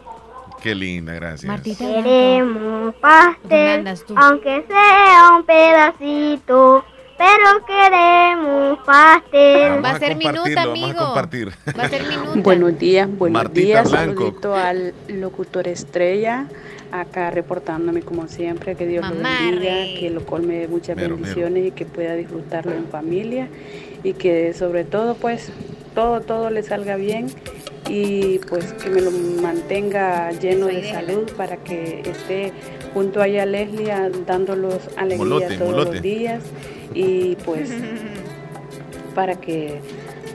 Qué 0.61 0.73
linda, 0.75 1.13
gracias. 1.13 1.61
Queremos 1.61 2.93
¿Dónde 2.93 2.93
pastel, 3.01 3.87
aunque 4.15 4.65
sea 4.67 5.29
un 5.37 5.45
pedacito. 5.45 6.85
Pero 7.17 7.65
queremos 7.65 8.79
pastel. 8.85 9.83
Va 9.83 9.91
a 9.91 9.99
ser 9.99 10.15
minuto, 10.15 10.41
compartirlo, 10.43 10.55
vamos 10.55 10.83
a 10.83 10.85
amigo. 10.87 11.05
compartir. 11.05 11.51
Va 11.79 11.83
a 11.83 11.89
ser 11.89 12.07
minuto. 12.07 12.41
Buenos 12.41 12.79
días, 12.79 13.09
buenos 13.17 13.43
Martita 13.43 13.65
días. 13.65 13.91
Blanco. 13.91 14.21
Saludito 14.23 14.55
al 14.55 14.93
locutor 15.09 15.67
estrella, 15.67 16.47
acá 16.91 17.31
reportándome 17.31 18.01
como 18.01 18.27
siempre. 18.27 18.75
Que 18.75 18.87
Dios 18.87 19.05
lo 19.07 19.15
bendiga, 19.15 19.99
que 19.99 20.09
lo 20.13 20.25
colme 20.25 20.59
de 20.59 20.67
muchas 20.67 20.95
Mero, 20.95 21.15
bendiciones 21.15 21.67
y 21.67 21.71
que 21.71 21.85
pueda 21.85 22.15
disfrutarlo 22.15 22.71
en 22.73 22.87
familia 22.87 23.47
y 24.03 24.13
que 24.13 24.53
sobre 24.53 24.83
todo 24.83 25.15
pues 25.15 25.49
todo, 25.95 26.21
todo 26.21 26.49
le 26.49 26.63
salga 26.63 26.95
bien 26.95 27.27
y 27.89 28.39
pues 28.49 28.73
que 28.73 28.89
me 28.89 29.01
lo 29.01 29.11
mantenga 29.11 30.31
lleno 30.31 30.67
de 30.67 30.89
salud 30.91 31.29
para 31.37 31.57
que 31.57 32.01
esté 32.05 32.51
junto 32.93 33.21
a 33.21 33.27
ella 33.27 33.45
Leslie 33.45 33.93
dándolos 34.25 34.79
alegría 34.95 35.17
Molote, 35.17 35.57
todos 35.57 35.71
molote. 35.71 35.91
los 35.93 36.01
días 36.01 36.43
y 36.93 37.35
pues 37.45 37.71
para 39.15 39.35
que 39.35 39.79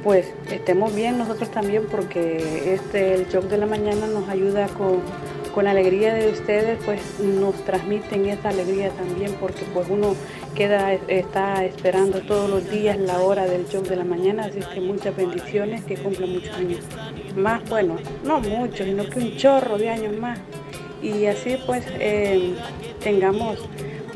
pues 0.05 0.27
estemos 0.51 0.95
bien 0.95 1.19
nosotros 1.19 1.51
también 1.51 1.85
porque 1.91 2.75
este 2.75 3.15
el 3.15 3.29
shock 3.29 3.45
de 3.45 3.59
la 3.59 3.67
mañana 3.67 4.07
nos 4.07 4.29
ayuda 4.29 4.69
con, 4.69 5.01
con 5.55 5.65
la 5.65 5.73
alegría 5.73 6.15
de 6.15 6.31
ustedes 6.31 6.79
pues 6.85 7.01
nos 7.21 7.55
transmiten 7.65 8.27
esa 8.27 8.51
alegría 8.51 8.91
también 8.91 9.35
porque 9.41 9.65
pues 9.75 9.89
uno 9.91 10.15
queda 10.55 10.93
está 10.93 11.65
esperando 11.65 12.21
todos 12.21 12.49
los 12.49 12.71
días 12.71 12.97
la 12.99 13.21
hora 13.21 13.47
del 13.47 13.67
shock 13.67 13.89
de 13.89 13.97
la 13.97 14.05
mañana 14.05 14.45
así 14.45 14.61
que 14.73 14.81
muchas 14.81 15.17
bendiciones 15.17 15.85
que 15.85 15.97
cumplan 15.97 16.33
muchos 16.33 16.55
años 16.55 16.81
más 17.37 17.69
bueno 17.69 17.97
no 18.25 18.41
muchos 18.41 18.87
sino 18.87 19.09
que 19.09 19.19
un 19.19 19.37
chorro 19.37 19.79
de 19.79 19.91
años 19.91 20.17
más. 20.17 20.39
Y 21.03 21.27
así 21.27 21.57
pues 21.67 21.85
eh, 22.01 22.55
tengamos 23.01 23.59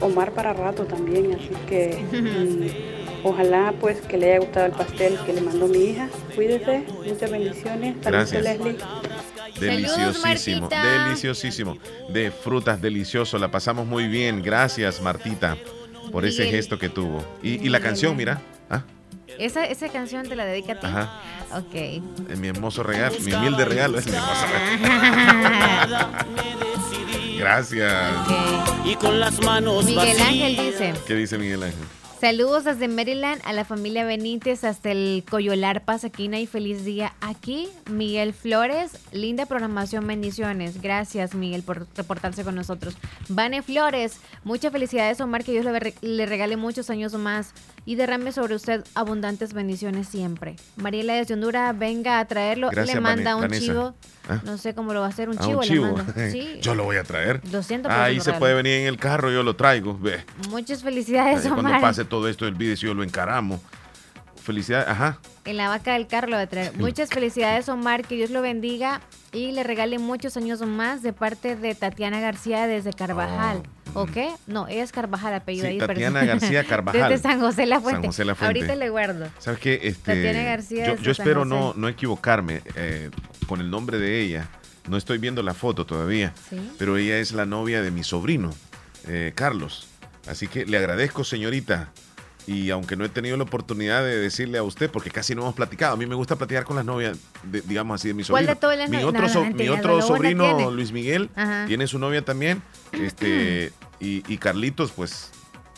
Omar 0.02 0.32
para 0.32 0.52
rato 0.52 0.84
también 0.84 1.32
así 1.32 1.50
que 1.68 2.04
mm, 2.12 3.26
ojalá 3.26 3.72
pues 3.80 4.00
que 4.02 4.18
le 4.18 4.30
haya 4.32 4.40
gustado 4.40 4.66
el 4.66 4.72
pastel 4.72 5.18
que 5.24 5.32
le 5.32 5.40
mandó 5.40 5.66
mi 5.68 5.78
hija 5.78 6.08
cuídese 6.34 6.84
muchas 7.06 7.30
bendiciones 7.30 7.96
Gracias. 8.02 8.42
Leslie 8.42 8.76
Deliciosísimo, 9.60 10.62
Martita. 10.62 11.04
deliciosísimo. 11.04 11.76
De 12.08 12.30
frutas, 12.32 12.80
delicioso. 12.80 13.38
La 13.38 13.48
pasamos 13.50 13.86
muy 13.86 14.08
bien. 14.08 14.42
Gracias, 14.42 15.00
Martita, 15.00 15.56
por 16.10 16.24
ese 16.24 16.44
Miguel. 16.44 16.56
gesto 16.56 16.78
que 16.78 16.88
tuvo. 16.88 17.22
Y, 17.42 17.64
y 17.64 17.68
la 17.68 17.78
canción, 17.78 18.16
mira. 18.16 18.40
Ah, 18.70 18.82
Esa, 19.38 19.64
esa 19.66 19.88
canción 19.88 20.26
te 20.28 20.34
la 20.34 20.46
dedica 20.46 20.72
a 20.72 20.80
ti. 20.80 20.86
Ajá. 20.86 21.20
Ok. 21.58 22.38
mi 22.38 22.48
hermoso 22.48 22.82
regalo, 22.82 23.14
mi 23.20 23.32
humilde 23.34 23.64
regalo. 23.64 23.98
Es 23.98 24.06
mi 24.06 24.14
hermoso 24.16 24.46
regalo. 24.46 26.08
Gracias. 27.42 28.14
Y 28.84 28.94
con 28.94 29.18
las 29.18 29.40
manos 29.40 29.84
Miguel. 29.84 30.16
Ángel 30.20 30.56
dice, 30.56 30.94
¿Qué 31.08 31.14
dice 31.16 31.38
Miguel 31.38 31.64
Ángel? 31.64 31.84
saludos 32.20 32.62
desde 32.62 32.86
Maryland 32.86 33.42
a 33.44 33.52
la 33.52 33.64
familia 33.64 34.04
Benítez 34.04 34.62
hasta 34.62 34.92
el 34.92 35.24
Coyolar 35.28 35.84
Pasaquina 35.84 36.38
y 36.38 36.46
feliz 36.46 36.84
día 36.84 37.14
aquí. 37.20 37.68
Miguel 37.90 38.32
Flores, 38.32 38.92
linda 39.10 39.44
programación, 39.46 40.06
bendiciones. 40.06 40.80
Gracias 40.80 41.34
Miguel 41.34 41.64
por 41.64 41.88
reportarse 41.96 42.44
con 42.44 42.54
nosotros. 42.54 42.94
Vane 43.28 43.62
Flores, 43.62 44.20
muchas 44.44 44.70
felicidades 44.70 45.20
Omar, 45.20 45.42
que 45.42 45.50
Dios 45.50 45.66
le 46.00 46.26
regale 46.26 46.56
muchos 46.56 46.90
años 46.90 47.12
más 47.14 47.54
y 47.84 47.96
derrame 47.96 48.30
sobre 48.32 48.54
usted 48.54 48.84
abundantes 48.94 49.52
bendiciones 49.54 50.06
siempre. 50.08 50.56
Mariela 50.76 51.14
desde 51.14 51.34
Honduras, 51.34 51.76
venga 51.78 52.20
a 52.20 52.24
traerlo, 52.26 52.70
Gracias, 52.70 52.94
le 52.94 53.00
manda 53.00 53.34
un 53.36 53.42
Vanessa. 53.42 53.60
chivo. 53.64 53.94
Ah. 54.28 54.40
No 54.44 54.56
sé 54.58 54.74
cómo 54.74 54.92
lo 54.94 55.00
va 55.00 55.06
a 55.06 55.08
hacer, 55.08 55.28
un 55.28 55.36
Ah, 55.38 55.42
chivo, 55.44 55.58
un 55.58 55.60
le 55.60 55.66
chivo. 55.68 55.92
manda. 55.96 56.14
Sí. 56.30 56.58
Yo 56.60 56.74
lo 56.74 56.84
voy 56.84 56.96
a 56.96 57.02
traer. 57.02 57.40
200 57.42 57.88
pesos 57.90 58.04
Ahí 58.04 58.20
se 58.20 58.26
regalo. 58.26 58.38
puede 58.38 58.54
venir 58.54 58.72
en 58.82 58.86
el 58.86 58.96
carro, 58.98 59.30
yo 59.32 59.42
lo 59.42 59.56
traigo. 59.56 59.98
Ve. 59.98 60.24
Muchas 60.50 60.82
felicidades, 60.82 61.44
Ahí 61.44 61.48
Cuando 61.50 61.68
Omar. 61.68 61.80
pase 61.80 62.04
todo 62.04 62.28
esto 62.28 62.44
del 62.44 62.54
video, 62.54 62.76
si 62.76 62.86
yo 62.86 62.94
lo 62.94 63.02
encaramos. 63.02 63.60
Felicidades, 64.42 64.88
ajá. 64.88 65.18
En 65.44 65.56
la 65.56 65.68
vaca 65.68 65.92
del 65.94 66.06
carro 66.06 66.28
lo 66.28 66.36
va 66.36 66.42
a 66.42 66.46
traer. 66.46 66.72
Muchas 66.76 67.08
felicidades, 67.10 67.68
Omar. 67.68 68.04
Que 68.04 68.16
Dios 68.16 68.30
lo 68.30 68.42
bendiga 68.42 69.00
y 69.32 69.52
le 69.52 69.62
regale 69.62 69.98
muchos 69.98 70.36
años 70.36 70.60
más 70.62 71.02
de 71.02 71.12
parte 71.12 71.56
de 71.56 71.74
Tatiana 71.74 72.20
García 72.20 72.66
desde 72.66 72.92
Carvajal. 72.92 73.62
¿O 73.94 74.06
qué? 74.06 74.30
No, 74.46 74.68
ella 74.68 74.82
es 74.82 74.90
Carvajal, 74.92 75.34
apellido 75.34 75.66
Oh, 75.66 75.68
Sí, 75.68 75.74
ahí. 75.74 75.78
Tatiana 75.86 76.20
perdón. 76.20 76.38
García 76.40 76.64
Carvajal. 76.68 77.10
Desde 77.10 77.22
San 77.22 77.40
José 77.40 77.66
La 77.66 77.80
Fuente. 77.80 78.00
San 78.02 78.06
José 78.06 78.24
La 78.24 78.34
Fuente. 78.34 78.58
Ahorita 78.60 78.76
le 78.76 78.88
guardo. 78.90 79.28
¿Sabes 79.38 79.60
qué? 79.60 79.80
Este, 79.82 80.14
Tatiana 80.14 80.42
García 80.42 80.86
yo, 80.86 80.96
yo 80.96 81.12
espero 81.12 81.44
no, 81.44 81.74
no 81.76 81.88
equivocarme 81.88 82.62
eh, 82.74 83.10
con 83.46 83.60
el 83.60 83.70
nombre 83.70 83.98
de 83.98 84.20
ella. 84.22 84.48
No 84.88 84.96
estoy 84.96 85.18
viendo 85.18 85.42
la 85.42 85.54
foto 85.54 85.86
todavía, 85.86 86.32
Sí. 86.50 86.56
pero 86.78 86.96
ella 86.96 87.18
es 87.18 87.30
la 87.32 87.46
novia 87.46 87.82
de 87.82 87.90
mi 87.92 88.02
sobrino, 88.02 88.50
eh, 89.06 89.32
Carlos. 89.34 89.86
Así 90.26 90.48
que 90.48 90.66
le 90.66 90.76
agradezco, 90.78 91.22
señorita. 91.22 91.90
Y 92.46 92.70
aunque 92.70 92.96
no 92.96 93.04
he 93.04 93.08
tenido 93.08 93.36
la 93.36 93.44
oportunidad 93.44 94.02
de 94.02 94.18
decirle 94.18 94.58
a 94.58 94.64
usted, 94.64 94.90
porque 94.90 95.10
casi 95.10 95.34
no 95.34 95.42
hemos 95.42 95.54
platicado, 95.54 95.94
a 95.94 95.96
mí 95.96 96.06
me 96.06 96.16
gusta 96.16 96.34
platicar 96.36 96.64
con 96.64 96.74
las 96.74 96.84
novias, 96.84 97.16
de- 97.44 97.60
digamos 97.62 98.00
así, 98.00 98.08
de 98.08 98.14
mi 98.14 98.24
¿Cuál 98.24 98.44
sobrino. 98.44 98.54
de 98.54 98.60
todas 98.60 98.78
las 98.78 98.90
mi 98.90 98.96
no- 98.96 99.06
otro, 99.08 99.28
so- 99.28 99.44
mi 99.44 99.68
otro 99.68 100.02
sobrino. 100.02 100.70
Luis 100.72 100.90
Miguel, 100.90 101.30
Ajá. 101.36 101.66
tiene 101.66 101.86
su 101.86 101.98
novia 102.00 102.24
también. 102.24 102.60
Este, 102.92 103.72
y, 104.00 104.22
y 104.32 104.38
Carlitos, 104.38 104.90
pues, 104.92 105.30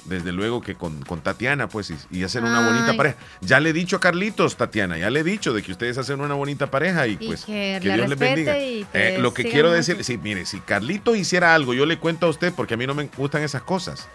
desde 0.06 0.32
luego 0.32 0.60
que 0.60 0.74
con, 0.74 1.02
con 1.04 1.20
Tatiana, 1.22 1.68
pues, 1.68 1.90
y, 1.90 1.96
y 2.10 2.24
hacen 2.24 2.44
una 2.44 2.66
bonita 2.66 2.94
pareja. 2.96 3.16
Ya 3.40 3.60
le 3.60 3.70
he 3.70 3.72
dicho 3.72 3.96
a 3.96 4.00
Carlitos, 4.00 4.56
Tatiana, 4.56 4.98
ya 4.98 5.10
le 5.10 5.20
he 5.20 5.24
dicho 5.24 5.52
de 5.52 5.62
que 5.62 5.72
ustedes 5.72 5.96
hacen 5.98 6.20
una 6.20 6.34
bonita 6.34 6.70
pareja 6.70 7.06
y 7.06 7.12
Y 7.20 7.26
pues 7.28 7.44
que 7.44 7.78
que 7.82 7.92
Dios 7.94 8.08
les 8.08 8.18
bendiga. 8.18 8.52
que 8.54 8.86
Eh, 8.94 9.18
lo 9.18 9.32
que 9.34 9.44
quiero 9.44 9.70
decir, 9.70 10.02
sí, 10.04 10.18
mire, 10.18 10.44
si 10.46 10.60
Carlitos 10.60 11.16
hiciera 11.16 11.54
algo, 11.54 11.72
yo 11.74 11.86
le 11.86 11.98
cuento 11.98 12.26
a 12.26 12.30
usted 12.30 12.52
porque 12.54 12.74
a 12.74 12.76
mí 12.76 12.86
no 12.86 12.94
me 12.94 13.08
gustan 13.16 13.42
esas 13.42 13.62
cosas. 13.62 14.08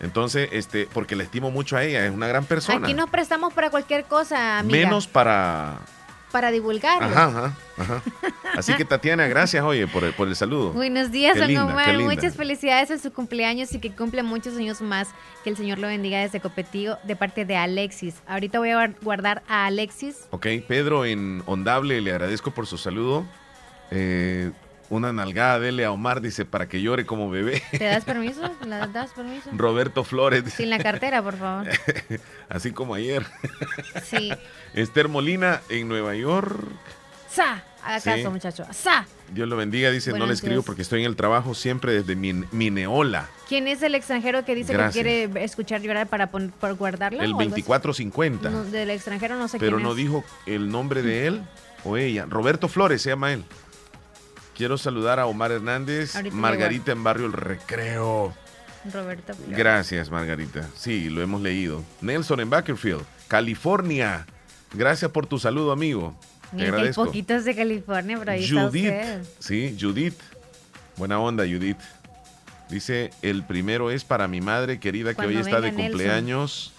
Entonces, 0.00 0.48
este, 0.52 0.88
porque 0.92 1.16
le 1.16 1.24
estimo 1.24 1.50
mucho 1.50 1.76
a 1.76 1.84
ella, 1.84 2.04
es 2.04 2.12
una 2.12 2.26
gran 2.26 2.44
persona. 2.44 2.84
Aquí 2.86 2.94
nos 2.94 3.08
prestamos 3.10 3.52
para 3.54 3.70
cualquier 3.70 4.04
cosa, 4.04 4.58
amiga. 4.58 4.78
Menos 4.86 5.06
para. 5.06 5.78
Para 6.32 6.50
divulgarlo. 6.50 7.06
Ajá, 7.06 7.26
ajá, 7.26 7.54
ajá. 7.78 8.02
Así 8.56 8.74
que 8.74 8.84
Tatiana, 8.84 9.28
gracias, 9.28 9.62
oye, 9.62 9.86
por 9.86 10.02
el, 10.02 10.12
por 10.14 10.26
el 10.26 10.34
saludo. 10.34 10.72
Buenos 10.72 11.12
días, 11.12 11.34
Qué 11.34 11.38
don 11.38 11.46
linda, 11.48 11.64
Omar. 11.66 11.96
Muchas 11.98 12.34
felicidades 12.34 12.90
en 12.90 12.98
su 12.98 13.12
cumpleaños 13.12 13.72
y 13.72 13.78
que 13.78 13.92
cumpla 13.92 14.24
muchos 14.24 14.56
años 14.56 14.80
más. 14.80 15.06
Que 15.44 15.50
el 15.50 15.56
Señor 15.56 15.78
lo 15.78 15.86
bendiga 15.86 16.18
desde 16.18 16.40
Copetío 16.40 16.98
de 17.04 17.14
parte 17.14 17.44
de 17.44 17.56
Alexis. 17.56 18.16
Ahorita 18.26 18.58
voy 18.58 18.70
a 18.70 18.74
guar- 18.78 18.96
guardar 19.00 19.44
a 19.46 19.66
Alexis. 19.66 20.26
Ok, 20.30 20.46
Pedro 20.66 21.04
en 21.04 21.44
Ondable, 21.46 22.00
le 22.00 22.10
agradezco 22.10 22.50
por 22.50 22.66
su 22.66 22.78
saludo. 22.78 23.24
Eh, 23.92 24.50
una 24.90 25.12
nalgada 25.12 25.58
dele 25.58 25.84
a 25.84 25.90
Omar, 25.92 26.20
dice, 26.20 26.44
para 26.44 26.68
que 26.68 26.80
llore 26.82 27.06
como 27.06 27.30
bebé. 27.30 27.62
¿Te 27.70 27.84
das 27.84 28.04
permiso? 28.04 28.42
¿Le 28.66 28.76
das 28.92 29.10
permiso? 29.12 29.50
Roberto 29.52 30.04
Flores, 30.04 30.44
Sin 30.52 30.70
la 30.70 30.78
cartera, 30.78 31.22
por 31.22 31.36
favor. 31.36 31.66
así 32.48 32.72
como 32.72 32.94
ayer. 32.94 33.24
Sí. 34.04 34.32
Esther 34.74 35.08
Molina 35.08 35.60
en 35.68 35.88
Nueva 35.88 36.14
York. 36.14 36.66
¡Sa! 37.30 37.64
Haga 37.82 38.00
Sí. 38.00 38.10
caso, 38.10 38.30
muchacho. 38.30 38.64
¡Sa! 38.72 39.06
Dios 39.30 39.48
lo 39.48 39.56
bendiga, 39.56 39.90
dice, 39.90 40.12
no 40.12 40.26
le 40.26 40.32
escribo 40.34 40.54
días. 40.56 40.64
porque 40.64 40.82
estoy 40.82 41.00
en 41.00 41.06
el 41.06 41.16
trabajo 41.16 41.54
siempre 41.54 41.92
desde 41.92 42.14
Min- 42.16 42.46
Mineola, 42.52 43.28
¿Quién 43.48 43.68
es 43.68 43.82
el 43.82 43.94
extranjero 43.94 44.44
que 44.44 44.54
dice 44.54 44.72
Gracias. 44.72 44.94
que 45.04 45.26
quiere 45.28 45.44
escuchar 45.44 45.82
llorar 45.82 46.06
para 46.06 46.30
pon- 46.30 46.52
por 46.60 46.74
guardarla? 46.76 47.24
el 47.24 47.32
o 47.32 47.40
algo 47.40 47.40
así? 47.52 47.62
2450. 47.62 48.50
No, 48.50 48.64
del 48.64 48.90
extranjero 48.90 49.36
no 49.36 49.48
sé 49.48 49.58
pero 49.58 49.76
quién 49.76 49.82
no 49.84 49.90
es. 49.90 49.96
dijo 49.96 50.24
el 50.46 50.70
nombre 50.70 51.02
de 51.02 51.26
él 51.26 51.42
o 51.84 51.96
ella. 51.98 52.24
Roberto 52.28 52.68
Flores 52.68 53.02
se 53.02 53.10
llama 53.10 53.32
él. 53.32 53.44
Quiero 54.54 54.78
saludar 54.78 55.18
a 55.18 55.26
Omar 55.26 55.50
Hernández, 55.52 56.14
Ahorita 56.16 56.36
Margarita 56.36 56.92
en 56.92 57.02
Barrio 57.04 57.26
El 57.26 57.32
Recreo. 57.32 58.34
Roberto 58.92 59.34
Flores. 59.34 59.56
Gracias, 59.58 60.10
Margarita. 60.10 60.68
Sí, 60.76 61.08
lo 61.08 61.22
hemos 61.22 61.40
leído. 61.40 61.82
Nelson 62.00 62.40
en 62.40 62.50
Bakersfield, 62.50 63.02
California. 63.28 64.26
Gracias 64.72 65.10
por 65.10 65.26
tu 65.26 65.38
saludo, 65.38 65.72
amigo. 65.72 66.14
Te 66.56 66.70
hay 66.70 66.92
poquitos 66.92 67.44
de 67.44 67.56
California, 67.56 68.16
pero 68.18 68.32
ahí 68.32 68.48
Judith. 68.48 68.84
está 68.86 69.18
usted. 69.18 69.22
Sí, 69.40 69.76
Judith. 69.80 70.20
Buena 70.96 71.18
onda, 71.18 71.44
Judith. 71.44 71.78
Dice, 72.68 73.10
el 73.22 73.42
primero 73.44 73.90
es 73.90 74.04
para 74.04 74.28
mi 74.28 74.40
madre 74.40 74.78
querida 74.78 75.14
que 75.14 75.26
hoy 75.26 75.36
está 75.36 75.60
de 75.60 75.72
Nelson. 75.72 75.88
cumpleaños 75.90 76.72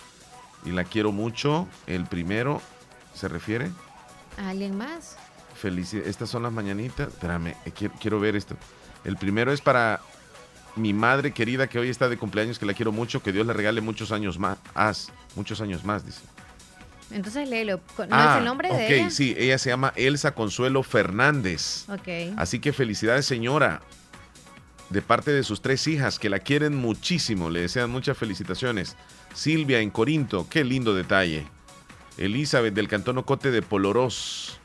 y 0.65 0.71
la 0.71 0.83
quiero 0.83 1.11
mucho. 1.11 1.67
El 1.87 2.05
primero, 2.05 2.61
¿se 3.13 3.27
refiere? 3.27 3.69
¿A 4.37 4.49
¿Alguien 4.49 4.77
más? 4.77 5.17
Felicidades. 5.55 6.09
Estas 6.09 6.29
son 6.29 6.43
las 6.43 6.51
mañanitas. 6.51 7.07
Espérame, 7.07 7.55
eh, 7.65 7.71
quiero, 7.75 7.93
quiero 7.99 8.19
ver 8.19 8.35
esto. 8.35 8.55
El 9.03 9.17
primero 9.17 9.51
es 9.51 9.61
para 9.61 10.01
mi 10.75 10.93
madre 10.93 11.31
querida 11.31 11.67
que 11.67 11.79
hoy 11.79 11.89
está 11.89 12.09
de 12.09 12.17
cumpleaños, 12.17 12.59
que 12.59 12.65
la 12.65 12.73
quiero 12.73 12.91
mucho, 12.91 13.23
que 13.23 13.31
Dios 13.31 13.47
le 13.47 13.53
regale 13.53 13.81
muchos 13.81 14.11
años 14.11 14.37
más. 14.37 14.57
Haz, 14.73 15.11
muchos 15.35 15.61
años 15.61 15.83
más, 15.85 16.05
dice. 16.05 16.21
Entonces 17.11 17.47
léelo. 17.47 17.79
¿No 17.97 18.31
es 18.31 18.37
el 18.37 18.45
nombre 18.45 18.69
ok, 18.71 18.77
de 18.77 18.95
ella? 18.99 19.09
sí, 19.09 19.35
ella 19.37 19.57
se 19.57 19.69
llama 19.69 19.93
Elsa 19.95 20.33
Consuelo 20.33 20.83
Fernández. 20.83 21.87
Ok. 21.89 22.37
Así 22.37 22.59
que 22.59 22.73
felicidades, 22.73 23.25
señora. 23.25 23.81
De 24.89 25.01
parte 25.01 25.31
de 25.31 25.43
sus 25.43 25.61
tres 25.61 25.87
hijas, 25.87 26.19
que 26.19 26.29
la 26.29 26.39
quieren 26.39 26.75
muchísimo, 26.75 27.49
le 27.49 27.61
desean 27.61 27.89
muchas 27.89 28.17
felicitaciones. 28.17 28.95
Silvia 29.33 29.79
en 29.79 29.89
Corinto, 29.89 30.47
qué 30.49 30.63
lindo 30.63 30.93
detalle. 30.93 31.47
Elizabeth 32.17 32.73
del 32.73 32.87
Cantón 32.87 33.17
Ocote 33.17 33.51
de 33.51 33.61
Polorós. 33.61 34.59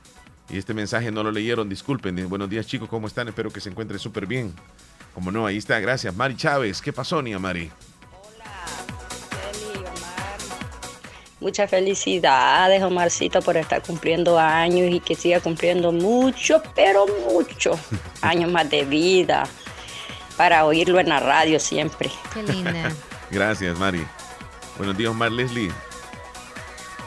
Y 0.50 0.58
este 0.58 0.74
mensaje 0.74 1.10
no 1.12 1.22
lo 1.22 1.30
leyeron, 1.30 1.68
disculpen. 1.68 2.16
Dice, 2.16 2.28
Buenos 2.28 2.50
días, 2.50 2.66
chicos, 2.66 2.88
¿cómo 2.88 3.06
están? 3.06 3.28
Espero 3.28 3.50
que 3.50 3.60
se 3.60 3.70
encuentren 3.70 4.00
súper 4.00 4.26
bien. 4.26 4.52
Como 5.14 5.30
no, 5.30 5.46
ahí 5.46 5.58
está, 5.58 5.78
gracias. 5.80 6.14
Mari 6.14 6.36
Chávez, 6.36 6.80
¿qué 6.80 6.92
pasó, 6.92 7.22
Nia 7.22 7.38
Mari? 7.38 7.70
Muchas 11.40 11.70
felicidades, 11.70 12.82
Omarcito, 12.82 13.40
por 13.40 13.56
estar 13.56 13.82
cumpliendo 13.82 14.38
años 14.38 14.92
y 14.92 15.00
que 15.00 15.14
siga 15.14 15.40
cumpliendo 15.40 15.90
mucho, 15.90 16.62
pero 16.74 17.06
mucho 17.30 17.78
años 18.20 18.50
más 18.50 18.68
de 18.68 18.84
vida 18.84 19.48
para 20.36 20.66
oírlo 20.66 21.00
en 21.00 21.08
la 21.08 21.20
radio 21.20 21.58
siempre. 21.58 22.10
Qué 22.34 22.42
linda. 22.42 22.92
Gracias, 23.30 23.78
Mari. 23.78 24.04
Buenos 24.76 24.96
días, 24.96 25.10
Omar 25.10 25.32
Leslie. 25.32 25.70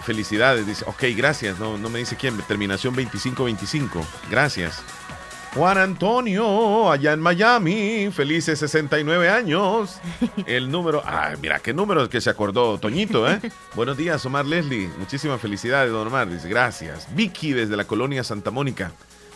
Felicidades, 0.04 0.68
dice. 0.68 0.84
Ok, 0.88 1.04
gracias. 1.16 1.60
No, 1.60 1.78
no 1.78 1.90
me 1.90 2.00
dice 2.00 2.16
quién. 2.16 2.38
Terminación 2.48 2.94
2525. 2.94 4.06
Gracias. 4.30 4.84
Juan 5.56 5.78
Antonio, 5.78 6.92
allá 6.92 7.14
en 7.14 7.20
Miami, 7.20 8.10
felices 8.12 8.58
69 8.58 9.30
años. 9.30 10.00
El 10.48 10.72
número, 10.72 11.04
ah, 11.06 11.34
mira 11.40 11.60
qué 11.60 11.76
número 11.76 12.10
que 12.10 12.22
se 12.22 12.32
acordó 12.32 12.80
Toñito, 12.80 13.30
¿eh? 13.30 13.40
Buenos 13.76 13.96
días, 13.96 14.26
Omar 14.26 14.48
Leslie. 14.48 14.90
Muchísimas 14.98 15.40
felicidades, 15.40 15.92
don 15.92 16.08
Omar. 16.08 16.28
Dice, 16.28 16.50
gracias. 16.50 17.08
Vicky 17.14 17.54
desde 17.54 17.78
la 17.78 17.86
colonia 17.86 18.24
Santa 18.24 18.50
Mónica. 18.50 18.94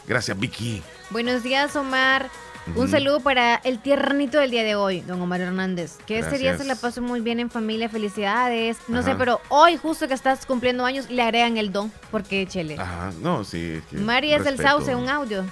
Gracias, 0.07 0.39
Vicky. 0.39 0.81
Buenos 1.11 1.43
días, 1.43 1.75
Omar. 1.75 2.31
Un 2.75 2.89
saludo 2.89 3.19
para 3.21 3.55
el 3.63 3.79
tiernito 3.79 4.39
del 4.39 4.51
día 4.51 4.63
de 4.63 4.75
hoy, 4.75 5.01
don 5.01 5.21
Omar 5.21 5.41
Hernández. 5.41 5.97
Que 6.05 6.19
este 6.19 6.37
día 6.37 6.51
se 6.51 6.57
Gracias. 6.63 6.67
la 6.67 6.75
pasó 6.75 7.01
muy 7.01 7.21
bien 7.21 7.39
en 7.39 7.49
familia, 7.49 7.89
felicidades. 7.89 8.77
No 8.87 9.01
sé, 9.03 9.15
pero 9.15 9.41
hoy, 9.49 9.77
justo 9.77 10.07
que 10.07 10.13
estás 10.13 10.45
cumpliendo 10.45 10.85
años, 10.85 11.09
le 11.09 11.21
agregan 11.21 11.57
el 11.57 11.71
don, 11.71 11.91
porque 12.11 12.45
chele. 12.47 12.75
Ajá, 12.77 13.11
no, 13.21 13.43
sí. 13.43 13.75
es 13.77 13.83
que 13.85 13.97
Mari 13.97 14.33
es 14.33 14.39
el 14.45 14.57
respeto. 14.57 14.69
sauce, 14.69 14.95
un 14.95 15.09
audio. 15.09 15.45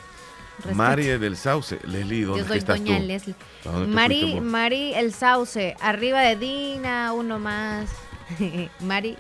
Mari 0.74 1.08
es 1.08 1.20
del 1.20 1.36
Sauce. 1.36 1.78
Leslie, 1.84 2.24
¿dónde 2.24 2.42
Yo 2.44 2.48
soy 2.48 2.58
estás 2.60 2.80
doña 2.80 2.98
tú? 2.98 3.04
Leslie. 3.06 3.36
¿A 3.66 3.70
dónde 3.70 3.88
te 3.88 3.94
Mari? 3.94 4.40
Mari 4.42 4.94
el 4.94 5.14
sauce, 5.14 5.76
arriba 5.82 6.22
de 6.22 6.36
Dina, 6.38 7.12
uno 7.14 7.40
más. 7.40 7.90
Mari 8.80 9.18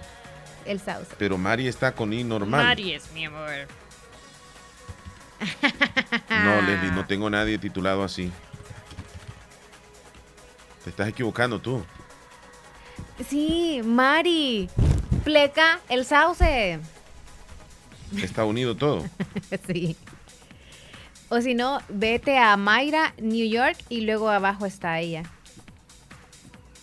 el 0.65 0.79
sauce. 0.79 1.13
Pero 1.17 1.37
Mari 1.37 1.67
está 1.67 1.93
con 1.93 2.13
I 2.13 2.23
normal. 2.23 2.79
es 2.79 3.11
mi 3.11 3.25
amor. 3.25 3.49
No, 6.29 6.61
Leslie, 6.61 6.91
no 6.91 7.05
tengo 7.05 7.29
nadie 7.29 7.57
titulado 7.57 8.03
así. 8.03 8.31
Te 10.83 10.89
estás 10.89 11.07
equivocando 11.09 11.59
tú. 11.59 11.83
Sí, 13.27 13.81
Mari. 13.83 14.69
Pleca 15.23 15.79
el 15.89 16.05
sauce. 16.05 16.79
Está 18.21 18.45
unido 18.45 18.75
todo. 18.75 19.03
sí. 19.67 19.95
O 21.29 21.41
si 21.41 21.55
no, 21.55 21.79
vete 21.89 22.37
a 22.37 22.55
Mayra, 22.55 23.13
New 23.19 23.47
York, 23.49 23.77
y 23.89 24.01
luego 24.01 24.29
abajo 24.29 24.65
está 24.67 24.99
ella. 24.99 25.23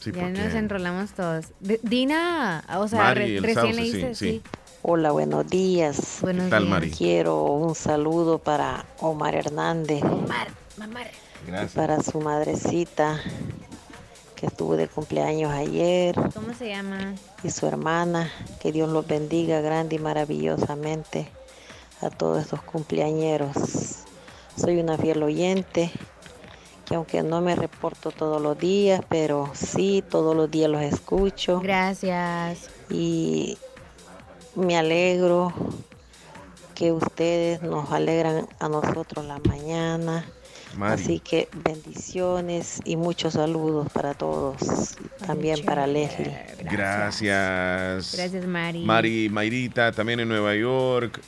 Sí, 0.00 0.10
ya 0.10 0.20
porque- 0.22 0.32
nos 0.42 0.54
enrolamos 0.54 1.12
todos. 1.12 1.46
D- 1.60 1.78
Dina, 1.84 2.64
o 2.76 2.88
sea, 2.88 2.98
Mari, 2.98 3.38
re- 3.38 3.46
recién 3.54 3.54
sauce, 3.54 3.72
leíste, 3.74 4.14
sí, 4.16 4.42
sí. 4.42 4.42
Hola, 4.82 5.12
buenos 5.12 5.46
días. 5.48 6.18
Buenos 6.22 6.44
¿Qué 6.46 6.50
tal, 6.50 6.62
días. 6.64 6.70
Mari? 6.70 6.90
Quiero 6.90 7.44
un 7.44 7.74
saludo 7.74 8.38
para 8.38 8.84
Omar 9.00 9.34
Hernández. 9.34 10.02
Omar, 10.02 10.48
mamá. 10.76 11.00
Gracias. 11.46 11.72
Para 11.72 12.02
su 12.02 12.20
madrecita, 12.20 13.20
que 14.36 14.46
estuvo 14.46 14.76
de 14.76 14.88
cumpleaños 14.88 15.52
ayer, 15.52 16.14
¿Cómo 16.34 16.52
se 16.54 16.68
llama? 16.68 17.14
y 17.44 17.50
su 17.50 17.66
hermana. 17.66 18.30
Que 18.60 18.72
Dios 18.72 18.88
los 18.90 19.06
bendiga 19.06 19.60
grande 19.60 19.96
y 19.96 19.98
maravillosamente 19.98 21.28
a 22.00 22.10
todos 22.10 22.42
estos 22.42 22.62
cumpleañeros. 22.62 23.56
Soy 24.56 24.80
una 24.80 24.98
fiel 24.98 25.22
oyente, 25.22 25.90
que 26.86 26.96
aunque 26.96 27.22
no 27.22 27.40
me 27.40 27.54
reporto 27.54 28.10
todos 28.10 28.42
los 28.42 28.58
días, 28.58 29.00
pero 29.08 29.48
sí, 29.54 30.02
todos 30.08 30.34
los 30.36 30.50
días 30.50 30.70
los 30.70 30.82
escucho. 30.82 31.60
Gracias. 31.60 32.68
Y 32.90 33.56
me 34.54 34.76
alegro 34.76 35.52
que 36.74 36.92
ustedes 36.92 37.62
nos 37.62 37.90
alegran 37.92 38.46
a 38.60 38.68
nosotros 38.68 39.24
la 39.26 39.38
mañana. 39.48 40.24
Mari. 40.76 41.02
Así 41.02 41.20
que 41.20 41.48
bendiciones 41.52 42.80
y 42.86 42.96
muchos 42.96 43.34
saludos 43.34 43.92
para 43.92 44.14
todos, 44.14 44.96
también 45.26 45.62
para 45.66 45.86
Leslie. 45.86 46.34
Gracias. 46.64 48.14
Gracias, 48.16 48.46
Mari. 48.46 48.82
Mari 48.84 49.28
Mayrita, 49.28 49.92
también 49.92 50.20
en 50.20 50.28
Nueva 50.28 50.54
York. 50.54 51.20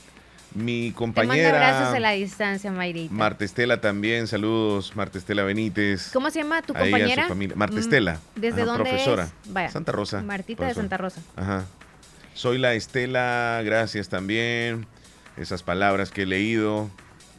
Mi 0.55 0.91
Te 0.91 1.05
mando 1.05 1.21
abrazos 1.21 1.21
compañera 1.27 1.91
a 1.95 1.99
la 1.99 2.11
distancia, 2.11 2.71
Mayrita. 2.71 3.13
Marta 3.13 3.43
Estela 3.45 3.81
también, 3.81 4.25
saludos. 4.25 4.95
Marta 4.95 5.17
Estela 5.17 5.43
Benítez. 5.43 6.11
¿Cómo 6.13 6.29
se 6.31 6.39
llama 6.39 6.61
tu 6.61 6.73
compañera? 6.73 7.27
Marta 7.55 7.75
Mm, 7.75 7.79
Estela. 7.79 8.19
¿Desde 8.35 8.61
Ajá, 8.61 8.71
dónde 8.71 8.89
profesora. 8.89 9.23
es? 9.25 9.53
Vaya. 9.53 9.69
Santa 9.69 9.91
Rosa. 9.91 10.21
Martita 10.21 10.65
de. 10.65 10.73
Santa 10.73 10.97
Rosa. 10.97 11.21
Ajá. 11.35 11.65
Soy 12.35 12.57
la 12.57 12.73
Estela, 12.73 13.61
gracias 13.63 14.09
también. 14.09 14.85
Esas 15.37 15.63
palabras 15.63 16.11
que 16.11 16.23
he 16.23 16.25
leído, 16.25 16.89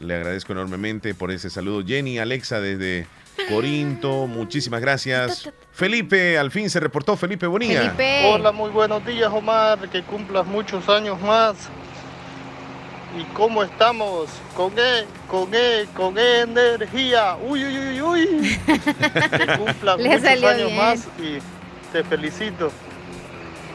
le 0.00 0.14
agradezco 0.14 0.52
enormemente 0.52 1.14
por 1.14 1.30
ese 1.30 1.50
saludo. 1.50 1.84
Jenny, 1.86 2.18
Alexa 2.18 2.62
desde 2.62 3.06
Corinto, 3.50 4.26
muchísimas 4.26 4.80
gracias. 4.80 5.50
Felipe, 5.70 6.38
al 6.38 6.50
fin 6.50 6.70
se 6.70 6.80
reportó 6.80 7.14
Felipe 7.14 7.46
Bonilla. 7.46 7.94
Hola, 8.24 8.52
muy 8.52 8.70
buenos 8.70 9.04
días, 9.04 9.30
Omar. 9.30 9.86
Que 9.90 10.02
cumplas 10.02 10.46
muchos 10.46 10.88
años 10.88 11.20
más. 11.20 11.68
¿Y 13.18 13.24
cómo 13.34 13.62
estamos? 13.62 14.30
Con 14.56 14.72
E, 14.78 15.04
con 15.28 15.50
E, 15.52 15.86
con 15.94 16.16
E 16.18 16.40
energía. 16.40 17.36
Uy, 17.36 17.62
uy, 17.64 17.78
uy, 17.78 18.00
uy. 18.00 18.58
que 18.64 19.46
cumplas 19.58 19.98
muchos 20.02 20.24
años 20.24 20.70
bien. 20.70 20.76
más 20.76 21.06
y 21.18 21.38
te 21.92 22.02
felicito. 22.02 22.72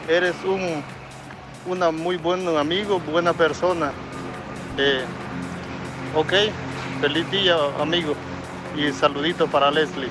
Eres 0.08 0.34
un 0.44 0.82
una 1.66 1.90
muy 1.90 2.16
buen 2.16 2.46
amigo, 2.48 3.00
buena 3.00 3.32
persona. 3.32 3.92
Eh, 4.78 5.02
ok, 6.14 6.32
feliz 7.00 7.30
día, 7.30 7.56
amigo. 7.78 8.14
Y 8.76 8.90
saludito 8.92 9.46
para 9.46 9.70
Leslie. 9.70 10.08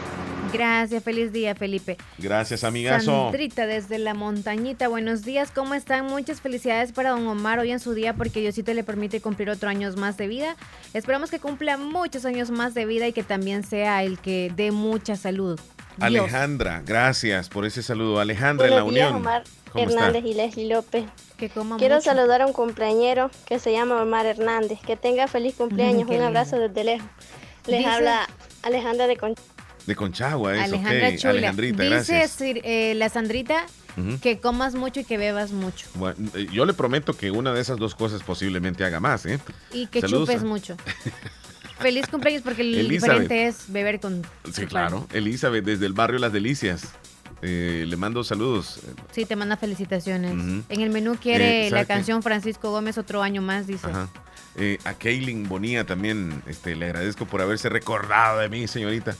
Gracias, 0.51 1.03
feliz 1.03 1.31
día, 1.31 1.55
Felipe. 1.55 1.97
Gracias, 2.17 2.63
amigazo. 2.63 3.25
Sandrita 3.25 3.65
desde 3.65 3.97
la 3.99 4.13
montañita, 4.13 4.87
buenos 4.87 5.23
días, 5.23 5.51
¿cómo 5.51 5.73
están? 5.75 6.07
Muchas 6.07 6.41
felicidades 6.41 6.91
para 6.91 7.11
don 7.11 7.25
Omar 7.27 7.59
hoy 7.59 7.71
en 7.71 7.79
su 7.79 7.93
día 7.93 8.13
porque 8.13 8.41
Diosito 8.41 8.73
le 8.73 8.83
permite 8.83 9.21
cumplir 9.21 9.49
otro 9.49 9.69
años 9.69 9.95
más 9.95 10.17
de 10.17 10.27
vida. 10.27 10.55
Esperamos 10.93 11.29
que 11.31 11.39
cumpla 11.39 11.77
muchos 11.77 12.25
años 12.25 12.51
más 12.51 12.73
de 12.73 12.85
vida 12.85 13.07
y 13.07 13.13
que 13.13 13.23
también 13.23 13.63
sea 13.63 14.03
el 14.03 14.19
que 14.19 14.51
dé 14.55 14.71
mucha 14.71 15.15
salud. 15.15 15.59
Dios. 15.97 16.21
Alejandra, 16.21 16.81
gracias 16.85 17.47
por 17.49 17.65
ese 17.65 17.83
saludo. 17.83 18.19
Alejandra 18.19 18.67
en 18.67 18.75
la 18.75 18.81
días, 18.81 18.87
unión. 18.89 19.15
Omar 19.15 19.43
¿Cómo 19.71 19.83
Hernández 19.85 20.23
está? 20.23 20.27
y 20.27 20.33
Leslie 20.33 20.67
López. 20.67 21.05
Que 21.41 21.49
coma 21.49 21.77
Quiero 21.77 21.95
mucho. 21.95 22.05
saludar 22.05 22.43
a 22.43 22.45
un 22.45 22.53
cumpleañero 22.53 23.31
que 23.47 23.57
se 23.57 23.71
llama 23.71 23.99
Omar 23.99 24.27
Hernández. 24.27 24.79
Que 24.85 24.95
tenga 24.95 25.27
feliz 25.27 25.55
cumpleaños. 25.55 26.07
Un 26.07 26.21
abrazo 26.21 26.59
desde 26.59 26.83
lejos. 26.83 27.07
Les 27.65 27.79
Dice- 27.79 27.89
habla 27.89 28.29
Alejandra 28.61 29.07
de 29.07 29.17
Concha. 29.17 29.41
De 29.87 29.95
Conchagua, 29.95 30.55
es 30.55 30.61
Alejandra 30.71 31.09
ok. 31.09 31.15
Chula. 31.17 31.29
Alejandrita, 31.31 31.81
Dice 31.83 31.89
gracias. 31.95 32.31
Sir- 32.31 32.61
eh, 32.63 32.93
la 32.95 33.09
Sandrita 33.09 33.65
que 34.21 34.39
comas 34.39 34.75
mucho 34.75 34.99
y 34.99 35.03
que 35.03 35.17
bebas 35.17 35.51
mucho. 35.51 35.87
Bueno, 35.95 36.15
eh, 36.35 36.47
yo 36.53 36.65
le 36.65 36.73
prometo 36.73 37.17
que 37.17 37.31
una 37.31 37.51
de 37.53 37.59
esas 37.61 37.77
dos 37.77 37.95
cosas 37.95 38.21
posiblemente 38.23 38.85
haga 38.85 38.99
más, 38.99 39.25
¿eh? 39.25 39.39
Y 39.73 39.87
que 39.87 39.99
Saludos 40.01 40.29
chupes 40.29 40.43
a- 40.43 40.45
mucho. 40.45 40.77
Feliz 41.79 42.05
cumpleaños 42.07 42.43
porque 42.43 42.61
el 42.61 42.75
Elizabeth. 42.77 43.21
diferente 43.21 43.47
es 43.47 43.63
beber 43.73 43.99
con... 43.99 44.21
Sí, 44.53 44.67
claro. 44.67 45.07
Elizabeth, 45.11 45.65
desde 45.65 45.87
el 45.87 45.93
barrio 45.93 46.19
Las 46.19 46.31
Delicias. 46.31 46.83
Eh, 47.43 47.85
le 47.87 47.97
mando 47.97 48.23
saludos. 48.23 48.79
Sí, 49.11 49.25
te 49.25 49.35
manda 49.35 49.57
felicitaciones. 49.57 50.31
En 50.31 50.81
el 50.81 50.89
menú 50.91 51.15
quiere 51.19 51.67
Eh, 51.67 51.69
¿sabe 51.69 51.81
la 51.81 51.87
qué? 51.87 51.93
canción 51.93 52.21
Francisco 52.21 52.69
Gómez 52.71 52.97
otro 52.97 53.23
año 53.23 53.41
más, 53.41 53.65
dice. 53.67 53.87
Ajá. 53.87 54.07
Eh, 54.57 54.77
a 54.83 54.93
Kaylin 54.93 55.47
Bonía 55.47 55.85
también 55.85 56.43
este, 56.45 56.75
le 56.75 56.85
agradezco 56.87 57.25
por 57.25 57.41
haberse 57.41 57.69
recordado 57.69 58.39
de 58.39 58.49
mí, 58.49 58.67
señorita. 58.67 59.15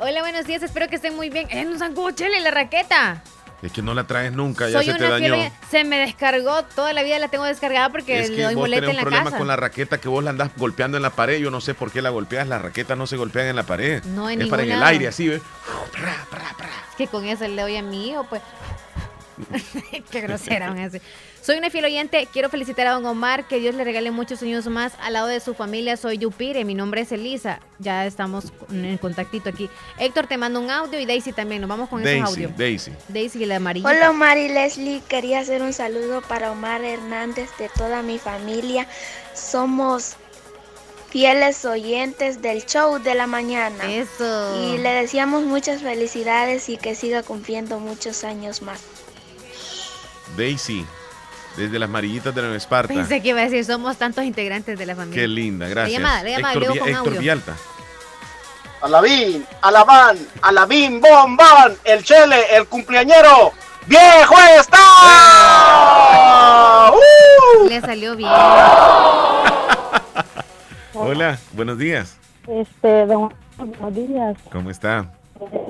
Hola, 0.00 0.20
buenos 0.20 0.46
días, 0.46 0.62
espero 0.62 0.86
que 0.88 0.96
estén 0.96 1.16
muy 1.16 1.28
bien. 1.28 1.48
¡Eh, 1.50 1.64
no 1.64 1.76
zancudo, 1.78 2.12
chele, 2.12 2.40
la 2.40 2.50
raqueta! 2.52 3.22
Es 3.60 3.72
que 3.72 3.82
no 3.82 3.92
la 3.92 4.04
traes 4.04 4.32
nunca, 4.32 4.68
ya 4.68 4.82
se 4.82 4.94
te 4.94 5.08
dañó. 5.08 5.34
se 5.68 5.82
me 5.82 5.98
descargó, 5.98 6.62
toda 6.76 6.92
la 6.92 7.02
vida 7.02 7.18
la 7.18 7.26
tengo 7.26 7.44
descargada 7.44 7.88
porque 7.90 8.20
Es 8.20 8.30
le 8.30 8.36
que 8.36 8.42
doy 8.44 8.54
vos 8.54 8.66
tenés 8.70 8.84
en 8.84 8.90
un 8.90 8.96
la 8.96 9.02
problema 9.02 9.24
casa. 9.24 9.38
con 9.38 9.48
la 9.48 9.56
raqueta 9.56 9.98
que 9.98 10.08
vos 10.08 10.22
la 10.22 10.30
andás 10.30 10.50
golpeando 10.56 10.96
en 10.96 11.02
la 11.02 11.10
pared. 11.10 11.38
Yo 11.40 11.50
no 11.50 11.60
sé 11.60 11.74
por 11.74 11.90
qué 11.90 12.00
la 12.00 12.10
golpeas. 12.10 12.46
Las 12.46 12.62
raquetas 12.62 12.96
no 12.96 13.08
se 13.08 13.16
golpean 13.16 13.46
en 13.48 13.56
la 13.56 13.64
pared. 13.64 14.02
No, 14.04 14.30
en 14.30 14.42
es 14.42 14.48
para 14.48 14.62
en 14.62 14.70
el 14.72 14.82
aire, 14.84 15.08
así, 15.08 15.26
¿ves? 15.26 15.42
Es 16.90 16.96
que 16.96 17.08
con 17.08 17.24
eso 17.24 17.48
le 17.48 17.60
doy 17.62 17.76
a 17.76 17.82
mi 17.82 18.10
hijo, 18.10 18.24
pues. 18.30 18.42
Qué 20.10 20.20
grosera 20.20 20.68
van 20.68 20.78
a 20.78 20.90
ser. 20.90 21.02
Soy 21.42 21.56
una 21.56 21.70
fiel 21.70 21.84
oyente, 21.84 22.28
quiero 22.32 22.50
felicitar 22.50 22.86
a 22.86 22.92
don 22.92 23.06
Omar, 23.06 23.48
que 23.48 23.58
Dios 23.58 23.74
le 23.74 23.84
regale 23.84 24.10
muchos 24.10 24.42
años 24.42 24.66
más 24.66 24.92
al 25.00 25.14
lado 25.14 25.28
de 25.28 25.40
su 25.40 25.54
familia. 25.54 25.96
Soy 25.96 26.18
Yupire, 26.18 26.64
mi 26.64 26.74
nombre 26.74 27.02
es 27.02 27.12
Elisa. 27.12 27.60
Ya 27.78 28.04
estamos 28.06 28.52
en 28.70 28.98
contactito 28.98 29.48
aquí. 29.48 29.70
Héctor, 29.98 30.26
te 30.26 30.36
mando 30.36 30.60
un 30.60 30.70
audio 30.70 30.98
y 31.00 31.06
Daisy 31.06 31.32
también. 31.32 31.62
Nos 31.62 31.70
vamos 31.70 31.88
con 31.88 32.00
esos 32.00 32.12
Daisy, 32.12 32.44
audios. 32.44 32.58
Daisy. 32.58 32.92
Daisy 33.08 33.42
y 33.42 33.46
la 33.46 33.56
amarilla. 33.56 33.88
Hola 33.88 34.10
Omar 34.10 34.36
y 34.36 34.48
Leslie, 34.48 35.02
quería 35.08 35.40
hacer 35.40 35.62
un 35.62 35.72
saludo 35.72 36.20
para 36.22 36.52
Omar 36.52 36.84
Hernández 36.84 37.48
de 37.58 37.70
toda 37.70 38.02
mi 38.02 38.18
familia. 38.18 38.86
Somos 39.34 40.16
fieles 41.10 41.64
oyentes 41.64 42.42
del 42.42 42.66
show 42.66 42.98
de 42.98 43.14
la 43.14 43.26
mañana. 43.26 43.90
Eso. 43.90 44.74
Y 44.74 44.78
le 44.78 44.90
deseamos 44.90 45.44
muchas 45.44 45.82
felicidades 45.82 46.68
y 46.68 46.76
que 46.76 46.94
siga 46.94 47.22
cumpliendo 47.22 47.80
muchos 47.80 48.24
años 48.24 48.62
más. 48.62 48.80
Daisy, 50.38 50.86
desde 51.56 51.78
las 51.78 51.90
Marillitas 51.90 52.34
de 52.34 52.40
Nueva 52.40 52.56
Esparta. 52.56 52.94
Pensé 52.94 53.20
que 53.20 53.28
iba 53.28 53.40
a 53.40 53.44
decir, 53.44 53.64
somos 53.64 53.96
tantos 53.98 54.24
integrantes 54.24 54.78
de 54.78 54.86
la 54.86 54.94
familia. 54.94 55.20
Qué 55.20 55.28
linda, 55.28 55.68
gracias. 55.68 55.98
Le 55.98 56.02
llama, 56.02 56.22
le 56.22 56.30
llama, 56.30 56.52
Héctor, 56.54 56.78
con 56.78 56.88
Héctor 56.88 57.06
audio. 57.08 57.20
Villalta. 57.20 57.56
Alabín, 58.80 59.44
alabán, 59.60 60.16
alabín, 60.40 61.00
bombán, 61.00 61.74
el 61.84 62.04
chele, 62.04 62.36
el 62.56 62.68
cumpleañero, 62.68 63.50
¡viejo 63.86 64.36
está! 64.60 64.78
¡Uh! 66.92 67.68
Le 67.68 67.80
salió 67.80 68.14
bien. 68.14 68.30
Hola, 70.94 71.38
buenos 71.54 71.76
días. 71.76 72.16
Este, 72.46 73.06
don, 73.06 73.34
buenos 73.56 73.94
días. 73.94 74.36
¿Cómo 74.52 74.70
está? 74.70 75.10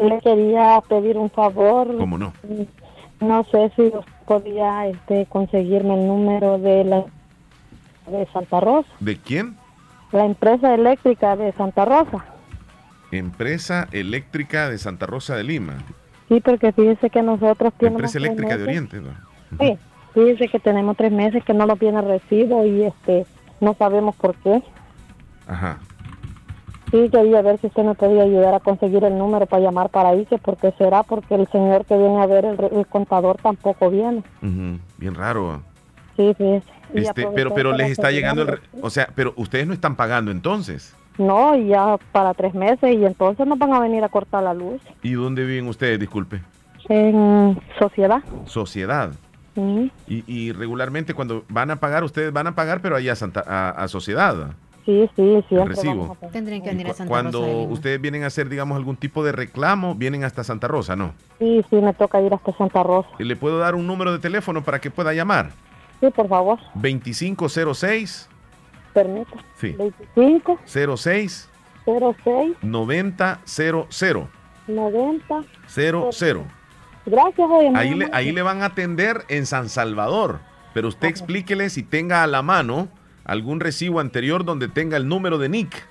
Le 0.03 0.21
quería 0.21 0.81
pedir 0.87 1.17
un 1.17 1.31
favor. 1.31 1.97
¿Cómo 1.97 2.19
no? 2.19 2.35
No 3.21 3.45
sé 3.51 3.73
si 3.75 3.83
usted 3.83 4.18
podía 4.29 4.87
este, 4.87 5.25
conseguirme 5.27 5.95
el 5.95 6.07
número 6.07 6.59
de 6.59 6.85
la 6.85 7.05
de 8.09 8.27
Santa 8.27 8.61
Rosa, 8.61 8.89
¿De 9.01 9.17
quién? 9.17 9.57
la 10.13 10.25
empresa 10.27 10.75
eléctrica 10.75 11.35
de 11.37 11.53
Santa 11.53 11.85
Rosa. 11.85 12.25
Empresa 13.11 13.89
Eléctrica 13.91 14.69
de 14.69 14.77
Santa 14.77 15.07
Rosa 15.07 15.35
de 15.37 15.45
Lima. 15.45 15.79
Sí, 16.29 16.41
porque 16.41 16.73
fíjese 16.73 17.09
que 17.09 17.23
nosotros 17.23 17.73
tenemos 17.79 18.01
Empresa 18.01 18.19
Eléctrica 18.19 18.59
de 18.59 18.63
Oriente. 18.65 19.01
¿no? 19.01 19.11
Sí, 19.59 19.79
fíjese 20.13 20.49
que 20.49 20.59
tenemos 20.59 20.97
tres 20.97 21.11
meses 21.11 21.43
que 21.43 21.55
no 21.55 21.67
nos 21.67 21.79
viene 21.79 22.03
recibo 22.03 22.67
y 22.67 22.83
este 22.85 23.25
no 23.61 23.75
sabemos 23.75 24.15
por 24.17 24.35
qué. 24.37 24.63
Ajá. 25.47 25.79
Sí, 26.91 27.09
quería 27.11 27.43
ver 27.43 27.59
si 27.61 27.67
usted 27.67 27.85
me 27.85 27.95
podía 27.95 28.23
ayudar 28.23 28.55
a 28.55 28.61
conseguir 28.61 29.05
el 29.05 29.19
número 29.19 29.47
para 29.47 29.63
llamar 29.63 29.91
para 29.91 30.11
ahí, 30.11 30.25
que 30.27 30.39
porque 30.39 30.73
será 30.79 31.03
porque 31.03 31.35
el 31.35 31.47
señor 31.49 31.85
que 31.85 31.97
viene 31.99 32.21
a 32.23 32.27
ver 32.27 32.45
el, 32.47 32.59
el 32.73 32.87
contador 32.87 33.37
tampoco 33.43 33.91
viene. 33.91 34.23
Bien 34.41 35.15
raro. 35.15 35.61
Sí. 36.17 36.35
Y 36.95 37.01
Este, 37.01 37.27
pero 37.35 37.53
pero 37.55 37.73
les 37.73 37.91
está 37.91 38.11
llegando 38.11 38.43
el... 38.43 38.61
O 38.81 38.89
sea, 38.91 39.09
pero 39.15 39.35
ustedes 39.37 39.67
no 39.67 39.75
están 39.75 39.95
pagando 39.97 40.31
entonces. 40.31 40.95
No, 41.19 41.55
y 41.57 41.69
ya 41.69 41.97
para 42.13 42.33
tres 42.33 42.55
meses 42.55 42.95
y 42.97 43.05
entonces 43.05 43.47
nos 43.47 43.59
van 43.59 43.73
a 43.75 43.81
venir 43.81 44.03
a 44.05 44.09
cortar 44.09 44.43
la 44.45 44.55
luz 44.55 44.81
¿Y 45.03 45.13
dónde 45.15 45.45
viven 45.45 45.67
ustedes? 45.69 45.99
Disculpe. 46.01 46.41
en 46.89 47.61
sociedad. 47.79 48.23
Sociedad. 48.47 49.11
Y, 49.57 50.23
y 50.29 50.53
regularmente 50.53 51.15
cuando 51.15 51.45
van 51.49 51.73
a 51.73 51.77
pagar, 51.77 52.05
ustedes 52.05 52.33
van 52.33 52.47
a 52.47 52.55
pagar, 52.55 52.81
pero 52.81 52.95
allá 52.95 53.13
a, 53.13 53.17
Santa- 53.17 53.45
a, 53.47 53.71
a 53.71 53.89
Sociedad. 53.89 54.53
Sí, 54.89 55.07
sí, 55.17 55.45
siempre. 55.51 55.75
Recibo. 55.75 56.17
Tendrían 56.33 56.63
que 56.63 56.71
venir 56.71 56.87
a 56.89 56.95
Santa 56.95 57.11
Cuando 57.11 57.41
Rosa 57.43 57.53
Lima. 57.53 57.73
ustedes 57.75 58.01
vienen 58.01 58.25
a 58.25 58.29
hacer, 58.29 58.49
digamos, 58.49 58.75
algún 58.75 58.97
tipo 58.97 59.23
de 59.23 59.33
reclamo, 59.33 59.95
vienen 59.95 60.25
hasta 60.25 60.43
Santa 60.45 60.67
Rosa, 60.67 60.97
¿no? 60.97 61.13
Sí, 61.39 61.63
sí, 61.69 61.77
me 61.77 61.93
toca 61.93 62.19
ir 62.23 62.33
hasta 62.33 62.57
Santa 62.57 62.83
Rosa. 62.83 63.11
Y 63.19 63.25
le 63.25 63.37
puedo 63.37 63.59
dar 63.59 63.75
un 63.75 63.87
número 63.87 64.13
de 64.13 64.19
teléfono 64.19 64.65
para 64.65 64.81
que 64.81 64.91
pueda 64.91 65.13
llamar. 65.13 65.51
Sí, 66.01 66.09
por 66.09 66.27
favor, 66.27 66.59
2506 66.77 68.31
permita. 68.95 69.37
Sí. 69.61 69.77
25 70.17 70.59
06 70.97 71.51
06 71.85 72.57
90 72.63 73.41
00 73.45 74.29
90. 74.69 75.45
00. 75.67 76.45
Gracias, 77.05 77.51
oye. 77.51 77.73
Ahí 77.75 77.95
le, 77.95 78.09
ahí 78.15 78.33
le 78.33 78.41
van 78.41 78.63
a 78.63 78.67
atender 78.67 79.27
en 79.29 79.45
San 79.45 79.69
Salvador. 79.69 80.41
Pero 80.73 80.89
usted 80.89 81.09
explíquele 81.09 81.69
si 81.69 81.83
tenga 81.83 82.23
a 82.23 82.27
la 82.27 82.41
mano 82.41 82.89
algún 83.29 83.61
recibo 83.61 84.01
anterior 84.01 84.45
donde 84.45 84.67
tenga 84.67 84.97
el 84.97 85.07
número 85.07 85.39
de 85.39 85.49
NIC. 85.49 85.87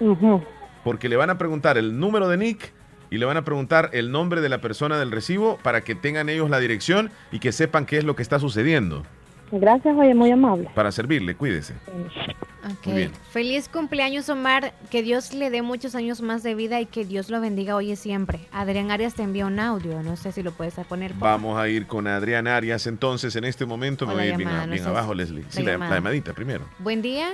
Ujú. 0.00 0.42
Porque 0.84 1.10
le 1.10 1.16
van 1.16 1.28
a 1.28 1.36
preguntar 1.36 1.76
el 1.76 1.98
número 1.98 2.28
de 2.28 2.38
NIC 2.38 2.72
y 3.10 3.18
le 3.18 3.26
van 3.26 3.36
a 3.36 3.44
preguntar 3.44 3.90
el 3.92 4.10
nombre 4.10 4.40
de 4.40 4.48
la 4.48 4.60
persona 4.60 4.98
del 4.98 5.10
recibo 5.10 5.58
para 5.62 5.82
que 5.82 5.94
tengan 5.94 6.28
ellos 6.28 6.48
la 6.48 6.60
dirección 6.60 7.10
y 7.30 7.40
que 7.40 7.52
sepan 7.52 7.84
qué 7.84 7.98
es 7.98 8.04
lo 8.04 8.16
que 8.16 8.22
está 8.22 8.38
sucediendo. 8.38 9.02
Gracias, 9.50 9.96
oye, 9.96 10.14
muy 10.14 10.30
amable. 10.30 10.70
Para 10.74 10.90
servirle, 10.90 11.34
cuídese. 11.36 11.74
Ok. 12.66 12.86
Muy 12.86 12.96
bien. 12.96 13.12
Feliz 13.30 13.68
cumpleaños, 13.68 14.28
Omar. 14.28 14.74
Que 14.90 15.02
Dios 15.02 15.32
le 15.34 15.50
dé 15.50 15.62
muchos 15.62 15.94
años 15.94 16.20
más 16.20 16.42
de 16.42 16.54
vida 16.54 16.80
y 16.80 16.86
que 16.86 17.04
Dios 17.04 17.30
lo 17.30 17.40
bendiga 17.40 17.76
hoy 17.76 17.92
y 17.92 17.96
siempre. 17.96 18.40
Adrián 18.52 18.90
Arias 18.90 19.14
te 19.14 19.22
envió 19.22 19.46
un 19.46 19.58
audio. 19.60 20.02
No 20.02 20.16
sé 20.16 20.32
si 20.32 20.42
lo 20.42 20.52
puedes 20.52 20.74
poner. 20.88 21.12
por- 21.12 21.20
Vamos 21.28 21.58
a 21.58 21.68
ir 21.68 21.86
con 21.86 22.06
Adrián 22.06 22.46
Arias 22.46 22.86
entonces 22.86 23.34
en 23.36 23.44
este 23.44 23.66
momento. 23.66 24.06
Me 24.06 24.14
voy 24.14 24.22
a 24.22 24.26
ir 24.26 24.36
bien, 24.36 24.48
no 24.50 24.66
bien 24.72 24.84
abajo, 24.86 25.14
Leslie. 25.14 25.44
Sí, 25.48 25.62
la 25.62 25.78
llamadita 25.90 26.32
primero. 26.32 26.64
Buen 26.78 27.02
día. 27.02 27.30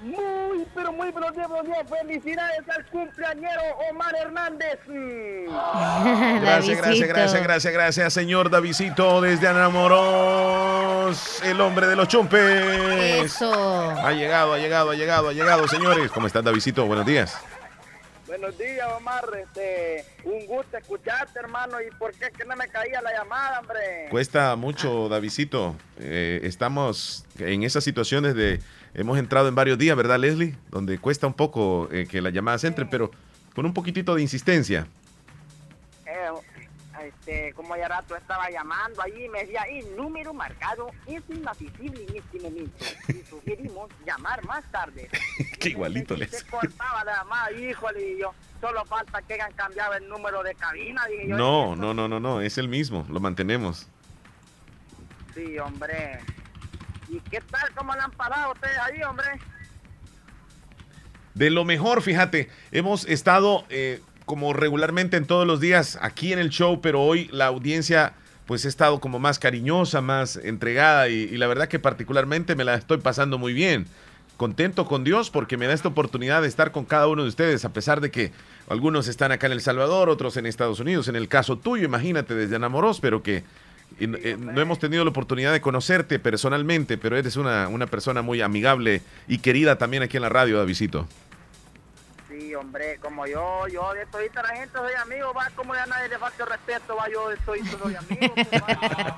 Muy, 0.00 0.64
pero 0.74 0.92
muy 0.92 1.10
buenos 1.10 1.34
días, 1.34 1.48
buenos 1.48 1.66
días. 1.66 1.84
Felicidades 1.88 2.68
al 2.68 2.86
cumpleañero 2.86 3.60
Omar 3.90 4.14
Hernández. 4.14 4.78
Mm. 4.86 5.46
Gracias, 6.40 6.78
gracias, 6.78 7.08
gracias, 7.08 7.42
gracias, 7.42 7.72
gracias, 7.72 8.12
señor 8.12 8.48
Davidito 8.48 9.20
desde 9.20 9.48
Anamoros, 9.48 11.42
el 11.42 11.60
hombre 11.60 11.88
de 11.88 11.96
los 11.96 12.06
chumpes. 12.06 12.40
Eso. 13.24 13.90
Ha 13.90 14.12
llegado, 14.12 14.54
ha 14.54 14.58
llegado, 14.58 14.90
ha 14.90 14.94
llegado, 14.94 15.28
ha 15.30 15.32
llegado, 15.32 15.66
señores. 15.66 16.10
¿Cómo 16.12 16.28
estás, 16.28 16.44
Davidito? 16.44 16.86
Buenos 16.86 17.04
días. 17.04 17.36
Buenos 18.28 18.56
días, 18.58 18.86
Omar. 18.94 19.24
Este, 19.42 20.04
un 20.24 20.46
gusto 20.46 20.76
escucharte, 20.76 21.40
hermano. 21.40 21.78
¿Y 21.80 21.90
por 21.96 22.12
qué 22.12 22.30
que 22.30 22.44
no 22.44 22.54
me 22.56 22.68
caía 22.68 23.00
la 23.00 23.12
llamada, 23.12 23.60
hombre? 23.60 24.06
Cuesta 24.10 24.54
mucho, 24.54 25.08
Davidito. 25.08 25.74
Eh, 25.98 26.40
estamos 26.44 27.24
en 27.38 27.62
esas 27.64 27.82
situaciones 27.82 28.34
de... 28.34 28.60
Hemos 28.94 29.18
entrado 29.18 29.48
en 29.48 29.54
varios 29.54 29.78
días, 29.78 29.96
¿verdad, 29.96 30.18
Leslie? 30.18 30.56
Donde 30.70 30.98
cuesta 30.98 31.26
un 31.26 31.34
poco 31.34 31.88
eh, 31.92 32.06
que 32.06 32.20
las 32.20 32.32
llamadas 32.32 32.64
entren, 32.64 32.88
pero 32.90 33.10
con 33.54 33.66
un 33.66 33.74
poquitito 33.74 34.14
de 34.14 34.22
insistencia. 34.22 34.86
Eh, 36.06 36.28
este, 37.06 37.52
como 37.52 37.76
ya 37.76 37.86
rato 37.86 38.16
estaba 38.16 38.50
llamando 38.50 39.00
allí 39.02 39.28
me 39.28 39.40
decía, 39.44 39.62
el 39.62 39.94
número 39.96 40.34
marcado 40.34 40.90
es 41.06 41.22
inaccesible 41.28 42.04
en 42.08 42.16
este 42.16 42.40
momento. 42.40 42.84
Y 43.08 43.24
sugerimos 43.28 43.88
llamar 44.06 44.44
más 44.46 44.64
tarde. 44.72 45.08
Qué 45.60 45.68
igualito, 45.70 46.14
Se 46.14 46.20
Leslie. 46.20 46.50
cortaba 46.50 47.04
la 47.04 47.18
llamada, 47.18 47.52
híjole, 47.52 48.12
y 48.14 48.18
yo, 48.20 48.34
solo 48.60 48.84
falta 48.86 49.22
que 49.22 49.34
hayan 49.34 49.52
cambiado 49.52 49.94
el 49.94 50.08
número 50.08 50.42
de 50.42 50.54
cabina, 50.54 51.02
yo. 51.26 51.36
No, 51.36 51.76
no, 51.76 51.94
no, 51.94 52.08
no, 52.08 52.18
no, 52.18 52.40
es 52.40 52.58
el 52.58 52.68
mismo, 52.68 53.06
lo 53.08 53.20
mantenemos. 53.20 53.86
Sí, 55.34 55.56
hombre. 55.58 56.18
¿Y 57.08 57.20
qué 57.20 57.40
tal? 57.40 57.70
¿Cómo 57.74 57.94
le 57.94 58.00
han 58.00 58.10
parado 58.12 58.52
ustedes 58.52 58.78
ahí, 58.78 59.02
hombre? 59.02 59.26
De 61.34 61.50
lo 61.50 61.64
mejor, 61.64 62.02
fíjate, 62.02 62.50
hemos 62.72 63.06
estado 63.06 63.64
eh, 63.70 64.00
como 64.24 64.52
regularmente 64.52 65.16
en 65.16 65.26
todos 65.26 65.46
los 65.46 65.60
días 65.60 65.98
aquí 66.02 66.32
en 66.32 66.38
el 66.38 66.50
show, 66.50 66.80
pero 66.80 67.00
hoy 67.02 67.28
la 67.32 67.46
audiencia 67.46 68.14
pues 68.46 68.64
ha 68.64 68.68
estado 68.68 68.98
como 68.98 69.18
más 69.18 69.38
cariñosa, 69.38 70.00
más 70.00 70.36
entregada 70.36 71.08
y, 71.08 71.14
y 71.14 71.36
la 71.36 71.46
verdad 71.46 71.68
que 71.68 71.78
particularmente 71.78 72.56
me 72.56 72.64
la 72.64 72.74
estoy 72.74 72.98
pasando 72.98 73.38
muy 73.38 73.52
bien. 73.52 73.86
Contento 74.36 74.86
con 74.86 75.04
Dios 75.04 75.30
porque 75.30 75.56
me 75.56 75.66
da 75.66 75.74
esta 75.74 75.88
oportunidad 75.88 76.42
de 76.42 76.48
estar 76.48 76.72
con 76.72 76.84
cada 76.84 77.08
uno 77.08 77.22
de 77.22 77.28
ustedes, 77.28 77.64
a 77.64 77.72
pesar 77.72 78.00
de 78.00 78.10
que 78.10 78.32
algunos 78.68 79.08
están 79.08 79.32
acá 79.32 79.46
en 79.46 79.52
El 79.52 79.60
Salvador, 79.60 80.08
otros 80.08 80.36
en 80.36 80.46
Estados 80.46 80.80
Unidos. 80.80 81.08
En 81.08 81.16
el 81.16 81.28
caso 81.28 81.58
tuyo, 81.58 81.84
imagínate, 81.84 82.34
desde 82.34 82.56
Anamoros, 82.56 83.00
pero 83.00 83.22
que 83.22 83.44
y, 83.98 84.04
eh, 84.04 84.36
no 84.38 84.60
hemos 84.60 84.78
tenido 84.78 85.04
la 85.04 85.10
oportunidad 85.10 85.52
de 85.52 85.60
conocerte 85.60 86.18
personalmente, 86.18 86.98
pero 86.98 87.16
eres 87.16 87.36
una, 87.36 87.68
una 87.68 87.86
persona 87.86 88.22
muy 88.22 88.40
amigable 88.40 89.02
y 89.26 89.38
querida 89.38 89.76
también 89.76 90.02
aquí 90.02 90.16
en 90.16 90.22
la 90.22 90.28
radio, 90.28 90.58
Davidito. 90.58 91.06
Sí, 92.28 92.54
hombre, 92.54 92.98
como 93.00 93.26
yo, 93.26 93.66
yo 93.66 93.92
de 93.94 94.06
todita 94.06 94.42
la 94.42 94.50
gente 94.50 94.78
soy 94.78 94.92
amigo, 94.94 95.32
va, 95.34 95.50
como 95.56 95.74
ya 95.74 95.86
nadie 95.86 96.08
le 96.08 96.18
falta 96.18 96.44
respeto, 96.44 96.94
va, 96.94 97.08
yo 97.10 97.32
estoy 97.32 97.66
soy 97.66 97.96
amigo. 97.96 98.34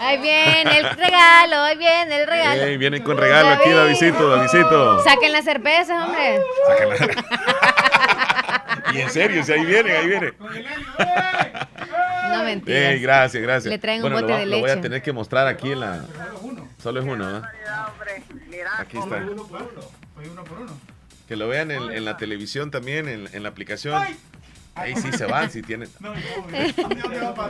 Ahí 0.00 0.20
viene 0.20 0.78
el 0.78 0.90
regalo, 0.90 1.62
ahí 1.62 1.78
viene 1.78 2.20
el 2.20 2.26
regalo. 2.26 2.78
Vienen 2.78 3.02
con 3.02 3.16
regalo 3.16 3.48
aquí, 3.48 3.70
Davidito, 3.70 4.28
Davidito. 4.28 5.02
Saquen 5.04 5.32
las 5.32 5.44
cervezas, 5.44 6.06
hombre. 6.06 6.40
Y 8.92 8.98
en 9.00 9.10
serio, 9.10 9.44
si 9.44 9.52
ahí 9.52 9.64
viene, 9.64 9.92
ahí 9.92 10.06
viene. 10.06 10.32
No 12.32 12.44
mentiras. 12.44 12.82
Ey, 12.92 13.00
gracias, 13.00 13.42
gracias. 13.42 13.70
Le 13.70 13.78
traen 13.78 13.98
un 14.04 14.10
Bueno, 14.10 14.20
bote 14.20 14.32
lo, 14.32 14.38
de 14.38 14.46
lo 14.46 14.58
voy 14.60 14.70
a 14.70 14.74
leche. 14.74 14.82
tener 14.82 15.02
que 15.02 15.12
mostrar 15.12 15.46
aquí 15.46 15.72
en 15.72 15.80
la. 15.80 16.04
Solo 16.82 17.00
es 17.00 17.06
uno, 17.06 17.30
¿no? 17.30 17.42
Aquí 18.78 18.98
está. 18.98 19.22
Que 21.28 21.36
lo 21.36 21.48
vean 21.48 21.70
en, 21.70 21.90
en 21.90 22.04
la 22.04 22.16
televisión 22.16 22.70
también, 22.70 23.08
en, 23.08 23.28
en 23.32 23.42
la 23.42 23.48
aplicación. 23.48 24.02
Ahí 24.76 24.96
sí 24.96 25.12
se 25.12 25.24
van, 25.26 25.50
si 25.52 25.62
tienen. 25.62 25.88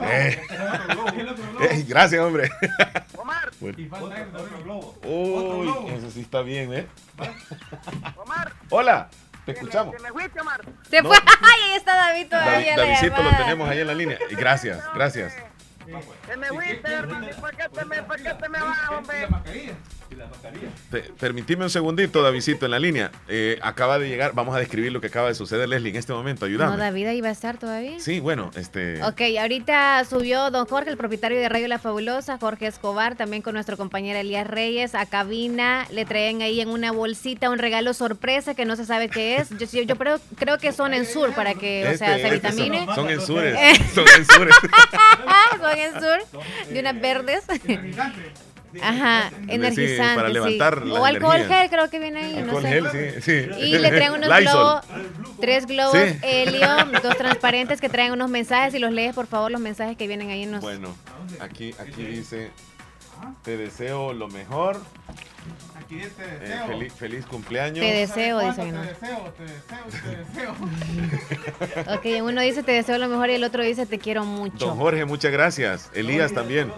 Eh. 0.03 0.43
Ey, 1.71 1.83
gracias, 1.85 2.21
hombre. 2.21 2.51
Bueno. 3.61 3.79
Uy, 5.05 5.93
eso 5.97 6.11
sí 6.11 6.21
está 6.21 6.43
bien, 6.43 6.75
¿eh? 6.75 6.87
Hola, 8.69 9.09
te 9.45 9.53
escuchamos. 9.53 9.95
Se 10.91 11.03
No. 11.03 11.09
fue. 11.09 11.19
Ay, 11.19 11.61
ahí 11.71 11.77
está 11.77 11.95
David 11.97 12.27
David, 12.31 12.31
todavía. 12.31 12.71
en 12.75 12.77
la 12.81 12.87
Davidito 12.87 13.23
lo 13.23 13.31
tenemos 13.37 13.69
ahí 13.69 13.81
en 13.81 13.87
la 13.87 13.95
línea. 13.95 14.19
Y 14.31 14.35
gracias, 14.35 14.83
gracias. 14.95 15.35
Se 16.27 16.37
me 16.37 16.49
fuiste, 16.49 16.93
hermano, 16.93 17.29
¿y 17.31 17.35
por 17.35 17.55
qué 17.57 17.69
te 17.69 17.85
me, 17.85 18.03
por 18.03 18.17
qué 18.17 18.33
te 18.35 18.49
me 18.49 18.59
vas, 18.59 18.89
hombre? 18.91 19.29
Pe- 20.91 21.11
permitime 21.19 21.65
un 21.65 21.71
segundito, 21.71 22.23
Davidito, 22.23 22.65
en 22.65 22.71
la 22.71 22.79
línea. 22.79 23.11
Eh, 23.29 23.59
acaba 23.63 23.99
de 23.99 24.09
llegar, 24.09 24.33
vamos 24.35 24.55
a 24.55 24.59
describir 24.59 24.93
lo 24.93 25.01
que 25.01 25.09
acaba 25.09 25.29
de 25.29 25.35
suceder, 25.35 25.69
Leslie, 25.69 25.91
en 25.91 25.97
este 25.97 26.13
momento. 26.13 26.45
No, 26.47 26.51
Ayúdame. 26.51 26.77
David 26.77 27.07
ahí 27.07 27.21
va 27.21 27.29
a 27.29 27.33
estar 27.33 27.59
todavía. 27.59 27.99
Sí, 28.01 28.21
bueno, 28.21 28.51
este. 28.57 29.03
Ok, 29.05 29.21
ahorita 29.41 30.05
subió 30.09 30.51
don 30.51 30.67
Jorge, 30.67 30.91
el 30.91 30.97
propietario 30.97 31.39
de 31.39 31.49
Radio 31.49 31.69
La 31.69 31.79
Fabulosa, 31.79 32.39
Jorge 32.39 32.67
Escobar, 32.67 33.17
también 33.17 33.43
con 33.43 33.55
nuestro 33.55 33.77
compañero 33.77 34.19
Elías 34.19 34.47
Reyes, 34.47 34.95
a 34.95 35.07
cabina. 35.07 35.87
Le 35.91 36.05
traen 36.05 36.43
ahí 36.43 36.61
en 36.61 36.69
una 36.69 36.93
bolsita 36.93 37.51
un 37.51 37.59
regalo 37.59 37.95
sorpresa 37.95 38.55
que 38.55 38.65
no 38.65 38.77
se 38.77 38.85
sabe 38.85 39.09
qué 39.09 39.37
es. 39.37 39.51
Yo, 39.51 39.67
yo, 39.67 39.83
yo 39.83 39.97
creo, 39.97 40.21
creo 40.37 40.59
que 40.59 40.73
son 40.73 40.95
en 40.95 41.07
sur 41.07 41.33
para 41.35 41.55
que, 41.55 41.89
o 41.95 41.97
sea, 41.99 42.17
Este, 42.17 42.29
se 42.29 42.35
este 42.37 42.49
son- 42.49 42.57
vitamine. 42.57 42.95
son 42.95 43.11
ensures, 43.11 43.57
Eh. 43.59 43.75
son 43.95 44.05
ensures. 44.09 44.55
son 45.61 45.79
en 45.79 45.93
sur, 45.93 46.19
de 46.73 46.81
unas 46.81 47.01
verdes. 47.01 47.45
Ajá, 48.83 49.31
Sí, 49.31 49.37
energizante. 49.49 50.27
sí. 50.29 50.59
la 50.59 51.01
O 51.01 51.05
alcohol 51.05 51.37
energía. 51.37 51.61
gel, 51.61 51.71
creo 51.71 51.91
que 51.91 51.99
viene 51.99 52.25
ahí. 52.25 52.33
no 52.35 52.39
Alcohol 52.59 52.63
sé. 52.63 52.69
gel, 52.69 53.21
sí, 53.23 53.23
sí. 53.23 53.61
Y 53.65 53.79
le 53.79 53.91
traen 53.91 54.13
unos 54.13 54.29
globos, 54.41 54.81
tres 55.41 55.67
globos 55.67 55.97
helio, 56.23 56.69
dos 57.03 57.17
transparentes 57.17 57.81
que 57.81 57.89
traen 57.89 58.13
unos 58.13 58.31
mensajes. 58.31 58.75
Y 58.75 58.79
los 58.79 58.93
lees, 58.93 59.15
por 59.15 59.27
favor, 59.27 59.51
los 59.51 59.61
mensajes 59.61 59.97
que 59.97 60.07
vienen 60.07 60.31
ahí 60.31 60.43
en 60.45 60.53
los. 60.53 60.61
Bueno, 60.61 60.95
aquí, 61.41 61.75
aquí 61.79 62.03
dice, 62.05 62.51
te 63.43 63.57
deseo 63.57 64.13
lo 64.13 64.29
mejor. 64.29 64.81
Dice 65.89 66.11
eh, 66.19 66.39
deseo. 66.41 66.67
feliz, 66.67 66.93
feliz 66.93 67.27
cumpleaños. 67.27 67.81
Te 67.85 67.93
deseo, 67.93 68.41
dice 68.41 68.63
que 68.65 68.73
no. 68.73 68.81
Te 68.83 68.87
deseo, 68.89 69.35
te 69.37 69.43
deseo, 69.43 69.85
te 70.03 70.17
deseo. 70.17 70.55
Ok, 71.95 72.23
uno 72.23 72.41
dice 72.41 72.63
te 72.63 72.73
deseo 72.73 72.99
lo 72.99 73.09
mejor 73.09 73.31
y 73.31 73.35
el 73.35 73.45
otro 73.45 73.63
dice 73.63 73.87
te 73.87 73.99
quiero 73.99 74.25
mucho. 74.25 74.67
Don 74.67 74.77
Jorge, 74.77 75.05
muchas 75.05 75.33
gracias. 75.33 75.91
Elías 75.95 76.33
también. 76.33 76.73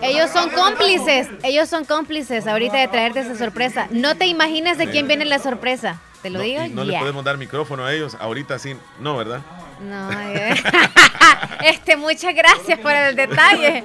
Ellos 0.00 0.30
son 0.30 0.50
cómplices, 0.50 1.28
ellos 1.42 1.68
son 1.68 1.84
cómplices 1.84 2.46
ahorita 2.46 2.76
de 2.78 2.88
traerte 2.88 3.20
esa 3.20 3.36
sorpresa. 3.36 3.86
No 3.90 4.16
te 4.16 4.26
imaginas 4.26 4.78
de 4.78 4.88
quién 4.90 5.08
viene 5.08 5.24
la 5.24 5.38
sorpresa. 5.38 6.00
¿Te 6.22 6.30
lo 6.30 6.38
No, 6.40 6.44
digo? 6.44 6.62
no 6.70 6.84
le 6.84 6.92
Ya. 6.94 7.00
podemos 7.00 7.24
dar 7.24 7.38
micrófono 7.38 7.84
a 7.84 7.92
ellos. 7.94 8.16
Ahorita 8.18 8.58
sí, 8.58 8.74
no, 9.00 9.16
¿verdad? 9.16 9.40
No, 9.80 10.10
eh. 10.12 10.54
este, 11.64 11.96
muchas 11.96 12.34
gracias 12.34 12.78
por 12.78 12.92
el 12.92 13.14
detalle. 13.16 13.84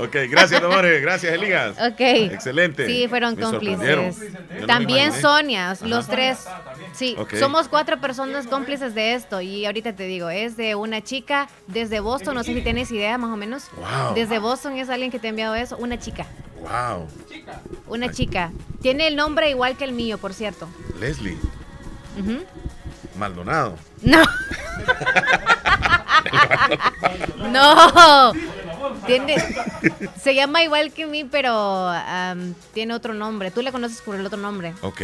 Ok, 0.00 0.16
gracias, 0.30 0.60
don 0.60 0.72
Jorge. 0.72 1.00
Gracias, 1.00 1.32
Elías. 1.32 1.76
Ok. 1.80 2.00
Excelente. 2.00 2.86
Sí, 2.86 3.08
fueron 3.08 3.34
Me 3.34 3.42
cómplices. 3.42 4.18
No 4.60 4.66
También 4.66 5.06
imaginé. 5.06 5.22
Sonia, 5.22 5.70
Ajá. 5.72 5.86
los 5.86 6.06
tres. 6.06 6.46
Sí, 6.92 7.16
somos 7.38 7.68
cuatro 7.68 8.00
personas 8.00 8.46
cómplices 8.46 8.94
de 8.94 9.14
esto. 9.14 9.40
Y 9.40 9.66
ahorita 9.66 9.94
te 9.94 10.04
digo, 10.04 10.30
es 10.30 10.56
de 10.56 10.74
una 10.74 11.02
chica 11.02 11.48
desde 11.66 12.00
Boston. 12.00 12.34
No 12.34 12.44
sé 12.44 12.54
si 12.54 12.62
tienes 12.62 12.90
idea, 12.90 13.18
más 13.18 13.30
o 13.30 13.36
menos. 13.36 13.70
Wow. 13.76 14.14
Desde 14.14 14.38
Boston 14.38 14.76
es 14.76 14.88
alguien 14.88 15.10
que 15.10 15.18
te 15.18 15.26
ha 15.26 15.30
enviado 15.30 15.54
eso. 15.54 15.76
Una 15.76 15.98
chica. 15.98 16.26
Wow. 16.60 17.06
Una 17.86 18.10
chica. 18.10 18.52
Tiene 18.80 19.08
el 19.08 19.16
nombre 19.16 19.50
igual 19.50 19.76
que 19.76 19.84
el 19.84 19.92
mío, 19.92 20.18
por 20.18 20.32
cierto. 20.34 20.68
Leslie. 20.98 21.36
Maldonado. 23.16 23.76
No. 24.02 24.24
no. 27.50 28.32
Tiene, 29.06 29.36
se 30.20 30.34
llama 30.34 30.62
igual 30.62 30.92
que 30.92 31.06
mí, 31.06 31.24
pero 31.24 31.88
am, 31.88 32.54
tiene 32.72 32.94
otro 32.94 33.14
nombre. 33.14 33.50
Tú 33.50 33.62
la 33.62 33.72
conoces 33.72 34.00
por 34.02 34.16
el 34.16 34.26
otro 34.26 34.38
nombre. 34.38 34.74
Ok. 34.82 35.00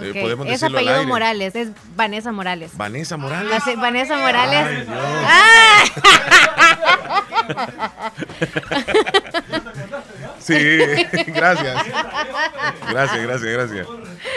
Eh, 0.00 0.20
podemos 0.20 0.46
es 0.46 0.52
decirlo 0.52 0.78
al 0.78 0.84
apellido 0.84 1.00
aire. 1.00 1.08
Morales, 1.08 1.56
es 1.56 1.68
Vanessa 1.94 2.32
Morales. 2.32 2.76
Vanessa 2.76 3.16
Morales. 3.16 3.52
Va 3.52 3.56
a 3.56 3.60
ser 3.60 3.76
Vanessa 3.76 4.16
Morales. 4.18 4.86
Ay. 4.88 5.90
¡Ah! 7.48 8.12
Sí, 10.46 10.54
gracias. 11.26 11.84
Gracias, 12.88 13.22
gracias, 13.22 13.52
gracias. 13.52 13.86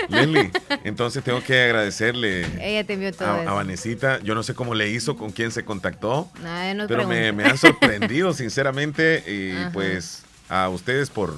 Leslie, 0.08 0.52
entonces 0.84 1.24
tengo 1.24 1.44
que 1.44 1.62
agradecerle 1.62 2.48
Ella 2.60 2.84
te 2.84 2.94
envió 2.94 3.14
todo 3.14 3.30
a. 3.30 3.54
Vanesita. 3.54 4.20
Yo 4.22 4.34
no 4.34 4.42
sé 4.42 4.56
cómo 4.56 4.74
le 4.74 4.90
hizo, 4.90 5.18
con 5.18 5.32
quién 5.32 5.52
se 5.52 5.64
contactó, 5.64 6.30
no 6.76 6.88
pero 6.88 7.08
me, 7.08 7.28
han 7.28 7.58
sorprendido, 7.58 8.34
sinceramente. 8.34 9.24
Y 9.28 9.56
Ajá. 9.56 9.72
pues 9.72 10.24
a 10.50 10.70
ustedes 10.70 11.12
por, 11.12 11.36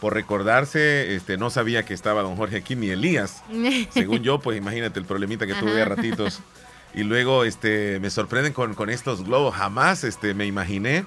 por 0.00 0.14
recordarse, 0.14 1.14
este, 1.14 1.36
no 1.36 1.50
sabía 1.50 1.84
que 1.84 1.94
estaba 1.94 2.22
don 2.22 2.36
Jorge 2.36 2.56
aquí 2.56 2.74
ni 2.74 2.90
Elías. 2.90 3.42
Según 3.90 4.22
yo, 4.22 4.40
pues 4.40 4.58
imagínate 4.58 4.98
el 4.98 5.06
problemita 5.06 5.46
que 5.46 5.54
tuve 5.54 5.80
a 5.80 5.84
ratitos. 5.84 6.40
Y 6.94 7.04
luego 7.04 7.44
este, 7.44 8.00
me 8.00 8.10
sorprenden 8.10 8.52
con, 8.52 8.74
con 8.74 8.90
estos 8.90 9.24
globos. 9.24 9.54
Jamás 9.54 10.02
este, 10.02 10.34
me 10.34 10.46
imaginé. 10.46 11.04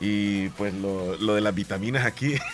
Y 0.00 0.48
pues 0.50 0.72
lo, 0.74 1.16
lo 1.16 1.34
de 1.34 1.40
las 1.40 1.54
vitaminas 1.54 2.04
aquí. 2.06 2.34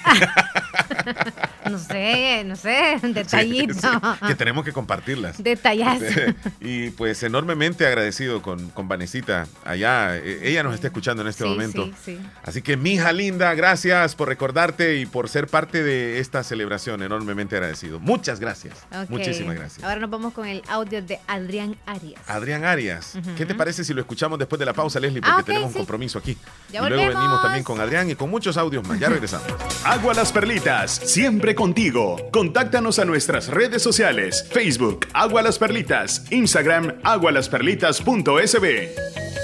No 1.70 1.78
sé, 1.78 2.44
no 2.44 2.56
sé, 2.56 2.98
detallito. 3.02 3.74
Sí, 3.74 3.80
sí, 3.80 4.26
que 4.26 4.34
tenemos 4.34 4.64
que 4.64 4.72
compartirlas. 4.72 5.42
Detallazo. 5.42 6.04
Y 6.60 6.90
pues 6.90 7.22
enormemente 7.22 7.86
agradecido 7.86 8.42
con, 8.42 8.68
con 8.70 8.86
Vanesita 8.88 9.46
allá. 9.64 10.16
Eh, 10.16 10.40
Ella 10.42 10.62
nos 10.62 10.74
está 10.74 10.88
escuchando 10.88 11.22
en 11.22 11.28
este 11.28 11.44
Sí, 11.44 11.48
momento. 11.48 11.86
sí, 12.04 12.16
sí. 12.16 12.20
Así 12.42 12.62
que, 12.62 12.76
mija 12.76 13.12
linda, 13.12 13.52
gracias 13.54 14.14
por 14.14 14.28
recordarte 14.28 14.96
y 14.98 15.06
por 15.06 15.28
ser 15.28 15.46
parte 15.46 15.82
de 15.82 16.20
esta 16.20 16.42
celebración. 16.42 17.02
Enormemente 17.02 17.56
agradecido. 17.56 17.98
Muchas 17.98 18.40
gracias. 18.40 18.86
Muchísimas 19.08 19.56
gracias. 19.56 19.82
Ahora 19.84 20.00
nos 20.00 20.10
vamos 20.10 20.32
con 20.34 20.46
el 20.46 20.62
audio 20.68 21.02
de 21.02 21.18
Adrián 21.26 21.76
Arias. 21.86 22.20
Adrián 22.28 22.64
Arias. 22.64 23.14
¿qué 23.36 23.46
te 23.46 23.54
parece 23.54 23.84
si 23.84 23.94
lo 23.94 24.00
escuchamos 24.02 24.38
después 24.38 24.58
de 24.58 24.66
la 24.66 24.72
pausa, 24.74 25.00
Leslie? 25.00 25.20
Porque 25.22 25.34
Ah, 25.40 25.42
tenemos 25.44 25.68
un 25.68 25.78
compromiso 25.78 26.18
aquí. 26.18 26.36
Ya 26.70 26.80
y 26.86 26.88
luego 26.88 27.04
volvemos. 27.04 27.33
También 27.40 27.64
con 27.64 27.80
Adrián 27.80 28.10
y 28.10 28.14
con 28.14 28.30
muchos 28.30 28.56
audios 28.56 28.86
más. 28.86 28.98
Ya 28.98 29.08
regresamos. 29.08 29.46
Agua 29.84 30.14
Las 30.14 30.32
Perlitas, 30.32 30.92
siempre 30.92 31.54
contigo. 31.54 32.16
Contáctanos 32.32 32.98
a 32.98 33.04
nuestras 33.04 33.48
redes 33.48 33.82
sociales: 33.82 34.46
Facebook, 34.50 35.06
Agua 35.12 35.42
Las 35.42 35.58
Perlitas, 35.58 36.24
Instagram, 36.30 36.94
agualasperlitas.sb. 37.02 39.43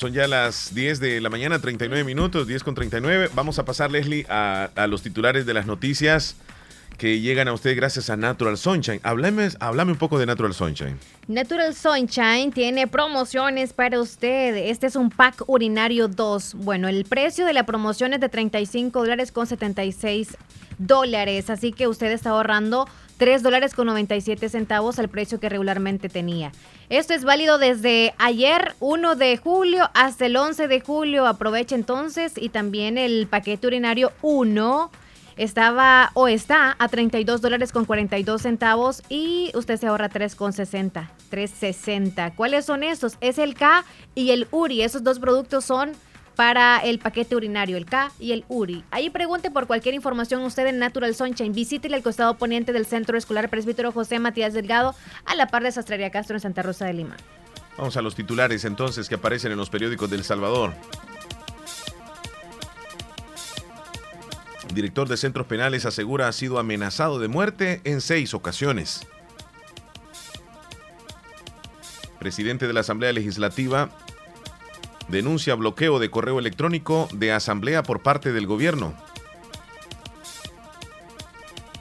Son 0.00 0.14
ya 0.14 0.26
las 0.26 0.74
10 0.74 0.98
de 0.98 1.20
la 1.20 1.28
mañana, 1.28 1.58
39 1.58 2.04
minutos, 2.04 2.46
10 2.46 2.64
con 2.64 2.74
39. 2.74 3.28
Vamos 3.34 3.58
a 3.58 3.66
pasar, 3.66 3.90
Leslie, 3.90 4.24
a, 4.30 4.70
a 4.74 4.86
los 4.86 5.02
titulares 5.02 5.44
de 5.44 5.52
las 5.52 5.66
noticias 5.66 6.36
que 6.96 7.20
llegan 7.20 7.48
a 7.48 7.52
usted 7.52 7.76
gracias 7.76 8.08
a 8.08 8.16
Natural 8.16 8.56
Sunshine. 8.56 9.00
Háblame, 9.02 9.48
háblame 9.60 9.92
un 9.92 9.98
poco 9.98 10.18
de 10.18 10.24
Natural 10.24 10.54
Sunshine. 10.54 10.98
Natural 11.28 11.74
Sunshine 11.74 12.50
tiene 12.50 12.86
promociones 12.86 13.74
para 13.74 14.00
usted. 14.00 14.56
Este 14.56 14.86
es 14.86 14.96
un 14.96 15.10
pack 15.10 15.44
urinario 15.46 16.08
2. 16.08 16.54
Bueno, 16.54 16.88
el 16.88 17.04
precio 17.04 17.44
de 17.44 17.52
la 17.52 17.66
promoción 17.66 18.14
es 18.14 18.20
de 18.20 18.30
35 18.30 19.00
dólares 19.00 19.32
con 19.32 19.46
76 19.46 20.34
dólares. 20.78 21.50
Así 21.50 21.72
que 21.72 21.88
usted 21.88 22.10
está 22.10 22.30
ahorrando 22.30 22.88
3 23.20 23.42
dólares 23.42 23.74
con 23.74 23.86
97 23.86 24.48
centavos 24.48 24.98
al 24.98 25.10
precio 25.10 25.38
que 25.38 25.50
regularmente 25.50 26.08
tenía. 26.08 26.52
Esto 26.88 27.12
es 27.12 27.22
válido 27.22 27.58
desde 27.58 28.14
ayer 28.16 28.74
1 28.80 29.14
de 29.14 29.36
julio 29.36 29.90
hasta 29.92 30.24
el 30.24 30.36
11 30.38 30.68
de 30.68 30.80
julio. 30.80 31.26
Aproveche 31.26 31.74
entonces 31.74 32.32
y 32.38 32.48
también 32.48 32.96
el 32.96 33.26
paquete 33.26 33.66
urinario 33.66 34.10
1 34.22 34.90
estaba 35.36 36.12
o 36.14 36.28
está 36.28 36.74
a 36.78 36.88
32 36.88 37.42
dólares 37.42 37.72
con 37.72 37.84
42 37.84 38.40
centavos 38.40 39.02
y 39.10 39.50
usted 39.52 39.78
se 39.78 39.88
ahorra 39.88 40.08
3,60. 40.08 41.10
360. 41.28 42.34
¿Cuáles 42.34 42.64
son 42.64 42.82
esos? 42.82 43.18
Es 43.20 43.36
el 43.36 43.52
K 43.52 43.84
y 44.14 44.30
el 44.30 44.48
URI. 44.50 44.80
Esos 44.80 45.04
dos 45.04 45.18
productos 45.18 45.66
son 45.66 45.92
para 46.40 46.78
el 46.78 46.98
paquete 47.00 47.36
urinario, 47.36 47.76
el 47.76 47.84
K 47.84 48.12
y 48.18 48.32
el 48.32 48.46
URI. 48.48 48.82
Ahí 48.90 49.10
pregunte 49.10 49.50
por 49.50 49.66
cualquier 49.66 49.94
información 49.94 50.40
usted 50.40 50.66
en 50.68 50.78
Natural 50.78 51.14
Sunshine. 51.14 51.52
Visítele 51.52 51.96
al 51.96 52.02
costado 52.02 52.38
poniente 52.38 52.72
del 52.72 52.86
Centro 52.86 53.18
Escolar 53.18 53.50
Presbítero 53.50 53.92
José 53.92 54.18
Matías 54.20 54.54
Delgado 54.54 54.94
a 55.26 55.34
la 55.34 55.48
par 55.48 55.62
de 55.62 55.70
Sastrería 55.70 56.08
Castro 56.08 56.36
en 56.36 56.40
Santa 56.40 56.62
Rosa 56.62 56.86
de 56.86 56.94
Lima. 56.94 57.14
Vamos 57.76 57.94
a 57.98 58.00
los 58.00 58.14
titulares 58.14 58.64
entonces 58.64 59.06
que 59.06 59.16
aparecen 59.16 59.52
en 59.52 59.58
los 59.58 59.68
periódicos 59.68 60.08
del 60.08 60.24
Salvador. 60.24 60.72
director 64.72 65.10
de 65.10 65.18
centros 65.18 65.46
penales 65.46 65.84
asegura 65.84 66.26
ha 66.26 66.32
sido 66.32 66.58
amenazado 66.58 67.18
de 67.18 67.28
muerte 67.28 67.82
en 67.84 68.00
seis 68.00 68.32
ocasiones. 68.32 69.06
Presidente 72.18 72.66
de 72.66 72.72
la 72.72 72.80
Asamblea 72.80 73.12
Legislativa 73.12 73.90
denuncia 75.10 75.54
bloqueo 75.54 75.98
de 75.98 76.10
correo 76.10 76.38
electrónico 76.38 77.08
de 77.12 77.32
asamblea 77.32 77.82
por 77.82 78.02
parte 78.02 78.32
del 78.32 78.46
gobierno. 78.46 78.94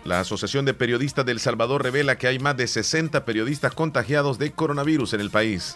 La 0.04 0.20
Asociación 0.22 0.66
de 0.66 0.74
Periodistas 0.74 1.26
del 1.26 1.40
Salvador 1.40 1.84
revela 1.84 2.18
que 2.18 2.28
hay 2.28 2.40
más 2.40 2.58
de 2.58 2.68
60 2.68 3.26
periodistas 3.26 3.74
contagiados 3.74 4.40
de 4.40 4.52
coronavirus 4.52 5.14
en 5.14 5.22
el 5.22 5.30
país. 5.30 5.76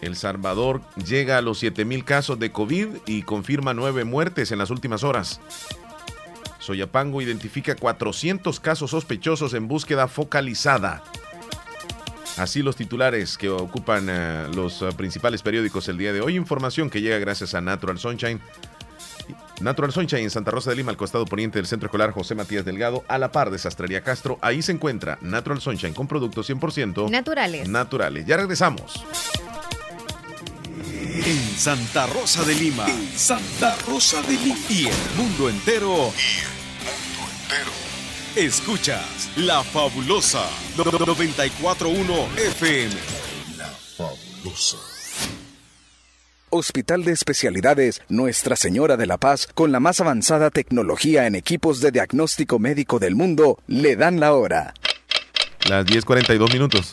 El 0.00 0.16
Salvador 0.16 0.82
llega 0.96 1.38
a 1.38 1.42
los 1.42 1.62
7.000 1.62 2.04
casos 2.04 2.38
de 2.38 2.52
COVID 2.52 2.88
y 3.06 3.22
confirma 3.22 3.74
nueve 3.74 4.04
muertes 4.04 4.50
en 4.50 4.58
las 4.58 4.70
últimas 4.70 5.04
horas. 5.04 5.40
Soyapango 6.58 7.22
identifica 7.22 7.76
400 7.76 8.58
casos 8.58 8.90
sospechosos 8.90 9.54
en 9.54 9.68
búsqueda 9.68 10.08
focalizada. 10.08 11.02
Así 12.36 12.62
los 12.62 12.76
titulares 12.76 13.38
que 13.38 13.48
ocupan 13.48 14.08
uh, 14.08 14.52
los 14.54 14.82
uh, 14.82 14.92
principales 14.96 15.42
periódicos 15.42 15.88
el 15.88 15.98
día 15.98 16.12
de 16.12 16.20
hoy. 16.20 16.36
Información 16.36 16.90
que 16.90 17.00
llega 17.00 17.18
gracias 17.18 17.54
a 17.54 17.60
Natural 17.60 17.98
Sunshine. 17.98 18.40
Natural 19.60 19.92
Sunshine 19.92 20.24
en 20.24 20.30
Santa 20.30 20.50
Rosa 20.50 20.70
de 20.70 20.76
Lima, 20.76 20.90
al 20.90 20.96
costado 20.96 21.24
poniente 21.26 21.58
del 21.58 21.66
Centro 21.66 21.86
Escolar 21.86 22.10
José 22.10 22.34
Matías 22.34 22.64
Delgado, 22.64 23.04
a 23.06 23.18
la 23.18 23.30
par 23.30 23.50
de 23.50 23.58
Sastrería 23.58 24.02
Castro. 24.02 24.38
Ahí 24.42 24.62
se 24.62 24.72
encuentra 24.72 25.16
Natural 25.20 25.60
Sunshine 25.60 25.94
con 25.94 26.08
productos 26.08 26.50
100% 26.50 27.08
naturales. 27.08 27.68
Naturales. 27.68 28.26
Ya 28.26 28.36
regresamos. 28.36 29.04
En 31.24 31.56
Santa 31.56 32.06
Rosa 32.08 32.42
de 32.44 32.54
Lima. 32.54 32.86
En 32.86 33.16
Santa 33.16 33.76
Rosa 33.86 34.20
de 34.22 34.32
Lima. 34.32 34.58
Y 34.68 34.86
el 34.86 35.16
mundo 35.16 35.48
entero. 35.48 36.12
Y 36.18 36.40
el 36.40 36.48
mundo 37.16 37.32
entero. 37.40 37.83
Escuchas 38.36 39.30
La 39.36 39.62
Fabulosa 39.62 40.50
941 40.76 42.28
FM. 42.36 42.94
La 43.56 43.68
Fabulosa. 43.96 44.76
Hospital 46.50 47.04
de 47.04 47.12
Especialidades 47.12 48.02
Nuestra 48.08 48.56
Señora 48.56 48.96
de 48.96 49.06
la 49.06 49.18
Paz, 49.18 49.46
con 49.54 49.70
la 49.70 49.78
más 49.78 50.00
avanzada 50.00 50.50
tecnología 50.50 51.28
en 51.28 51.36
equipos 51.36 51.80
de 51.80 51.92
diagnóstico 51.92 52.58
médico 52.58 52.98
del 52.98 53.14
mundo, 53.14 53.60
le 53.68 53.94
dan 53.94 54.18
la 54.18 54.32
hora. 54.32 54.74
Las 55.68 55.86
10:42 55.86 56.52
minutos. 56.52 56.92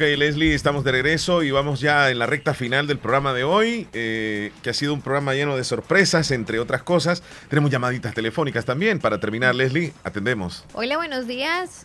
Ok, 0.00 0.06
Leslie, 0.16 0.54
estamos 0.54 0.82
de 0.82 0.92
regreso 0.92 1.42
y 1.42 1.50
vamos 1.50 1.78
ya 1.80 2.10
en 2.10 2.18
la 2.18 2.24
recta 2.24 2.54
final 2.54 2.86
del 2.86 2.96
programa 2.98 3.34
de 3.34 3.44
hoy, 3.44 3.86
eh, 3.92 4.50
que 4.62 4.70
ha 4.70 4.72
sido 4.72 4.94
un 4.94 5.02
programa 5.02 5.34
lleno 5.34 5.58
de 5.58 5.62
sorpresas, 5.62 6.30
entre 6.30 6.58
otras 6.58 6.82
cosas. 6.82 7.22
Tenemos 7.50 7.70
llamaditas 7.70 8.14
telefónicas 8.14 8.64
también. 8.64 8.98
Para 8.98 9.20
terminar, 9.20 9.54
Leslie, 9.54 9.92
atendemos. 10.02 10.64
Hola, 10.72 10.96
buenos 10.96 11.26
días. 11.26 11.84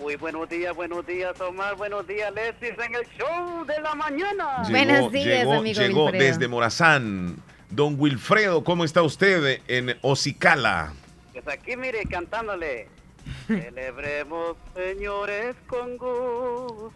Muy 0.00 0.16
buenos 0.16 0.48
días, 0.48 0.74
buenos 0.74 1.06
días, 1.06 1.38
Omar. 1.42 1.76
Buenos 1.76 2.06
días, 2.06 2.32
Leslie, 2.32 2.70
en 2.82 2.94
el 2.94 3.06
show 3.18 3.62
de 3.66 3.78
la 3.82 3.94
mañana. 3.94 4.62
Llegó- 4.62 4.70
Buenos 4.70 5.12
días, 5.12 5.26
llegó, 5.26 5.52
amigo 5.52 5.80
Llegó 5.82 6.04
Wilfredo. 6.06 6.24
desde 6.24 6.48
Morazán. 6.48 7.36
Don 7.68 7.96
Wilfredo, 8.00 8.64
¿cómo 8.64 8.84
está 8.84 9.02
usted 9.02 9.60
en 9.68 9.98
Ocicala? 10.00 10.94
Pues 11.34 11.46
aquí, 11.46 11.76
mire, 11.76 12.04
cantándole. 12.10 12.88
Celebremos, 13.46 14.56
señores, 14.74 15.54
con 15.66 15.98
gusto 15.98 16.92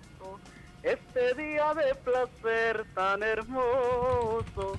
este 0.82 1.34
día 1.34 1.74
de 1.74 1.94
placer 1.96 2.84
tan 2.94 3.22
hermoso. 3.22 4.76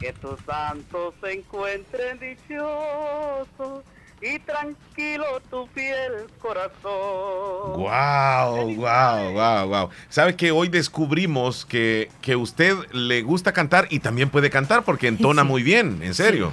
Que 0.00 0.12
tus 0.12 0.38
santos 0.44 1.14
se 1.22 1.32
encuentren 1.32 2.18
dichosos 2.18 3.82
y 4.20 4.38
tranquilo 4.40 5.24
tu 5.50 5.66
fiel 5.68 6.26
corazón. 6.38 7.80
Wow, 7.80 8.74
wow, 8.76 9.32
wow, 9.32 9.66
wow. 9.68 9.90
¿Sabe 10.10 10.36
que 10.36 10.50
hoy 10.50 10.68
descubrimos 10.68 11.64
que, 11.64 12.10
que 12.20 12.36
usted 12.36 12.74
le 12.92 13.22
gusta 13.22 13.52
cantar 13.52 13.86
y 13.90 14.00
también 14.00 14.28
puede 14.28 14.50
cantar 14.50 14.82
porque 14.84 15.08
entona 15.08 15.44
muy 15.44 15.62
bien, 15.62 16.02
en 16.02 16.12
serio? 16.14 16.52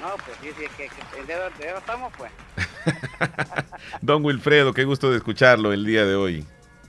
No, 0.00 0.14
pues 0.24 0.36
sí, 0.40 0.50
sí, 0.56 0.66
que, 0.76 0.88
que 0.88 1.22
de, 1.26 1.34
de- 1.34 1.66
de- 1.72 1.78
estamos, 1.78 2.12
pues. 2.16 2.30
Don 4.00 4.24
Wilfredo, 4.24 4.72
qué 4.74 4.84
gusto 4.84 5.10
de 5.10 5.16
escucharlo 5.16 5.72
el 5.72 5.84
día 5.84 6.04
de 6.04 6.14
hoy. 6.14 6.46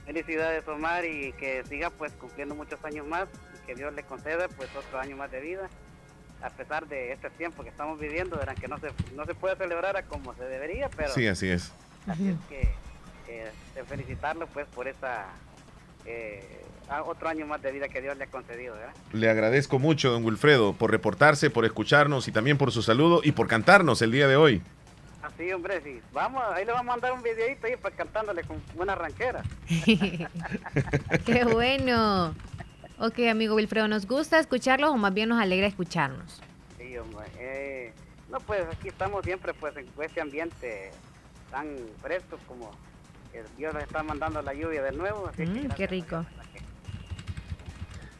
Felicidades, 0.08 0.66
Omar, 0.66 1.04
y 1.04 1.32
que 1.34 1.62
siga 1.68 1.90
pues 1.90 2.12
cumpliendo 2.14 2.54
muchos 2.54 2.82
años 2.82 3.06
más, 3.06 3.28
y 3.54 3.66
que 3.66 3.74
Dios 3.74 3.92
le 3.94 4.02
conceda 4.04 4.48
pues 4.48 4.70
otro 4.74 4.98
año 4.98 5.18
más 5.18 5.30
de 5.30 5.38
vida, 5.42 5.68
a 6.42 6.48
pesar 6.48 6.88
de 6.88 7.12
este 7.12 7.28
tiempo 7.28 7.62
que 7.62 7.68
estamos 7.68 8.00
viviendo, 8.00 8.38
verán 8.38 8.56
que 8.56 8.68
no 8.68 8.78
se, 8.78 8.88
no 9.14 9.26
se 9.26 9.34
puede 9.34 9.56
celebrar 9.56 9.98
a 9.98 10.04
como 10.04 10.32
se 10.34 10.44
debería, 10.44 10.88
pero 10.96 11.12
Sí, 11.12 11.26
así 11.26 11.50
es. 11.50 11.72
así 12.06 12.30
es 12.30 12.36
que 12.48 12.70
eh, 13.28 13.50
de 13.74 13.84
felicitarlo 13.84 14.46
pues 14.46 14.66
por 14.68 14.88
esa 14.88 15.26
eh, 16.06 16.42
otro 17.04 17.28
año 17.28 17.44
más 17.46 17.60
de 17.60 17.70
vida 17.70 17.88
que 17.88 18.00
Dios 18.00 18.16
le 18.16 18.24
ha 18.24 18.28
concedido, 18.28 18.76
¿verdad? 18.76 18.94
Le 19.12 19.28
agradezco 19.28 19.78
mucho, 19.78 20.10
don 20.10 20.24
Wilfredo, 20.24 20.72
por 20.72 20.90
reportarse, 20.90 21.50
por 21.50 21.66
escucharnos 21.66 22.28
y 22.28 22.32
también 22.32 22.56
por 22.56 22.72
su 22.72 22.80
saludo 22.80 23.20
y 23.22 23.32
por 23.32 23.46
cantarnos 23.46 24.00
el 24.00 24.12
día 24.12 24.26
de 24.26 24.36
hoy. 24.36 24.62
Así, 25.38 25.52
hombre, 25.52 25.80
sí. 25.84 26.00
Vamos, 26.12 26.42
ahí 26.52 26.64
le 26.64 26.72
vamos 26.72 26.88
a 26.88 26.90
mandar 26.90 27.12
un 27.12 27.22
videito 27.22 27.68
ahí 27.68 27.76
para 27.76 27.94
cantándole 27.94 28.42
con 28.42 28.60
buena 28.74 28.96
ranquera. 28.96 29.44
Qué 31.24 31.44
bueno. 31.44 32.34
Ok, 32.98 33.20
amigo 33.30 33.54
Wilfredo, 33.54 33.86
¿nos 33.86 34.04
gusta 34.04 34.40
escucharlos 34.40 34.90
o 34.90 34.96
más 34.96 35.14
bien 35.14 35.28
nos 35.28 35.40
alegra 35.40 35.68
escucharnos? 35.68 36.40
Sí, 36.76 36.98
hombre. 36.98 37.26
Eh, 37.38 37.92
no, 38.28 38.40
pues 38.40 38.62
aquí 38.72 38.88
estamos 38.88 39.24
siempre 39.24 39.54
pues 39.54 39.76
en 39.76 39.86
este 40.02 40.20
ambiente 40.20 40.90
tan 41.52 41.68
fresco 42.02 42.36
como 42.48 42.72
que 43.32 43.44
Dios 43.56 43.72
nos 43.72 43.84
está 43.84 44.02
mandando 44.02 44.42
la 44.42 44.52
lluvia 44.54 44.82
de 44.82 44.90
nuevo. 44.90 45.28
Así 45.28 45.36
que 45.36 45.46
Mm, 45.46 45.52
gracias 45.54 45.74
qué 45.76 45.86
rico. 45.86 46.26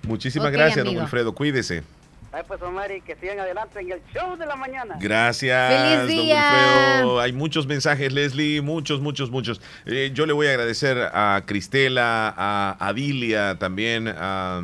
Muchísimas 0.04 0.52
gracias, 0.52 0.84
don. 0.84 0.96
Wilfredo. 0.96 1.34
Cuídese. 1.34 1.82
Ay, 2.30 2.42
pues, 2.46 2.60
Omar, 2.60 2.90
y 2.92 3.00
que 3.00 3.16
sigan 3.16 3.40
adelante 3.40 3.80
en 3.80 3.90
el 3.90 4.02
show 4.12 4.36
de 4.36 4.44
la 4.44 4.54
mañana. 4.54 4.96
Gracias, 5.00 5.72
¡Feliz 5.72 5.98
don 5.98 6.08
día! 6.08 6.50
Wilfredo. 6.96 7.20
Hay 7.20 7.32
muchos 7.32 7.66
mensajes, 7.66 8.12
Leslie, 8.12 8.60
muchos, 8.60 9.00
muchos, 9.00 9.30
muchos. 9.30 9.62
Eh, 9.86 10.10
yo 10.12 10.26
le 10.26 10.34
voy 10.34 10.46
a 10.46 10.50
agradecer 10.50 10.98
a 11.12 11.42
Cristela, 11.46 12.34
a 12.36 12.76
Adilia, 12.80 13.58
también 13.58 14.08
a 14.08 14.62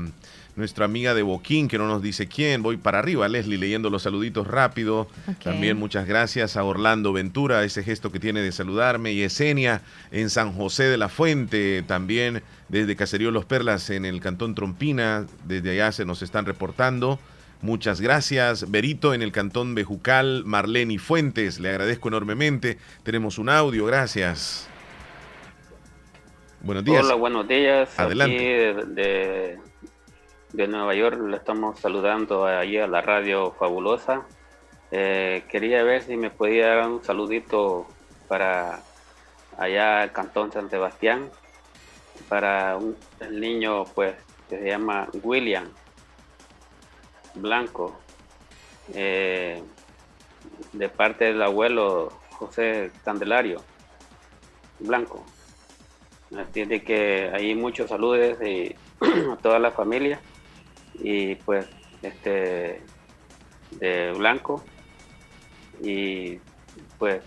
nuestra 0.56 0.84
amiga 0.84 1.14
de 1.14 1.22
Boquín, 1.22 1.66
que 1.66 1.78
no 1.78 1.86
nos 1.86 2.02
dice 2.02 2.28
quién. 2.28 2.62
Voy 2.62 2.76
para 2.76 2.98
arriba, 2.98 3.28
Leslie, 3.28 3.56
leyendo 3.56 3.88
los 3.88 4.02
saluditos 4.02 4.46
rápido. 4.46 5.08
También 5.42 5.78
muchas 5.78 6.06
gracias 6.06 6.58
a 6.58 6.64
Orlando 6.64 7.14
Ventura, 7.14 7.64
ese 7.64 7.82
gesto 7.82 8.12
que 8.12 8.20
tiene 8.20 8.42
de 8.42 8.52
saludarme. 8.52 9.12
Y 9.12 9.22
Esenia 9.22 9.80
en 10.12 10.28
San 10.28 10.52
José 10.52 10.84
de 10.84 10.98
la 10.98 11.08
Fuente, 11.08 11.82
también 11.82 12.42
desde 12.68 12.94
Caserío 12.94 13.30
Los 13.30 13.46
Perlas 13.46 13.88
en 13.88 14.04
el 14.04 14.20
Cantón 14.20 14.54
Trompina. 14.54 15.26
Desde 15.44 15.70
allá 15.70 15.92
se 15.92 16.04
nos 16.04 16.20
están 16.20 16.44
reportando. 16.44 17.18
Muchas 17.64 18.02
gracias. 18.02 18.70
Berito 18.70 19.14
en 19.14 19.22
el 19.22 19.32
Cantón 19.32 19.74
Bejucal, 19.74 20.42
Marlene 20.44 20.98
Fuentes, 20.98 21.58
le 21.58 21.70
agradezco 21.70 22.08
enormemente. 22.08 22.76
Tenemos 23.04 23.38
un 23.38 23.48
audio, 23.48 23.86
gracias. 23.86 24.68
Buenos 26.60 26.84
días. 26.84 27.02
Hola, 27.02 27.14
buenos 27.14 27.48
días. 27.48 27.98
Adelante. 27.98 28.68
Aquí 28.68 28.92
de, 28.92 30.68
Nueva 30.68 30.94
York 30.94 31.18
le 31.26 31.38
estamos 31.38 31.80
saludando 31.80 32.44
ahí 32.44 32.76
a 32.76 32.86
la 32.86 33.00
radio 33.00 33.52
fabulosa. 33.58 34.26
Eh, 34.90 35.44
quería 35.48 35.82
ver 35.84 36.02
si 36.02 36.18
me 36.18 36.28
podía 36.28 36.66
dar 36.66 36.86
un 36.86 37.02
saludito 37.02 37.86
para 38.28 38.82
allá 39.56 40.02
al 40.02 40.12
Cantón 40.12 40.52
San 40.52 40.68
Sebastián, 40.68 41.30
para 42.28 42.76
un 42.76 42.94
el 43.20 43.40
niño 43.40 43.84
pues 43.94 44.16
que 44.50 44.58
se 44.58 44.66
llama 44.66 45.08
William 45.22 45.64
Blanco, 47.34 47.98
eh, 48.94 49.62
de 50.72 50.88
parte 50.88 51.26
del 51.26 51.42
abuelo 51.42 52.12
José 52.30 52.90
Candelario 53.04 53.62
Blanco. 54.80 55.24
Así 56.36 56.64
de 56.64 56.82
que 56.82 57.30
hay 57.32 57.54
muchos 57.54 57.88
saludos 57.88 58.38
y 58.42 58.74
a 59.32 59.36
toda 59.36 59.58
la 59.58 59.70
familia 59.70 60.20
y 60.94 61.34
pues 61.36 61.66
este 62.02 62.82
de 63.72 64.12
Blanco 64.12 64.62
y 65.80 66.38
pues 66.98 67.22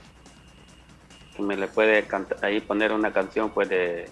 que 1.36 1.42
me 1.42 1.56
le 1.56 1.68
puede 1.68 2.04
cantar 2.04 2.44
ahí 2.44 2.60
poner 2.62 2.92
una 2.92 3.12
canción 3.14 3.50
pues 3.50 3.70
de 3.70 4.10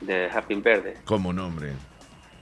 de 0.00 0.30
Happy 0.30 0.54
Verde 0.56 0.98
Como 1.04 1.32
nombre. 1.32 1.72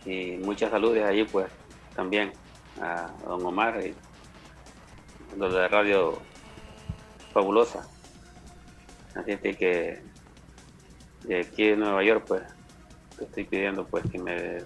y 0.04 0.38
muchas 0.38 0.70
saludos 0.70 0.98
ahí 1.04 1.24
pues 1.24 1.46
también 1.94 2.32
a 2.80 3.10
don 3.26 3.44
Omar 3.46 3.80
y 3.84 3.94
los 5.36 5.52
de 5.52 5.68
Radio 5.68 6.18
Fabulosa 7.32 7.86
así 9.14 9.36
que 9.36 10.02
de 11.24 11.40
aquí 11.40 11.68
de 11.70 11.76
Nueva 11.76 12.02
York 12.04 12.24
pues 12.26 12.42
te 13.18 13.24
estoy 13.24 13.44
pidiendo 13.44 13.86
pues 13.86 14.04
que 14.10 14.18
me 14.18 14.58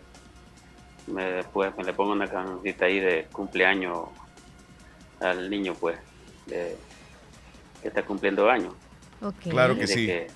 me 1.06 1.42
pues 1.52 1.74
me 1.76 1.84
le 1.84 1.92
ponga 1.92 2.12
una 2.12 2.26
cancioncita 2.28 2.84
ahí 2.86 3.00
de 3.00 3.26
cumpleaños 3.32 4.08
al 5.20 5.48
niño 5.50 5.74
pues 5.74 5.98
de- 6.46 6.76
que 7.80 7.88
está 7.88 8.02
cumpliendo 8.04 8.50
años. 8.50 8.74
Claro 9.48 9.76
que 9.76 9.84
Así 9.84 9.94
sí. 9.94 10.06
que 10.06 10.26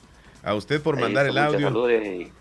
A 0.44 0.54
usted 0.54 0.80
por 0.80 0.98
mandar 0.98 1.26
el 1.26 1.36
audio. 1.38 1.66
saludos 1.68 1.90
y 2.04 2.32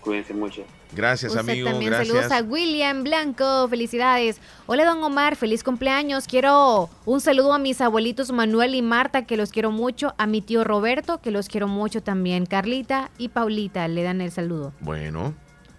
cuídense 0.00 0.32
mucho 0.32 0.64
Gracias, 0.92 1.32
Usted 1.34 1.50
amigo. 1.50 1.70
también 1.70 1.90
Gracias. 1.92 2.16
saludos 2.16 2.32
a 2.32 2.42
William 2.42 3.02
Blanco, 3.04 3.68
felicidades. 3.68 4.40
Hola, 4.66 4.84
don 4.84 5.02
Omar, 5.02 5.36
feliz 5.36 5.62
cumpleaños. 5.62 6.26
Quiero 6.26 6.88
un 7.04 7.20
saludo 7.20 7.52
a 7.52 7.58
mis 7.58 7.80
abuelitos 7.80 8.32
Manuel 8.32 8.74
y 8.74 8.82
Marta, 8.82 9.26
que 9.26 9.36
los 9.36 9.50
quiero 9.50 9.70
mucho, 9.70 10.14
a 10.16 10.26
mi 10.26 10.40
tío 10.40 10.64
Roberto, 10.64 11.20
que 11.20 11.30
los 11.30 11.48
quiero 11.48 11.68
mucho 11.68 12.02
también. 12.02 12.46
Carlita 12.46 13.10
y 13.18 13.28
Paulita 13.28 13.88
le 13.88 14.02
dan 14.04 14.20
el 14.20 14.30
saludo. 14.30 14.72
Bueno, 14.80 15.34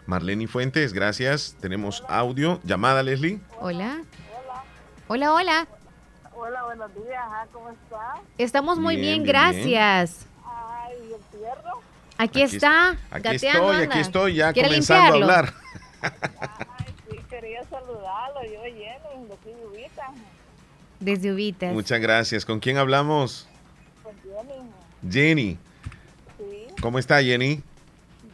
Marlene 0.05 0.47
Fuentes, 0.47 0.93
gracias. 0.93 1.55
Tenemos 1.59 2.03
audio. 2.07 2.59
Llamada, 2.63 3.01
Leslie. 3.01 3.39
Hola. 3.59 4.01
Hola, 5.07 5.33
hola. 5.33 5.67
Hola, 6.35 6.63
buenos 6.65 6.93
días, 6.93 7.17
ajá, 7.25 7.47
¿cómo 7.51 7.69
está? 7.69 8.21
Estamos 8.37 8.77
muy 8.77 8.95
Bien, 8.97 9.23
bien, 9.23 9.23
bien, 9.23 9.33
gracias. 9.33 9.57
Ay, 9.61 9.63
¿y 9.63 9.63
el 9.63 10.23
fierro? 10.23 10.36
Aquí, 12.17 12.41
Aquí 12.43 12.55
está. 12.55 12.89
Aquí 13.11 13.23
gateando 13.23 13.35
estoy, 13.71 13.75
anda. 13.75 13.83
aquí 13.95 13.99
estoy, 13.99 14.33
ya 14.35 14.53
¿Quiere 14.53 14.69
comenzando 14.69 15.03
a 15.03 15.17
limpiarlo? 15.17 15.35
hablar. 15.35 15.53
Ay, 16.01 16.93
sí, 17.11 17.17
quería 17.29 17.63
saludarlo, 17.69 18.43
yo 18.43 18.63
lleno, 18.65 19.27
de 19.27 19.33
aquí 19.33 19.49
Ubita, 19.65 20.11
Desde 20.99 21.31
Ubitas. 21.33 21.73
Muchas 21.73 21.99
gracias. 21.99 22.45
¿Con 22.45 22.59
quién 22.59 22.77
hablamos? 22.77 23.47
con 24.03 24.13
Jenny, 24.23 24.71
Jenny. 25.11 25.57
sí, 26.37 26.67
¿Cómo 26.81 26.97
está 26.97 27.21
Jenny? 27.21 27.61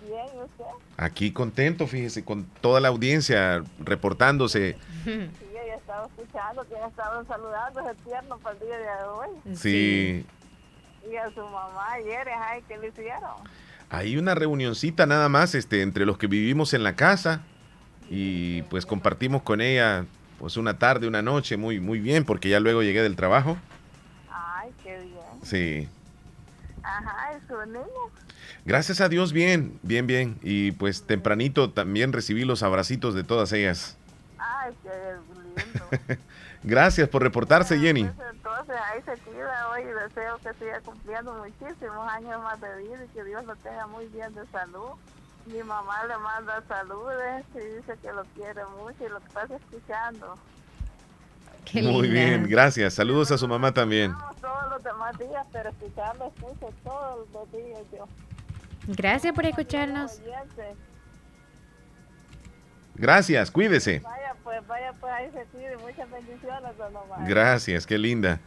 bien, 0.08 0.26
¿y 0.36 0.40
usted? 0.44 0.66
Aquí 0.98 1.32
contento, 1.32 1.88
fíjese, 1.88 2.24
con 2.24 2.46
toda 2.62 2.80
la 2.80 2.90
audiencia 2.90 3.64
reportándose. 3.80 4.78
Sí, 5.04 5.10
ella 5.12 5.76
estaba 5.76 6.06
escuchando, 6.06 6.64
que 6.68 6.76
ella 6.76 6.88
estaba 6.88 7.24
saludando 7.26 7.80
ese 7.82 7.96
tierno 8.06 8.38
para 8.38 8.56
el 8.58 8.66
día 8.66 8.78
de 8.78 9.04
hoy. 9.10 9.56
Sí. 9.56 10.26
Y 11.12 11.16
a 11.18 11.30
su 11.34 11.42
mamá 11.42 11.94
ayer, 11.94 12.30
ay, 12.30 12.62
¿qué 12.68 12.78
le 12.78 12.88
hicieron? 12.90 13.32
Hay 13.94 14.18
una 14.18 14.34
reunioncita 14.34 15.06
nada 15.06 15.30
más 15.30 15.54
este, 15.54 15.84
entre 15.84 16.08
los 16.08 16.18
que 16.18 16.26
vivimos 16.26 16.74
en 16.74 16.82
la 16.82 16.96
casa 16.96 17.44
y 18.10 18.64
pues 18.64 18.88
compartimos 18.88 19.44
con 19.44 19.62
ella 19.62 20.08
pues 20.40 20.58
una 20.58 20.80
tarde, 20.80 21.08
una 21.08 21.22
noche, 21.22 21.58
muy, 21.58 21.80
muy 21.80 22.00
bien, 22.00 22.26
porque 22.26 22.50
ya 22.50 22.60
luego 22.60 22.82
llegué 22.82 23.04
del 23.04 23.16
trabajo. 23.16 23.56
Ay, 24.32 24.72
qué 24.84 24.98
bien. 24.98 25.44
Sí. 25.44 25.88
Ajá, 26.82 27.38
¿y 27.38 27.48
su 27.48 27.66
niño? 27.68 27.86
Gracias 28.66 29.00
a 29.00 29.10
Dios, 29.10 29.32
bien, 29.32 29.78
bien, 29.84 30.08
bien. 30.08 30.40
Y 30.42 30.72
pues 30.72 31.04
tempranito 31.04 31.70
también 31.70 32.14
recibí 32.14 32.46
los 32.46 32.64
abracitos 32.64 33.14
de 33.14 33.24
todas 33.24 33.54
ellas. 33.54 33.96
Ay, 34.40 34.74
qué 34.82 34.90
lindo. 35.36 36.24
Gracias 36.64 37.10
por 37.10 37.22
reportarse, 37.22 37.78
Jenny. 37.78 38.06
Pues 38.06 38.28
entonces 38.32 38.76
ahí 38.92 39.02
se 39.02 39.22
cuida 39.24 39.70
hoy 39.70 39.82
y 39.82 39.86
deseo 39.86 40.38
que 40.38 40.54
siga 40.54 40.80
cumpliendo 40.82 41.34
muchísimos 41.34 42.08
años 42.10 42.42
más 42.42 42.60
de 42.62 42.78
vida 42.78 43.04
y 43.04 43.08
que 43.10 43.24
Dios 43.24 43.44
lo 43.46 43.56
tenga 43.58 43.86
muy 43.88 44.08
bien 44.08 44.34
de 44.34 44.46
salud. 44.48 44.92
Mi 45.46 45.62
mamá 45.62 46.06
le 46.06 46.18
manda 46.18 46.64
saludos 46.70 47.14
y 47.54 47.58
dice 47.58 47.98
que 48.02 48.14
lo 48.14 48.24
quiere 48.36 48.62
mucho 48.78 49.06
y 49.06 49.10
lo 49.10 49.18
está 49.18 49.44
escuchando. 49.44 50.38
Muy 51.74 52.08
bien, 52.08 52.48
gracias. 52.48 52.94
Saludos 52.94 53.32
a 53.32 53.38
su 53.38 53.48
mamá 53.48 53.74
también. 53.74 54.14
Todos 54.40 54.70
los 54.70 54.84
demás 54.84 55.18
días, 55.18 55.46
pero 55.52 55.70
escucharlo 55.70 56.32
escucho 56.36 56.74
todos 56.84 57.28
los 57.34 57.52
días 57.52 57.82
yo. 57.92 58.08
Gracias 58.88 59.34
por 59.34 59.46
escucharnos. 59.46 60.22
Gracias, 62.96 63.50
cuídese. 63.52 64.02
Pues, 64.44 64.66
vaya 64.68 64.94
pues, 65.00 65.14
ahí 65.14 65.30
se 65.34 65.46
cuide. 65.52 65.78
Muchas 65.78 66.10
bendiciones, 66.10 66.78
don 66.78 66.96
Omar. 66.96 67.28
Gracias, 67.28 67.86
qué 67.86 67.98
linda. 67.98 68.40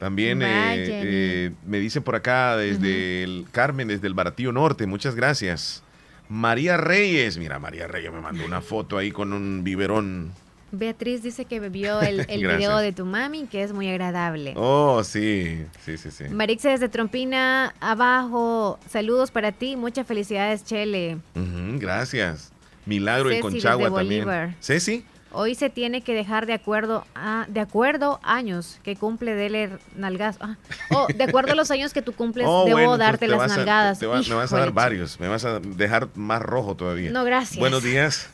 También 0.00 0.40
eh, 0.40 0.46
eh, 0.48 1.52
me 1.66 1.78
dicen 1.78 2.02
por 2.02 2.16
acá 2.16 2.56
desde 2.56 3.22
el 3.22 3.46
Carmen, 3.52 3.86
desde 3.86 4.06
el 4.06 4.14
Baratillo 4.14 4.50
Norte, 4.50 4.86
muchas 4.86 5.14
gracias. 5.14 5.82
María 6.26 6.78
Reyes, 6.78 7.36
mira, 7.36 7.58
María 7.58 7.86
Reyes 7.86 8.10
me 8.10 8.22
mandó 8.22 8.46
una 8.46 8.62
foto 8.62 8.96
ahí 8.96 9.10
con 9.10 9.34
un 9.34 9.62
biberón. 9.62 10.32
Beatriz 10.72 11.22
dice 11.22 11.44
que 11.44 11.60
vio 11.68 12.00
el, 12.00 12.24
video 12.28 12.78
de 12.78 12.92
tu 12.92 13.04
mami, 13.04 13.46
que 13.46 13.62
es 13.62 13.74
muy 13.74 13.90
agradable. 13.90 14.54
Oh, 14.56 15.04
sí, 15.04 15.66
sí, 15.84 15.98
sí, 15.98 16.10
sí. 16.10 16.24
Marixa 16.30 16.70
desde 16.70 16.88
Trompina, 16.88 17.74
abajo, 17.80 18.78
saludos 18.88 19.30
para 19.30 19.52
ti, 19.52 19.76
muchas 19.76 20.06
felicidades, 20.06 20.64
Chele. 20.64 21.18
Gracias. 21.34 22.52
Milagro 22.86 23.28
en 23.30 23.36
Ceci 23.36 23.42
Conchagua 23.42 23.90
desde 23.90 23.96
también. 23.96 24.24
Bolívar. 24.24 24.54
Ceci, 24.60 25.04
Hoy 25.32 25.54
se 25.54 25.70
tiene 25.70 26.00
que 26.02 26.12
dejar 26.14 26.46
de 26.46 26.54
acuerdo 26.54 27.04
a, 27.14 27.46
de 27.48 27.60
acuerdo 27.60 28.18
años 28.24 28.80
que 28.82 28.96
cumple 28.96 29.34
dele 29.34 29.70
nalgas. 29.94 30.36
Ah, 30.40 30.56
oh, 30.90 31.06
de 31.14 31.22
acuerdo 31.24 31.52
a 31.52 31.54
los 31.54 31.70
años 31.70 31.92
que 31.92 32.02
tú 32.02 32.12
cumples, 32.12 32.46
Oh, 32.50 32.64
debo 32.64 32.76
bueno, 32.78 32.98
darte 32.98 33.28
las 33.28 33.38
vas 33.38 33.52
a- 33.52 33.56
nalgadas. 33.58 33.98
te 34.00 34.06
va- 34.06 34.20
me 34.20 34.34
vas 34.34 34.52
a 34.52 34.58
dar 34.58 34.72
varios, 34.72 35.20
me 35.20 35.28
vas 35.28 35.44
a 35.44 35.60
dejar 35.60 36.08
más 36.16 36.42
rojo 36.42 36.74
todavía. 36.74 37.12
No, 37.12 37.22
gracias. 37.24 37.58
Buenos 37.60 37.82
días. 37.84 38.28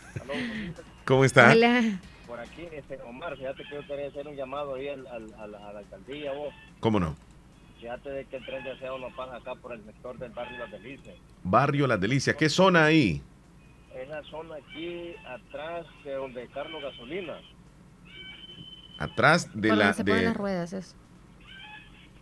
¿Cómo 1.04 1.24
está? 1.24 1.52
Hola. 1.52 1.98
Por 2.26 2.40
aquí, 2.40 2.66
este, 2.72 2.98
Omar, 3.02 3.36
fíjate 3.36 3.62
que 3.64 3.74
yo 3.74 3.86
quería 3.86 4.08
hacer 4.08 4.26
un 4.26 4.34
llamado 4.34 4.74
ahí 4.76 4.88
al, 4.88 5.06
al- 5.06 5.34
a, 5.38 5.46
la, 5.46 5.68
a 5.68 5.72
la 5.74 5.78
alcaldía, 5.80 6.32
vos. 6.32 6.54
¿Cómo 6.80 6.98
no? 6.98 7.14
Fíjate 7.78 8.08
de 8.08 8.24
que 8.24 8.36
el 8.38 8.46
tren 8.46 8.64
de 8.64 8.72
aseo 8.72 8.98
no 8.98 9.14
pasa 9.14 9.36
acá 9.36 9.54
por 9.56 9.72
el 9.74 9.84
sector 9.84 10.18
del 10.18 10.30
barrio 10.32 10.58
Las 10.58 10.70
Delicias. 10.72 11.14
Barrio 11.44 11.86
Las 11.86 12.00
Delicias. 12.00 12.34
¿Qué 12.36 12.48
zona 12.48 12.86
ahí? 12.86 13.20
Es 13.96 14.08
la 14.08 14.22
zona 14.24 14.56
aquí 14.56 15.14
atrás 15.26 15.86
de 16.04 16.12
donde 16.14 16.46
Carlos 16.48 16.82
Gasolina. 16.82 17.38
Atrás 18.98 19.48
de 19.54 19.68
Por 19.68 19.78
la... 19.78 19.84
donde 19.84 19.96
se 19.96 20.04
ponen 20.04 20.24
las 20.24 20.36
ruedas, 20.36 20.72
eso. 20.72 20.94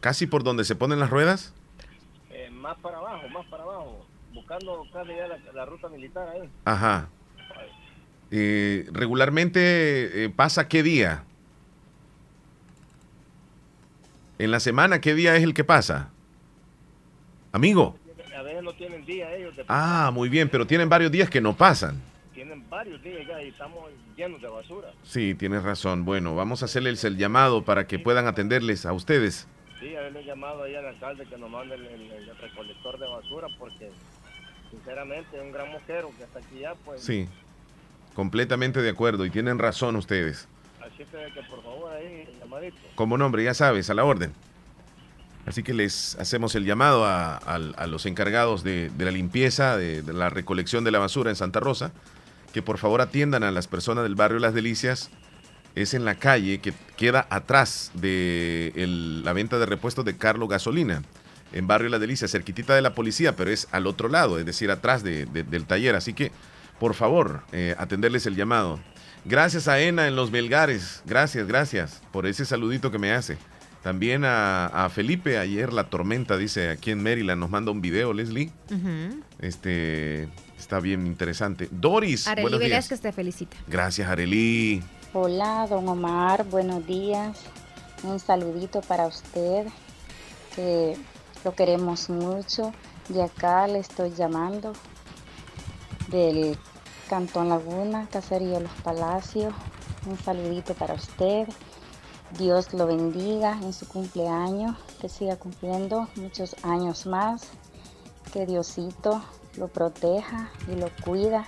casi 0.01 0.27
por 0.27 0.45
donde 0.45 0.65
se 0.65 0.77
ponen 0.77 1.01
las 1.01 1.11
ruedas. 1.11 1.53
Eh, 2.31 2.51
más 2.51 2.79
para 2.79 2.99
abajo, 2.99 3.29
más 3.29 3.47
para 3.47 3.63
abajo. 3.65 4.07
Buscando 4.33 4.85
casi 4.93 5.11
ya 5.17 5.27
la, 5.29 5.39
la 5.53 5.65
ruta 5.65 5.89
militar 5.89 6.29
ahí. 6.29 6.49
Ajá. 6.65 7.09
Eh, 8.31 8.89
regularmente 8.93 10.25
eh, 10.25 10.31
pasa 10.31 10.69
qué 10.69 10.83
día? 10.83 11.25
En 14.39 14.51
la 14.51 14.59
semana, 14.61 15.01
¿qué 15.01 15.15
día 15.15 15.37
es 15.37 15.43
el 15.45 15.55
que 15.55 15.63
pasa? 15.65 16.11
Amigo. 17.53 17.97
A 18.55 18.61
veces 18.61 18.65
no 18.65 18.73
tienen 18.75 19.05
día 19.05 19.35
ellos. 19.35 19.57
de- 19.57 19.65
Ah, 19.69 20.11
muy 20.15 20.29
bien, 20.29 20.49
pero 20.49 20.65
tienen 20.67 20.89
varios 20.89 21.11
días 21.11 21.29
que 21.29 21.41
no 21.41 21.57
pasan. 21.57 22.01
Tienen 22.33 22.69
varios 22.71 23.03
días 23.03 23.27
ya 23.27 23.43
y 23.43 23.49
estamos 23.49 23.91
llenos 24.17 24.41
de 24.41 24.49
basura. 24.49 24.93
Sí, 25.03 25.35
tienes 25.35 25.63
razón. 25.65 26.05
Bueno, 26.05 26.37
vamos 26.37 26.63
a 26.63 26.67
hacerles 26.67 27.03
el 27.05 27.17
llamado 27.17 27.65
para 27.65 27.87
que 27.89 27.99
puedan 27.99 28.27
atenderles 28.29 28.87
a 28.87 28.93
ustedes. 28.93 29.49
Sí, 29.81 29.95
haberle 29.97 30.25
llamado 30.25 30.63
ahí 30.63 30.75
al 30.77 30.87
alcalde 30.87 31.27
que 31.27 31.37
nos 31.37 31.51
mande 31.51 31.75
el, 31.75 31.85
el- 31.87 32.13
el 32.13 32.37
recolector 32.39 32.99
de 32.99 33.09
basura 33.09 33.49
porque 33.59 33.91
sinceramente 34.71 35.37
es 35.37 35.43
un 35.43 35.51
gran 35.53 35.73
mosquero 35.73 36.11
que 36.17 36.23
está 36.25 36.39
aquí 36.39 36.61
ya, 36.61 36.75
pues. 36.85 37.01
Sí, 37.03 37.27
completamente 38.15 38.83
de 38.83 38.91
acuerdo 38.91 39.25
y 39.27 39.31
tienen 39.31 39.59
razón 39.59 39.97
ustedes. 39.97 40.47
Así 40.81 40.99
que, 40.99 41.33
que 41.35 41.43
por 41.49 41.61
favor 41.63 41.93
ahí, 41.93 42.29
llamadito. 42.41 42.77
Como 42.95 43.19
nombre, 43.19 43.43
ya 43.43 43.55
sabes, 43.55 43.91
a 43.91 43.95
la 43.95 44.05
orden. 44.05 44.33
Así 45.47 45.63
que 45.63 45.75
les 45.75 46.17
hacemos 46.19 46.55
el 46.55 46.65
llamado 46.65 47.05
a, 47.07 47.87
los 47.87 48.07
encargados 48.07 48.65
de, 48.65 48.91
la 48.99 49.11
limpieza, 49.11 49.77
de, 49.77 50.03
la 50.13 50.31
recolección 50.31 50.85
de 50.85 50.91
la 50.91 50.99
basura 50.99 51.31
en 51.31 51.37
Santa 51.37 51.61
Rosa, 51.61 51.93
que 52.53 52.63
por 52.63 52.79
favor 52.79 53.01
atiendan 53.03 53.43
a 53.43 53.51
las 53.51 53.67
personas 53.69 54.05
del 54.05 54.15
barrio 54.15 54.39
Las 54.39 54.55
Delicias. 54.55 55.11
Es 55.75 55.93
en 55.93 56.05
la 56.05 56.15
calle 56.15 56.61
que 56.61 56.73
queda 56.97 57.27
atrás 57.31 57.91
de 57.95 58.73
la 59.25 59.33
venta 59.33 59.59
de 59.59 59.67
repuestos 59.67 60.05
de 60.05 60.17
Carlos 60.17 60.49
Gasolina, 60.49 61.03
en 61.53 61.67
barrio 61.67 61.89
Las 61.91 62.01
Delicias, 62.01 62.31
cerquitita 62.31 62.75
de 62.75 62.83
la 62.83 62.95
policía, 62.95 63.37
pero 63.37 63.51
es 63.51 63.69
al 63.73 63.87
otro 63.87 64.09
lado, 64.09 64.39
es 64.39 64.47
decir, 64.47 64.71
atrás 64.71 65.03
de- 65.03 65.27
del 65.27 65.67
taller. 65.67 65.95
Así 65.95 66.15
que, 66.15 66.33
por 66.81 66.95
favor, 66.95 67.43
eh, 67.53 67.75
atenderles 67.79 68.25
el 68.27 68.37
llamado. 68.37 68.81
Gracias 69.27 69.69
a 69.69 69.81
Ena 69.81 70.07
en 70.07 70.17
los 70.17 70.31
Belgares. 70.31 71.03
Gracias, 71.07 71.47
gracias 71.47 72.03
por 72.13 72.27
ese 72.27 72.45
saludito 72.45 72.91
que 72.91 72.99
me 72.99 73.13
hace. 73.13 73.37
También 73.85 74.25
a, 74.25 74.65
a 74.67 74.89
Felipe, 74.89 75.37
ayer 75.37 75.71
la 75.71 75.91
tormenta, 75.91 76.39
dice 76.39 76.71
aquí 76.71 76.91
en 76.91 77.03
Maryland, 77.03 77.39
nos 77.39 77.51
manda 77.51 77.71
un 77.71 77.83
video, 77.83 78.15
Leslie. 78.15 78.51
Este 79.41 80.27
está 80.59 80.81
bien 80.81 81.07
interesante. 81.07 81.69
Doris, 81.71 82.27
Arely 82.27 82.43
buenos 82.43 82.61
días. 82.61 82.71
Velázquez 82.71 83.01
te 83.03 83.13
felicita. 83.13 83.55
Gracias, 83.67 84.09
Arely. 84.09 84.83
Hola, 85.13 85.67
don 85.69 85.87
Omar, 85.87 86.45
buenos 86.45 86.87
días. 86.87 87.39
Un 88.05 88.19
saludito 88.19 88.81
para 88.81 89.07
usted, 89.07 89.67
que 90.57 90.97
lo 91.45 91.55
queremos 91.55 92.09
mucho. 92.09 92.73
De 93.11 93.23
acá 93.23 93.67
le 93.69 93.81
estoy 93.81 94.15
llamando, 94.15 94.73
del 96.09 96.57
Cantón 97.11 97.51
Laguna, 97.51 98.09
Caserío 98.11 98.61
Los 98.61 98.73
Palacios. 98.83 99.53
Un 100.07 100.19
saludito 100.19 100.73
para 100.73 100.95
usted. 100.95 101.47
Dios 102.39 102.73
lo 102.75 102.87
bendiga 102.87 103.53
en 103.63 103.73
su 103.73 103.87
cumpleaños, 103.87 104.77
que 105.01 105.09
siga 105.09 105.37
cumpliendo 105.37 106.09
muchos 106.17 106.57
años 106.65 107.07
más. 107.07 107.49
Que 108.33 108.45
Diosito 108.45 109.23
lo 109.57 109.69
proteja 109.69 110.51
y 110.67 110.75
lo 110.75 110.89
cuida 111.05 111.47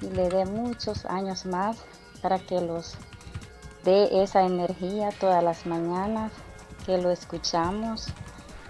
y 0.00 0.06
le 0.06 0.28
dé 0.28 0.44
muchos 0.46 1.04
años 1.04 1.46
más 1.46 1.78
para 2.22 2.38
que 2.38 2.60
los 2.60 2.94
dé 3.84 4.22
esa 4.22 4.42
energía 4.42 5.08
todas 5.18 5.42
las 5.42 5.66
mañanas 5.66 6.30
que 6.86 6.98
lo 6.98 7.10
escuchamos. 7.10 8.06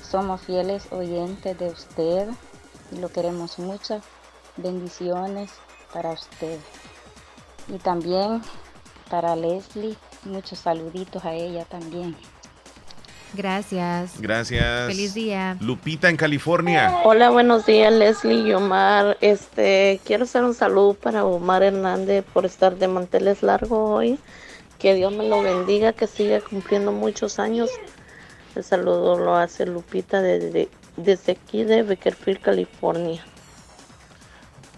Somos 0.00 0.40
fieles 0.40 0.90
oyentes 0.92 1.58
de 1.58 1.68
usted 1.68 2.28
y 2.90 2.96
lo 2.96 3.10
queremos 3.10 3.58
mucho. 3.58 4.00
Bendiciones 4.56 5.50
para 5.92 6.12
usted. 6.12 6.58
Y 7.68 7.76
también 7.78 8.40
para 9.10 9.36
Leslie, 9.36 9.98
muchos 10.24 10.58
saluditos 10.58 11.24
a 11.24 11.34
ella 11.34 11.64
también. 11.64 12.16
Gracias. 13.32 14.20
Gracias. 14.20 14.88
Feliz 14.88 15.14
día. 15.14 15.56
Lupita 15.60 16.08
en 16.08 16.16
California. 16.16 17.00
Hola, 17.04 17.30
buenos 17.30 17.64
días, 17.64 17.92
Leslie 17.92 18.48
y 18.48 18.52
Omar. 18.52 19.16
Este, 19.20 20.00
quiero 20.04 20.24
hacer 20.24 20.42
un 20.42 20.54
saludo 20.54 20.94
para 20.94 21.24
Omar 21.24 21.62
Hernández 21.62 22.24
por 22.32 22.44
estar 22.44 22.76
de 22.76 22.88
manteles 22.88 23.42
largos 23.42 23.78
hoy. 23.90 24.18
Que 24.78 24.94
Dios 24.94 25.12
me 25.12 25.28
lo 25.28 25.42
bendiga, 25.42 25.92
que 25.92 26.06
siga 26.06 26.40
cumpliendo 26.40 26.90
muchos 26.90 27.38
años. 27.38 27.70
El 28.56 28.64
saludo 28.64 29.16
lo 29.16 29.36
hace 29.36 29.66
Lupita 29.66 30.20
desde, 30.20 30.68
desde 30.96 31.32
aquí 31.32 31.62
de 31.62 31.82
Bakersfield, 31.84 32.40
California. 32.40 33.24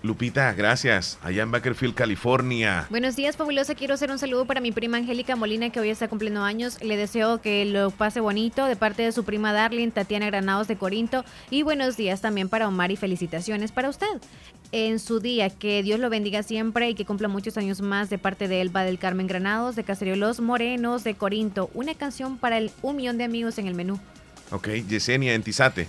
Lupita, 0.02 0.52
gracias. 0.52 1.18
Allá 1.22 1.44
en 1.44 1.52
Bakersfield, 1.52 1.94
California. 1.94 2.86
Buenos 2.90 3.14
días, 3.14 3.36
fabulosa. 3.36 3.76
Quiero 3.76 3.94
hacer 3.94 4.10
un 4.10 4.18
saludo 4.18 4.46
para 4.46 4.60
mi 4.60 4.72
prima 4.72 4.96
Angélica 4.96 5.36
Molina, 5.36 5.70
que 5.70 5.78
hoy 5.78 5.90
está 5.90 6.08
cumpliendo 6.08 6.42
años. 6.42 6.82
Le 6.82 6.96
deseo 6.96 7.40
que 7.40 7.64
lo 7.64 7.92
pase 7.92 8.18
bonito 8.18 8.66
de 8.66 8.74
parte 8.74 9.02
de 9.02 9.12
su 9.12 9.22
prima 9.22 9.52
Darlene, 9.52 9.92
Tatiana 9.92 10.26
Granados 10.26 10.66
de 10.66 10.76
Corinto. 10.76 11.24
Y 11.50 11.62
buenos 11.62 11.96
días 11.96 12.20
también 12.20 12.48
para 12.48 12.66
Omar 12.66 12.90
y 12.90 12.96
felicitaciones 12.96 13.70
para 13.70 13.88
usted. 13.88 14.20
En 14.72 14.98
su 14.98 15.20
día, 15.20 15.50
que 15.50 15.84
Dios 15.84 16.00
lo 16.00 16.10
bendiga 16.10 16.42
siempre 16.42 16.90
y 16.90 16.94
que 16.94 17.04
cumpla 17.04 17.28
muchos 17.28 17.56
años 17.56 17.80
más 17.80 18.10
de 18.10 18.18
parte 18.18 18.48
de 18.48 18.60
Elba 18.60 18.82
del 18.82 18.98
Carmen 18.98 19.28
Granados, 19.28 19.76
de 19.76 19.84
Caserío 19.84 20.16
Los 20.16 20.40
Morenos, 20.40 21.04
de 21.04 21.14
Corinto. 21.14 21.70
Una 21.74 21.94
canción 21.94 22.38
para 22.38 22.58
el 22.58 22.72
un 22.82 22.96
millón 22.96 23.18
de 23.18 23.24
amigos 23.24 23.58
en 23.58 23.68
el 23.68 23.74
menú. 23.76 24.00
Ok, 24.50 24.68
Yesenia 24.88 25.34
en 25.34 25.44
Tizate. 25.44 25.86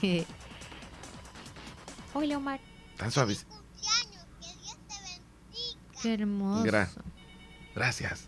Hola, 2.18 2.38
Omar. 2.38 2.60
Tan 2.96 3.10
suaves. 3.10 3.46
Qué 6.00 6.14
hermoso. 6.14 6.64
Gra- 6.64 6.88
Gracias. 7.74 8.26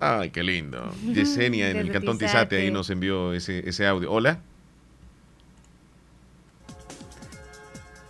Ay, 0.00 0.30
qué 0.30 0.42
lindo. 0.42 0.90
Yesenia 1.04 1.68
en 1.68 1.76
el 1.76 1.92
Cantón 1.92 2.16
Tizate. 2.16 2.56
Ahí 2.56 2.70
nos 2.70 2.88
envió 2.88 3.34
ese, 3.34 3.68
ese 3.68 3.86
audio. 3.86 4.10
Hola. 4.10 4.38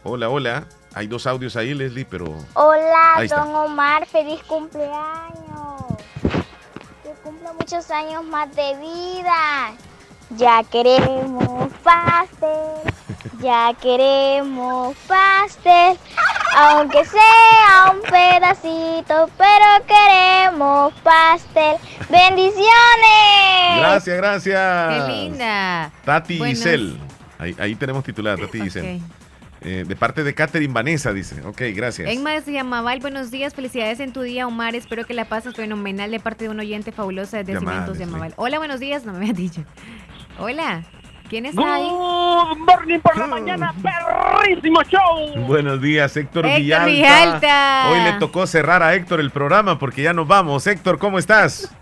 Hola, 0.05 0.29
hola. 0.29 0.69
Hay 0.95 1.09
dos 1.09 1.27
audios 1.27 1.57
ahí, 1.57 1.75
Leslie, 1.75 2.05
pero... 2.05 2.27
Hola, 2.55 3.17
Ahí 3.17 3.25
está. 3.27 3.45
don 3.45 3.55
Omar, 3.55 4.07
feliz 4.07 4.41
cumpleaños. 4.45 5.83
Que 7.03 7.11
cumpla 7.25 7.53
muchos 7.55 7.91
años 7.91 8.25
más 8.27 8.55
de 8.55 8.77
vida. 8.79 9.73
Ya 10.37 10.63
queremos 10.65 11.71
pastel, 11.83 12.42
ya 13.43 13.75
queremos 13.81 14.97
pastel. 15.07 15.99
Aunque 16.55 17.05
sea 17.05 17.93
un 17.93 18.01
pedacito, 18.03 19.31
pero 19.39 19.87
queremos 19.87 20.93
pastel. 21.03 21.77
¡Bendiciones! 22.11 23.79
Gracias, 23.79 24.17
gracias. 24.17 25.07
Qué 25.07 25.13
linda. 25.13 25.91
Tati 26.05 26.39
Buenas- 26.39 26.59
Giselle. 26.59 26.97
Ahí, 27.39 27.57
ahí 27.59 27.75
tenemos 27.75 28.05
titular, 28.05 28.39
Tati 28.39 28.61
Giselle. 28.61 29.01
Eh, 29.65 29.85
de 29.87 29.97
parte 29.97 30.25
de 30.25 30.35
Catherine 30.35 30.73
Vanessa, 30.73 31.13
dice. 31.13 31.41
Ok, 31.47 31.63
gracias. 31.75 32.11
Enma 32.11 32.33
de 32.33 32.53
Yamaval, 32.53 32.99
buenos 32.99 33.31
días, 33.31 33.55
felicidades 33.55 34.01
en 34.01 34.13
tu 34.13 34.23
día, 34.23 34.47
Omar. 34.47 34.75
Espero 34.75 35.05
que 35.07 35.15
la 35.15 35.27
pases 35.27 35.55
fenomenal 35.55 36.11
de 36.11 36.19
parte 36.19 36.45
de 36.45 36.51
un 36.51 36.59
oyente 36.59 36.91
fabulosa 36.91 37.39
desde. 37.39 37.53
Yamaval. 37.55 38.35
Hola, 38.37 38.59
buenos 38.59 38.81
días, 38.81 39.05
no 39.05 39.13
me 39.13 39.19
habías 39.19 39.37
dicho. 39.37 39.65
Hola, 40.39 40.83
¿quién 41.33 41.47
está 41.47 41.77
ahí? 41.77 41.89
Good 41.89 42.59
morning 42.59 42.99
por 43.01 43.17
la 43.17 43.27
mañana, 43.27 43.75
perrísimo 43.83 44.83
show. 44.83 45.47
Buenos 45.47 45.81
días, 45.81 46.15
Héctor, 46.15 46.45
Héctor 46.45 46.61
Villalta. 46.61 46.85
Villalta. 46.85 47.91
Hoy 47.91 48.13
le 48.13 48.19
tocó 48.19 48.47
cerrar 48.47 48.83
a 48.83 48.95
Héctor 48.95 49.19
el 49.19 49.31
programa 49.31 49.79
porque 49.79 50.03
ya 50.03 50.13
nos 50.13 50.29
vamos. 50.29 50.67
Héctor, 50.67 50.99
¿cómo 50.99 51.19
estás? 51.19 51.75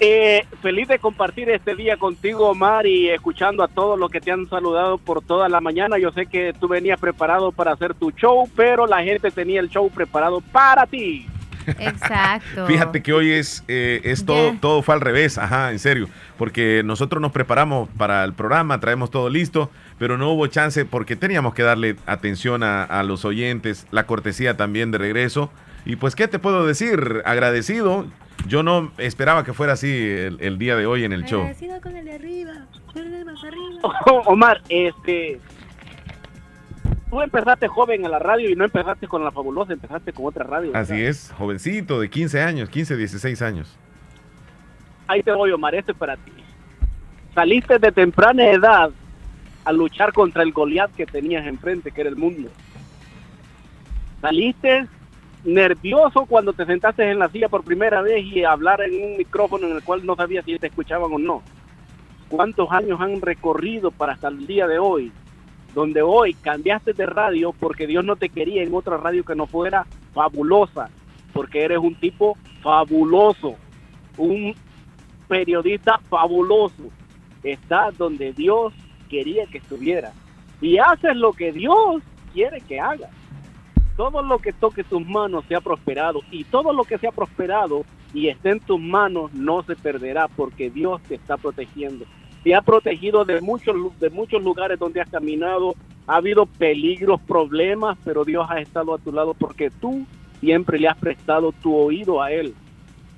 Eh, 0.00 0.44
feliz 0.60 0.88
de 0.88 0.98
compartir 0.98 1.48
este 1.50 1.76
día 1.76 1.96
contigo, 1.96 2.48
Omar, 2.48 2.88
y 2.88 3.08
escuchando 3.08 3.62
a 3.62 3.68
todos 3.68 3.96
los 3.96 4.10
que 4.10 4.20
te 4.20 4.32
han 4.32 4.48
saludado 4.48 4.98
por 4.98 5.22
toda 5.22 5.48
la 5.48 5.60
mañana. 5.60 5.96
Yo 5.96 6.10
sé 6.10 6.26
que 6.26 6.52
tú 6.58 6.66
venías 6.66 6.98
preparado 6.98 7.52
para 7.52 7.70
hacer 7.70 7.94
tu 7.94 8.10
show, 8.10 8.50
pero 8.56 8.88
la 8.88 9.04
gente 9.04 9.30
tenía 9.30 9.60
el 9.60 9.68
show 9.68 9.88
preparado 9.90 10.40
para 10.40 10.86
ti. 10.86 11.28
Exacto. 11.66 12.66
Fíjate 12.66 13.02
que 13.02 13.12
hoy 13.12 13.30
es, 13.30 13.64
eh, 13.68 14.00
es 14.04 14.24
todo, 14.24 14.54
todo 14.60 14.82
fue 14.82 14.94
al 14.94 15.00
revés, 15.00 15.38
ajá, 15.38 15.70
en 15.72 15.78
serio, 15.78 16.08
porque 16.38 16.82
nosotros 16.84 17.20
nos 17.20 17.32
preparamos 17.32 17.88
para 17.96 18.24
el 18.24 18.32
programa, 18.32 18.80
traemos 18.80 19.10
todo 19.10 19.28
listo, 19.30 19.70
pero 19.98 20.18
no 20.18 20.30
hubo 20.30 20.46
chance 20.46 20.84
porque 20.84 21.16
teníamos 21.16 21.54
que 21.54 21.62
darle 21.62 21.96
atención 22.06 22.62
a, 22.62 22.84
a 22.84 23.02
los 23.02 23.24
oyentes, 23.24 23.86
la 23.90 24.06
cortesía 24.06 24.56
también 24.56 24.90
de 24.90 24.98
regreso. 24.98 25.50
Y 25.84 25.96
pues, 25.96 26.14
¿qué 26.14 26.28
te 26.28 26.38
puedo 26.38 26.66
decir? 26.66 27.22
Agradecido. 27.24 28.06
Yo 28.46 28.62
no 28.62 28.92
esperaba 28.98 29.44
que 29.44 29.52
fuera 29.52 29.74
así 29.74 29.88
el, 29.88 30.38
el 30.40 30.58
día 30.58 30.76
de 30.76 30.86
hoy 30.86 31.04
en 31.04 31.12
el 31.12 31.24
show. 31.24 31.48
con 31.82 31.96
el 31.96 32.04
de 32.04 32.14
arriba, 32.14 32.52
más 33.24 33.44
arriba. 33.44 33.80
Oh, 33.82 34.22
Omar, 34.26 34.62
este, 34.68 35.40
tú 37.12 37.20
empezaste 37.20 37.68
joven 37.68 38.06
a 38.06 38.08
la 38.08 38.18
radio 38.18 38.48
y 38.48 38.56
no 38.56 38.64
empezaste 38.64 39.06
con 39.06 39.22
la 39.22 39.30
fabulosa, 39.30 39.74
empezaste 39.74 40.14
con 40.14 40.24
otra 40.24 40.44
radio. 40.44 40.70
Así 40.72 40.98
es, 40.98 41.30
jovencito 41.36 42.00
de 42.00 42.08
15 42.08 42.40
años, 42.40 42.70
15, 42.70 42.96
16 42.96 43.42
años. 43.42 43.76
Ahí 45.06 45.22
te 45.22 45.30
voy, 45.30 45.52
Omar, 45.52 45.74
este 45.74 45.92
es 45.92 45.98
para 45.98 46.16
ti. 46.16 46.32
Saliste 47.34 47.78
de 47.78 47.92
temprana 47.92 48.48
edad 48.48 48.90
a 49.62 49.72
luchar 49.72 50.14
contra 50.14 50.42
el 50.42 50.52
Goliat 50.52 50.90
que 50.92 51.04
tenías 51.04 51.46
enfrente, 51.46 51.90
que 51.92 52.00
era 52.00 52.08
el 52.08 52.16
mundo. 52.16 52.48
Saliste 54.22 54.86
nervioso 55.44 56.24
cuando 56.24 56.54
te 56.54 56.64
sentaste 56.64 57.10
en 57.10 57.18
la 57.18 57.28
silla 57.28 57.50
por 57.50 57.62
primera 57.62 58.00
vez 58.00 58.24
y 58.24 58.42
hablar 58.42 58.80
en 58.80 59.04
un 59.04 59.18
micrófono 59.18 59.66
en 59.66 59.76
el 59.76 59.82
cual 59.82 60.06
no 60.06 60.16
sabías 60.16 60.46
si 60.46 60.58
te 60.58 60.68
escuchaban 60.68 61.12
o 61.12 61.18
no. 61.18 61.42
¿Cuántos 62.30 62.72
años 62.72 62.98
han 63.02 63.20
recorrido 63.20 63.90
para 63.90 64.14
hasta 64.14 64.28
el 64.28 64.46
día 64.46 64.66
de 64.66 64.78
hoy? 64.78 65.12
Donde 65.74 66.02
hoy 66.02 66.34
cambiaste 66.34 66.92
de 66.92 67.06
radio 67.06 67.52
porque 67.52 67.86
Dios 67.86 68.04
no 68.04 68.16
te 68.16 68.28
quería 68.28 68.62
en 68.62 68.74
otra 68.74 68.96
radio 68.96 69.24
que 69.24 69.34
no 69.34 69.46
fuera 69.46 69.86
fabulosa, 70.12 70.90
porque 71.32 71.62
eres 71.62 71.78
un 71.78 71.94
tipo 71.94 72.36
fabuloso, 72.62 73.56
un 74.18 74.54
periodista 75.28 75.98
fabuloso. 76.08 76.84
Estás 77.42 77.96
donde 77.96 78.32
Dios 78.32 78.72
quería 79.08 79.46
que 79.46 79.58
estuviera. 79.58 80.12
Y 80.60 80.78
haces 80.78 81.16
lo 81.16 81.32
que 81.32 81.52
Dios 81.52 82.02
quiere 82.32 82.60
que 82.60 82.78
hagas 82.78 83.10
todo 83.96 84.22
lo 84.22 84.38
que 84.38 84.52
toque 84.52 84.84
tus 84.84 85.06
manos 85.06 85.44
sea 85.48 85.60
prosperado 85.60 86.20
y 86.30 86.44
todo 86.44 86.72
lo 86.72 86.84
que 86.84 86.98
sea 86.98 87.12
prosperado 87.12 87.84
y 88.14 88.28
esté 88.28 88.50
en 88.50 88.60
tus 88.60 88.80
manos 88.80 89.32
no 89.32 89.62
se 89.62 89.76
perderá 89.76 90.28
porque 90.28 90.70
Dios 90.70 91.00
te 91.02 91.14
está 91.14 91.36
protegiendo. 91.36 92.04
Te 92.44 92.54
ha 92.54 92.62
protegido 92.62 93.24
de 93.24 93.40
muchos, 93.40 93.76
de 94.00 94.10
muchos 94.10 94.42
lugares 94.42 94.78
donde 94.78 95.00
has 95.00 95.08
caminado. 95.10 95.74
Ha 96.06 96.16
habido 96.16 96.46
peligros, 96.46 97.20
problemas, 97.20 97.96
pero 98.04 98.24
Dios 98.24 98.46
ha 98.50 98.60
estado 98.60 98.94
a 98.94 98.98
tu 98.98 99.12
lado 99.12 99.34
porque 99.34 99.70
tú 99.70 100.04
siempre 100.40 100.78
le 100.78 100.88
has 100.88 100.96
prestado 100.98 101.52
tu 101.52 101.74
oído 101.74 102.20
a 102.20 102.32
Él. 102.32 102.54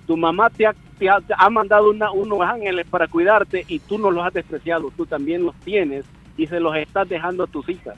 Tu 0.06 0.16
mamá 0.16 0.50
te 0.50 0.66
ha, 0.66 0.74
te 0.98 1.08
ha, 1.08 1.20
te 1.20 1.32
ha 1.36 1.48
mandado 1.48 1.90
una, 1.90 2.10
unos 2.12 2.40
ángeles 2.42 2.86
para 2.86 3.08
cuidarte 3.08 3.64
y 3.68 3.78
tú 3.78 3.96
no 3.98 4.10
los 4.10 4.26
has 4.26 4.34
despreciado. 4.34 4.92
Tú 4.94 5.06
también 5.06 5.42
los 5.44 5.54
tienes 5.60 6.04
y 6.36 6.46
se 6.46 6.60
los 6.60 6.76
estás 6.76 7.08
dejando 7.08 7.44
a 7.44 7.46
tus 7.46 7.68
hijas 7.68 7.96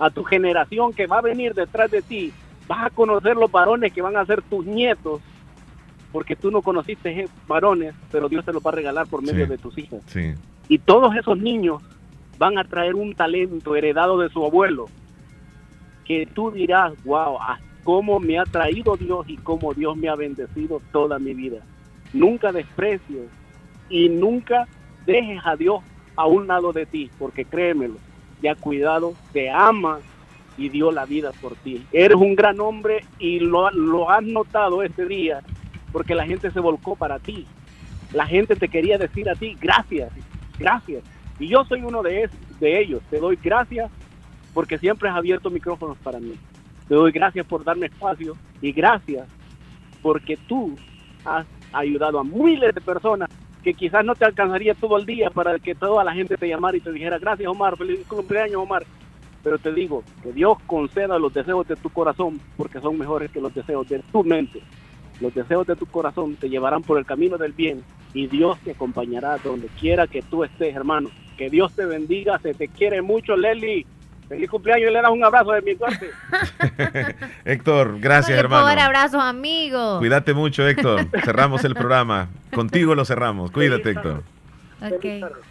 a 0.00 0.10
tu 0.10 0.24
generación 0.24 0.92
que 0.92 1.06
va 1.06 1.18
a 1.18 1.22
venir 1.22 1.54
detrás 1.54 1.88
de 1.88 2.02
ti, 2.02 2.32
vas 2.66 2.86
a 2.86 2.90
conocer 2.90 3.36
los 3.36 3.48
varones 3.48 3.92
que 3.92 4.02
van 4.02 4.16
a 4.16 4.26
ser 4.26 4.42
tus 4.42 4.66
nietos, 4.66 5.20
porque 6.10 6.34
tú 6.34 6.50
no 6.50 6.62
conociste 6.62 7.28
varones, 7.46 7.94
pero 8.10 8.28
Dios 8.28 8.44
te 8.44 8.52
los 8.52 8.60
va 8.60 8.70
a 8.70 8.74
regalar 8.74 9.06
por 9.06 9.22
medio 9.22 9.44
Sí. 9.44 9.50
de 9.52 9.58
tus 9.58 9.78
hijos. 9.78 10.02
Sí. 10.06 10.34
Y 10.68 10.78
todos 10.78 11.14
esos 11.16 11.38
niños 11.38 11.82
van 12.38 12.58
a 12.58 12.64
traer 12.64 12.94
un 12.94 13.14
talento 13.14 13.76
heredado 13.76 14.18
de 14.18 14.28
su 14.30 14.44
abuelo, 14.44 14.86
que 16.04 16.26
tú 16.26 16.50
dirás, 16.50 16.92
wow, 17.04 17.38
ah, 17.40 17.58
cómo 17.82 18.20
me 18.20 18.38
ha 18.38 18.44
traído 18.44 18.96
Dios 18.96 19.28
y 19.28 19.36
cómo 19.36 19.74
Dios 19.74 19.96
me 19.96 20.08
ha 20.08 20.14
bendecido 20.14 20.80
toda 20.92 21.18
mi 21.18 21.34
vida. 21.34 21.60
Nunca 22.12 22.52
desprecies 22.52 23.28
y 23.88 24.08
nunca 24.08 24.66
dejes 25.06 25.40
a 25.44 25.56
Dios 25.56 25.82
a 26.16 26.26
un 26.26 26.46
lado 26.46 26.72
de 26.72 26.86
ti, 26.86 27.10
porque 27.18 27.44
créemelo, 27.44 27.96
ha 28.48 28.54
cuidado, 28.54 29.14
te 29.32 29.50
ama 29.50 30.00
y 30.56 30.68
dio 30.68 30.92
la 30.92 31.04
vida 31.04 31.32
por 31.40 31.54
ti. 31.56 31.84
Eres 31.92 32.16
un 32.16 32.34
gran 32.34 32.60
hombre 32.60 33.04
y 33.18 33.40
lo, 33.40 33.70
lo 33.70 34.10
has 34.10 34.22
notado 34.22 34.82
este 34.82 35.06
día, 35.06 35.40
porque 35.92 36.14
la 36.14 36.26
gente 36.26 36.50
se 36.50 36.60
volcó 36.60 36.96
para 36.96 37.18
ti. 37.18 37.46
La 38.12 38.26
gente 38.26 38.54
te 38.54 38.68
quería 38.68 38.98
decir 38.98 39.28
a 39.28 39.34
ti, 39.34 39.56
gracias, 39.60 40.12
gracias. 40.58 41.02
Y 41.38 41.48
yo 41.48 41.64
soy 41.64 41.82
uno 41.82 42.02
de, 42.02 42.28
de 42.60 42.80
ellos. 42.80 43.02
Te 43.10 43.18
doy 43.18 43.38
gracias 43.42 43.90
porque 44.52 44.78
siempre 44.78 45.08
has 45.08 45.16
abierto 45.16 45.50
micrófonos 45.50 45.98
para 45.98 46.20
mí. 46.20 46.34
Te 46.88 46.94
doy 46.94 47.12
gracias 47.12 47.46
por 47.46 47.64
darme 47.64 47.86
espacio 47.86 48.36
y 48.60 48.72
gracias 48.72 49.26
porque 50.02 50.36
tú 50.36 50.76
has 51.24 51.46
ayudado 51.72 52.18
a 52.18 52.24
miles 52.24 52.74
de 52.74 52.80
personas 52.80 53.30
que 53.62 53.74
quizás 53.74 54.04
no 54.04 54.14
te 54.14 54.26
alcanzaría 54.26 54.74
todo 54.74 54.98
el 54.98 55.06
día 55.06 55.30
para 55.30 55.58
que 55.58 55.74
toda 55.74 56.04
la 56.04 56.12
gente 56.12 56.36
te 56.36 56.46
llamara 56.46 56.76
y 56.76 56.80
te 56.80 56.92
dijera 56.92 57.18
gracias 57.18 57.48
Omar, 57.48 57.76
feliz 57.76 58.06
cumpleaños 58.06 58.56
Omar. 58.56 58.84
Pero 59.42 59.58
te 59.58 59.72
digo 59.72 60.04
que 60.22 60.32
Dios 60.32 60.58
conceda 60.66 61.18
los 61.18 61.32
deseos 61.32 61.66
de 61.66 61.76
tu 61.76 61.90
corazón 61.90 62.40
porque 62.56 62.80
son 62.80 62.98
mejores 62.98 63.30
que 63.30 63.40
los 63.40 63.54
deseos 63.54 63.88
de 63.88 64.00
tu 64.12 64.22
mente. 64.22 64.60
Los 65.20 65.34
deseos 65.34 65.66
de 65.66 65.76
tu 65.76 65.86
corazón 65.86 66.36
te 66.36 66.48
llevarán 66.48 66.82
por 66.82 66.98
el 66.98 67.06
camino 67.06 67.38
del 67.38 67.52
bien 67.52 67.82
y 68.12 68.26
Dios 68.26 68.58
te 68.64 68.72
acompañará 68.72 69.38
donde 69.38 69.68
quiera 69.80 70.06
que 70.06 70.22
tú 70.22 70.44
estés, 70.44 70.74
hermano. 70.74 71.10
Que 71.36 71.50
Dios 71.50 71.72
te 71.74 71.84
bendiga, 71.84 72.38
se 72.38 72.54
te 72.54 72.68
quiere 72.68 73.02
mucho, 73.02 73.36
Leslie. 73.36 73.86
Feliz 74.28 74.48
cumpleaños 74.48 74.90
y 74.90 74.92
le 74.92 75.02
das 75.02 75.10
un 75.10 75.22
abrazo 75.22 75.52
de 75.52 75.62
mi 75.62 75.74
parte. 75.74 76.10
Héctor, 77.44 77.98
gracias, 78.00 78.40
Le 78.40 78.48
puedo 78.48 78.62
dar 78.64 78.78
hermano. 78.78 78.86
abrazos, 78.86 79.20
amigo. 79.22 79.98
Cuídate 79.98 80.32
mucho, 80.32 80.66
Héctor. 80.66 81.06
Cerramos 81.24 81.64
el 81.64 81.74
programa. 81.74 82.28
Contigo 82.54 82.94
lo 82.94 83.04
cerramos. 83.04 83.50
Cuídate, 83.50 83.90
Héctor. 83.90 84.22
Ok. 84.80 85.04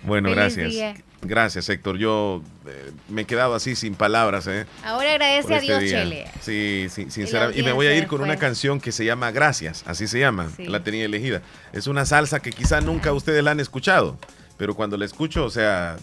Bueno, 0.04 0.30
Feliz 0.30 0.36
gracias. 0.56 0.72
día. 0.72 0.94
Gracias, 1.22 1.70
Héctor. 1.70 1.98
Yo 1.98 2.42
eh, 2.68 2.92
me 3.08 3.22
he 3.22 3.26
quedado 3.26 3.56
así 3.56 3.76
sin 3.76 3.96
palabras, 3.96 4.46
¿eh? 4.48 4.66
Ahora 4.84 5.12
agradece 5.14 5.54
a 5.54 5.58
este 5.58 5.68
Dios, 5.68 5.82
día. 5.82 6.00
Chele. 6.04 6.28
Sí, 6.42 6.88
sí, 6.90 7.10
sinceramente. 7.10 7.60
Y 7.60 7.64
me 7.64 7.72
voy 7.72 7.88
a 7.88 7.96
ir 7.96 8.08
con 8.08 8.22
una 8.22 8.36
canción 8.38 8.82
que 8.82 8.92
se 8.92 9.06
llama 9.06 9.32
Gracias, 9.32 9.84
así 9.88 10.08
se 10.08 10.20
llama, 10.20 10.50
Sí. 10.58 10.66
la 10.66 10.84
tenía 10.84 11.06
elegida. 11.06 11.42
Es 11.72 11.88
una 11.88 12.06
salsa 12.06 12.42
que 12.42 12.52
quizá 12.52 12.82
nunca 12.82 13.14
ustedes 13.14 13.42
la 13.44 13.52
han 13.52 13.60
escuchado, 13.62 14.18
pero 14.58 14.76
cuando 14.76 14.98
la 14.98 15.06
escucho, 15.06 15.46
o 15.46 15.50
sea, 15.50 15.96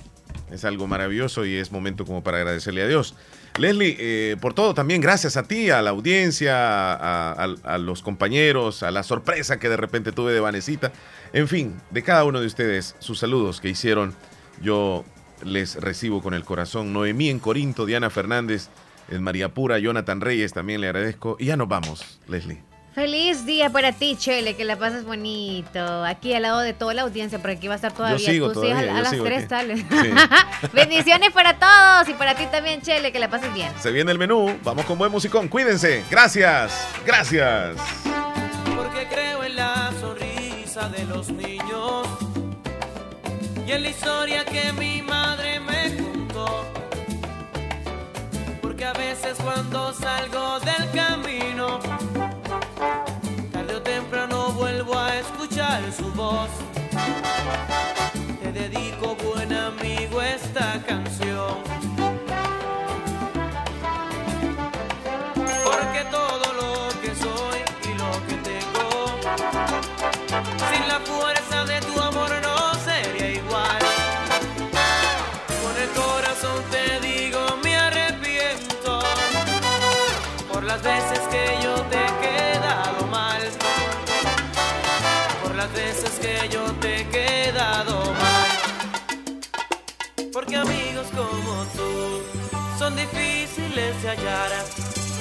es 0.51 0.65
algo 0.65 0.87
maravilloso 0.87 1.45
y 1.45 1.57
es 1.57 1.71
momento 1.71 2.07
como 2.07 2.23
para 2.23 2.39
agradecerle 2.39 2.83
a 2.83 2.89
Dios. 2.89 3.15
Leslie, 3.61 3.97
eh, 3.99 4.37
por 4.41 4.55
todo 4.55 4.75
también, 4.75 5.01
gracias 5.01 5.37
a 5.37 5.43
ti, 5.45 5.71
a 5.71 5.83
la 5.83 5.91
audiencia, 5.91 6.55
a, 6.95 7.33
a- 7.33 7.55
a 7.75 7.79
los 7.79 8.03
compañeros, 8.03 8.83
a 8.83 8.91
la 8.91 9.03
sorpresa 9.03 9.59
que 9.59 9.69
de 9.69 9.77
repente 9.77 10.13
tuve 10.13 10.33
de 10.33 10.41
Vanesita. 10.41 10.93
En 11.33 11.47
fin, 11.49 11.75
de 11.91 12.03
cada 12.03 12.25
uno 12.25 12.41
de 12.41 12.47
ustedes, 12.47 12.97
sus 12.99 13.19
saludos 13.19 13.61
que 13.61 13.69
hicieron, 13.69 14.15
yo 14.63 15.05
les 15.45 15.77
recibo 15.77 16.23
con 16.23 16.35
el 16.35 16.45
corazón. 16.45 16.93
Noemí 16.93 17.29
en 17.29 17.39
Corinto, 17.39 17.87
Diana 17.87 18.11
Fernández 18.11 18.69
en 19.11 19.23
María 19.23 19.49
Pura, 19.55 19.79
Jonathan 19.79 20.21
Reyes 20.21 20.53
también 20.53 20.81
le 20.81 20.87
agradezco. 20.89 21.37
Y 21.39 21.47
ya 21.47 21.57
nos 21.57 21.69
vamos, 21.69 22.21
Leslie. 22.29 22.63
Feliz 22.95 23.47
día 23.47 23.71
para 23.71 23.93
ti, 23.93 24.17
Chele, 24.17 24.57
que 24.57 24.65
la 24.65 24.77
pases 24.77 25.05
bonito. 25.05 26.05
Aquí 26.05 26.35
al 26.35 26.43
lado 26.43 26.59
de 26.61 26.73
toda 26.73 26.93
la 26.93 27.03
audiencia, 27.03 27.39
porque 27.39 27.57
aquí 27.57 27.69
va 27.69 27.75
a 27.75 27.77
estar 27.77 27.93
todavía. 27.93 28.19
sigo 28.19 28.51
Tú 28.53 28.61
sigues 28.63 28.75
todavía, 28.75 28.93
a, 28.93 28.95
a 28.95 28.99
yo 28.99 29.03
las 29.05 29.11
sigo 29.13 29.25
tres 29.25 29.39
aquí. 29.45 29.49
sales. 29.49 29.79
Sí. 29.89 30.69
Bendiciones 30.73 31.31
para 31.33 31.57
todos 31.59 32.09
y 32.09 32.15
para 32.15 32.35
ti 32.35 32.47
también, 32.51 32.83
Chele, 32.83 33.13
que 33.13 33.21
la 33.21 33.31
pases 33.31 33.55
bien. 33.55 33.71
Se 33.81 33.93
viene 33.93 34.11
el 34.11 34.19
menú, 34.19 34.59
vamos 34.65 34.85
con 34.87 34.99
buen 34.99 35.13
musicón, 35.13 35.47
cuídense. 35.47 36.03
Gracias, 36.11 36.85
gracias. 37.07 37.77
porque 38.77 39.07
creo 39.09 39.45
en 39.45 39.55
la 39.57 39.93
sonrisa 40.01 40.89
de 40.89 41.05
los 41.05 41.29
niños 41.31 42.09
y 43.69 43.71
en 43.71 43.83
la 43.85 43.89
historia 43.89 44.45
que 44.45 44.73
mi 44.73 45.01
madre 45.01 45.61
me 45.61 45.97
contó. 45.97 46.67
Porque 48.61 48.85
a 48.85 48.93
veces 48.95 49.37
cuando 49.43 49.93
salgo 49.95 50.59
del 50.61 50.91
camino, 50.91 51.79
tarde 53.53 53.75
o 53.77 53.81
temprano 53.81 54.53
vuelvo 54.53 54.99
a 54.99 55.17
escuchar 55.17 55.81
su 55.93 56.11
voz. 56.13 56.51
Te 58.43 58.53
dedico, 58.53 59.17
buen 59.17 59.53
amigo, 59.53 60.23
esta 60.23 60.83
canción. 60.87 61.10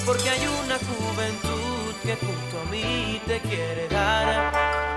Porque 0.04 0.28
hay 0.28 0.40
una 0.64 0.76
juventud 0.78 1.94
que 2.02 2.16
junto 2.16 2.60
a 2.60 2.70
mí 2.70 3.20
te 3.26 3.38
quiere 3.40 3.88
dar. 3.88 4.89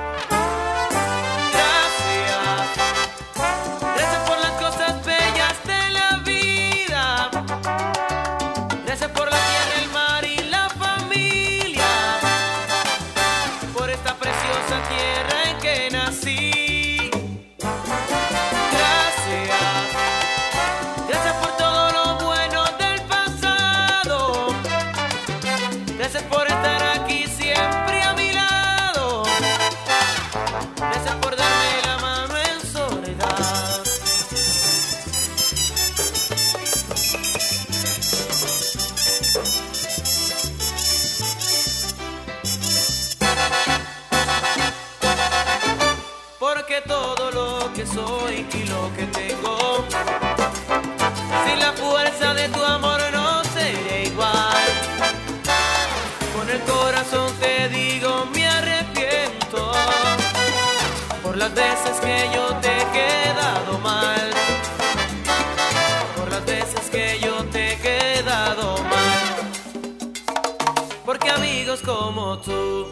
Como 71.81 72.37
tú 72.39 72.87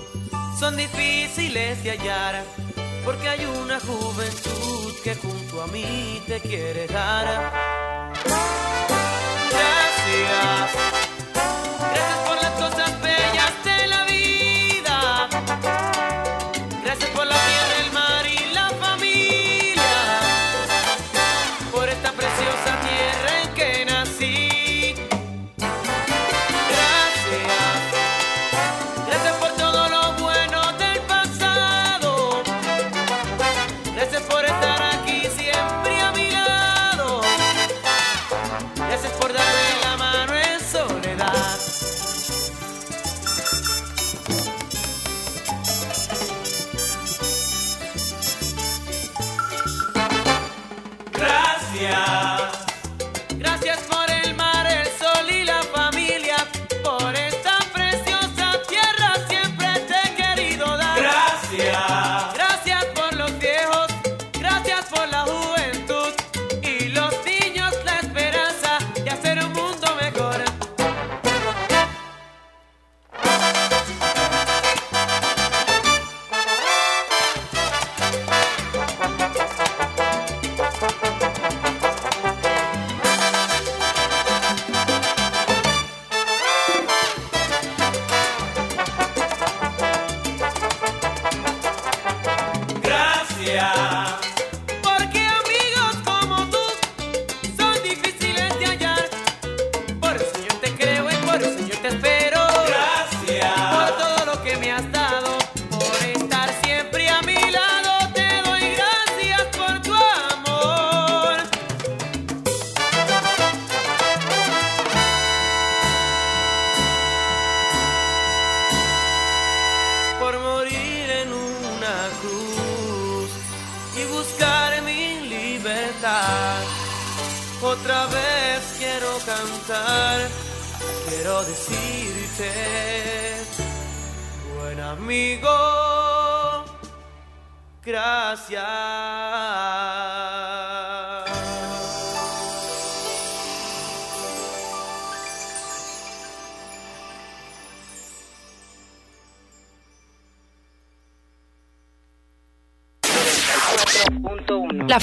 son 0.60 0.76
difíciles 0.76 1.84
de 1.84 1.92
hallar. 1.92 2.44
Porque 3.06 3.28
hay 3.30 3.46
una 3.46 3.80
juventud 3.80 4.94
que 5.04 5.16
junto 5.16 5.62
a 5.62 5.68
mí 5.68 6.22
te 6.28 6.40
quiere 6.40 6.88
dar. 6.88 7.52
Gracias. 9.50 10.72
Gracias 11.94 12.31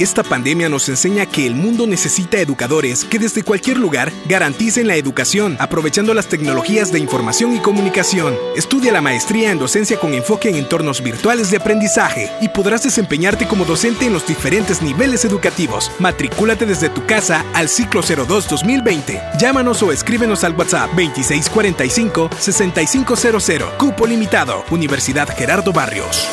Esta 0.00 0.22
pandemia 0.22 0.68
nos 0.70 0.88
enseña 0.88 1.26
que 1.26 1.46
el 1.46 1.54
mundo 1.54 1.86
necesita 1.86 2.38
educadores 2.38 3.04
que 3.04 3.18
desde 3.18 3.42
cualquier 3.42 3.76
lugar 3.76 4.10
garanticen 4.26 4.86
la 4.86 4.96
educación, 4.96 5.58
aprovechando 5.60 6.14
las 6.14 6.26
tecnologías 6.26 6.90
de 6.90 6.98
información 6.98 7.54
y 7.54 7.58
comunicación. 7.58 8.34
Estudia 8.56 8.92
la 8.92 9.02
maestría 9.02 9.50
en 9.50 9.58
docencia 9.58 10.00
con 10.00 10.14
enfoque 10.14 10.48
en 10.48 10.56
entornos 10.56 11.02
virtuales 11.02 11.50
de 11.50 11.58
aprendizaje 11.58 12.30
y 12.40 12.48
podrás 12.48 12.82
desempeñarte 12.82 13.46
como 13.46 13.66
docente 13.66 14.06
en 14.06 14.14
los 14.14 14.26
diferentes 14.26 14.80
niveles 14.80 15.26
educativos. 15.26 15.92
Matricúlate 15.98 16.64
desde 16.64 16.88
tu 16.88 17.04
casa 17.04 17.44
al 17.52 17.68
ciclo 17.68 18.02
02-2020. 18.02 19.38
Llámanos 19.38 19.82
o 19.82 19.92
escríbenos 19.92 20.44
al 20.44 20.54
WhatsApp 20.54 20.90
2645-6500. 20.94 23.76
Cupo 23.76 24.06
limitado. 24.06 24.64
Universidad 24.70 25.28
Gerardo 25.36 25.74
Barrios. 25.74 26.26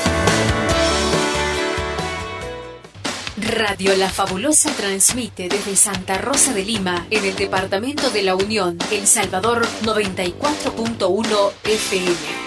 Radio 3.57 3.95
La 3.95 4.07
Fabulosa 4.07 4.69
transmite 4.71 5.49
desde 5.49 5.75
Santa 5.75 6.19
Rosa 6.19 6.53
de 6.53 6.63
Lima, 6.63 7.07
en 7.09 7.25
el 7.25 7.35
departamento 7.35 8.11
de 8.11 8.21
la 8.21 8.35
Unión, 8.35 8.77
El 8.91 9.07
Salvador 9.07 9.65
94.1 9.83 11.51
FM. 11.63 12.46